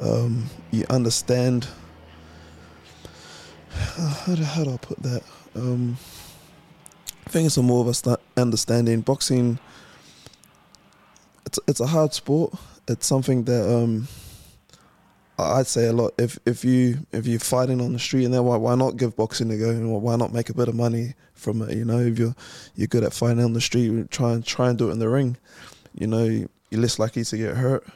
um, 0.00 0.44
you 0.70 0.84
understand. 0.90 1.66
How 4.26 4.34
do, 4.34 4.42
how 4.42 4.64
do 4.64 4.74
I 4.74 4.76
put 4.76 5.02
that? 5.02 5.22
Um, 5.54 5.96
I 7.26 7.30
think 7.30 7.46
it's 7.46 7.56
a 7.56 7.62
more 7.62 7.80
of 7.80 7.88
a 7.88 7.94
sta- 7.94 8.16
understanding. 8.36 9.00
Boxing. 9.00 9.58
It's 11.46 11.58
it's 11.66 11.80
a 11.80 11.86
hard 11.86 12.12
sport. 12.12 12.54
It's 12.88 13.06
something 13.06 13.44
that 13.44 13.74
um, 13.74 14.08
I'd 15.38 15.66
say 15.66 15.86
a 15.86 15.92
lot. 15.92 16.12
If 16.18 16.38
if 16.44 16.64
you 16.64 17.06
if 17.12 17.26
you're 17.26 17.40
fighting 17.40 17.80
on 17.80 17.92
the 17.92 17.98
street 17.98 18.24
and 18.24 18.34
then 18.34 18.44
why 18.44 18.56
why 18.56 18.74
not 18.74 18.96
give 18.96 19.16
boxing 19.16 19.50
a 19.50 19.56
go 19.56 19.70
and 19.70 19.90
why 20.02 20.16
not 20.16 20.32
make 20.32 20.50
a 20.50 20.54
bit 20.54 20.68
of 20.68 20.74
money 20.74 21.14
from 21.34 21.62
it? 21.62 21.76
You 21.76 21.84
know, 21.84 21.98
if 21.98 22.18
you're 22.18 22.34
you're 22.74 22.88
good 22.88 23.04
at 23.04 23.14
fighting 23.14 23.42
on 23.42 23.52
the 23.52 23.60
street, 23.60 24.10
try 24.10 24.32
and 24.32 24.44
try 24.44 24.68
and 24.68 24.78
do 24.78 24.88
it 24.88 24.92
in 24.92 24.98
the 24.98 25.08
ring. 25.08 25.36
You 25.94 26.06
know, 26.06 26.24
you're 26.26 26.80
less 26.80 26.98
likely 26.98 27.24
to 27.24 27.36
get 27.36 27.56
hurt. 27.56 27.86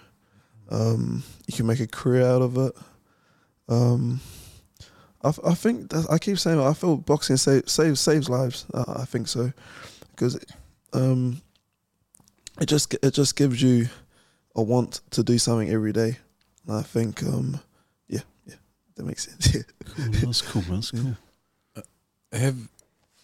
Um, 0.70 1.22
you 1.46 1.54
can 1.54 1.66
make 1.66 1.80
a 1.80 1.86
career 1.86 2.26
out 2.26 2.42
of 2.42 2.56
it. 2.56 2.74
Um, 3.68 4.20
I, 5.22 5.32
I 5.44 5.54
think 5.54 5.90
that, 5.90 6.06
I 6.10 6.18
keep 6.18 6.38
saying 6.38 6.60
I 6.60 6.72
feel 6.74 6.96
boxing 6.96 7.36
save, 7.36 7.68
saves 7.68 8.00
saves 8.00 8.28
lives. 8.28 8.66
I, 8.74 8.84
I 9.00 9.04
think 9.04 9.28
so 9.28 9.52
because 10.10 10.38
um, 10.92 11.42
it 12.60 12.66
just 12.66 12.94
it 12.94 13.12
just 13.12 13.36
gives 13.36 13.60
you 13.60 13.88
a 14.54 14.62
want 14.62 15.00
to 15.10 15.22
do 15.22 15.38
something 15.38 15.68
every 15.70 15.92
day. 15.92 16.18
And 16.66 16.76
I 16.76 16.82
think 16.82 17.22
um, 17.22 17.60
yeah 18.08 18.20
yeah 18.46 18.56
that 18.96 19.04
makes 19.04 19.28
sense. 19.28 19.54
Yeah. 19.54 19.62
Cool, 19.96 20.12
that's 20.12 20.42
cool, 20.42 20.62
man. 20.62 20.74
That's 20.74 20.90
cool. 20.90 21.16
Have 22.32 22.56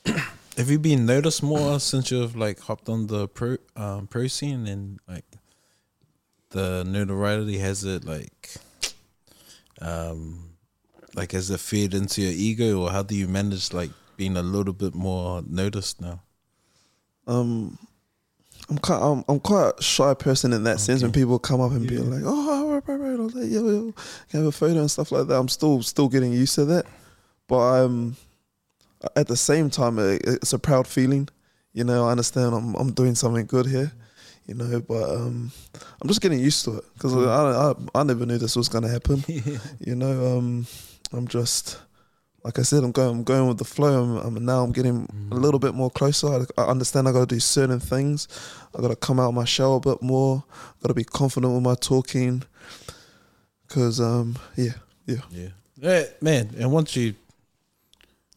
Have 0.56 0.70
you 0.70 0.78
been 0.78 1.06
noticed 1.06 1.42
more 1.42 1.80
since 1.80 2.10
you've 2.10 2.36
like 2.36 2.60
hopped 2.60 2.88
on 2.88 3.06
the 3.06 3.26
pro 3.26 3.56
um, 3.74 4.06
pro 4.06 4.26
scene 4.26 4.66
and 4.66 5.00
like 5.08 5.24
the 6.50 6.84
notoriety 6.84 7.58
has 7.58 7.84
it 7.84 8.04
like 8.04 8.50
um 9.80 10.51
like 11.14 11.32
has 11.32 11.50
it 11.50 11.60
fed 11.60 11.94
into 11.94 12.22
your 12.22 12.32
ego 12.32 12.82
or 12.82 12.90
how 12.90 13.02
do 13.02 13.14
you 13.14 13.28
manage 13.28 13.72
like 13.72 13.90
being 14.16 14.36
a 14.36 14.42
little 14.42 14.72
bit 14.72 14.94
more 14.94 15.42
noticed 15.46 16.00
now? 16.00 16.20
um, 17.26 17.78
I'm 18.68 18.78
quite 18.78 19.00
I'm, 19.00 19.24
I'm 19.28 19.40
quite 19.40 19.72
a 19.78 19.82
shy 19.82 20.14
person 20.14 20.52
in 20.52 20.64
that 20.64 20.80
sense. 20.80 21.02
When 21.02 21.12
people 21.12 21.38
come 21.38 21.60
up 21.60 21.72
and 21.72 21.86
be 21.86 21.98
like, 21.98 22.22
"Oh, 22.24 22.72
right, 22.74 22.82
right, 22.86 23.00
right," 23.00 23.18
I 23.18 23.22
was 23.22 23.34
like, 23.34 23.50
"Yo, 23.50 23.68
yo, 23.68 23.92
can 24.30 24.34
I 24.34 24.36
have 24.38 24.46
a 24.46 24.52
photo 24.52 24.80
and 24.80 24.90
stuff 24.90 25.12
like 25.12 25.26
that." 25.26 25.38
I'm 25.38 25.48
still 25.48 25.82
still 25.82 26.08
getting 26.08 26.32
used 26.32 26.54
to 26.56 26.64
that, 26.66 26.86
but 27.48 27.84
um, 27.84 28.16
at 29.16 29.28
the 29.28 29.36
same 29.36 29.68
time, 29.68 29.98
it's 29.98 30.52
a 30.52 30.58
proud 30.58 30.86
feeling. 30.86 31.28
You 31.72 31.84
know, 31.84 32.06
I 32.06 32.12
understand 32.12 32.54
I'm 32.54 32.74
I'm 32.76 32.92
doing 32.92 33.14
something 33.14 33.46
good 33.46 33.66
here. 33.66 33.92
You 34.46 34.54
know, 34.54 34.80
but 34.80 35.08
um, 35.08 35.52
I'm 36.00 36.08
just 36.08 36.20
getting 36.20 36.40
used 36.40 36.64
to 36.64 36.78
it 36.78 36.84
because 36.94 37.14
I, 37.14 37.70
I 37.70 38.00
I 38.00 38.02
never 38.02 38.26
knew 38.26 38.38
this 38.38 38.56
was 38.56 38.68
gonna 38.68 38.88
happen. 38.88 39.24
you 39.80 39.94
know, 39.94 40.38
um, 40.38 40.66
I'm 41.12 41.28
just 41.28 41.78
like 42.44 42.58
I 42.58 42.62
said, 42.62 42.82
I'm 42.82 42.90
going, 42.92 43.10
I'm 43.10 43.24
going 43.24 43.46
with 43.46 43.58
the 43.58 43.64
flow. 43.64 44.02
I'm, 44.02 44.36
I'm 44.36 44.44
now 44.44 44.64
I'm 44.64 44.72
getting 44.72 45.28
a 45.30 45.34
little 45.34 45.60
bit 45.60 45.74
more 45.74 45.90
closer. 45.90 46.28
I, 46.28 46.60
I 46.60 46.66
understand 46.66 47.08
I 47.08 47.12
got 47.12 47.28
to 47.28 47.34
do 47.34 47.40
certain 47.40 47.78
things. 47.78 48.26
I 48.76 48.80
got 48.80 48.88
to 48.88 48.96
come 48.96 49.20
out 49.20 49.28
of 49.28 49.34
my 49.34 49.44
shell 49.44 49.76
a 49.76 49.80
bit 49.80 50.02
more. 50.02 50.42
Got 50.82 50.88
to 50.88 50.94
be 50.94 51.04
confident 51.04 51.54
with 51.54 51.62
my 51.62 51.76
talking. 51.76 52.42
Cause 53.68 54.00
um, 54.00 54.36
yeah, 54.56 54.72
yeah, 55.06 55.22
Yeah. 55.30 55.48
Yeah, 55.76 56.04
man. 56.20 56.54
And 56.58 56.70
once 56.72 56.94
you 56.94 57.14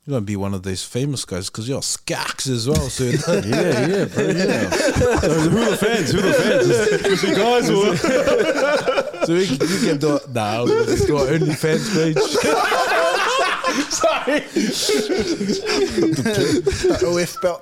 you're 0.06 0.14
gonna 0.14 0.26
be 0.26 0.36
one 0.36 0.54
of 0.54 0.62
those 0.62 0.84
famous 0.84 1.26
guys 1.26 1.50
because 1.50 1.68
you're 1.68 1.82
skacks 1.82 2.48
as 2.48 2.68
well. 2.68 2.90
So 2.90 3.06
Yeah, 3.28 3.88
yeah, 3.88 4.06
bro, 4.06 4.24
yeah. 4.28 4.70
So 4.70 5.50
who 5.50 5.58
are 5.58 5.70
the 5.72 5.78
fans? 5.78 6.12
Who 6.12 6.20
are 6.20 6.22
the 6.22 6.34
fans? 6.34 7.24
It 7.24 7.36
guys 7.36 7.70
or? 7.72 7.98
so 9.26 9.34
we 9.34 9.46
you 9.46 9.58
can 9.58 9.98
do 9.98 10.18
it 10.18 10.30
now. 10.30 10.62
Let's 10.64 11.06
do 11.06 11.18
our 11.18 11.26
OnlyFans 11.26 11.92
page. 11.96 12.16
the 17.00 17.08
OF 17.08 17.42
belt? 17.42 17.62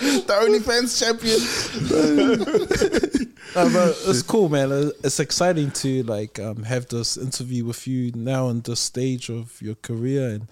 The 0.00 0.36
Only 0.40 0.58
OnlyFans 0.60 0.98
champion. 0.98 1.40
No, 3.54 3.70
but 3.72 3.96
it's 4.06 4.22
cool, 4.22 4.50
man. 4.50 4.70
Uh, 4.70 4.90
It's 5.02 5.18
exciting 5.18 5.70
to 5.70 6.02
like 6.02 6.38
um, 6.38 6.62
have 6.64 6.88
this 6.88 7.16
interview 7.16 7.64
with 7.64 7.86
you 7.86 8.12
now 8.14 8.50
in 8.50 8.60
this 8.60 8.80
stage 8.80 9.30
of 9.30 9.62
your 9.62 9.76
career, 9.76 10.28
and 10.28 10.48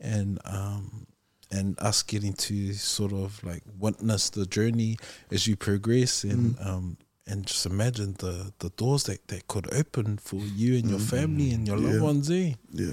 and 0.00 0.38
um, 0.46 1.06
and 1.50 1.78
us 1.80 2.02
getting 2.02 2.32
to 2.32 2.72
sort 2.72 3.12
of 3.12 3.44
like 3.44 3.62
witness 3.78 4.30
the 4.30 4.46
journey 4.46 4.96
as 5.30 5.46
you 5.46 5.54
progress, 5.56 6.24
and 6.24 6.56
um, 6.60 6.96
and 7.26 7.46
just 7.46 7.66
imagine 7.66 8.14
the 8.20 8.52
the 8.60 8.70
doors 8.70 9.02
that 9.04 9.28
that 9.28 9.48
could 9.48 9.70
open 9.74 10.16
for 10.16 10.36
you 10.36 10.76
and 10.78 10.88
your 10.88 11.00
family 11.00 11.50
and 11.50 11.66
your 11.66 11.76
loved 11.76 12.00
ones. 12.00 12.30
Eh? 12.30 12.54
yeah, 12.72 12.92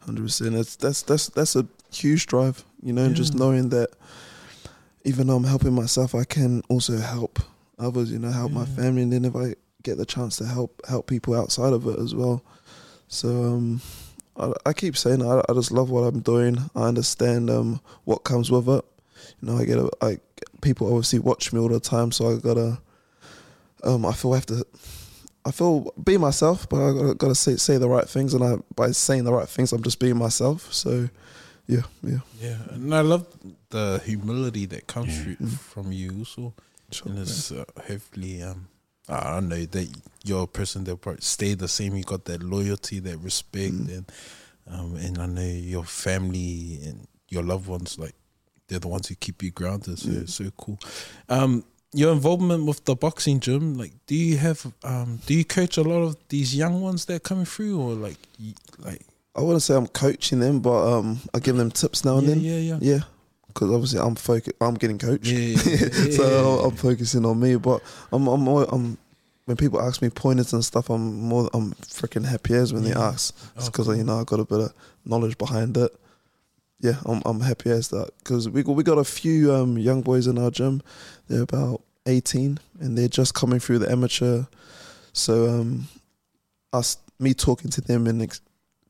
hundred 0.00 0.22
percent. 0.24 0.54
That's 0.56 0.74
that's 0.74 1.02
that's 1.02 1.28
that's 1.28 1.54
a 1.54 1.68
huge 1.92 2.26
drive. 2.26 2.64
You 2.82 2.94
know, 2.94 3.04
and 3.04 3.14
just 3.14 3.34
knowing 3.34 3.68
that 3.68 3.90
even 5.08 5.26
though 5.26 5.36
I'm 5.36 5.44
helping 5.44 5.72
myself, 5.72 6.14
I 6.14 6.24
can 6.24 6.62
also 6.68 6.98
help 6.98 7.38
others. 7.78 8.12
You 8.12 8.18
know, 8.18 8.30
help 8.30 8.52
my 8.52 8.66
family, 8.66 9.02
and 9.02 9.12
then 9.12 9.24
if 9.24 9.34
I 9.34 9.54
get 9.82 9.96
the 9.96 10.04
chance 10.04 10.36
to 10.36 10.44
help 10.44 10.80
help 10.86 11.06
people 11.06 11.34
outside 11.34 11.72
of 11.72 11.86
it 11.86 11.98
as 11.98 12.14
well. 12.14 12.44
So 13.08 13.28
um, 13.28 13.80
I, 14.36 14.52
I 14.66 14.72
keep 14.74 14.96
saying 14.96 15.22
I, 15.22 15.40
I 15.48 15.54
just 15.54 15.72
love 15.72 15.88
what 15.88 16.02
I'm 16.02 16.20
doing. 16.20 16.58
I 16.76 16.82
understand 16.82 17.48
um, 17.48 17.80
what 18.04 18.18
comes 18.18 18.50
with 18.50 18.68
it. 18.68 18.84
You 19.40 19.48
know, 19.48 19.56
I 19.56 19.64
get 19.64 19.78
a, 19.78 19.90
I 20.02 20.18
people 20.60 20.88
obviously 20.88 21.20
watch 21.20 21.52
me 21.52 21.58
all 21.58 21.68
the 21.68 21.80
time, 21.80 22.12
so 22.12 22.30
I 22.30 22.38
gotta. 22.38 22.78
Um, 23.84 24.04
I 24.04 24.12
feel 24.12 24.32
I 24.32 24.36
have 24.36 24.46
to. 24.46 24.66
I 25.46 25.52
feel 25.52 25.90
be 26.04 26.18
myself, 26.18 26.68
but 26.68 26.86
I 26.86 26.92
gotta, 26.92 27.14
gotta 27.14 27.34
say 27.34 27.56
say 27.56 27.78
the 27.78 27.88
right 27.88 28.08
things, 28.08 28.34
and 28.34 28.44
I 28.44 28.56
by 28.74 28.90
saying 28.90 29.24
the 29.24 29.32
right 29.32 29.48
things, 29.48 29.72
I'm 29.72 29.82
just 29.82 30.00
being 30.00 30.18
myself. 30.18 30.70
So, 30.72 31.08
yeah, 31.68 31.82
yeah, 32.02 32.20
Yeah, 32.40 32.58
and 32.72 32.92
I 32.94 33.02
love 33.02 33.26
the 33.70 34.00
humility 34.04 34.66
that 34.66 34.86
comes 34.86 35.10
through 35.22 35.36
from 35.46 35.92
you 35.92 36.10
also. 36.18 36.54
sure. 36.90 37.12
And 37.12 37.18
it's 37.20 37.52
uh, 37.52 37.64
hopefully, 37.86 38.42
um, 38.42 38.66
I 39.08 39.34
don't 39.34 39.48
know 39.48 39.64
that 39.64 39.88
you're 40.24 40.44
a 40.44 40.46
person 40.46 40.84
that 40.84 40.96
probably 40.96 41.20
stay 41.22 41.54
the 41.54 41.68
same. 41.68 41.94
You 41.96 42.04
got 42.04 42.24
that 42.24 42.42
loyalty, 42.42 42.98
that 43.00 43.18
respect, 43.18 43.74
Mm. 43.74 43.88
and 43.96 44.12
um, 44.70 44.96
and 44.96 45.18
I 45.18 45.26
know 45.26 45.42
your 45.74 45.84
family 45.84 46.80
and 46.84 47.06
your 47.30 47.42
loved 47.42 47.68
ones, 47.68 47.98
like 47.98 48.14
they're 48.68 48.78
the 48.80 48.88
ones 48.88 49.08
who 49.08 49.14
keep 49.14 49.42
you 49.42 49.50
grounded. 49.50 49.98
So 49.98 50.10
Yeah. 50.10 50.20
it's 50.20 50.34
so 50.34 50.50
cool. 50.58 50.78
Um, 51.28 51.64
your 51.94 52.12
involvement 52.12 52.66
with 52.66 52.84
the 52.84 52.94
boxing 52.94 53.40
gym, 53.40 53.78
like, 53.78 53.92
do 54.06 54.14
you 54.14 54.36
have, 54.36 54.66
um, 54.84 55.20
do 55.26 55.32
you 55.32 55.44
coach 55.44 55.78
a 55.78 55.82
lot 55.82 56.02
of 56.02 56.16
these 56.28 56.54
young 56.54 56.82
ones 56.82 57.06
that 57.06 57.14
are 57.14 57.18
coming 57.30 57.46
through, 57.46 57.80
or 57.80 57.94
like, 57.94 58.18
like, 58.78 59.00
I 59.38 59.42
wouldn't 59.42 59.62
say 59.62 59.74
I'm 59.74 59.86
coaching 59.86 60.40
them, 60.40 60.60
but 60.60 60.92
um, 60.98 61.20
I 61.34 61.38
give 61.38 61.56
them 61.56 61.70
tips 61.70 62.04
now 62.04 62.18
and 62.18 62.26
yeah, 62.26 62.34
then. 62.34 62.42
yeah, 62.44 62.56
yeah, 62.58 62.78
Yeah, 62.80 63.00
because 63.48 63.70
obviously 63.70 64.00
I'm 64.00 64.14
focus. 64.14 64.52
I'm 64.60 64.74
getting 64.74 64.98
coached. 64.98 65.26
yeah, 65.26 65.56
yeah, 65.64 66.10
so. 66.16 66.60
I'm 66.64 66.76
focusing 66.76 67.24
on 67.24 67.38
me. 67.40 67.56
But 67.56 67.82
I'm, 68.12 68.26
I'm, 68.26 68.40
more, 68.40 68.64
I'm. 68.70 68.98
When 69.46 69.56
people 69.56 69.80
ask 69.80 70.02
me 70.02 70.10
pointers 70.10 70.52
and 70.52 70.64
stuff, 70.64 70.90
I'm 70.90 71.14
more. 71.22 71.48
I'm 71.54 71.72
freaking 71.74 72.24
happy 72.26 72.54
as 72.54 72.72
when 72.72 72.82
they 72.84 72.92
ask. 72.92 73.34
It's 73.56 73.66
Oh, 73.68 73.70
because 73.70 73.86
cool. 73.86 73.96
you 73.96 74.04
know 74.04 74.20
I 74.20 74.24
got 74.24 74.40
a 74.40 74.44
bit 74.44 74.60
of 74.60 74.72
knowledge 75.06 75.38
behind 75.38 75.76
it. 75.76 75.90
Yeah, 76.80 76.96
I'm. 77.06 77.22
I'm 77.24 77.40
happy 77.40 77.70
as 77.70 77.88
that 77.88 78.10
because 78.18 78.48
we 78.48 78.62
got, 78.62 78.72
we 78.76 78.82
got 78.82 78.98
a 78.98 79.04
few 79.04 79.54
um, 79.54 79.78
young 79.78 80.02
boys 80.02 80.26
in 80.26 80.36
our 80.38 80.50
gym. 80.50 80.82
They're 81.28 81.42
about 81.42 81.82
18 82.06 82.58
and 82.80 82.96
they're 82.98 83.08
just 83.08 83.34
coming 83.34 83.58
through 83.60 83.78
the 83.80 83.90
amateur. 83.90 84.44
So 85.12 85.48
um, 85.48 85.88
us, 86.72 86.98
me 87.18 87.34
talking 87.34 87.70
to 87.70 87.80
them 87.80 88.06
and 88.06 88.22
ex- 88.22 88.40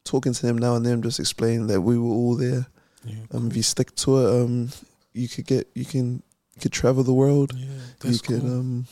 talking 0.08 0.32
to 0.32 0.42
them 0.46 0.58
now 0.58 0.74
and 0.76 0.84
then, 0.86 1.02
just 1.02 1.20
explaining 1.20 1.66
that 1.68 1.80
we 1.80 1.96
were 1.98 2.14
all 2.20 2.34
there. 2.36 2.66
Yeah, 3.04 3.14
Um, 3.32 3.48
if 3.48 3.56
you 3.56 3.62
stick 3.62 3.94
to 4.02 4.18
it, 4.18 4.42
um, 4.44 4.68
you 5.12 5.28
could 5.28 5.46
get, 5.46 5.68
you 5.74 5.84
can, 5.84 6.22
you 6.54 6.60
could 6.62 6.72
travel 6.72 7.04
the 7.04 7.14
world. 7.14 7.52
yeah, 7.54 8.10
you 8.12 8.18
can 8.18 8.40
cool. 8.40 8.58
um, 8.60 8.86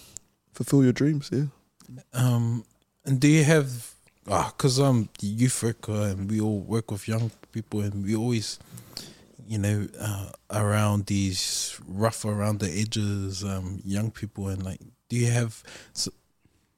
fulfill 0.53 0.83
your 0.85 0.93
dreams. 0.93 1.31
Yeah. 1.33 1.47
Um, 2.15 2.65
and 3.05 3.21
do 3.21 3.29
you 3.29 3.45
have? 3.45 3.93
Ah, 4.29 4.53
cause 4.59 4.81
um, 4.81 5.09
youth 5.21 5.63
worker 5.63 5.93
and 6.11 6.29
we 6.31 6.41
all 6.41 6.59
work 6.59 6.91
with 6.91 7.07
young 7.07 7.31
people, 7.53 7.81
and 7.81 8.05
we 8.05 8.17
always, 8.17 8.59
you 9.47 9.59
know, 9.59 9.87
uh, 10.01 10.31
around 10.51 11.07
these 11.07 11.79
rough 11.87 12.25
around 12.25 12.59
the 12.59 12.71
edges, 12.71 13.45
um, 13.45 13.81
young 13.85 14.11
people, 14.11 14.49
and 14.49 14.63
like, 14.65 14.81
do 15.09 15.15
you 15.17 15.31
have, 15.31 15.63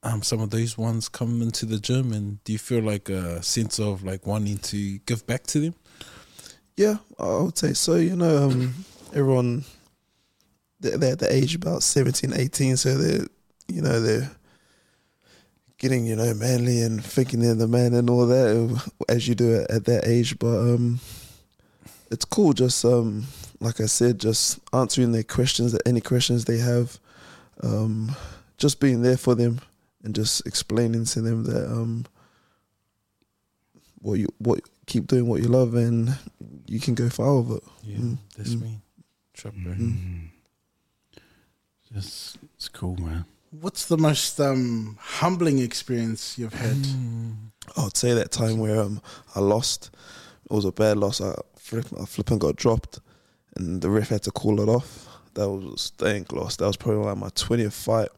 um, 0.08 0.22
some 0.22 0.40
of 0.40 0.50
those 0.50 0.78
ones 0.78 1.08
come 1.08 1.42
into 1.42 1.66
the 1.66 1.78
gym, 1.78 2.12
and 2.12 2.42
do 2.44 2.52
you 2.52 2.58
feel 2.58 2.82
like 2.82 3.08
a 3.08 3.42
sense 3.42 3.78
of 3.78 4.02
like 4.02 4.26
wanting 4.26 4.58
to 4.58 4.98
give 5.00 5.26
back 5.26 5.44
to 5.48 5.60
them? 5.60 5.74
Yeah, 6.76 6.96
I 7.18 7.38
would 7.38 7.58
say 7.58 7.74
so. 7.74 7.96
You 7.96 8.16
know, 8.16 8.48
um, 8.48 8.74
everyone 9.12 9.64
they're, 10.80 10.96
they're 10.96 11.12
at 11.12 11.18
the 11.18 11.32
age 11.32 11.54
about 11.54 11.82
17, 11.82 12.32
18, 12.34 12.76
so 12.76 12.96
they're 12.96 13.26
you 13.68 13.82
know 13.82 14.00
they're 14.00 14.30
getting 15.76 16.06
you 16.06 16.16
know 16.16 16.32
manly 16.34 16.80
and 16.82 17.04
thinking 17.04 17.40
they're 17.40 17.54
the 17.54 17.68
man 17.68 17.94
and 17.94 18.08
all 18.08 18.26
that 18.26 18.82
as 19.08 19.28
you 19.28 19.34
do 19.34 19.54
it 19.54 19.70
at 19.70 19.84
that 19.84 20.06
age. 20.06 20.38
But 20.38 20.58
um, 20.58 21.00
it's 22.10 22.24
cool. 22.24 22.54
Just 22.54 22.84
um, 22.84 23.26
like 23.60 23.80
I 23.80 23.86
said, 23.86 24.20
just 24.20 24.58
answering 24.72 25.12
their 25.12 25.22
questions, 25.22 25.76
any 25.84 26.00
questions 26.00 26.44
they 26.46 26.58
have, 26.58 26.98
um, 27.62 28.16
just 28.56 28.80
being 28.80 29.02
there 29.02 29.18
for 29.18 29.34
them 29.34 29.60
and 30.04 30.14
just 30.14 30.46
explaining 30.46 31.04
to 31.06 31.20
them 31.20 31.44
that 31.44 31.66
um, 31.70 32.06
what 34.00 34.14
you 34.14 34.28
what 34.38 34.60
keep 34.86 35.06
doing 35.06 35.26
what 35.26 35.42
you 35.42 35.48
love 35.48 35.74
and 35.74 36.16
you 36.66 36.80
can 36.80 36.94
go 36.94 37.08
far 37.08 37.40
with 37.40 37.58
it. 37.58 37.64
Yeah, 37.82 37.96
Mm, 37.98 38.18
that's 38.36 38.54
mm. 38.54 38.62
me, 38.62 38.80
Trapper. 39.34 39.56
Mm. 39.56 40.28
It's, 41.94 42.36
it's 42.54 42.68
cool, 42.68 42.96
man. 42.96 43.24
What's 43.50 43.86
the 43.86 43.96
most 43.96 44.38
um, 44.40 44.98
humbling 45.00 45.58
experience 45.58 46.38
you've 46.38 46.52
had? 46.52 46.76
Mm. 46.76 47.34
I'd 47.76 47.96
say 47.96 48.12
that 48.14 48.30
time 48.30 48.58
where 48.58 48.80
um 48.80 49.00
I 49.34 49.40
lost. 49.40 49.90
It 50.50 50.54
was 50.54 50.64
a 50.64 50.72
bad 50.72 50.96
loss. 50.96 51.20
I 51.20 51.34
flip, 51.56 51.86
I 52.00 52.04
flipping 52.04 52.38
got 52.38 52.56
dropped, 52.56 53.00
and 53.56 53.82
the 53.82 53.90
ref 53.90 54.08
had 54.08 54.22
to 54.24 54.30
call 54.30 54.60
it 54.60 54.68
off. 54.68 55.06
That 55.34 55.48
was 55.48 55.64
a 55.64 55.78
stank 55.78 56.32
loss. 56.32 56.56
That 56.56 56.66
was 56.66 56.76
probably 56.76 57.04
like 57.04 57.16
my 57.18 57.30
twentieth 57.34 57.74
fight 57.74 58.08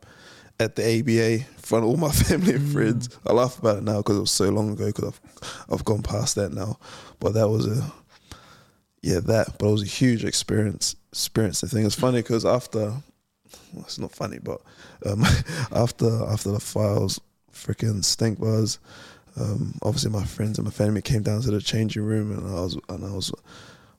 at 0.60 0.76
the 0.76 0.82
ABA 1.00 1.32
in 1.32 1.44
front 1.58 1.84
of 1.84 1.90
all 1.90 1.96
my 1.96 2.10
family 2.24 2.54
and 2.54 2.72
friends. 2.72 3.08
I 3.26 3.32
laugh 3.32 3.58
about 3.58 3.78
it 3.78 3.84
now 3.84 3.98
because 3.98 4.16
it 4.18 4.20
was 4.20 4.30
so 4.30 4.50
long 4.50 4.72
ago. 4.72 4.86
Because 4.86 5.04
I've 5.08 5.20
I've 5.72 5.84
gone 5.84 6.02
past 6.02 6.36
that 6.36 6.52
now. 6.52 6.78
But 7.18 7.34
that 7.34 7.48
was 7.48 7.66
a 7.66 7.92
yeah 9.02 9.20
that. 9.20 9.58
But 9.58 9.68
it 9.68 9.72
was 9.72 9.82
a 9.82 9.86
huge 9.86 10.24
experience. 10.24 10.94
Experience. 11.12 11.60
The 11.62 11.68
thing 11.68 11.86
it's 11.86 11.94
funny 11.94 12.20
because 12.22 12.44
after. 12.44 12.94
Well, 13.72 13.84
it's 13.84 13.98
not 13.98 14.12
funny, 14.12 14.38
but 14.42 14.60
um, 15.06 15.22
after 15.72 16.24
after 16.26 16.52
the 16.52 16.60
files 16.60 17.20
freaking 17.52 18.04
stink 18.04 18.38
was. 18.38 18.78
um, 19.36 19.74
obviously 19.82 20.10
my 20.10 20.24
friends 20.24 20.58
and 20.58 20.64
my 20.66 20.70
family 20.72 21.02
came 21.02 21.22
down 21.22 21.40
to 21.42 21.50
the 21.50 21.60
changing 21.60 22.02
room 22.02 22.30
and 22.36 22.46
I 22.46 22.60
was 22.60 22.78
and 22.88 23.04
I 23.04 23.12
was 23.12 23.32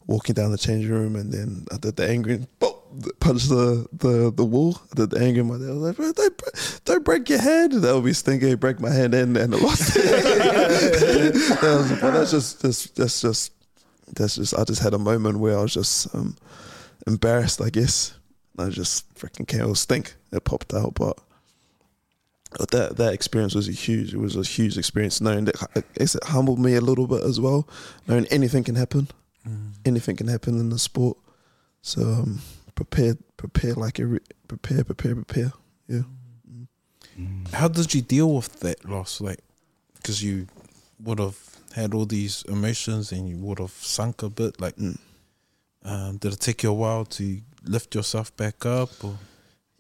walking 0.08 0.36
down 0.36 0.52
the 0.52 0.58
changing 0.58 0.92
room 0.92 1.16
and 1.16 1.32
then 1.32 1.66
I 1.72 1.78
did 1.78 1.96
the 1.96 2.10
angry 2.10 2.48
punch 3.20 3.46
the, 3.46 3.88
the 3.94 4.32
the 4.36 4.44
wall. 4.46 4.82
I 4.92 4.96
did 4.96 5.12
the 5.12 5.20
angry 5.20 5.44
my 5.44 5.58
dad. 5.58 5.70
Was 5.70 5.98
like, 5.98 6.16
don't, 6.16 6.82
don't 6.86 7.06
break 7.06 7.30
your 7.30 7.40
head. 7.40 7.72
That 7.72 7.96
would 7.96 8.06
be 8.06 8.14
stinky. 8.14 8.56
Break 8.56 8.80
my 8.80 8.92
hand 8.92 9.14
and 9.14 9.38
and 9.38 9.56
I 9.56 9.58
lost. 9.58 9.94
that 9.94 11.62
was, 11.62 11.92
but 12.00 12.12
that's 12.12 12.32
just 12.32 12.62
that's 12.62 12.88
that's 12.88 13.22
just 13.22 13.54
that's 14.16 14.36
just 14.36 14.58
I 14.58 14.64
just 14.64 14.82
had 14.82 14.94
a 14.94 15.00
moment 15.00 15.40
where 15.40 15.58
I 15.58 15.62
was 15.62 15.74
just 15.74 16.14
um, 16.14 16.36
embarrassed, 17.08 17.62
I 17.62 17.70
guess. 17.70 18.14
I 18.58 18.70
just 18.70 19.14
freaking 19.16 19.48
came. 19.48 19.62
It 19.62 19.68
was 19.68 19.80
stink. 19.80 20.16
It 20.32 20.44
popped 20.44 20.74
out, 20.74 20.96
but 20.96 21.18
that 22.72 22.98
that 22.98 23.14
experience 23.14 23.56
was 23.56 23.70
a 23.70 23.72
huge. 23.72 24.14
It 24.14 24.20
was 24.20 24.36
a 24.36 24.44
huge 24.44 24.78
experience. 24.78 25.22
Knowing 25.22 25.46
that 25.46 25.62
I 25.76 25.84
guess 25.98 26.16
it 26.16 26.24
humbled 26.26 26.60
me 26.60 26.76
a 26.76 26.82
little 26.82 27.08
bit 27.08 27.24
as 27.24 27.40
well. 27.40 27.68
Knowing 28.08 28.26
anything 28.26 28.64
can 28.64 28.76
happen, 28.76 29.08
Mm. 29.48 29.74
anything 29.86 30.16
can 30.16 30.28
happen 30.28 30.60
in 30.60 30.70
the 30.70 30.78
sport. 30.80 31.18
So 31.82 32.02
um, 32.04 32.42
prepare, 32.76 33.16
prepare 33.38 33.74
like 33.74 33.98
a 34.00 34.20
prepare, 34.48 34.84
prepare, 34.84 35.16
prepare. 35.16 35.52
Yeah. 35.88 36.04
Mm. 37.20 37.52
How 37.54 37.68
did 37.68 37.94
you 37.94 38.02
deal 38.02 38.34
with 38.36 38.60
that 38.60 38.86
loss? 38.88 39.20
Like, 39.20 39.40
because 39.96 40.22
you 40.24 40.48
would 41.04 41.20
have 41.20 41.38
had 41.76 41.94
all 41.94 42.06
these 42.06 42.44
emotions 42.48 43.12
and 43.12 43.28
you 43.28 43.38
would 43.38 43.58
have 43.60 43.72
sunk 43.72 44.22
a 44.24 44.30
bit. 44.30 44.62
Like, 44.62 44.76
Mm. 44.78 44.98
um, 45.84 46.18
did 46.18 46.34
it 46.34 46.40
take 46.40 46.62
you 46.64 46.70
a 46.70 46.74
while 46.74 47.06
to 47.06 47.42
lift 47.64 47.96
yourself 47.96 48.36
back 48.38 48.66
up? 48.66 49.04
Or 49.04 49.18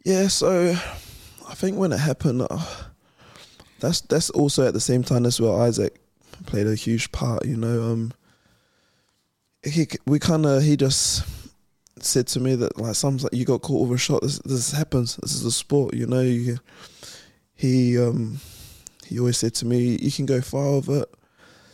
Yeah, 0.03 0.27
so 0.27 0.71
I 1.47 1.53
think 1.53 1.77
when 1.77 1.91
it 1.93 1.99
happened, 1.99 2.47
uh, 2.49 2.65
that's 3.79 4.01
that's 4.01 4.29
also 4.31 4.67
at 4.67 4.73
the 4.73 4.79
same 4.79 5.03
time 5.03 5.25
as 5.27 5.39
well 5.39 5.61
Isaac 5.61 5.99
played 6.47 6.65
a 6.67 6.73
huge 6.75 7.11
part. 7.11 7.45
You 7.45 7.57
know, 7.57 7.83
um, 7.91 8.13
he 9.63 9.87
we 10.05 10.19
kind 10.19 10.45
of 10.45 10.63
he 10.63 10.75
just 10.75 11.23
said 11.99 12.27
to 12.27 12.39
me 12.39 12.55
that 12.55 12.79
like 12.79 12.95
sometimes 12.95 13.23
like, 13.23 13.33
you 13.33 13.45
got 13.45 13.61
caught 13.61 13.87
with 13.87 13.95
a 13.95 13.99
shot. 13.99 14.21
This 14.21 14.39
this 14.39 14.71
happens. 14.71 15.17
This 15.17 15.33
is 15.33 15.43
the 15.43 15.51
sport. 15.51 15.93
You 15.93 16.07
know, 16.07 16.21
you, 16.21 16.57
he 17.53 17.99
um 17.99 18.39
he 19.05 19.19
always 19.19 19.37
said 19.37 19.53
to 19.55 19.65
me, 19.65 19.97
you 20.01 20.11
can 20.11 20.25
go 20.25 20.41
far 20.41 20.75
with 20.75 20.89
it. 20.89 21.13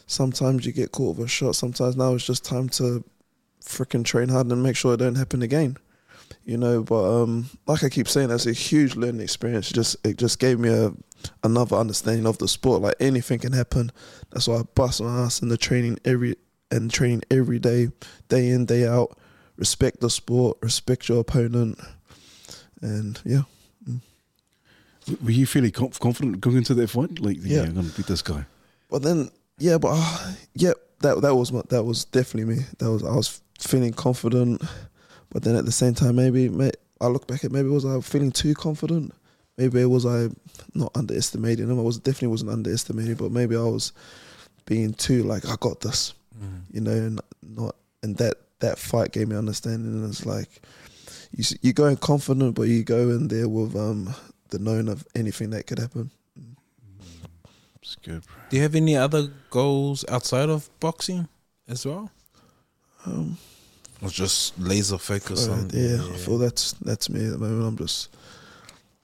Sometimes 0.07 0.65
you 0.65 0.71
get 0.71 0.91
caught 0.91 1.17
with 1.17 1.27
a 1.27 1.29
shot. 1.29 1.55
Sometimes 1.55 1.95
now 1.95 2.13
it's 2.13 2.25
just 2.25 2.45
time 2.45 2.69
to 2.69 3.03
freaking 3.63 4.05
train 4.05 4.29
hard 4.29 4.47
and 4.47 4.63
make 4.63 4.75
sure 4.75 4.93
it 4.93 4.97
don't 4.97 5.15
happen 5.15 5.41
again 5.41 5.77
you 6.45 6.57
know. 6.57 6.83
But 6.83 7.03
um, 7.03 7.49
like 7.67 7.83
I 7.83 7.89
keep 7.89 8.07
saying, 8.07 8.29
that's 8.29 8.47
a 8.47 8.53
huge 8.53 8.95
learning 8.95 9.21
experience. 9.21 9.69
It 9.69 9.75
just 9.75 9.97
it 10.05 10.17
just 10.17 10.39
gave 10.39 10.59
me 10.59 10.69
a 10.69 10.91
another 11.43 11.75
understanding 11.75 12.25
of 12.25 12.37
the 12.37 12.47
sport. 12.47 12.81
Like 12.81 12.95
anything 12.99 13.39
can 13.39 13.53
happen. 13.53 13.91
That's 14.31 14.47
why 14.47 14.57
I 14.57 14.63
bust 14.75 15.01
my 15.01 15.21
ass 15.21 15.41
in 15.41 15.49
the 15.49 15.57
training 15.57 15.99
every 16.05 16.35
and 16.71 16.91
training 16.91 17.23
every 17.31 17.59
day, 17.59 17.89
day 18.29 18.49
in 18.49 18.65
day 18.65 18.85
out. 18.87 19.17
Respect 19.57 20.01
the 20.01 20.09
sport. 20.09 20.57
Respect 20.61 21.09
your 21.09 21.19
opponent. 21.21 21.79
And 22.81 23.19
yeah, 23.25 23.41
Were 25.23 25.31
you 25.31 25.45
feeling 25.45 25.71
conf- 25.71 25.99
confident 25.99 26.41
going 26.41 26.57
into 26.57 26.73
that 26.75 26.89
fight? 26.89 27.19
Like, 27.19 27.37
yeah, 27.41 27.63
Yeah. 27.63 27.69
I'm 27.69 27.89
to 27.89 27.95
beat 27.97 28.07
this 28.07 28.21
guy. 28.21 28.45
but 28.89 29.01
then 29.03 29.29
yeah, 29.57 29.77
but 29.79 29.93
uh, 29.95 30.33
yeah, 30.53 30.73
that 31.01 31.21
that 31.21 31.33
was 31.35 31.51
my, 31.51 31.61
that 31.69 31.83
was 31.83 32.05
definitely 32.05 32.55
me. 32.55 32.63
That 32.79 32.91
was 32.91 33.03
I 33.03 33.15
was 33.15 33.41
feeling 33.59 33.93
confident, 33.93 34.61
but 35.31 35.41
then 35.43 35.55
at 35.55 35.65
the 35.65 35.71
same 35.71 35.95
time, 35.95 36.15
maybe 36.17 36.47
may, 36.49 36.71
I 37.01 37.07
look 37.07 37.25
back 37.27 37.43
at 37.43 37.51
maybe 37.51 37.69
was 37.69 37.85
I 37.85 37.99
feeling 38.01 38.31
too 38.31 38.53
confident? 38.53 39.13
Maybe 39.57 39.81
it 39.81 39.85
was 39.89 40.05
I 40.05 40.27
not 40.75 40.91
underestimating 40.95 41.67
him? 41.69 41.79
I 41.79 41.81
was 41.81 41.97
definitely 41.97 42.27
wasn't 42.27 42.51
underestimating, 42.51 43.15
but 43.15 43.31
maybe 43.31 43.55
I 43.55 43.61
was 43.63 43.93
being 44.65 44.93
too 44.93 45.23
like 45.23 45.47
I 45.47 45.55
got 45.59 45.79
this, 45.79 46.13
you 46.71 46.81
know, 46.81 46.91
and 46.91 47.21
not 47.43 47.75
and 48.03 48.15
that 48.17 48.35
that 48.59 48.77
fight 48.79 49.11
gave 49.11 49.27
me 49.27 49.35
understanding. 49.35 49.91
And 49.93 50.09
it's 50.09 50.25
like 50.25 50.49
you 51.31 51.41
s- 51.41 51.57
you 51.61 51.73
go 51.73 51.85
in 51.85 51.97
confident, 51.97 52.55
but 52.55 52.63
you 52.63 52.83
go 52.83 53.09
in 53.09 53.27
there 53.27 53.47
with 53.49 53.75
um 53.75 54.13
the 54.49 54.59
known 54.59 54.87
of 54.89 55.05
anything 55.15 55.49
that 55.51 55.67
could 55.67 55.79
happen. 55.79 56.11
It's 57.81 57.95
good, 57.95 58.25
bro. 58.25 58.35
Do 58.49 58.57
you 58.57 58.63
have 58.63 58.75
any 58.75 58.95
other 58.95 59.31
goals 59.49 60.03
outside 60.09 60.49
of 60.49 60.69
boxing 60.79 61.27
as 61.67 61.85
well? 61.85 62.11
Um, 63.05 63.37
Or 64.01 64.09
just 64.09 64.57
laser 64.59 64.97
focus 64.97 65.47
uh, 65.47 65.53
on 65.53 65.69
yeah, 65.73 65.97
I 66.13 66.17
feel 66.17 66.37
that's 66.37 66.73
that's 66.73 67.09
me 67.09 67.25
at 67.25 67.31
the 67.31 67.37
moment. 67.37 67.67
I'm 67.67 67.77
just 67.77 68.09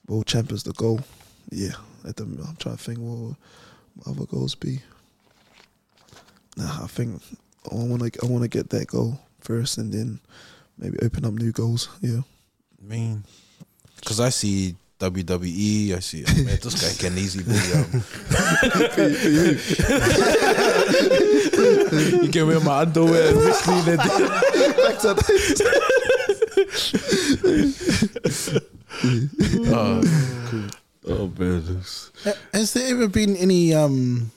world 0.08 0.26
champ 0.28 0.52
is 0.52 0.64
the 0.64 0.74
goal. 0.74 1.00
Yeah, 1.52 1.76
at 2.08 2.16
the, 2.18 2.24
I'm 2.24 2.56
trying 2.58 2.78
to 2.78 2.84
think 2.84 3.00
what 3.00 3.18
would 3.18 3.36
my 3.96 4.12
other 4.12 4.26
goals 4.26 4.56
be. 4.56 4.82
Nah, 6.58 6.84
I 6.84 6.88
think 6.88 7.22
I 7.72 7.76
want 7.76 8.14
to 8.14 8.20
I 8.22 8.26
want 8.28 8.44
to 8.44 8.50
get 8.50 8.70
that 8.70 8.88
goal 8.88 9.20
first, 9.40 9.78
and 9.78 9.92
then 9.92 10.20
maybe 10.78 10.98
open 11.02 11.26
up 11.26 11.34
new 11.34 11.52
goals. 11.52 11.90
Yeah. 12.02 12.22
I 12.82 12.86
mean, 12.86 13.24
because 13.96 14.20
I 14.20 14.30
see 14.30 14.76
WWE, 15.00 15.96
I 15.96 16.00
see, 16.00 16.24
oh, 16.26 16.34
man, 16.44 16.58
this 16.62 16.80
guy 16.80 16.94
can 16.98 17.18
easily 17.18 17.44
be. 17.44 17.52
Um, 17.74 18.04
you 22.24 22.30
can 22.32 22.48
wear 22.48 22.60
my 22.62 22.80
underwear 22.80 23.30
and 23.30 23.38
whiskey 23.38 23.72
and 23.92 24.00
oh, 29.68 30.02
Oh 31.06 31.28
man, 31.38 31.82
Has 32.54 32.74
there 32.74 32.88
ever 32.96 33.10
been 33.10 33.36
any 33.36 33.74
um, 33.74 34.32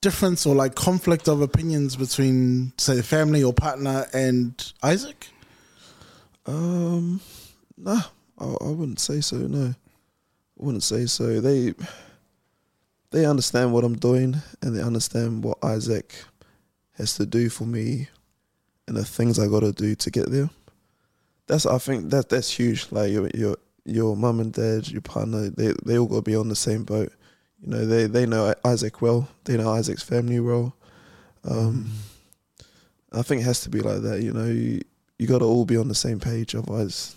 difference 0.00 0.46
or 0.46 0.54
like 0.54 0.74
conflict 0.74 1.28
of 1.28 1.42
opinions 1.42 1.96
between, 1.96 2.72
say, 2.78 3.02
family 3.02 3.42
or 3.42 3.52
partner 3.52 4.06
and 4.12 4.72
Isaac? 4.82 5.28
Um, 6.46 7.20
nah, 7.76 8.02
I, 8.38 8.44
I 8.44 8.68
wouldn't 8.68 9.00
say 9.00 9.20
so. 9.20 9.36
No, 9.36 9.66
I 9.68 9.74
wouldn't 10.56 10.82
say 10.82 11.06
so. 11.06 11.40
They 11.40 11.74
they 13.10 13.26
understand 13.26 13.72
what 13.72 13.84
I'm 13.84 13.96
doing, 13.96 14.36
and 14.62 14.76
they 14.76 14.82
understand 14.82 15.44
what 15.44 15.62
Isaac 15.62 16.14
has 16.96 17.16
to 17.16 17.26
do 17.26 17.48
for 17.48 17.64
me, 17.64 18.08
and 18.86 18.96
the 18.96 19.04
things 19.04 19.38
I 19.38 19.48
got 19.48 19.60
to 19.60 19.72
do 19.72 19.94
to 19.94 20.10
get 20.10 20.30
there. 20.30 20.50
That's 21.46 21.66
I 21.66 21.78
think 21.78 22.10
that 22.10 22.28
that's 22.28 22.50
huge. 22.50 22.90
Like 22.90 23.12
your 23.12 23.28
your 23.34 23.56
your 23.84 24.16
mum 24.16 24.40
and 24.40 24.52
dad, 24.52 24.88
your 24.88 25.02
partner, 25.02 25.50
they 25.50 25.74
they 25.84 25.98
all 25.98 26.06
got 26.06 26.16
to 26.16 26.22
be 26.22 26.36
on 26.36 26.48
the 26.48 26.56
same 26.56 26.84
boat. 26.84 27.12
You 27.62 27.70
know, 27.70 27.86
they 27.86 28.06
they 28.06 28.26
know 28.26 28.54
Isaac 28.64 29.02
well. 29.02 29.28
They 29.44 29.56
know 29.56 29.70
Isaac's 29.72 30.02
family 30.02 30.40
well. 30.40 30.74
Um, 31.44 31.90
I 33.12 33.22
think 33.22 33.42
it 33.42 33.44
has 33.44 33.60
to 33.62 33.70
be 33.70 33.80
like 33.80 34.02
that. 34.02 34.22
You 34.22 34.32
know, 34.32 34.46
you, 34.46 34.82
you 35.18 35.26
got 35.26 35.38
to 35.38 35.44
all 35.44 35.64
be 35.64 35.76
on 35.76 35.88
the 35.88 35.94
same 35.94 36.20
page, 36.20 36.54
otherwise 36.54 37.16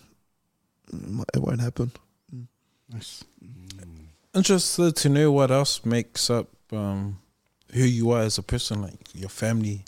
it 1.34 1.42
won't 1.42 1.62
happen. 1.62 1.92
Nice. 2.90 3.24
interested 4.36 4.96
to 4.96 5.10
know 5.10 5.32
what 5.32 5.50
else 5.50 5.86
makes 5.86 6.30
up 6.30 6.48
um, 6.72 7.20
who 7.72 7.84
you 7.84 8.12
are 8.12 8.22
as 8.22 8.38
a 8.38 8.44
person, 8.44 8.82
like 8.82 9.16
your 9.16 9.30
family, 9.30 9.84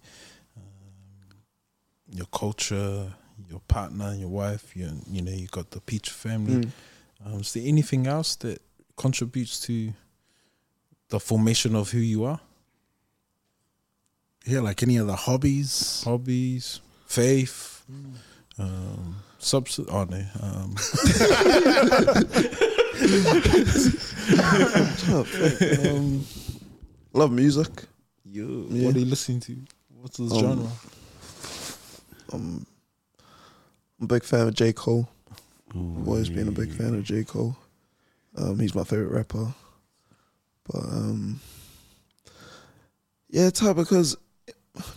um, 0.57 1.35
your 2.09 2.25
culture, 2.27 3.13
your 3.49 3.59
partner, 3.67 4.15
your 4.15 4.29
wife. 4.29 4.75
You 4.75 4.91
you 5.07 5.21
know 5.21 5.31
you 5.31 5.47
got 5.47 5.71
the 5.71 5.81
Peach 5.81 6.09
family. 6.09 6.65
Mm. 6.65 6.71
Um, 7.25 7.39
is 7.41 7.53
there 7.53 7.63
anything 7.65 8.07
else 8.07 8.35
that 8.37 8.61
contributes 8.97 9.59
to 9.61 9.93
the 11.09 11.19
formation 11.19 11.75
of 11.75 11.91
who 11.91 11.99
you 11.99 12.23
are? 12.23 12.39
Yeah, 14.45 14.59
like 14.59 14.83
any 14.83 14.99
other 14.99 15.13
hobbies. 15.15 16.03
Hobbies, 16.05 16.79
faith, 17.07 17.83
um, 18.59 19.15
substance. 19.39 19.87
Oh 19.91 20.03
no, 20.05 20.23
um, 20.41 20.75
um, 25.85 26.25
love 27.13 27.31
music. 27.31 27.69
you, 28.23 28.67
Yeah. 28.69 28.87
What 28.87 28.95
are 28.95 28.99
you 28.99 29.05
listening 29.05 29.39
to? 29.41 29.57
What's 30.01 30.17
the 30.17 30.23
Um, 30.25 30.39
genre? 30.39 30.71
Um, 32.33 32.65
I'm 33.99 34.05
a 34.05 34.07
big 34.07 34.23
fan 34.23 34.47
of 34.47 34.53
J 34.53 34.73
Cole. 34.73 35.07
Ooh, 35.75 35.97
I've 36.01 36.07
always 36.07 36.29
been 36.29 36.47
a 36.47 36.51
big 36.51 36.71
fan 36.73 36.95
of 36.95 37.03
J 37.03 37.23
Cole. 37.23 37.55
Um, 38.37 38.59
he's 38.59 38.75
my 38.75 38.83
favorite 38.83 39.11
rapper. 39.11 39.53
But 40.71 40.83
um, 40.83 41.39
yeah, 43.29 43.49
hard 43.55 43.77
because 43.77 44.17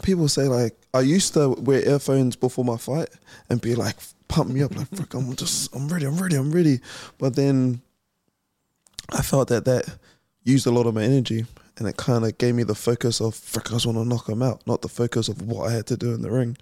people 0.03 0.29
say 0.29 0.49
like 0.49 0.77
I 0.95 1.01
used 1.01 1.35
to 1.35 1.51
wear 1.51 1.87
earphones 1.87 2.37
before 2.37 2.65
my 2.65 2.77
fight 2.77 3.09
and 3.49 3.61
be 3.61 3.75
like 3.75 3.97
pump 4.29 4.51
me 4.51 4.63
up 4.63 4.77
like 4.77 4.89
frick 4.89 5.15
I'm 5.15 5.35
just 5.37 5.75
I'm 5.75 5.89
ready 5.89 6.07
I'm 6.07 6.17
ready 6.17 6.37
I'm 6.37 6.53
ready. 6.53 6.81
But 7.19 7.37
then 7.37 7.81
I 9.11 9.23
felt 9.23 9.49
that 9.49 9.65
that 9.65 9.99
used 10.45 10.67
a 10.67 10.71
lot 10.71 10.87
of 10.87 10.95
my 10.95 11.03
energy 11.03 11.47
and 11.77 11.87
it 11.87 11.97
kind 11.97 12.25
of 12.25 12.37
gave 12.39 12.55
me 12.55 12.63
the 12.65 12.75
focus 12.75 13.21
of 13.21 13.35
frick 13.35 13.71
I 13.71 13.75
just 13.75 13.87
want 13.87 13.99
to 13.99 14.05
knock 14.05 14.29
him 14.29 14.43
out, 14.43 14.67
not 14.67 14.83
the 14.83 14.89
focus 14.89 15.29
of 15.29 15.43
what 15.43 15.69
I 15.69 15.73
had 15.73 15.87
to 15.89 15.97
do 15.97 16.13
in 16.15 16.23
the 16.23 16.31
ring. 16.31 16.57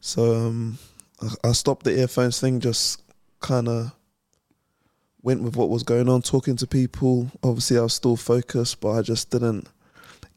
So 0.00 0.34
um, 0.34 0.78
I, 1.22 1.48
I 1.48 1.52
stopped 1.52 1.84
the 1.84 1.98
earphones 1.98 2.40
thing, 2.40 2.60
just 2.60 3.02
kind 3.40 3.68
of 3.68 3.92
went 5.26 5.42
with 5.42 5.56
what 5.56 5.68
was 5.68 5.82
going 5.82 6.08
on, 6.08 6.22
talking 6.22 6.54
to 6.54 6.68
people. 6.68 7.32
Obviously, 7.42 7.76
I 7.76 7.82
was 7.82 7.94
still 7.94 8.14
focused, 8.14 8.80
but 8.80 8.92
I 8.92 9.02
just 9.02 9.28
didn't 9.28 9.68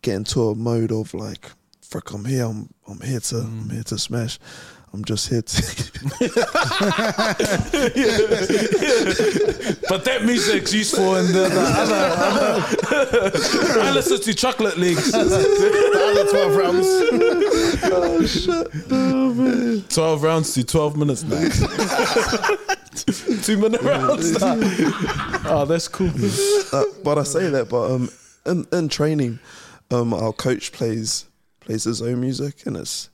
get 0.01 0.15
into 0.15 0.49
a 0.49 0.55
mode 0.55 0.91
of 0.91 1.13
like, 1.13 1.51
"Frick, 1.79 2.11
I'm 2.11 2.25
here. 2.25 2.45
I'm 2.45 2.73
I'm 2.87 2.99
here 3.01 3.19
to 3.19 3.37
I'm 3.37 3.69
mm. 3.69 3.71
here 3.71 3.83
to 3.83 3.99
smash." 3.99 4.39
I'm 4.93 5.05
just 5.05 5.29
here 5.29 5.41
to. 5.41 5.55
But 9.89 10.05
that 10.05 10.23
music's 10.23 10.73
useful 10.73 11.15
in 11.15 11.27
the, 11.27 11.49
the 11.49 11.61
other. 11.77 11.95
other 12.95 13.81
I 13.81 13.91
listen 13.91 14.19
to 14.21 14.33
Chocolate 14.33 14.77
Leagues. 14.77 15.11
the 15.11 15.19
other 15.19 16.29
12 16.31 16.55
rounds. 16.55 16.87
oh 17.91 18.25
shit! 18.25 19.89
12 19.89 20.23
rounds 20.23 20.53
to 20.53 20.63
12 20.63 20.97
minutes 20.97 21.23
now. 21.23 21.49
Two 23.43 23.57
minute 23.57 23.81
rounds 23.81 24.39
now. 24.39 24.57
Oh, 25.45 25.65
that's 25.67 25.87
cool. 25.87 26.11
Uh, 26.71 26.83
but 27.03 27.17
I 27.17 27.23
say 27.23 27.49
that, 27.49 27.69
but 27.69 27.91
um, 27.91 28.09
in, 28.45 28.65
in 28.71 28.89
training, 28.89 29.39
um, 29.91 30.13
our 30.13 30.33
coach 30.33 30.71
plays 30.71 31.25
plays 31.61 31.83
his 31.83 32.01
own 32.01 32.21
music, 32.21 32.65
and 32.65 32.77
it's 32.77 33.09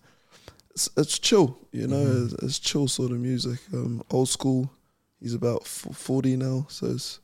it's, 0.76 0.90
it's 0.98 1.18
chill, 1.18 1.58
you 1.72 1.88
know, 1.88 2.26
it's, 2.26 2.34
it's 2.44 2.60
chill 2.60 2.88
sort 2.88 3.12
of 3.12 3.20
music. 3.20 3.60
Um, 3.74 4.04
old 4.12 4.30
school. 4.30 4.70
He's 5.22 5.34
about 5.34 5.66
forty 5.66 6.36
now, 6.36 6.68
so 6.70 6.88
it's 6.88 7.20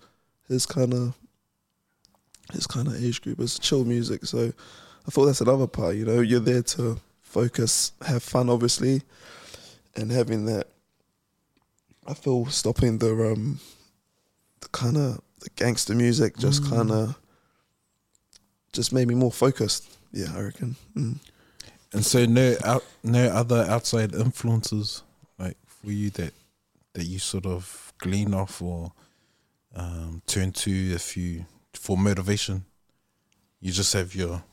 his 0.47 0.65
kind 0.65 0.93
of 0.93 1.13
his 2.53 2.65
kind 2.65 2.87
of 2.87 3.03
age 3.03 3.21
group. 3.21 3.39
It's 3.39 3.59
chill 3.59 3.83
music, 3.83 4.25
so 4.25 4.53
I 5.07 5.11
thought 5.11 5.25
that's 5.25 5.41
another 5.41 5.67
part. 5.67 5.95
You 5.95 6.05
know, 6.05 6.21
you're 6.21 6.39
there 6.39 6.63
to 6.63 6.97
focus, 7.21 7.91
have 8.07 8.23
fun, 8.23 8.49
obviously, 8.49 9.03
and 9.95 10.11
having 10.11 10.45
that. 10.45 10.67
I 12.07 12.13
feel 12.13 12.45
stopping 12.47 12.97
the 12.97 13.33
um, 13.33 13.59
the 14.61 14.69
kind 14.69 14.97
of 14.97 15.21
the 15.41 15.49
gangster 15.55 15.93
music 15.93 16.37
just 16.37 16.67
kind 16.67 16.91
of 16.91 17.19
just 18.73 18.93
made 18.93 19.09
me 19.09 19.15
more 19.15 19.31
focused. 19.31 19.85
Yeah, 20.13 20.27
I 20.35 20.41
reckon. 20.41 20.75
Mm. 20.95 21.19
And 21.93 22.05
so, 22.05 22.25
no, 22.25 22.55
out, 22.63 22.83
no 23.03 23.25
other 23.29 23.63
outside 23.69 24.13
influences 24.15 25.03
like 25.37 25.57
for 25.65 25.91
you 25.91 26.09
that 26.11 26.33
that 26.93 27.05
you 27.05 27.19
sort 27.19 27.45
of 27.45 27.93
glean 27.99 28.33
off 28.33 28.61
or 28.61 28.91
um, 29.75 30.21
turn 30.25 30.51
to 30.51 30.71
if 30.71 31.15
you 31.17 31.45
for 31.73 31.97
motivation. 31.97 32.65
You 33.59 33.71
just 33.71 33.93
have 33.93 34.15
your 34.15 34.43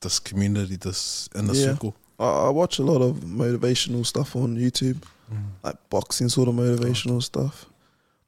this 0.00 0.18
community, 0.18 0.76
this 0.76 1.28
inner 1.34 1.52
Yeah. 1.54 1.72
circle. 1.72 1.94
I, 2.18 2.46
I 2.46 2.48
watch 2.50 2.78
a 2.78 2.82
lot 2.82 3.02
of 3.02 3.16
motivational 3.18 4.04
stuff 4.04 4.36
on 4.36 4.56
YouTube, 4.56 5.02
like 5.62 5.76
boxing 5.90 6.28
sort 6.28 6.48
of 6.48 6.54
motivational 6.54 7.22
stuff. 7.22 7.66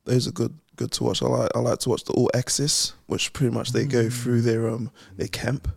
Those 0.05 0.27
are 0.29 0.33
good 0.33 0.55
good 0.77 0.91
to 0.93 1.05
watch. 1.05 1.23
I 1.23 1.27
like 1.27 1.51
I 1.55 1.59
like 1.61 1.79
to 1.81 1.89
watch 1.91 2.05
the 2.05 2.13
All 2.13 2.31
Access, 2.35 2.95
which 3.07 3.33
pretty 3.33 3.53
much 3.55 3.73
they 3.73 3.85
go 3.87 4.09
through 4.09 4.41
their 4.43 4.69
um 4.69 4.91
their 5.17 5.29
camp, 5.29 5.69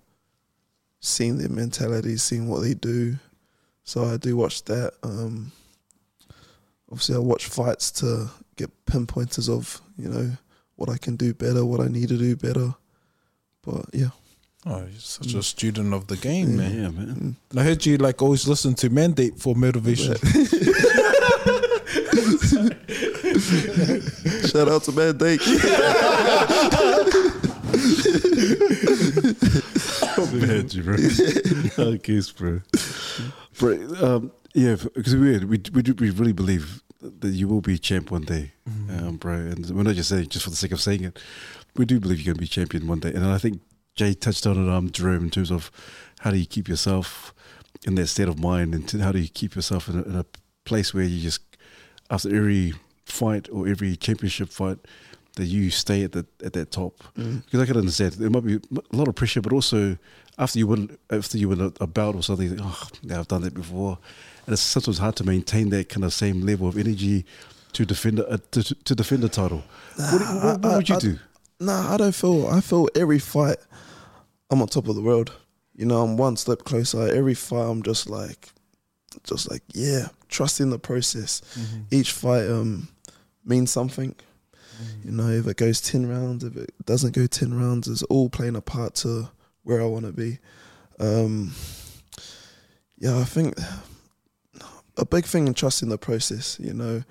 seeing 1.06 1.38
their 1.38 1.50
mentality, 1.50 2.18
seeing 2.18 2.48
what 2.48 2.62
they 2.62 2.74
do. 2.74 3.16
So 3.84 4.06
I 4.06 4.18
do 4.18 4.36
watch 4.36 4.64
that. 4.66 4.94
Um, 5.04 5.52
obviously, 6.92 7.16
I 7.16 7.20
watch 7.20 7.46
fights 7.46 7.92
to 7.92 8.30
get 8.56 8.70
pinpointers 8.86 9.50
of 9.50 9.82
you 9.98 10.10
know 10.10 10.32
what 10.76 10.90
I 10.90 10.98
can 10.98 11.16
do 11.16 11.34
better, 11.34 11.66
what 11.66 11.80
I 11.82 11.88
need 11.88 12.10
to 12.10 12.18
do 12.18 12.36
better. 12.36 12.74
But 13.62 13.86
yeah, 13.94 14.10
Oh, 14.68 14.80
you're 14.80 14.90
such 15.00 15.36
a 15.36 15.44
student 15.44 15.94
of 15.94 16.08
the 16.08 16.18
game, 16.18 16.58
man. 16.58 16.74
Yeah, 16.74 16.90
man. 16.90 17.36
I 17.56 17.62
heard 17.62 17.86
you 17.86 17.98
like 17.98 18.20
always 18.24 18.48
listen 18.48 18.74
to 18.76 18.90
Mandate 18.90 19.38
for 19.38 19.54
motivation. 19.54 20.16
shout 24.48 24.68
out 24.68 24.84
to 24.86 24.92
Mandate. 24.92 25.42
Bad, 30.18 30.74
you, 30.74 30.84
bro. 30.84 30.96
I 31.94 31.98
guess, 31.98 32.32
bro. 32.32 32.62
Bro, 33.60 33.88
um, 34.02 34.32
yeah, 34.54 34.76
because 34.94 35.16
we, 35.16 35.38
we 35.40 35.60
we 35.74 35.82
do 35.82 35.94
we 35.94 36.10
really 36.10 36.32
believe 36.32 36.82
that 37.02 37.30
you 37.30 37.48
will 37.48 37.62
be 37.62 37.76
a 37.76 37.78
champ 37.78 38.12
one 38.12 38.22
day, 38.22 38.54
um, 38.90 39.18
bro. 39.18 39.34
And 39.34 39.70
we're 39.72 39.84
not 39.84 39.96
just 39.96 40.10
saying 40.10 40.30
just 40.30 40.46
for 40.46 40.52
the 40.52 40.56
sake 40.56 40.72
of 40.72 40.80
saying 40.80 41.04
it. 41.04 41.20
We 41.76 41.86
do 41.86 42.00
believe 42.00 42.20
you're 42.20 42.34
going 42.34 42.38
to 42.38 42.42
be 42.42 42.48
champion 42.48 42.88
one 42.88 43.00
day, 43.00 43.14
and 43.14 43.26
I 43.26 43.38
think 43.38 43.60
Jay 43.96 44.14
touched 44.14 44.48
on 44.48 44.58
it, 44.58 44.72
um, 44.72 44.90
Jerome, 44.90 45.26
in 45.26 45.30
terms 45.32 45.52
of 45.52 45.70
how 46.20 46.32
do 46.32 46.38
you 46.38 46.46
keep 46.46 46.70
yourself 46.70 47.34
in 47.86 47.96
that 47.96 48.08
state 48.08 48.30
of 48.30 48.40
mind, 48.40 48.74
and 48.74 48.88
to, 48.90 49.00
how 49.00 49.12
do 49.12 49.20
you 49.20 49.28
keep 49.28 49.56
yourself 49.56 49.90
in 49.90 50.00
a, 50.00 50.04
in 50.04 50.16
a 50.16 50.26
place 50.64 50.94
where 50.94 51.04
you 51.04 51.22
just 51.22 51.42
after 52.10 52.34
every 52.34 52.74
fight 53.06 53.50
or 53.52 53.68
every 53.68 53.96
championship 53.98 54.50
fight 54.50 54.78
that 55.36 55.46
you 55.46 55.70
stay 55.70 56.04
at 56.04 56.12
the 56.12 56.26
at 56.44 56.54
that 56.54 56.72
top. 56.72 57.04
Mm. 57.18 57.44
Because 57.46 57.62
I 57.62 57.66
can 57.66 57.78
understand 57.78 58.14
there 58.14 58.30
might 58.30 58.46
be 58.46 58.56
a 58.56 58.96
lot 58.96 59.08
of 59.08 59.16
pressure, 59.16 59.42
but 59.42 59.54
also 59.54 59.98
after 60.38 60.60
you 60.60 60.68
win 60.68 60.98
after 61.10 61.38
you 61.38 61.50
win 61.50 61.62
a, 61.62 61.72
a 61.82 61.88
bout 61.88 62.16
or 62.16 62.24
something, 62.24 62.50
you 62.50 62.56
think, 62.56 62.68
oh, 62.70 62.88
yeah, 63.02 63.20
I've 63.20 63.28
done 63.28 63.42
that 63.44 63.54
before, 63.54 63.98
and 64.46 64.54
it's 64.54 64.62
sometimes 64.62 64.98
hard 64.98 65.16
to 65.18 65.24
maintain 65.24 65.70
that 65.70 65.90
kind 65.90 66.04
of 66.04 66.14
same 66.14 66.42
level 66.46 66.68
of 66.68 66.78
energy 66.78 67.26
to 67.74 67.86
defend 67.86 68.20
a, 68.20 68.28
uh, 68.30 68.38
to, 68.52 68.64
to 68.64 68.96
defend 68.96 69.22
the 69.24 69.30
title. 69.30 69.64
what, 69.98 70.22
what, 70.22 70.62
what 70.62 70.66
I- 70.66 70.76
would 70.78 70.90
you 70.90 70.96
I- 70.96 71.00
do? 71.00 71.20
Nah, 71.60 71.94
I 71.94 71.98
don't 71.98 72.14
feel. 72.16 72.48
I 72.48 72.60
feel 72.60 72.90
every 72.96 73.20
fight, 73.20 73.56
I'm 74.50 74.62
on 74.62 74.68
top 74.68 74.90
of 74.90 74.96
the 74.96 75.02
world. 75.02 75.32
You 75.74 75.86
know, 75.86 76.02
I'm 76.04 76.18
one 76.18 76.36
step 76.36 76.66
closer. 76.66 77.08
Every 77.08 77.34
fight, 77.34 77.70
I'm 77.70 77.82
just 77.82 78.10
like, 78.10 78.50
just 79.24 79.50
like, 79.50 79.62
yeah, 79.74 80.08
trusting 80.28 80.70
the 80.70 80.80
process. 80.80 81.42
Each 81.92 82.12
fight 82.12 82.50
um 82.50 82.90
means 83.46 83.72
something. 83.72 84.16
You 85.04 85.12
know, 85.12 85.30
if 85.30 85.48
it 85.48 85.58
goes 85.58 85.82
ten 85.82 86.08
rounds, 86.08 86.44
if 86.44 86.56
it 86.58 86.74
doesn't 86.86 87.16
go 87.16 87.28
ten 87.28 87.54
rounds, 87.54 87.88
it's 87.88 88.04
all 88.04 88.30
playing 88.30 88.56
a 88.56 88.62
part 88.62 88.96
to 88.96 89.30
where 89.64 89.82
I 89.82 89.86
want 89.86 90.06
to 90.06 90.12
be. 90.12 90.40
Um, 91.00 91.54
yeah, 92.98 93.20
I 93.20 93.24
think 93.24 93.58
a 94.98 95.06
big 95.06 95.26
thing 95.26 95.48
in 95.48 95.54
trusting 95.54 95.90
the 95.90 95.98
process. 95.98 96.60
You 96.60 96.74
know, 96.74 97.04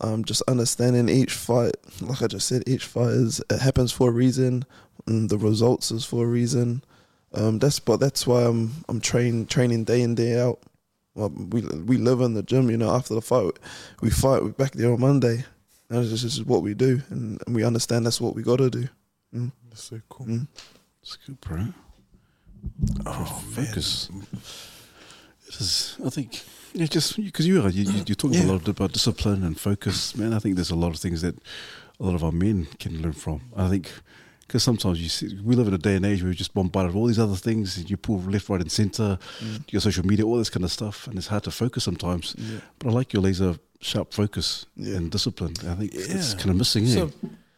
um, 0.00 0.24
just 0.24 0.42
understanding 0.48 1.08
each 1.08 1.32
fight. 1.32 1.74
Like 2.00 2.22
I 2.22 2.26
just 2.26 2.48
said, 2.48 2.64
each 2.66 2.84
fight 2.84 3.10
is 3.10 3.42
it 3.50 3.60
happens 3.60 3.92
for 3.92 4.08
a 4.08 4.12
reason, 4.12 4.64
and 5.06 5.30
the 5.30 5.38
results 5.38 5.90
is 5.90 6.04
for 6.04 6.24
a 6.24 6.28
reason. 6.28 6.82
Um, 7.32 7.58
that's 7.58 7.78
but 7.78 7.98
that's 7.98 8.26
why 8.26 8.42
I'm 8.42 8.84
I'm 8.88 9.00
train 9.00 9.46
training 9.46 9.84
day 9.84 10.02
in 10.02 10.14
day 10.14 10.40
out. 10.40 10.60
Well, 11.14 11.30
we 11.30 11.62
we 11.62 11.96
live 11.96 12.20
in 12.20 12.34
the 12.34 12.42
gym. 12.42 12.70
You 12.70 12.76
know, 12.76 12.90
after 12.90 13.14
the 13.14 13.22
fight, 13.22 13.58
we 14.00 14.10
fight. 14.10 14.42
We're 14.42 14.50
back 14.50 14.72
there 14.72 14.92
on 14.92 15.00
Monday. 15.00 15.44
And 15.90 16.04
this 16.04 16.22
is 16.22 16.44
what 16.44 16.62
we 16.62 16.74
do, 16.74 17.02
and, 17.10 17.42
and 17.44 17.54
we 17.54 17.64
understand 17.64 18.06
that's 18.06 18.20
what 18.20 18.34
we 18.36 18.42
got 18.42 18.58
to 18.58 18.70
do. 18.70 18.88
Mm. 19.34 19.52
That's 19.68 19.82
so 19.82 20.00
cool. 20.08 20.26
Mm. 20.26 20.46
It's 21.02 21.16
good, 21.16 21.40
bro. 21.40 21.66
Oh, 23.06 23.42
focus. 23.54 24.08
It 25.48 25.60
is. 25.60 25.96
I 26.04 26.10
think. 26.10 26.42
Yeah, 26.72 26.86
just 26.86 27.16
because 27.16 27.46
you 27.48 27.60
are 27.62 27.68
you, 27.68 27.90
you, 27.90 28.04
you're 28.06 28.14
talking 28.14 28.48
a 28.48 28.52
lot 28.52 28.68
about 28.68 28.92
discipline 28.92 29.42
and 29.42 29.58
focus, 29.58 30.14
man. 30.16 30.32
I 30.32 30.38
think 30.38 30.54
there's 30.54 30.70
a 30.70 30.76
lot 30.76 30.94
of 30.94 31.00
things 31.00 31.22
that 31.22 31.34
a 31.98 32.04
lot 32.04 32.14
of 32.14 32.22
our 32.22 32.30
men 32.30 32.68
can 32.78 33.02
learn 33.02 33.12
from. 33.12 33.40
I 33.56 33.68
think 33.68 33.90
because 34.46 34.62
sometimes 34.62 35.00
you 35.00 35.08
see, 35.08 35.38
we 35.42 35.56
live 35.56 35.66
in 35.68 35.74
a 35.74 35.78
day 35.78 35.96
and 35.96 36.06
age 36.06 36.22
where 36.22 36.30
we're 36.30 36.34
just 36.34 36.54
bombarded 36.54 36.92
with 36.92 37.00
all 37.00 37.06
these 37.06 37.18
other 37.18 37.34
things. 37.34 37.76
And 37.76 37.90
you 37.90 37.96
pull 37.96 38.18
left, 38.20 38.48
right, 38.48 38.60
and 38.60 38.70
center. 38.70 39.18
Your 39.70 39.80
social 39.80 40.06
media, 40.06 40.24
all 40.24 40.38
this 40.38 40.50
kind 40.50 40.64
of 40.64 40.70
stuff, 40.70 41.08
and 41.08 41.18
it's 41.18 41.28
hard 41.28 41.44
to 41.44 41.50
focus 41.50 41.82
sometimes. 41.82 42.36
Yeah. 42.38 42.60
But 42.78 42.88
I 42.88 42.92
like 42.92 43.12
your 43.12 43.22
laser 43.22 43.56
sharp 43.80 44.12
focus 44.12 44.66
Yeah. 44.76 44.96
and 44.96 45.10
discipline. 45.10 45.54
I 45.66 45.74
think 45.74 45.94
it's 45.94 46.34
kind 46.34 46.50
of 46.50 46.56
missing. 46.56 46.84
eh? 46.84 46.94
So 46.94 47.12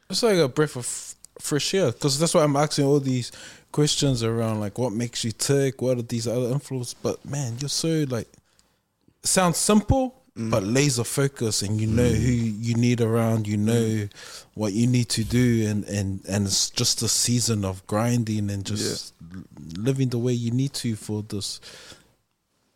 it's 0.08 0.22
like 0.22 0.38
a 0.38 0.48
breath 0.48 0.76
of 0.76 0.84
f- 0.84 1.14
fresh 1.38 1.74
air 1.74 1.92
because 1.92 2.18
that's 2.18 2.34
why 2.34 2.44
I'm 2.44 2.56
asking 2.56 2.84
all 2.84 3.00
these 3.00 3.32
questions 3.72 4.22
around 4.22 4.60
like 4.60 4.78
what 4.78 4.92
makes 4.92 5.24
you 5.24 5.32
tick, 5.32 5.82
what 5.82 5.98
are 5.98 6.02
these 6.02 6.28
other 6.28 6.50
influences. 6.50 6.94
But 6.94 7.24
man, 7.24 7.56
you're 7.58 7.68
so 7.68 8.04
like 8.08 8.28
sounds 9.22 9.56
simple, 9.58 10.14
mm. 10.36 10.50
but 10.50 10.62
laser 10.62 11.04
focus, 11.04 11.62
and 11.62 11.80
you 11.80 11.86
know 11.86 12.08
mm. 12.08 12.14
who 12.14 12.32
you 12.32 12.74
need 12.74 13.00
around. 13.00 13.48
You 13.48 13.56
know 13.56 13.72
mm. 13.72 14.10
what 14.54 14.72
you 14.72 14.86
need 14.86 15.08
to 15.10 15.24
do, 15.24 15.66
and 15.68 15.84
and 15.84 16.20
and 16.28 16.46
it's 16.46 16.70
just 16.70 17.02
a 17.02 17.08
season 17.08 17.64
of 17.64 17.84
grinding 17.86 18.50
and 18.50 18.64
just 18.64 19.14
l- 19.34 19.42
living 19.76 20.10
the 20.10 20.18
way 20.18 20.32
you 20.32 20.50
need 20.50 20.72
to 20.74 20.94
for 20.94 21.22
this. 21.22 21.60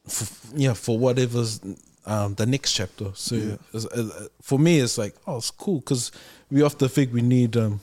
For, 0.09 0.27
yeah, 0.57 0.75
for 0.75 0.97
whatever's 0.99 1.61
um, 2.07 2.35
the 2.35 2.47
next 2.47 2.73
chapter. 2.73 3.11
So 3.15 3.35
Yeah. 3.35 3.57
it's- 3.75 3.87
uh, 3.87 4.29
for 4.43 4.59
me, 4.59 4.79
it's 4.81 4.97
like, 4.99 5.15
oh, 5.27 5.39
it's 5.39 5.51
cool 5.51 5.81
because 5.81 6.13
we 6.51 6.63
often 6.63 6.89
think 6.89 7.13
we 7.13 7.23
need 7.23 7.57
um, 7.57 7.81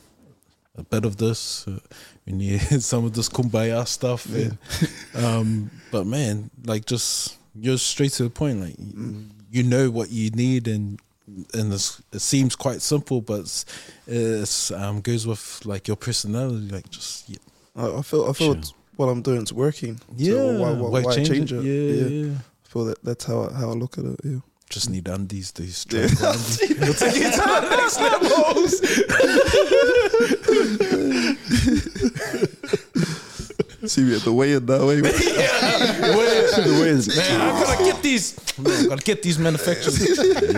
a 0.77 0.83
bit 0.83 1.05
of 1.05 1.17
this, 1.17 1.67
uh, 1.67 1.79
we 2.25 2.33
need 2.33 2.59
some 2.81 3.05
of 3.05 3.13
this 3.13 3.29
kumbaya 3.29 3.85
stuff. 3.87 4.25
And, 4.33 4.57
um, 5.15 5.71
but 5.91 6.05
man, 6.07 6.49
like 6.65 6.85
just 6.85 7.37
you're 7.55 7.77
straight 7.77 8.13
to 8.13 8.23
the 8.23 8.29
point. 8.29 8.61
Like 8.61 8.75
you 9.51 9.63
know 9.63 9.89
what 9.91 10.09
you 10.09 10.29
need, 10.31 10.67
and 10.67 10.99
and 11.53 11.71
it 11.73 12.19
seems 12.19 12.55
quite 12.55 12.81
simple, 12.81 13.21
but 13.21 13.41
it's, 13.41 13.65
it's 14.07 14.71
um, 14.71 15.01
goes 15.01 15.27
with 15.27 15.61
like 15.65 15.87
your 15.87 15.97
personality. 15.97 16.69
Like 16.69 16.89
just 16.89 17.29
yeah, 17.29 17.37
I, 17.75 17.97
I 17.97 18.01
feel 18.01 18.25
I 18.29 18.33
feel 18.33 18.53
Sure. 18.55 18.61
what 18.95 19.07
I'm 19.07 19.21
doing 19.21 19.43
is 19.43 19.53
working. 19.53 19.99
yeah. 20.17 20.31
So 20.33 20.59
why, 20.59 20.71
why, 20.71 21.01
why 21.03 21.15
change, 21.15 21.51
it? 21.51 21.63
Yeah, 21.63 22.07
yeah. 22.31 22.37
I 22.73 22.75
feel 22.75 22.85
that 22.85 23.03
that's 23.03 23.25
how 23.25 23.43
I, 23.43 23.53
how 23.53 23.69
I 23.69 23.73
look 23.73 23.99
at 23.99 24.05
it. 24.05 24.19
Yeah. 24.23 24.39
Just 24.67 24.89
need 24.89 25.07
undies, 25.07 25.51
these 25.51 25.77
strong 25.77 26.01
undies. 26.09 26.61
It'll 26.71 26.93
take 26.95 27.13
you 27.17 27.29
to 27.29 27.37
the 27.37 27.69
next 27.69 27.99
levels. 28.01 28.79
See 33.85 34.01
me 34.03 34.15
at 34.15 34.23
the 34.23 34.33
weigh-in 34.33 34.65
now. 34.65 34.89
eh? 34.89 35.01
the 35.01 36.79
way 36.81 36.89
is, 36.89 37.15
Man, 37.15 37.41
I 37.41 37.63
gotta 37.63 37.83
get 37.83 38.01
these. 38.01 38.57
Man, 38.57 38.73
I 38.73 38.87
gotta 38.89 39.03
get 39.03 39.21
these 39.21 39.37
manufacturers. 39.37 39.99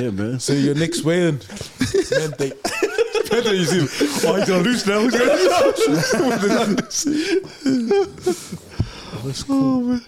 yeah, 0.01 0.09
man. 0.11 0.39
So 0.39 0.53
your 0.53 0.75
next 0.75 1.03
weigh-in, 1.03 1.41
man, 2.11 2.33
they, 2.37 2.53
you 3.51 3.65
see, 3.65 3.81
oh, 4.25 4.35
he's 4.35 4.47
gonna 4.47 4.63
lose 4.63 4.87
now. 4.87 5.01
He's 5.01 5.17
gonna 5.17 5.33
lose. 6.37 7.03
that's 9.25 9.43
cool. 9.43 9.99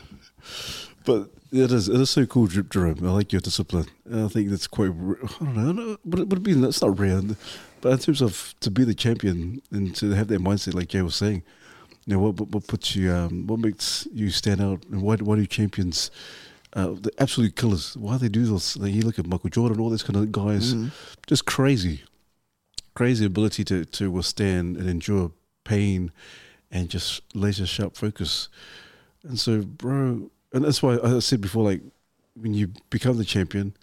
But 1.03 1.29
it 1.51 1.71
is 1.71 1.87
it 1.87 1.99
is 1.99 2.09
so 2.09 2.25
cool, 2.25 2.47
Jer- 2.47 2.63
Jerome. 2.63 2.99
I 3.05 3.11
like 3.11 3.31
your 3.31 3.41
discipline. 3.41 3.87
And 4.05 4.25
I 4.25 4.27
think 4.27 4.49
that's 4.49 4.67
quite. 4.67 4.89
I 4.89 4.93
don't 4.93 5.55
know. 5.55 5.61
I 5.61 5.65
don't 5.65 5.75
know, 5.75 5.97
But 6.05 6.19
it 6.21 6.29
would 6.29 6.43
be 6.43 6.51
it's 6.51 6.81
not 6.81 6.99
rare. 6.99 7.21
But 7.81 7.91
in 7.93 7.99
terms 7.99 8.21
of 8.21 8.55
to 8.61 8.71
be 8.71 8.83
the 8.83 8.93
champion 8.93 9.61
and 9.71 9.95
to 9.97 10.11
have 10.11 10.27
that 10.29 10.41
mindset, 10.41 10.73
like 10.73 10.89
Jay 10.89 11.01
was 11.01 11.15
saying, 11.15 11.43
you 12.05 12.13
know, 12.13 12.19
what 12.19 12.39
what, 12.39 12.49
what 12.49 12.67
puts 12.67 12.95
you, 12.95 13.11
um, 13.13 13.47
what 13.47 13.59
makes 13.59 14.07
you 14.11 14.29
stand 14.29 14.61
out, 14.61 14.83
and 14.91 15.01
why 15.01 15.15
why 15.17 15.35
do 15.35 15.45
champions, 15.45 16.11
uh, 16.73 16.87
the 16.99 17.11
absolute 17.19 17.55
killers, 17.55 17.95
why 17.97 18.17
they 18.17 18.29
do 18.29 18.45
this? 18.45 18.75
Like 18.77 18.93
you 18.93 19.01
look 19.01 19.19
at 19.19 19.27
Michael 19.27 19.49
Jordan, 19.49 19.79
all 19.79 19.89
these 19.89 20.03
kind 20.03 20.17
of 20.17 20.31
guys, 20.31 20.73
just 21.27 21.45
crazy, 21.45 22.03
crazy 22.95 23.25
ability 23.25 23.63
to 23.65 23.85
to 23.85 24.11
withstand 24.11 24.77
and 24.77 24.89
endure 24.89 25.31
pain, 25.63 26.11
and 26.71 26.89
just 26.89 27.21
laser 27.35 27.65
sharp 27.65 27.95
focus. 27.95 28.49
And 29.23 29.39
so, 29.39 29.61
bro, 29.61 30.29
and 30.57 30.65
that's 30.65 30.81
why 30.81 30.97
I 31.03 31.19
said 31.19 31.39
before, 31.39 31.63
like 31.63 31.81
when 32.35 32.53
you 32.53 32.69
become 32.89 33.17
the 33.17 33.23
champion, 33.23 33.75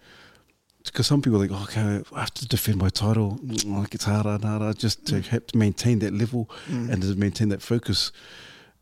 because 0.84 1.06
some 1.06 1.22
people 1.22 1.38
are 1.38 1.46
like, 1.46 1.52
"Oh, 1.52 1.62
okay, 1.62 2.02
I 2.12 2.20
have 2.20 2.34
to 2.34 2.48
defend 2.48 2.78
my 2.78 2.88
title. 2.88 3.38
Mm, 3.42 3.78
like 3.78 3.94
it's 3.94 4.04
harder 4.04 4.30
and 4.30 4.44
harder 4.44 4.72
just 4.74 5.06
to 5.06 5.14
mm. 5.14 5.26
have 5.28 5.46
to 5.46 5.56
maintain 5.56 6.00
that 6.00 6.12
level 6.12 6.50
mm. 6.68 6.90
and 6.90 7.00
to 7.02 7.14
maintain 7.14 7.48
that 7.50 7.62
focus. 7.62 8.10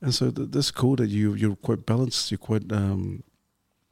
And 0.00 0.14
so 0.14 0.30
th- 0.30 0.48
that's 0.50 0.70
cool 0.70 0.96
that 0.96 1.08
you 1.08 1.34
you're 1.34 1.54
quite 1.56 1.84
balanced. 1.84 2.30
You're 2.30 2.38
quite 2.38 2.72
um, 2.72 3.22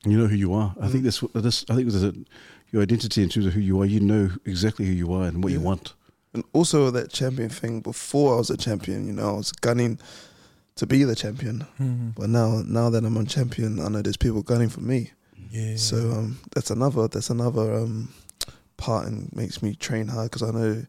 you 0.05 0.18
know 0.18 0.27
who 0.27 0.36
you 0.36 0.55
are. 0.55 0.74
I 0.81 0.89
think 0.89 1.05
that's 1.05 1.22
what 1.22 1.35
this. 1.35 1.64
I 1.68 1.74
think 1.74 1.90
there's 1.90 2.02
a, 2.02 2.14
your 2.70 2.82
identity 2.82 3.22
in 3.22 3.28
terms 3.28 3.47
of 3.47 3.52
who 3.52 3.60
you 3.60 3.81
are. 3.82 3.86
You 3.86 4.01
know 4.01 4.31
exactly 4.47 4.86
who 4.86 4.93
you 4.93 5.12
are 5.12 5.24
and 5.24 5.44
what 5.44 5.52
you 5.52 5.60
want. 5.60 5.93
And 6.32 6.43
also 6.55 6.90
that 6.90 7.12
champion 7.12 7.51
thing. 7.51 7.81
Before 7.81 8.35
I 8.35 8.39
was 8.39 8.48
a 8.48 8.56
champion, 8.56 9.06
you 9.06 9.12
know, 9.12 9.28
I 9.28 9.32
was 9.32 9.52
gunning 9.52 9.98
to 10.76 10.86
be 10.86 11.05
the 11.05 11.14
champion. 11.14 11.66
But 12.16 12.30
now, 12.30 12.62
now 12.66 12.90
that 12.90 13.05
I'm 13.05 13.16
on 13.16 13.26
champion, 13.26 13.80
I 13.80 13.88
know 13.88 14.02
there's 14.02 14.16
people 14.16 14.42
gunning 14.42 14.68
for 14.68 14.80
me. 14.80 15.10
Yeah. 15.51 15.76
So 15.76 15.97
um, 15.97 16.38
that's 16.55 16.70
another 16.70 17.09
that's 17.09 17.30
another 17.30 17.74
um, 17.74 18.12
part 18.76 19.06
and 19.06 19.34
makes 19.34 19.62
me 19.62 19.74
train 19.74 20.06
hard 20.09 20.30
because 20.30 20.42
I 20.42 20.52
know 20.52 20.84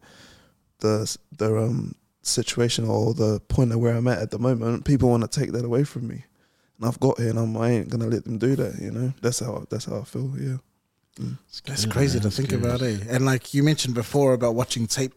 the 0.78 1.18
the 1.36 1.56
um, 1.58 1.94
situation 2.22 2.86
or 2.86 3.12
the 3.12 3.40
point 3.48 3.72
of 3.72 3.80
where 3.80 3.94
I'm 3.94 4.08
at 4.08 4.18
at 4.18 4.30
the 4.30 4.38
moment. 4.38 4.84
People 4.84 5.10
want 5.10 5.30
to 5.30 5.40
take 5.40 5.52
that 5.52 5.64
away 5.64 5.84
from 5.84 6.06
me, 6.06 6.24
and 6.78 6.88
I've 6.88 7.00
got 7.00 7.18
here, 7.18 7.30
and 7.30 7.38
I'm, 7.38 7.56
I 7.56 7.70
ain't 7.70 7.88
gonna 7.88 8.06
let 8.06 8.24
them 8.24 8.38
do 8.38 8.54
that. 8.56 8.80
You 8.80 8.92
know, 8.92 9.12
that's 9.20 9.40
how 9.40 9.64
that's 9.68 9.86
how 9.86 9.98
I 9.98 10.04
feel. 10.04 10.32
Yeah. 10.38 10.56
That's 11.66 11.84
crazy 11.84 12.18
to 12.20 12.30
think 12.30 12.52
about, 12.52 12.80
eh? 12.80 12.96
And 13.08 13.26
like 13.26 13.52
you 13.52 13.62
mentioned 13.62 13.94
before 13.94 14.32
about 14.32 14.54
watching 14.54 14.86
tape 14.86 15.12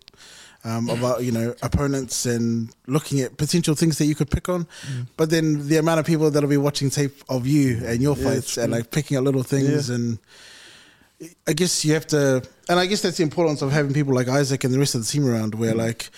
um, 0.66 0.90
about 0.90 1.24
you 1.24 1.32
know 1.32 1.54
opponents 1.62 2.26
and 2.26 2.70
looking 2.88 3.22
at 3.22 3.38
potential 3.38 3.76
things 3.76 3.98
that 4.00 4.06
you 4.06 4.16
could 4.16 4.30
pick 4.30 4.50
on, 4.50 4.66
but 5.16 5.30
then 5.30 5.68
the 5.70 5.78
amount 5.78 6.00
of 6.02 6.06
people 6.06 6.30
that'll 6.32 6.50
be 6.50 6.58
watching 6.58 6.90
tape 6.90 7.16
of 7.30 7.48
you 7.48 7.82
and 7.86 8.02
your 8.02 8.18
Yeah, 8.18 8.24
fights 8.26 8.58
and 8.58 8.72
like 8.72 8.90
picking 8.92 9.16
up 9.18 9.24
little 9.24 9.44
things 9.44 9.90
Yeah. 9.90 9.96
and. 9.96 10.20
I 11.48 11.54
guess 11.54 11.86
you 11.86 11.94
have 11.94 12.06
to, 12.08 12.44
and 12.68 12.78
I 12.78 12.86
guess 12.88 13.02
that's 13.02 13.16
the 13.18 13.24
importance 13.24 13.62
of 13.62 13.72
having 13.72 13.94
people 13.94 14.14
like 14.14 14.28
Isaac 14.28 14.66
and 14.66 14.74
the 14.74 14.78
rest 14.80 14.96
of 14.96 15.02
the 15.02 15.08
team 15.08 15.26
around, 15.26 15.56
where 15.56 15.74
like 15.74 16.10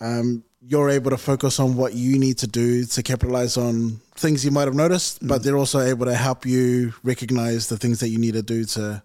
um, 0.00 0.42
you're 0.66 0.88
able 0.88 1.10
to 1.10 1.18
focus 1.18 1.60
on 1.60 1.76
what 1.76 1.92
you 1.92 2.18
need 2.18 2.38
to 2.38 2.46
do 2.46 2.86
to 2.86 3.02
capitalize 3.02 3.58
on 3.58 4.00
things 4.14 4.46
you 4.46 4.50
might 4.50 4.64
have 4.64 4.74
noticed, 4.74 5.18
but 5.26 5.42
they're 5.42 5.58
also 5.58 5.80
able 5.80 6.06
to 6.06 6.14
help 6.14 6.46
you 6.46 6.94
recognize 7.04 7.68
the 7.68 7.76
things 7.76 8.00
that 8.00 8.08
you 8.08 8.18
need 8.18 8.32
to 8.34 8.42
do 8.42 8.64
to 8.64 9.02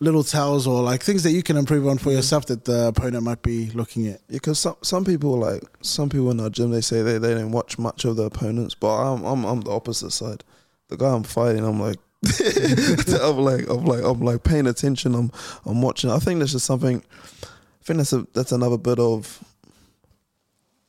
little 0.00 0.24
tells 0.24 0.66
or 0.66 0.82
like 0.82 1.02
things 1.02 1.22
that 1.22 1.30
you 1.30 1.42
can 1.42 1.56
improve 1.56 1.86
on 1.86 1.98
for 1.98 2.10
yourself 2.10 2.46
that 2.46 2.64
the 2.64 2.88
opponent 2.88 3.22
might 3.22 3.42
be 3.42 3.70
looking 3.70 4.08
at. 4.08 4.20
Yeah, 4.28 4.38
because 4.38 4.58
some 4.58 4.76
some 4.82 5.04
people 5.04 5.38
like 5.38 5.62
some 5.82 6.08
people 6.08 6.30
in 6.30 6.40
our 6.40 6.50
gym 6.50 6.70
they 6.70 6.80
say 6.80 7.02
they, 7.02 7.18
they 7.18 7.34
don't 7.34 7.52
watch 7.52 7.78
much 7.78 8.04
of 8.04 8.16
the 8.16 8.24
opponents, 8.24 8.74
but 8.74 8.88
I'm 8.88 9.24
I'm 9.24 9.44
I'm 9.44 9.60
the 9.60 9.70
opposite 9.70 10.10
side. 10.10 10.44
The 10.88 10.96
guy 10.96 11.14
I'm 11.14 11.22
fighting, 11.22 11.64
I'm 11.64 11.80
like, 11.80 11.98
I'm 13.22 13.38
like 13.38 13.68
I'm 13.68 13.84
like 13.84 14.02
I'm 14.02 14.20
like 14.20 14.42
paying 14.42 14.66
attention. 14.66 15.14
I'm 15.14 15.30
I'm 15.64 15.80
watching. 15.80 16.10
I 16.10 16.18
think 16.18 16.40
that's 16.40 16.52
just 16.52 16.66
something. 16.66 17.02
I 17.44 17.84
think 17.84 17.98
that's 17.98 18.12
a 18.12 18.26
that's 18.34 18.52
another 18.52 18.78
bit 18.78 18.98
of 18.98 19.42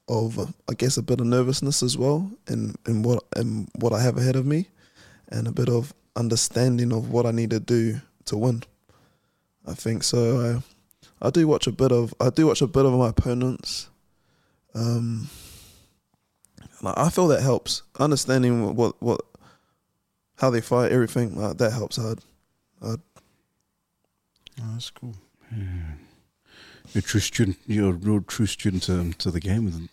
of 0.07 0.39
uh, 0.39 0.47
I 0.69 0.73
guess 0.73 0.97
a 0.97 1.03
bit 1.03 1.21
of 1.21 1.27
nervousness 1.27 1.83
as 1.83 1.97
well, 1.97 2.31
in 2.47 2.75
in 2.87 3.03
what 3.03 3.23
in 3.35 3.67
what 3.75 3.93
I 3.93 4.01
have 4.01 4.17
ahead 4.17 4.35
of 4.35 4.45
me, 4.45 4.69
and 5.29 5.47
a 5.47 5.51
bit 5.51 5.69
of 5.69 5.93
understanding 6.15 6.91
of 6.91 7.09
what 7.11 7.25
I 7.25 7.31
need 7.31 7.51
to 7.51 7.59
do 7.59 7.99
to 8.25 8.37
win. 8.37 8.63
I 9.65 9.73
think 9.73 10.03
so. 10.03 10.61
I 11.21 11.27
I 11.27 11.29
do 11.29 11.47
watch 11.47 11.67
a 11.67 11.71
bit 11.71 11.91
of 11.91 12.13
I 12.19 12.29
do 12.29 12.47
watch 12.47 12.61
a 12.61 12.67
bit 12.67 12.85
of 12.85 12.93
my 12.93 13.09
opponents. 13.09 13.89
Um, 14.75 15.29
I 16.83 17.09
feel 17.09 17.27
that 17.27 17.41
helps 17.41 17.83
understanding 17.99 18.75
what 18.75 19.01
what 19.01 19.21
how 20.37 20.49
they 20.49 20.61
fight 20.61 20.91
everything 20.91 21.41
uh, 21.41 21.53
that 21.53 21.71
helps 21.71 21.97
hard. 21.97 22.19
Oh, 22.81 22.97
that's 24.73 24.89
cool. 24.89 25.15
You're 25.51 26.99
a 26.99 27.01
true 27.01 27.19
student. 27.19 27.57
You're 27.65 27.89
a 27.89 27.93
real 27.93 28.21
true 28.21 28.45
student 28.45 28.83
to, 28.83 29.13
to 29.13 29.31
the 29.31 29.39
game. 29.39 29.89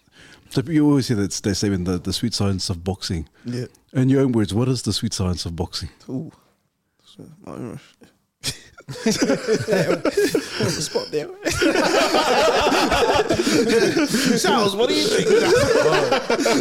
So 0.50 0.62
you 0.66 0.86
always 0.86 1.06
say 1.06 1.14
that 1.14 1.32
they 1.44 1.54
say 1.54 1.68
in 1.68 1.84
the, 1.84 1.98
the 1.98 2.12
sweet 2.12 2.34
science 2.34 2.68
of 2.70 2.82
boxing. 2.82 3.28
Yeah. 3.44 3.66
In 3.92 4.08
your 4.08 4.22
own 4.22 4.32
words, 4.32 4.52
what 4.52 4.68
is 4.68 4.82
the 4.82 4.92
sweet 4.92 5.14
science 5.14 5.46
of 5.46 5.54
boxing? 5.54 5.90
Ooh. 6.08 6.32
So, 8.92 9.26
my- 9.26 10.70
spot 10.70 11.08
there. 11.10 11.28
Charles, 14.38 14.74
what 14.76 14.88
do 14.88 14.94
you 14.94 15.06
think? 15.06 15.28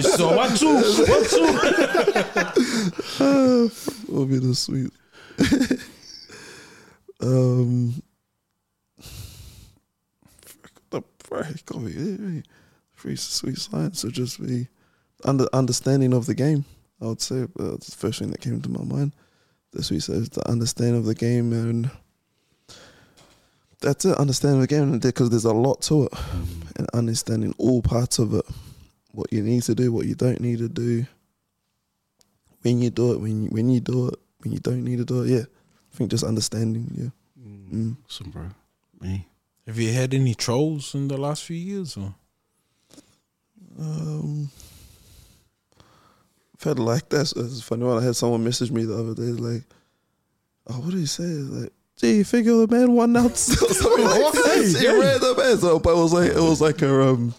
So 0.03 0.35
one 0.35 0.55
two, 0.55 0.75
one 0.75 1.23
two. 1.29 1.45
will 4.11 4.25
be 4.25 4.39
the 4.39 4.53
sweet. 4.55 4.91
um, 7.21 8.01
the 10.89 11.01
right, 11.29 11.65
got 11.65 11.81
me. 11.81 11.91
yeah, 11.95 12.15
yeah. 12.35 12.41
Free 12.93 13.15
sweet 13.15 13.57
science 13.57 14.03
would 14.03 14.13
just 14.13 14.41
be 14.45 14.67
under 15.23 15.47
understanding 15.53 16.13
of 16.13 16.25
the 16.25 16.35
game. 16.35 16.65
I 17.01 17.05
would 17.05 17.21
say 17.21 17.43
uh, 17.43 17.47
that's 17.71 17.89
the 17.91 17.97
first 17.97 18.19
thing 18.19 18.31
that 18.31 18.41
came 18.41 18.61
to 18.61 18.69
my 18.69 18.83
mind. 18.83 19.13
The 19.71 19.83
sweet 19.83 20.01
science, 20.03 20.29
the 20.29 20.45
understanding 20.49 20.97
of 20.97 21.05
the 21.05 21.15
game, 21.15 21.53
and 21.53 21.89
that's 23.81 24.05
it. 24.05 24.17
Understanding 24.17 24.61
the 24.61 24.67
game 24.67 24.99
because 24.99 25.29
there's 25.29 25.45
a 25.45 25.53
lot 25.53 25.81
to 25.83 26.05
it, 26.05 26.13
and 26.77 26.87
understanding 26.93 27.53
all 27.57 27.81
parts 27.81 28.19
of 28.19 28.33
it. 28.33 28.45
What 29.11 29.33
you 29.33 29.41
need 29.41 29.63
to 29.63 29.75
do, 29.75 29.91
what 29.91 30.05
you 30.05 30.15
don't 30.15 30.39
need 30.39 30.59
to 30.59 30.69
do, 30.69 31.05
when 32.61 32.79
you 32.81 32.89
do 32.89 33.13
it, 33.13 33.19
when 33.19 33.43
you, 33.43 33.49
when 33.49 33.69
you 33.69 33.79
do 33.79 34.09
it, 34.09 34.19
when 34.39 34.53
you 34.53 34.59
don't 34.59 34.83
need 34.83 34.97
to 34.97 35.05
do 35.05 35.23
it. 35.23 35.29
Yeah, 35.29 35.43
I 35.93 35.97
think 35.97 36.11
just 36.11 36.23
understanding. 36.23 36.91
Yeah. 36.95 37.09
Mm. 37.73 37.95
Awesome, 38.05 38.29
bro. 38.29 38.49
Me. 39.01 39.27
Have 39.65 39.77
you 39.79 39.91
had 39.93 40.13
any 40.13 40.35
trolls 40.35 40.93
in 40.95 41.07
the 41.07 41.17
last 41.17 41.43
few 41.43 41.55
years? 41.57 41.97
Or 41.97 42.13
Um, 43.79 44.49
felt 46.57 46.79
like 46.79 47.09
that's, 47.09 47.33
that's 47.33 47.61
funny. 47.61 47.85
When 47.85 47.97
I 47.97 48.03
had 48.03 48.15
someone 48.15 48.43
message 48.43 48.71
me 48.71 48.85
the 48.85 48.97
other 48.97 49.13
day, 49.15 49.31
like, 49.31 49.63
"Oh, 50.67 50.79
what 50.79 50.91
did 50.91 50.99
he 50.99 51.05
say?" 51.05 51.23
It's 51.23 51.49
like, 51.49 51.73
"Gee, 51.99 52.17
you 52.17 52.23
figure 52.23 52.53
the 52.65 52.67
man 52.67 52.91
won 52.93 53.15
out?" 53.15 53.31
or 53.31 53.35
something 53.35 54.05
like 54.05 54.33
that. 54.33 54.77
He 54.79 54.87
read 54.87 55.21
the 55.21 55.35
man, 55.37 55.57
so 55.57 55.79
but 55.79 55.91
it 55.91 55.97
was 56.01 56.13
like 56.13 56.31
it 56.31 56.35
was 56.41 56.61
like 56.61 56.81
a 56.81 57.09
um. 57.09 57.33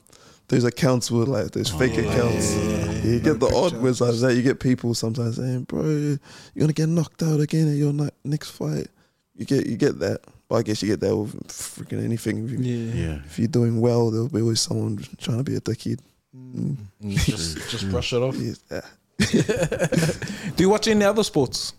There's 0.48 0.64
accounts 0.64 1.12
with 1.12 1.28
like 1.28 1.52
there's 1.52 1.70
fake 1.70 1.96
accounts. 1.96 2.56
you 3.04 3.20
get 3.20 3.38
the 3.38 3.46
odd 3.54 3.80
ones 3.80 4.00
like 4.00 4.16
that. 4.16 4.34
You 4.34 4.42
get 4.42 4.58
people 4.58 4.94
sometimes 4.94 5.36
saying, 5.36 5.62
"Bro, 5.64 5.82
you're 5.84 6.18
gonna 6.58 6.72
get 6.72 6.88
knocked 6.88 7.22
out 7.22 7.38
again 7.40 7.68
at 7.70 7.76
your 7.76 7.92
ne- 7.92 8.10
next 8.24 8.50
fight." 8.50 8.88
You 9.36 9.46
get 9.46 9.66
you 9.66 9.76
get 9.76 10.00
that, 10.00 10.20
but 10.48 10.56
I 10.56 10.62
guess 10.62 10.82
you 10.82 10.88
get 10.88 10.98
that 11.00 11.16
with 11.16 11.34
freaking 11.46 12.02
anything. 12.04 12.44
If, 12.44 12.50
you, 12.50 12.74
Yeah. 12.74 13.18
if 13.24 13.38
you're 13.38 13.46
doing 13.46 13.80
well, 13.80 14.10
there'll 14.10 14.28
be 14.28 14.40
always 14.40 14.60
someone 14.60 14.98
trying 15.18 15.38
to 15.38 15.44
be 15.44 15.54
a 15.54 15.60
dickhead. 15.60 16.00
Mm. 16.36 16.76
just 17.16 17.56
just 17.70 17.88
brush 17.88 18.12
it 18.12 18.16
off. 18.16 18.34
Yeah. 18.36 18.80
Do 20.56 20.62
you 20.64 20.68
watch 20.68 20.88
any 20.88 21.04
other 21.04 21.22
sports? 21.22 21.74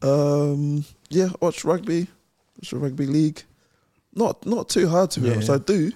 Um, 0.00 0.84
yeah, 1.10 1.28
watch 1.40 1.64
rugby, 1.64 2.06
watch 2.62 2.72
rugby 2.78 3.06
league. 3.06 3.42
Not 4.14 4.46
not 4.46 4.68
too 4.68 4.88
hard 4.88 5.10
to 5.12 5.20
be 5.20 5.28
Yeah, 5.28 5.34
honest. 5.34 5.50
I 5.50 5.58
do, 5.58 5.92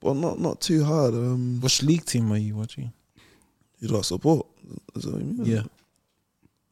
but 0.00 0.14
not 0.14 0.38
not 0.40 0.60
too 0.60 0.84
hard. 0.84 1.14
Um, 1.14 1.60
Which 1.60 1.82
league 1.82 2.04
team 2.04 2.32
are 2.32 2.38
you 2.38 2.56
watching? 2.56 2.92
you 3.78 3.88
I 3.88 4.04
support? 4.04 4.46
Is 4.94 5.02
that 5.04 5.12
what 5.12 5.20
you 5.20 5.26
mean? 5.26 5.44
Yeah. 5.44 5.62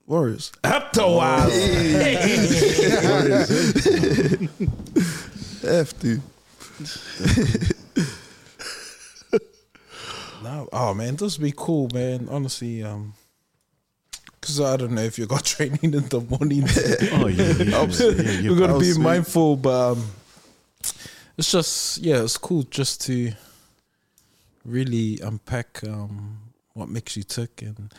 Warriors. 0.06 0.52
after 0.64 1.00
Afterwhile. 1.00 1.50
Have 5.62 5.98
to. 6.00 6.20
No, 10.42 10.68
oh 10.74 10.92
man, 10.92 11.16
this 11.16 11.38
would 11.38 11.44
be 11.44 11.54
cool, 11.56 11.88
man. 11.94 12.28
Honestly, 12.30 12.82
um, 12.82 13.14
because 14.44 14.60
I 14.60 14.76
don't 14.76 14.92
know 14.92 15.00
if 15.02 15.18
you 15.18 15.24
got 15.24 15.42
training 15.54 15.78
in 15.82 15.90
the 16.08 16.20
morning. 16.20 16.64
Oh, 17.12 17.28
yeah. 17.28 17.52
yeah, 17.62 18.50
We're 18.50 18.58
gonna 18.58 18.76
Oh, 18.76 18.80
be 18.80 18.92
mindful, 18.98 19.56
but 19.56 19.92
um, 19.92 20.06
it's 21.38 21.50
just 21.50 21.96
yeah, 21.98 22.22
it's 22.22 22.36
cool 22.36 22.62
just 22.64 23.00
to 23.06 23.32
really 24.66 25.18
unpack 25.22 25.82
um, 25.84 26.40
what 26.74 26.90
makes 26.90 27.16
you 27.16 27.22
tick 27.22 27.62
and 27.62 27.90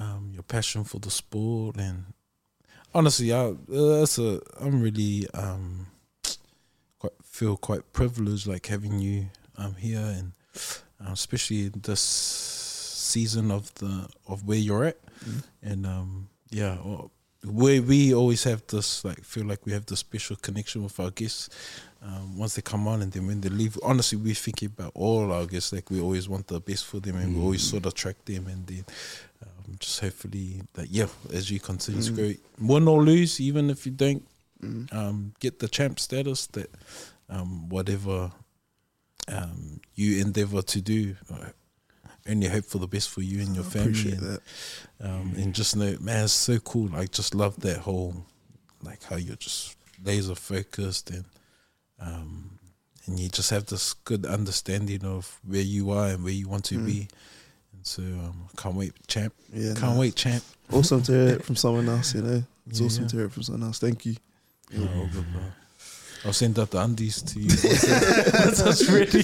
um, 0.00 0.30
your 0.34 0.42
passion 0.42 0.82
for 0.82 0.98
the 0.98 1.10
sport. 1.10 1.76
And 1.76 2.06
honestly, 2.92 3.32
I 3.32 3.44
uh, 3.46 3.54
that's 3.68 4.18
a 4.18 4.40
I'm 4.60 4.80
really 4.82 5.28
um, 5.34 5.86
quite 6.98 7.12
feel 7.22 7.56
quite 7.56 7.92
privileged, 7.92 8.48
like 8.48 8.66
having 8.66 8.98
you 8.98 9.26
um, 9.56 9.76
here 9.76 10.00
and 10.00 10.32
uh, 11.00 11.12
especially 11.12 11.68
this 11.68 12.00
season 13.16 13.50
of 13.50 13.64
the 13.80 13.94
of 14.32 14.38
where 14.46 14.62
you're 14.68 14.84
at, 14.92 14.98
and 15.62 15.86
um, 15.86 16.28
yeah, 16.50 16.76
well, 16.84 17.10
where 17.60 17.80
we 17.80 18.12
always 18.14 18.44
have 18.44 18.60
this 18.66 19.04
like 19.08 19.22
feel 19.24 19.46
like 19.46 19.64
we 19.64 19.72
have 19.72 19.86
this 19.86 20.00
special 20.00 20.36
connection 20.36 20.82
with 20.84 21.00
our 21.00 21.10
guests. 21.10 21.48
Um, 22.02 22.38
once 22.38 22.54
they 22.54 22.62
come 22.62 22.86
on 22.86 23.02
and 23.02 23.10
then 23.10 23.26
when 23.26 23.40
they 23.40 23.48
leave, 23.48 23.76
honestly, 23.82 24.18
we 24.18 24.34
think 24.34 24.62
about 24.62 24.92
all 24.94 25.32
our 25.32 25.46
guests. 25.46 25.72
Like 25.72 25.90
we 25.90 26.00
always 26.00 26.28
want 26.28 26.46
the 26.46 26.60
best 26.60 26.84
for 26.84 27.00
them, 27.00 27.16
and 27.16 27.34
we 27.34 27.40
always 27.42 27.62
sort 27.62 27.86
of 27.86 27.94
track 27.94 28.18
them, 28.26 28.46
and 28.46 28.66
then 28.66 28.84
um, 29.42 29.76
just 29.78 30.00
hopefully 30.00 30.60
that 30.74 30.88
yeah, 30.90 31.08
as 31.32 31.50
you 31.50 31.58
continue 31.58 32.02
to 32.02 32.12
grow, 32.12 32.32
win 32.60 32.86
or 32.86 33.02
lose, 33.02 33.40
even 33.40 33.70
if 33.70 33.86
you 33.86 33.92
don't 33.92 34.24
um, 34.92 35.32
get 35.40 35.58
the 35.58 35.68
champ 35.68 35.98
status, 35.98 36.46
that 36.48 36.70
um, 37.28 37.68
whatever 37.70 38.30
um, 39.28 39.80
you 39.94 40.20
endeavor 40.20 40.62
to 40.62 40.80
do. 40.80 41.16
Uh, 41.32 41.50
only 42.28 42.48
hope 42.48 42.64
for 42.64 42.78
the 42.78 42.86
best 42.86 43.08
for 43.10 43.22
you 43.22 43.40
and 43.40 43.54
your 43.54 43.64
family. 43.64 44.12
And, 44.12 44.20
that. 44.20 44.40
um, 45.00 45.32
and 45.36 45.54
just 45.54 45.76
know, 45.76 45.96
man, 46.00 46.24
it's 46.24 46.32
so 46.32 46.58
cool. 46.58 46.94
I 46.94 47.06
just 47.06 47.34
love 47.34 47.60
that 47.60 47.78
whole, 47.78 48.26
like 48.82 49.02
how 49.04 49.16
you're 49.16 49.36
just 49.36 49.76
laser 50.04 50.34
focused 50.34 51.10
and, 51.10 51.24
um, 52.00 52.58
and 53.06 53.18
you 53.20 53.28
just 53.28 53.50
have 53.50 53.66
this 53.66 53.94
good 53.94 54.26
understanding 54.26 55.04
of 55.04 55.40
where 55.46 55.60
you 55.62 55.90
are 55.92 56.08
and 56.08 56.24
where 56.24 56.32
you 56.32 56.48
want 56.48 56.64
to 56.66 56.78
be. 56.78 57.08
And 57.72 57.86
so, 57.86 58.02
um, 58.02 58.48
can't 58.56 58.74
wait, 58.74 58.92
champ. 59.06 59.32
Yeah, 59.52 59.74
can't 59.74 59.94
nah. 59.94 60.00
wait, 60.00 60.16
champ. 60.16 60.42
Awesome 60.72 61.02
to 61.04 61.12
hear 61.12 61.28
it 61.36 61.44
from 61.44 61.56
someone 61.64 61.88
else. 61.88 62.14
You 62.14 62.22
know, 62.22 62.42
it's 62.68 62.80
Yeah, 62.80 62.86
awesome 62.86 63.02
yeah. 63.04 63.08
to 63.08 63.16
hear 63.16 63.26
it 63.26 63.32
from 63.32 63.42
someone 63.44 63.62
else. 63.68 63.78
Thank 63.78 64.04
you. 64.06 64.16
Yeah, 64.70 64.80
all 64.96 65.06
good, 65.12 65.32
bro. 65.32 65.42
I'll 66.24 66.32
send 66.32 66.58
out 66.58 66.70
the 66.70 66.82
undies 66.82 67.22
to 67.30 67.40
you. 67.40 67.48
Once 68.44 68.62
that's 68.62 68.88
ready. 68.90 69.22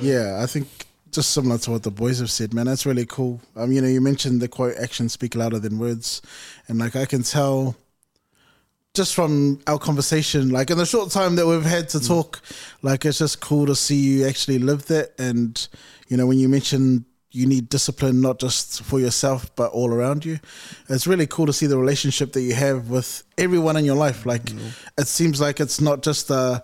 Yeah, 0.00 0.40
I 0.42 0.46
think 0.46 0.68
just 1.10 1.30
similar 1.30 1.58
to 1.58 1.72
what 1.72 1.82
the 1.82 1.90
boys 1.90 2.20
have 2.20 2.30
said, 2.30 2.54
man. 2.54 2.66
That's 2.66 2.86
really 2.86 3.06
cool. 3.06 3.40
Um, 3.56 3.72
you 3.72 3.80
know, 3.80 3.88
you 3.88 4.00
mentioned 4.00 4.40
the 4.40 4.48
quote 4.48 4.76
"actions 4.76 5.12
speak 5.12 5.34
louder 5.34 5.58
than 5.58 5.78
words," 5.78 6.22
and 6.68 6.78
like 6.78 6.96
I 6.96 7.04
can 7.04 7.22
tell 7.22 7.76
just 8.94 9.14
from 9.14 9.60
our 9.66 9.78
conversation, 9.78 10.50
like 10.50 10.70
in 10.70 10.78
the 10.78 10.86
short 10.86 11.10
time 11.10 11.36
that 11.36 11.46
we've 11.46 11.64
had 11.64 11.88
to 11.90 12.00
talk, 12.00 12.40
like 12.82 13.04
it's 13.04 13.18
just 13.18 13.40
cool 13.40 13.66
to 13.66 13.74
see 13.74 13.96
you 13.96 14.26
actually 14.26 14.58
live 14.58 14.86
that. 14.86 15.14
And 15.18 15.68
you 16.08 16.16
know, 16.16 16.26
when 16.26 16.38
you 16.38 16.48
mentioned 16.48 17.04
you 17.38 17.46
need 17.46 17.68
discipline 17.68 18.20
not 18.20 18.38
just 18.38 18.82
for 18.82 18.98
yourself 19.00 19.54
but 19.56 19.70
all 19.72 19.92
around 19.92 20.24
you, 20.24 20.38
it's 20.88 21.06
really 21.06 21.26
cool 21.26 21.46
to 21.46 21.52
see 21.52 21.66
the 21.66 21.78
relationship 21.78 22.32
that 22.32 22.42
you 22.42 22.54
have 22.54 22.90
with 22.90 23.22
everyone 23.36 23.76
in 23.76 23.84
your 23.84 23.96
life. 23.96 24.26
Like 24.26 24.50
it 24.98 25.06
seems 25.06 25.40
like 25.40 25.60
it's 25.60 25.80
not 25.80 26.02
just 26.02 26.30
a 26.30 26.62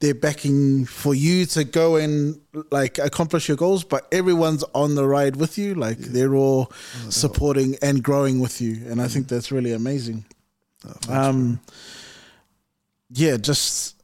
they're 0.00 0.14
backing 0.14 0.84
for 0.84 1.14
you 1.14 1.46
to 1.46 1.64
go 1.64 1.96
and 1.96 2.38
like 2.70 2.98
accomplish 2.98 3.48
your 3.48 3.56
goals, 3.56 3.82
but 3.82 4.06
everyone's 4.12 4.62
on 4.74 4.94
the 4.94 5.06
ride 5.06 5.36
with 5.36 5.56
you. 5.56 5.74
Like 5.74 5.98
they're 5.98 6.34
all 6.34 6.70
supporting 7.08 7.76
and 7.80 8.02
growing 8.02 8.40
with 8.40 8.60
you, 8.60 8.82
and 8.90 9.00
I 9.00 9.08
think 9.08 9.28
that's 9.28 9.50
really 9.50 9.72
amazing. 9.72 10.24
Um, 11.08 11.60
yeah, 13.10 13.36
just 13.36 13.96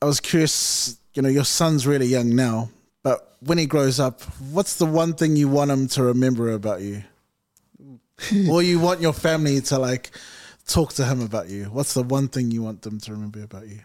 I 0.00 0.06
was 0.06 0.20
curious. 0.20 0.96
You 1.14 1.22
know, 1.22 1.28
your 1.28 1.44
son's 1.44 1.88
really 1.88 2.06
young 2.06 2.36
now, 2.36 2.70
but 3.02 3.36
when 3.40 3.58
he 3.58 3.66
grows 3.66 3.98
up, 4.00 4.22
what's 4.52 4.76
the 4.76 4.86
one 4.86 5.14
thing 5.14 5.36
you 5.36 5.48
want 5.48 5.70
him 5.70 5.88
to 5.88 6.02
remember 6.02 6.52
about 6.52 6.80
you, 6.80 7.02
or 8.50 8.62
you 8.62 8.78
want 8.78 9.00
your 9.00 9.12
family 9.12 9.60
to 9.62 9.78
like 9.78 10.10
talk 10.66 10.92
to 10.94 11.04
him 11.04 11.20
about 11.20 11.48
you? 11.48 11.64
What's 11.64 11.94
the 11.94 12.02
one 12.02 12.28
thing 12.28 12.50
you 12.50 12.62
want 12.62 12.82
them 12.82 12.98
to 13.00 13.12
remember 13.12 13.42
about 13.42 13.66
you? 13.68 13.80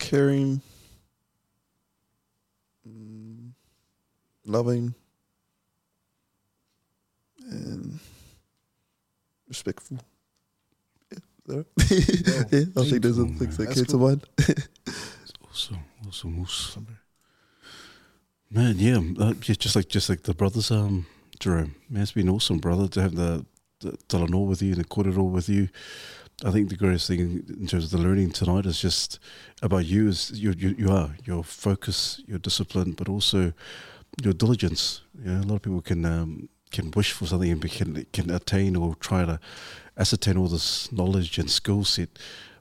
caring, 0.00 0.60
loving, 4.44 4.94
and 7.48 8.00
respectful. 9.46 9.98
Yeah, 11.48 11.62
is 12.52 12.68
yeah, 12.68 12.80
I 12.80 12.84
think 12.84 13.02
those 13.02 13.18
are 13.18 13.24
the 13.24 13.34
things 13.36 13.56
that 13.56 13.64
That's 13.64 13.74
came 13.74 13.84
to 13.86 13.98
Awesome, 15.60 15.84
awesome, 16.08 16.40
awesome. 16.40 16.98
Man, 18.50 18.78
yeah, 18.78 18.96
uh, 19.22 19.34
yeah, 19.44 19.54
just 19.58 19.76
like 19.76 19.88
just 19.88 20.08
like 20.08 20.22
the 20.22 20.32
brothers, 20.32 20.70
um, 20.70 21.04
Jerome. 21.38 21.74
Man, 21.90 22.02
it's 22.02 22.12
been 22.12 22.30
awesome, 22.30 22.56
brother, 22.60 22.88
to 22.88 23.02
have 23.02 23.14
the, 23.14 23.44
the 23.80 23.90
Talanoa 24.08 24.46
with 24.46 24.62
you 24.62 24.72
and 24.72 24.80
the 24.80 24.88
korero 24.88 25.30
with 25.30 25.50
you. 25.50 25.68
I 26.46 26.50
think 26.50 26.70
the 26.70 26.76
greatest 26.76 27.08
thing 27.08 27.44
in 27.46 27.66
terms 27.66 27.84
of 27.84 27.90
the 27.90 27.98
learning 27.98 28.30
tonight 28.30 28.64
is 28.64 28.80
just 28.80 29.18
about 29.60 29.84
you 29.84 30.08
is 30.08 30.30
you 30.30 30.52
you, 30.52 30.74
you 30.78 30.90
are 30.90 31.10
your 31.26 31.44
focus, 31.44 32.22
your 32.26 32.38
discipline, 32.38 32.92
but 32.92 33.10
also 33.10 33.52
your 34.22 34.32
diligence. 34.32 35.02
You 35.22 35.30
know, 35.30 35.40
a 35.42 35.46
lot 35.46 35.56
of 35.56 35.62
people 35.62 35.82
can 35.82 36.06
um, 36.06 36.48
can 36.70 36.90
wish 36.92 37.12
for 37.12 37.26
something 37.26 37.50
and 37.50 37.70
can 37.70 38.06
can 38.14 38.30
attain 38.30 38.76
or 38.76 38.94
try 38.94 39.26
to 39.26 39.38
ascertain 39.98 40.38
all 40.38 40.48
this 40.48 40.90
knowledge 40.90 41.36
and 41.36 41.50
skill 41.50 41.84
set. 41.84 42.18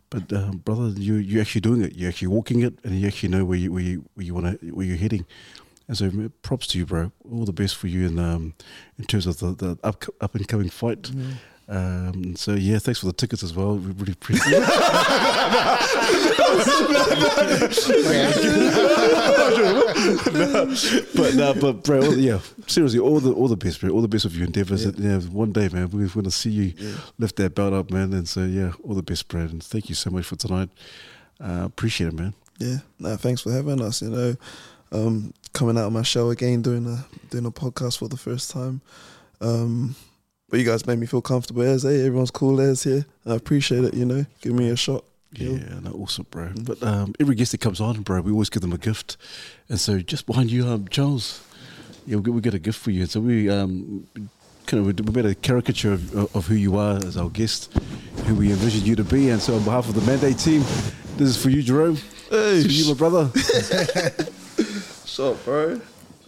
But 0.09 0.33
um, 0.33 0.57
brother, 0.57 0.89
you 0.89 1.15
you 1.15 1.39
actually 1.39 1.61
doing 1.61 1.81
it. 1.83 1.95
You're 1.95 2.09
actually 2.09 2.29
walking 2.29 2.61
it, 2.61 2.79
and 2.83 2.99
you 2.99 3.07
actually 3.07 3.29
know 3.29 3.45
where 3.45 3.57
you 3.57 3.71
where 3.71 3.83
you 3.83 4.05
where 4.15 4.25
you 4.25 4.33
want 4.33 4.59
to 4.59 4.67
where 4.71 4.85
you're 4.85 4.97
heading. 4.97 5.25
And 5.87 5.97
so, 5.97 6.11
props 6.41 6.67
to 6.67 6.77
you, 6.77 6.85
bro. 6.85 7.11
All 7.31 7.45
the 7.45 7.53
best 7.53 7.75
for 7.75 7.87
you 7.87 8.07
in 8.07 8.19
um 8.19 8.53
in 8.97 9.05
terms 9.05 9.27
of 9.27 9.39
the 9.39 9.53
the 9.53 9.77
up 9.83 10.03
up 10.21 10.35
and 10.35 10.47
coming 10.47 10.69
fight. 10.69 11.11
Um, 11.67 12.35
so 12.35 12.53
yeah, 12.53 12.79
thanks 12.79 12.99
for 12.99 13.05
the 13.05 13.13
tickets 13.13 13.43
as 13.43 13.53
well. 13.53 13.75
We 13.75 13.91
really 13.91 14.13
appreciate 14.13 14.63
it. 14.63 16.25
but 21.15 21.35
no, 21.35 21.53
but 21.59 21.83
bro, 21.83 22.01
all, 22.01 22.17
yeah, 22.17 22.39
seriously, 22.67 22.99
all 22.99 23.19
the 23.19 23.33
all 23.33 23.47
the 23.47 23.57
best, 23.57 23.81
bro. 23.81 23.89
All 23.89 24.01
the 24.01 24.07
best 24.07 24.25
of 24.25 24.35
your 24.35 24.45
endeavors. 24.45 24.85
Yeah. 24.85 24.91
Yeah. 24.97 25.19
one 25.19 25.51
day, 25.51 25.69
man, 25.69 25.89
we're 25.89 26.07
going 26.07 26.23
to 26.23 26.31
see 26.31 26.49
you 26.49 26.73
lift 27.17 27.35
that 27.37 27.55
belt 27.55 27.73
up, 27.73 27.91
man. 27.91 28.13
And 28.13 28.27
so 28.27 28.45
yeah, 28.45 28.73
all 28.83 28.95
the 28.95 29.03
best, 29.03 29.27
bro. 29.27 29.41
And 29.41 29.63
thank 29.63 29.89
you 29.89 29.95
so 29.95 30.09
much 30.09 30.25
for 30.25 30.35
tonight. 30.35 30.69
Uh, 31.39 31.63
appreciate 31.65 32.07
it, 32.07 32.13
man. 32.13 32.33
Yeah, 32.59 32.77
no, 32.99 33.15
thanks 33.15 33.41
for 33.41 33.51
having 33.51 33.81
us. 33.81 34.01
You 34.01 34.09
know, 34.09 34.35
um, 34.91 35.33
coming 35.53 35.77
out 35.77 35.87
of 35.87 35.93
my 35.93 36.03
show 36.03 36.29
again, 36.29 36.61
doing 36.61 36.85
a 36.87 37.05
doing 37.29 37.45
a 37.45 37.51
podcast 37.51 37.99
for 37.99 38.07
the 38.07 38.17
first 38.17 38.51
time. 38.51 38.81
Um, 39.41 39.95
but 40.49 40.59
you 40.59 40.65
guys 40.65 40.85
made 40.87 40.99
me 40.99 41.05
feel 41.05 41.21
comfortable 41.21 41.61
as 41.61 41.83
hey, 41.83 42.05
everyone's 42.05 42.31
cool 42.31 42.59
as 42.59 42.83
here. 42.83 43.05
I 43.25 43.35
appreciate 43.35 43.83
it. 43.83 43.93
You 43.93 44.05
know, 44.05 44.25
give 44.41 44.53
me 44.53 44.69
a 44.69 44.75
shot. 44.75 45.03
Yeah, 45.33 45.49
Yeah. 45.49 45.79
no, 45.81 45.91
awesome, 45.91 46.25
bro. 46.31 46.49
But 46.61 46.81
um, 46.81 47.13
every 47.19 47.35
guest 47.35 47.51
that 47.51 47.61
comes 47.61 47.79
on, 47.79 48.01
bro, 48.01 48.21
we 48.21 48.31
always 48.31 48.49
give 48.49 48.61
them 48.61 48.73
a 48.73 48.77
gift. 48.77 49.17
And 49.69 49.79
so 49.79 49.99
just 49.99 50.25
behind 50.25 50.49
you, 50.51 50.67
um, 50.67 50.87
Charles, 50.89 51.41
yeah, 52.07 52.15
we 52.17 52.23
got, 52.23 52.33
we 52.33 52.41
got 52.41 52.53
a 52.55 52.59
gift 52.59 52.79
for 52.79 52.91
you. 52.91 53.01
And 53.01 53.09
So 53.11 53.19
we 53.19 53.49
um, 53.49 54.07
kind 54.65 54.87
of 54.89 55.07
we 55.07 55.13
made 55.13 55.29
a 55.29 55.35
caricature 55.35 55.93
of, 55.93 56.35
of 56.35 56.47
who 56.47 56.55
you 56.55 56.77
are 56.77 56.97
as 56.97 57.15
our 57.17 57.29
guest, 57.29 57.71
who 58.25 58.35
we 58.35 58.49
envisioned 58.51 58.87
you 58.87 58.95
to 58.95 59.03
be. 59.03 59.29
And 59.29 59.39
so 59.41 59.55
on 59.55 59.63
behalf 59.63 59.87
of 59.87 59.95
the 59.95 60.01
Mandate 60.01 60.39
team, 60.39 60.61
this 61.17 61.29
is 61.29 61.37
for 61.41 61.49
you, 61.51 61.61
Jerome. 61.61 61.97
Hey, 62.29 62.57
It's 62.59 62.65
for 62.65 62.71
you, 62.71 62.87
my 62.87 62.97
brother. 62.97 63.31
shot, 65.05 65.43
bro. 65.45 65.79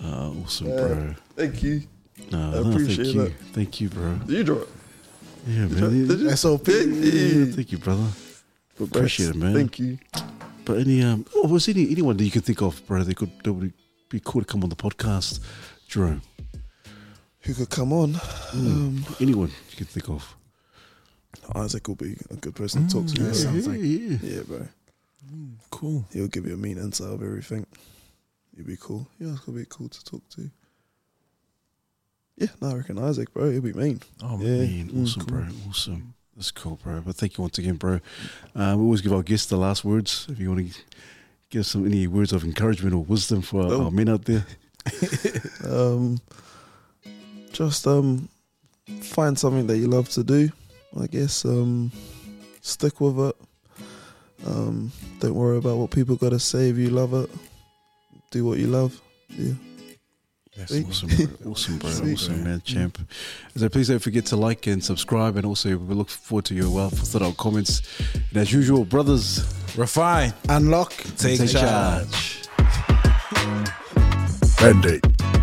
Uh, 0.03 0.31
awesome, 0.43 0.67
Yeah. 0.67 0.75
bro. 0.77 1.15
Thank 1.35 1.63
you. 1.63 1.83
No, 2.31 2.37
I 2.37 2.51
no, 2.61 2.69
appreciate 2.71 2.95
thank 3.05 3.15
you. 3.15 3.21
that. 3.23 3.33
Thank 3.53 3.81
you, 3.81 3.89
bro. 3.89 4.13
Did 4.27 4.29
you 4.37 4.43
draw 4.43 4.57
it? 4.57 4.69
Yeah, 5.47 5.65
man. 5.67 6.07
Did 6.07 6.19
you? 6.19 6.35
SOP. 6.35 6.67
Yeah, 6.67 7.45
thank 7.55 7.71
you, 7.71 7.77
brother. 7.79 8.05
Congrats. 8.89 8.95
Appreciate 9.19 9.29
it, 9.29 9.35
man. 9.35 9.53
Thank 9.53 9.79
you. 9.79 9.97
But 10.65 10.79
any 10.79 11.01
um, 11.03 11.25
or 11.41 11.47
was 11.49 11.67
any 11.69 11.89
anyone 11.91 12.17
that 12.17 12.23
you 12.23 12.31
can 12.31 12.41
think 12.41 12.61
of, 12.61 12.85
bro? 12.87 13.03
That 13.03 13.15
could 13.15 13.31
that 13.43 13.51
would 13.53 13.73
be 14.09 14.21
cool 14.23 14.41
to 14.41 14.47
come 14.47 14.63
on 14.63 14.69
the 14.69 14.75
podcast, 14.75 15.39
Jerome. 15.87 16.21
Who 17.41 17.53
could 17.55 17.69
come 17.71 17.91
on? 17.91 18.15
Um, 18.53 19.03
Anyone 19.19 19.49
you 19.71 19.77
can 19.77 19.87
think 19.87 20.09
of. 20.09 20.35
Isaac 21.55 21.87
will 21.87 21.95
be 21.95 22.15
a 22.29 22.35
good 22.35 22.53
person 22.55 22.87
to 22.87 22.93
talk 22.93 23.07
to. 23.07 23.13
that 23.13 23.23
bro. 23.29 23.33
sounds 23.33 23.67
like- 23.67 23.79
yeah. 23.81 24.17
yeah, 24.21 24.41
bro. 24.43 24.67
Cool. 25.71 26.05
He'll 26.13 26.27
give 26.27 26.45
you 26.45 26.53
a 26.53 26.57
mean 26.57 26.77
insight 26.77 27.07
of 27.13 27.23
everything. 27.23 27.65
He'll 28.55 28.65
be 28.65 28.77
cool. 28.79 29.07
Yeah, 29.19 29.31
it's 29.31 29.39
gonna 29.39 29.57
be 29.57 29.65
cool 29.67 29.89
to 29.89 30.03
talk 30.05 30.27
to. 30.35 30.51
Yeah, 32.37 32.47
no, 32.61 32.69
I 32.71 32.73
reckon 32.75 32.97
Isaac, 32.99 33.33
bro. 33.33 33.49
He'll 33.51 33.61
be 33.61 33.73
mean. 33.73 34.01
Oh, 34.21 34.37
Yeah. 34.39 34.65
Man, 34.65 34.89
Mm, 34.89 35.03
awesome, 35.03 35.25
cool. 35.25 35.37
bro. 35.39 35.47
Awesome. 35.69 36.13
That's 36.35 36.51
cool, 36.51 36.79
bro. 36.83 37.01
But 37.01 37.15
thank 37.15 37.37
you 37.37 37.41
once 37.43 37.57
again, 37.57 37.75
bro. 37.75 37.99
Uh, 38.55 38.75
we 38.77 38.83
always 38.83 39.01
give 39.01 39.13
our 39.13 39.23
guests 39.23 39.47
the 39.47 39.57
last 39.57 39.83
words. 39.85 40.25
If 40.29 40.39
you 40.39 40.49
want 40.49 40.71
to 40.73 40.79
give 41.49 41.65
some 41.65 41.85
any 41.85 42.07
words 42.07 42.31
of 42.33 42.43
encouragement 42.43 42.95
or 42.95 43.03
wisdom 43.03 43.41
for 43.41 43.63
our, 43.63 43.71
Oh. 43.73 43.83
our 43.85 43.91
men 43.91 44.09
out 44.09 44.25
there. 44.25 44.45
Um, 45.67 46.19
just 47.53 47.85
um, 47.85 48.29
find 49.01 49.37
something 49.37 49.67
that 49.67 49.77
you 49.77 49.87
love 49.87 50.09
to 50.09 50.23
do. 50.23 50.49
I 50.99 51.07
guess 51.07 51.45
um, 51.45 51.91
stick 52.61 52.99
with 52.99 53.19
it. 53.19 53.35
Um, 54.45 54.91
don't 55.19 55.35
worry 55.35 55.57
about 55.57 55.77
what 55.77 55.91
people 55.91 56.15
gotta 56.15 56.39
say. 56.39 56.69
If 56.69 56.77
you 56.77 56.89
love 56.89 57.13
it, 57.13 57.29
do 58.31 58.43
what 58.45 58.57
you 58.57 58.67
love. 58.67 58.99
Yeah. 59.29 59.53
Yes. 60.57 60.67
Sweet. 60.69 60.87
Awesome, 60.87 61.09
bro. 61.09 61.51
Awesome, 61.51 61.77
bro. 61.77 61.89
Sweet. 61.89 62.13
Awesome, 62.13 62.43
man. 62.43 62.61
Champ. 62.61 62.97
So 63.55 63.69
please 63.69 63.87
don't 63.87 63.99
forget 63.99 64.25
to 64.27 64.35
like 64.35 64.67
and 64.67 64.83
subscribe. 64.83 65.37
And 65.37 65.45
also, 65.45 65.77
we 65.77 65.95
look 65.95 66.09
forward 66.09 66.45
to 66.45 66.53
your 66.53 66.69
well 66.69 66.89
thought 66.89 67.21
out 67.21 67.37
comments. 67.37 67.81
And 68.29 68.37
as 68.37 68.51
usual, 68.51 68.83
brothers, 68.83 69.45
Refine. 69.77 70.33
Unlock. 70.49 70.93
Take, 71.17 71.39
take 71.39 71.51
charge. 71.51 72.11
charge. 72.11 72.49
Mandate. 74.61 75.40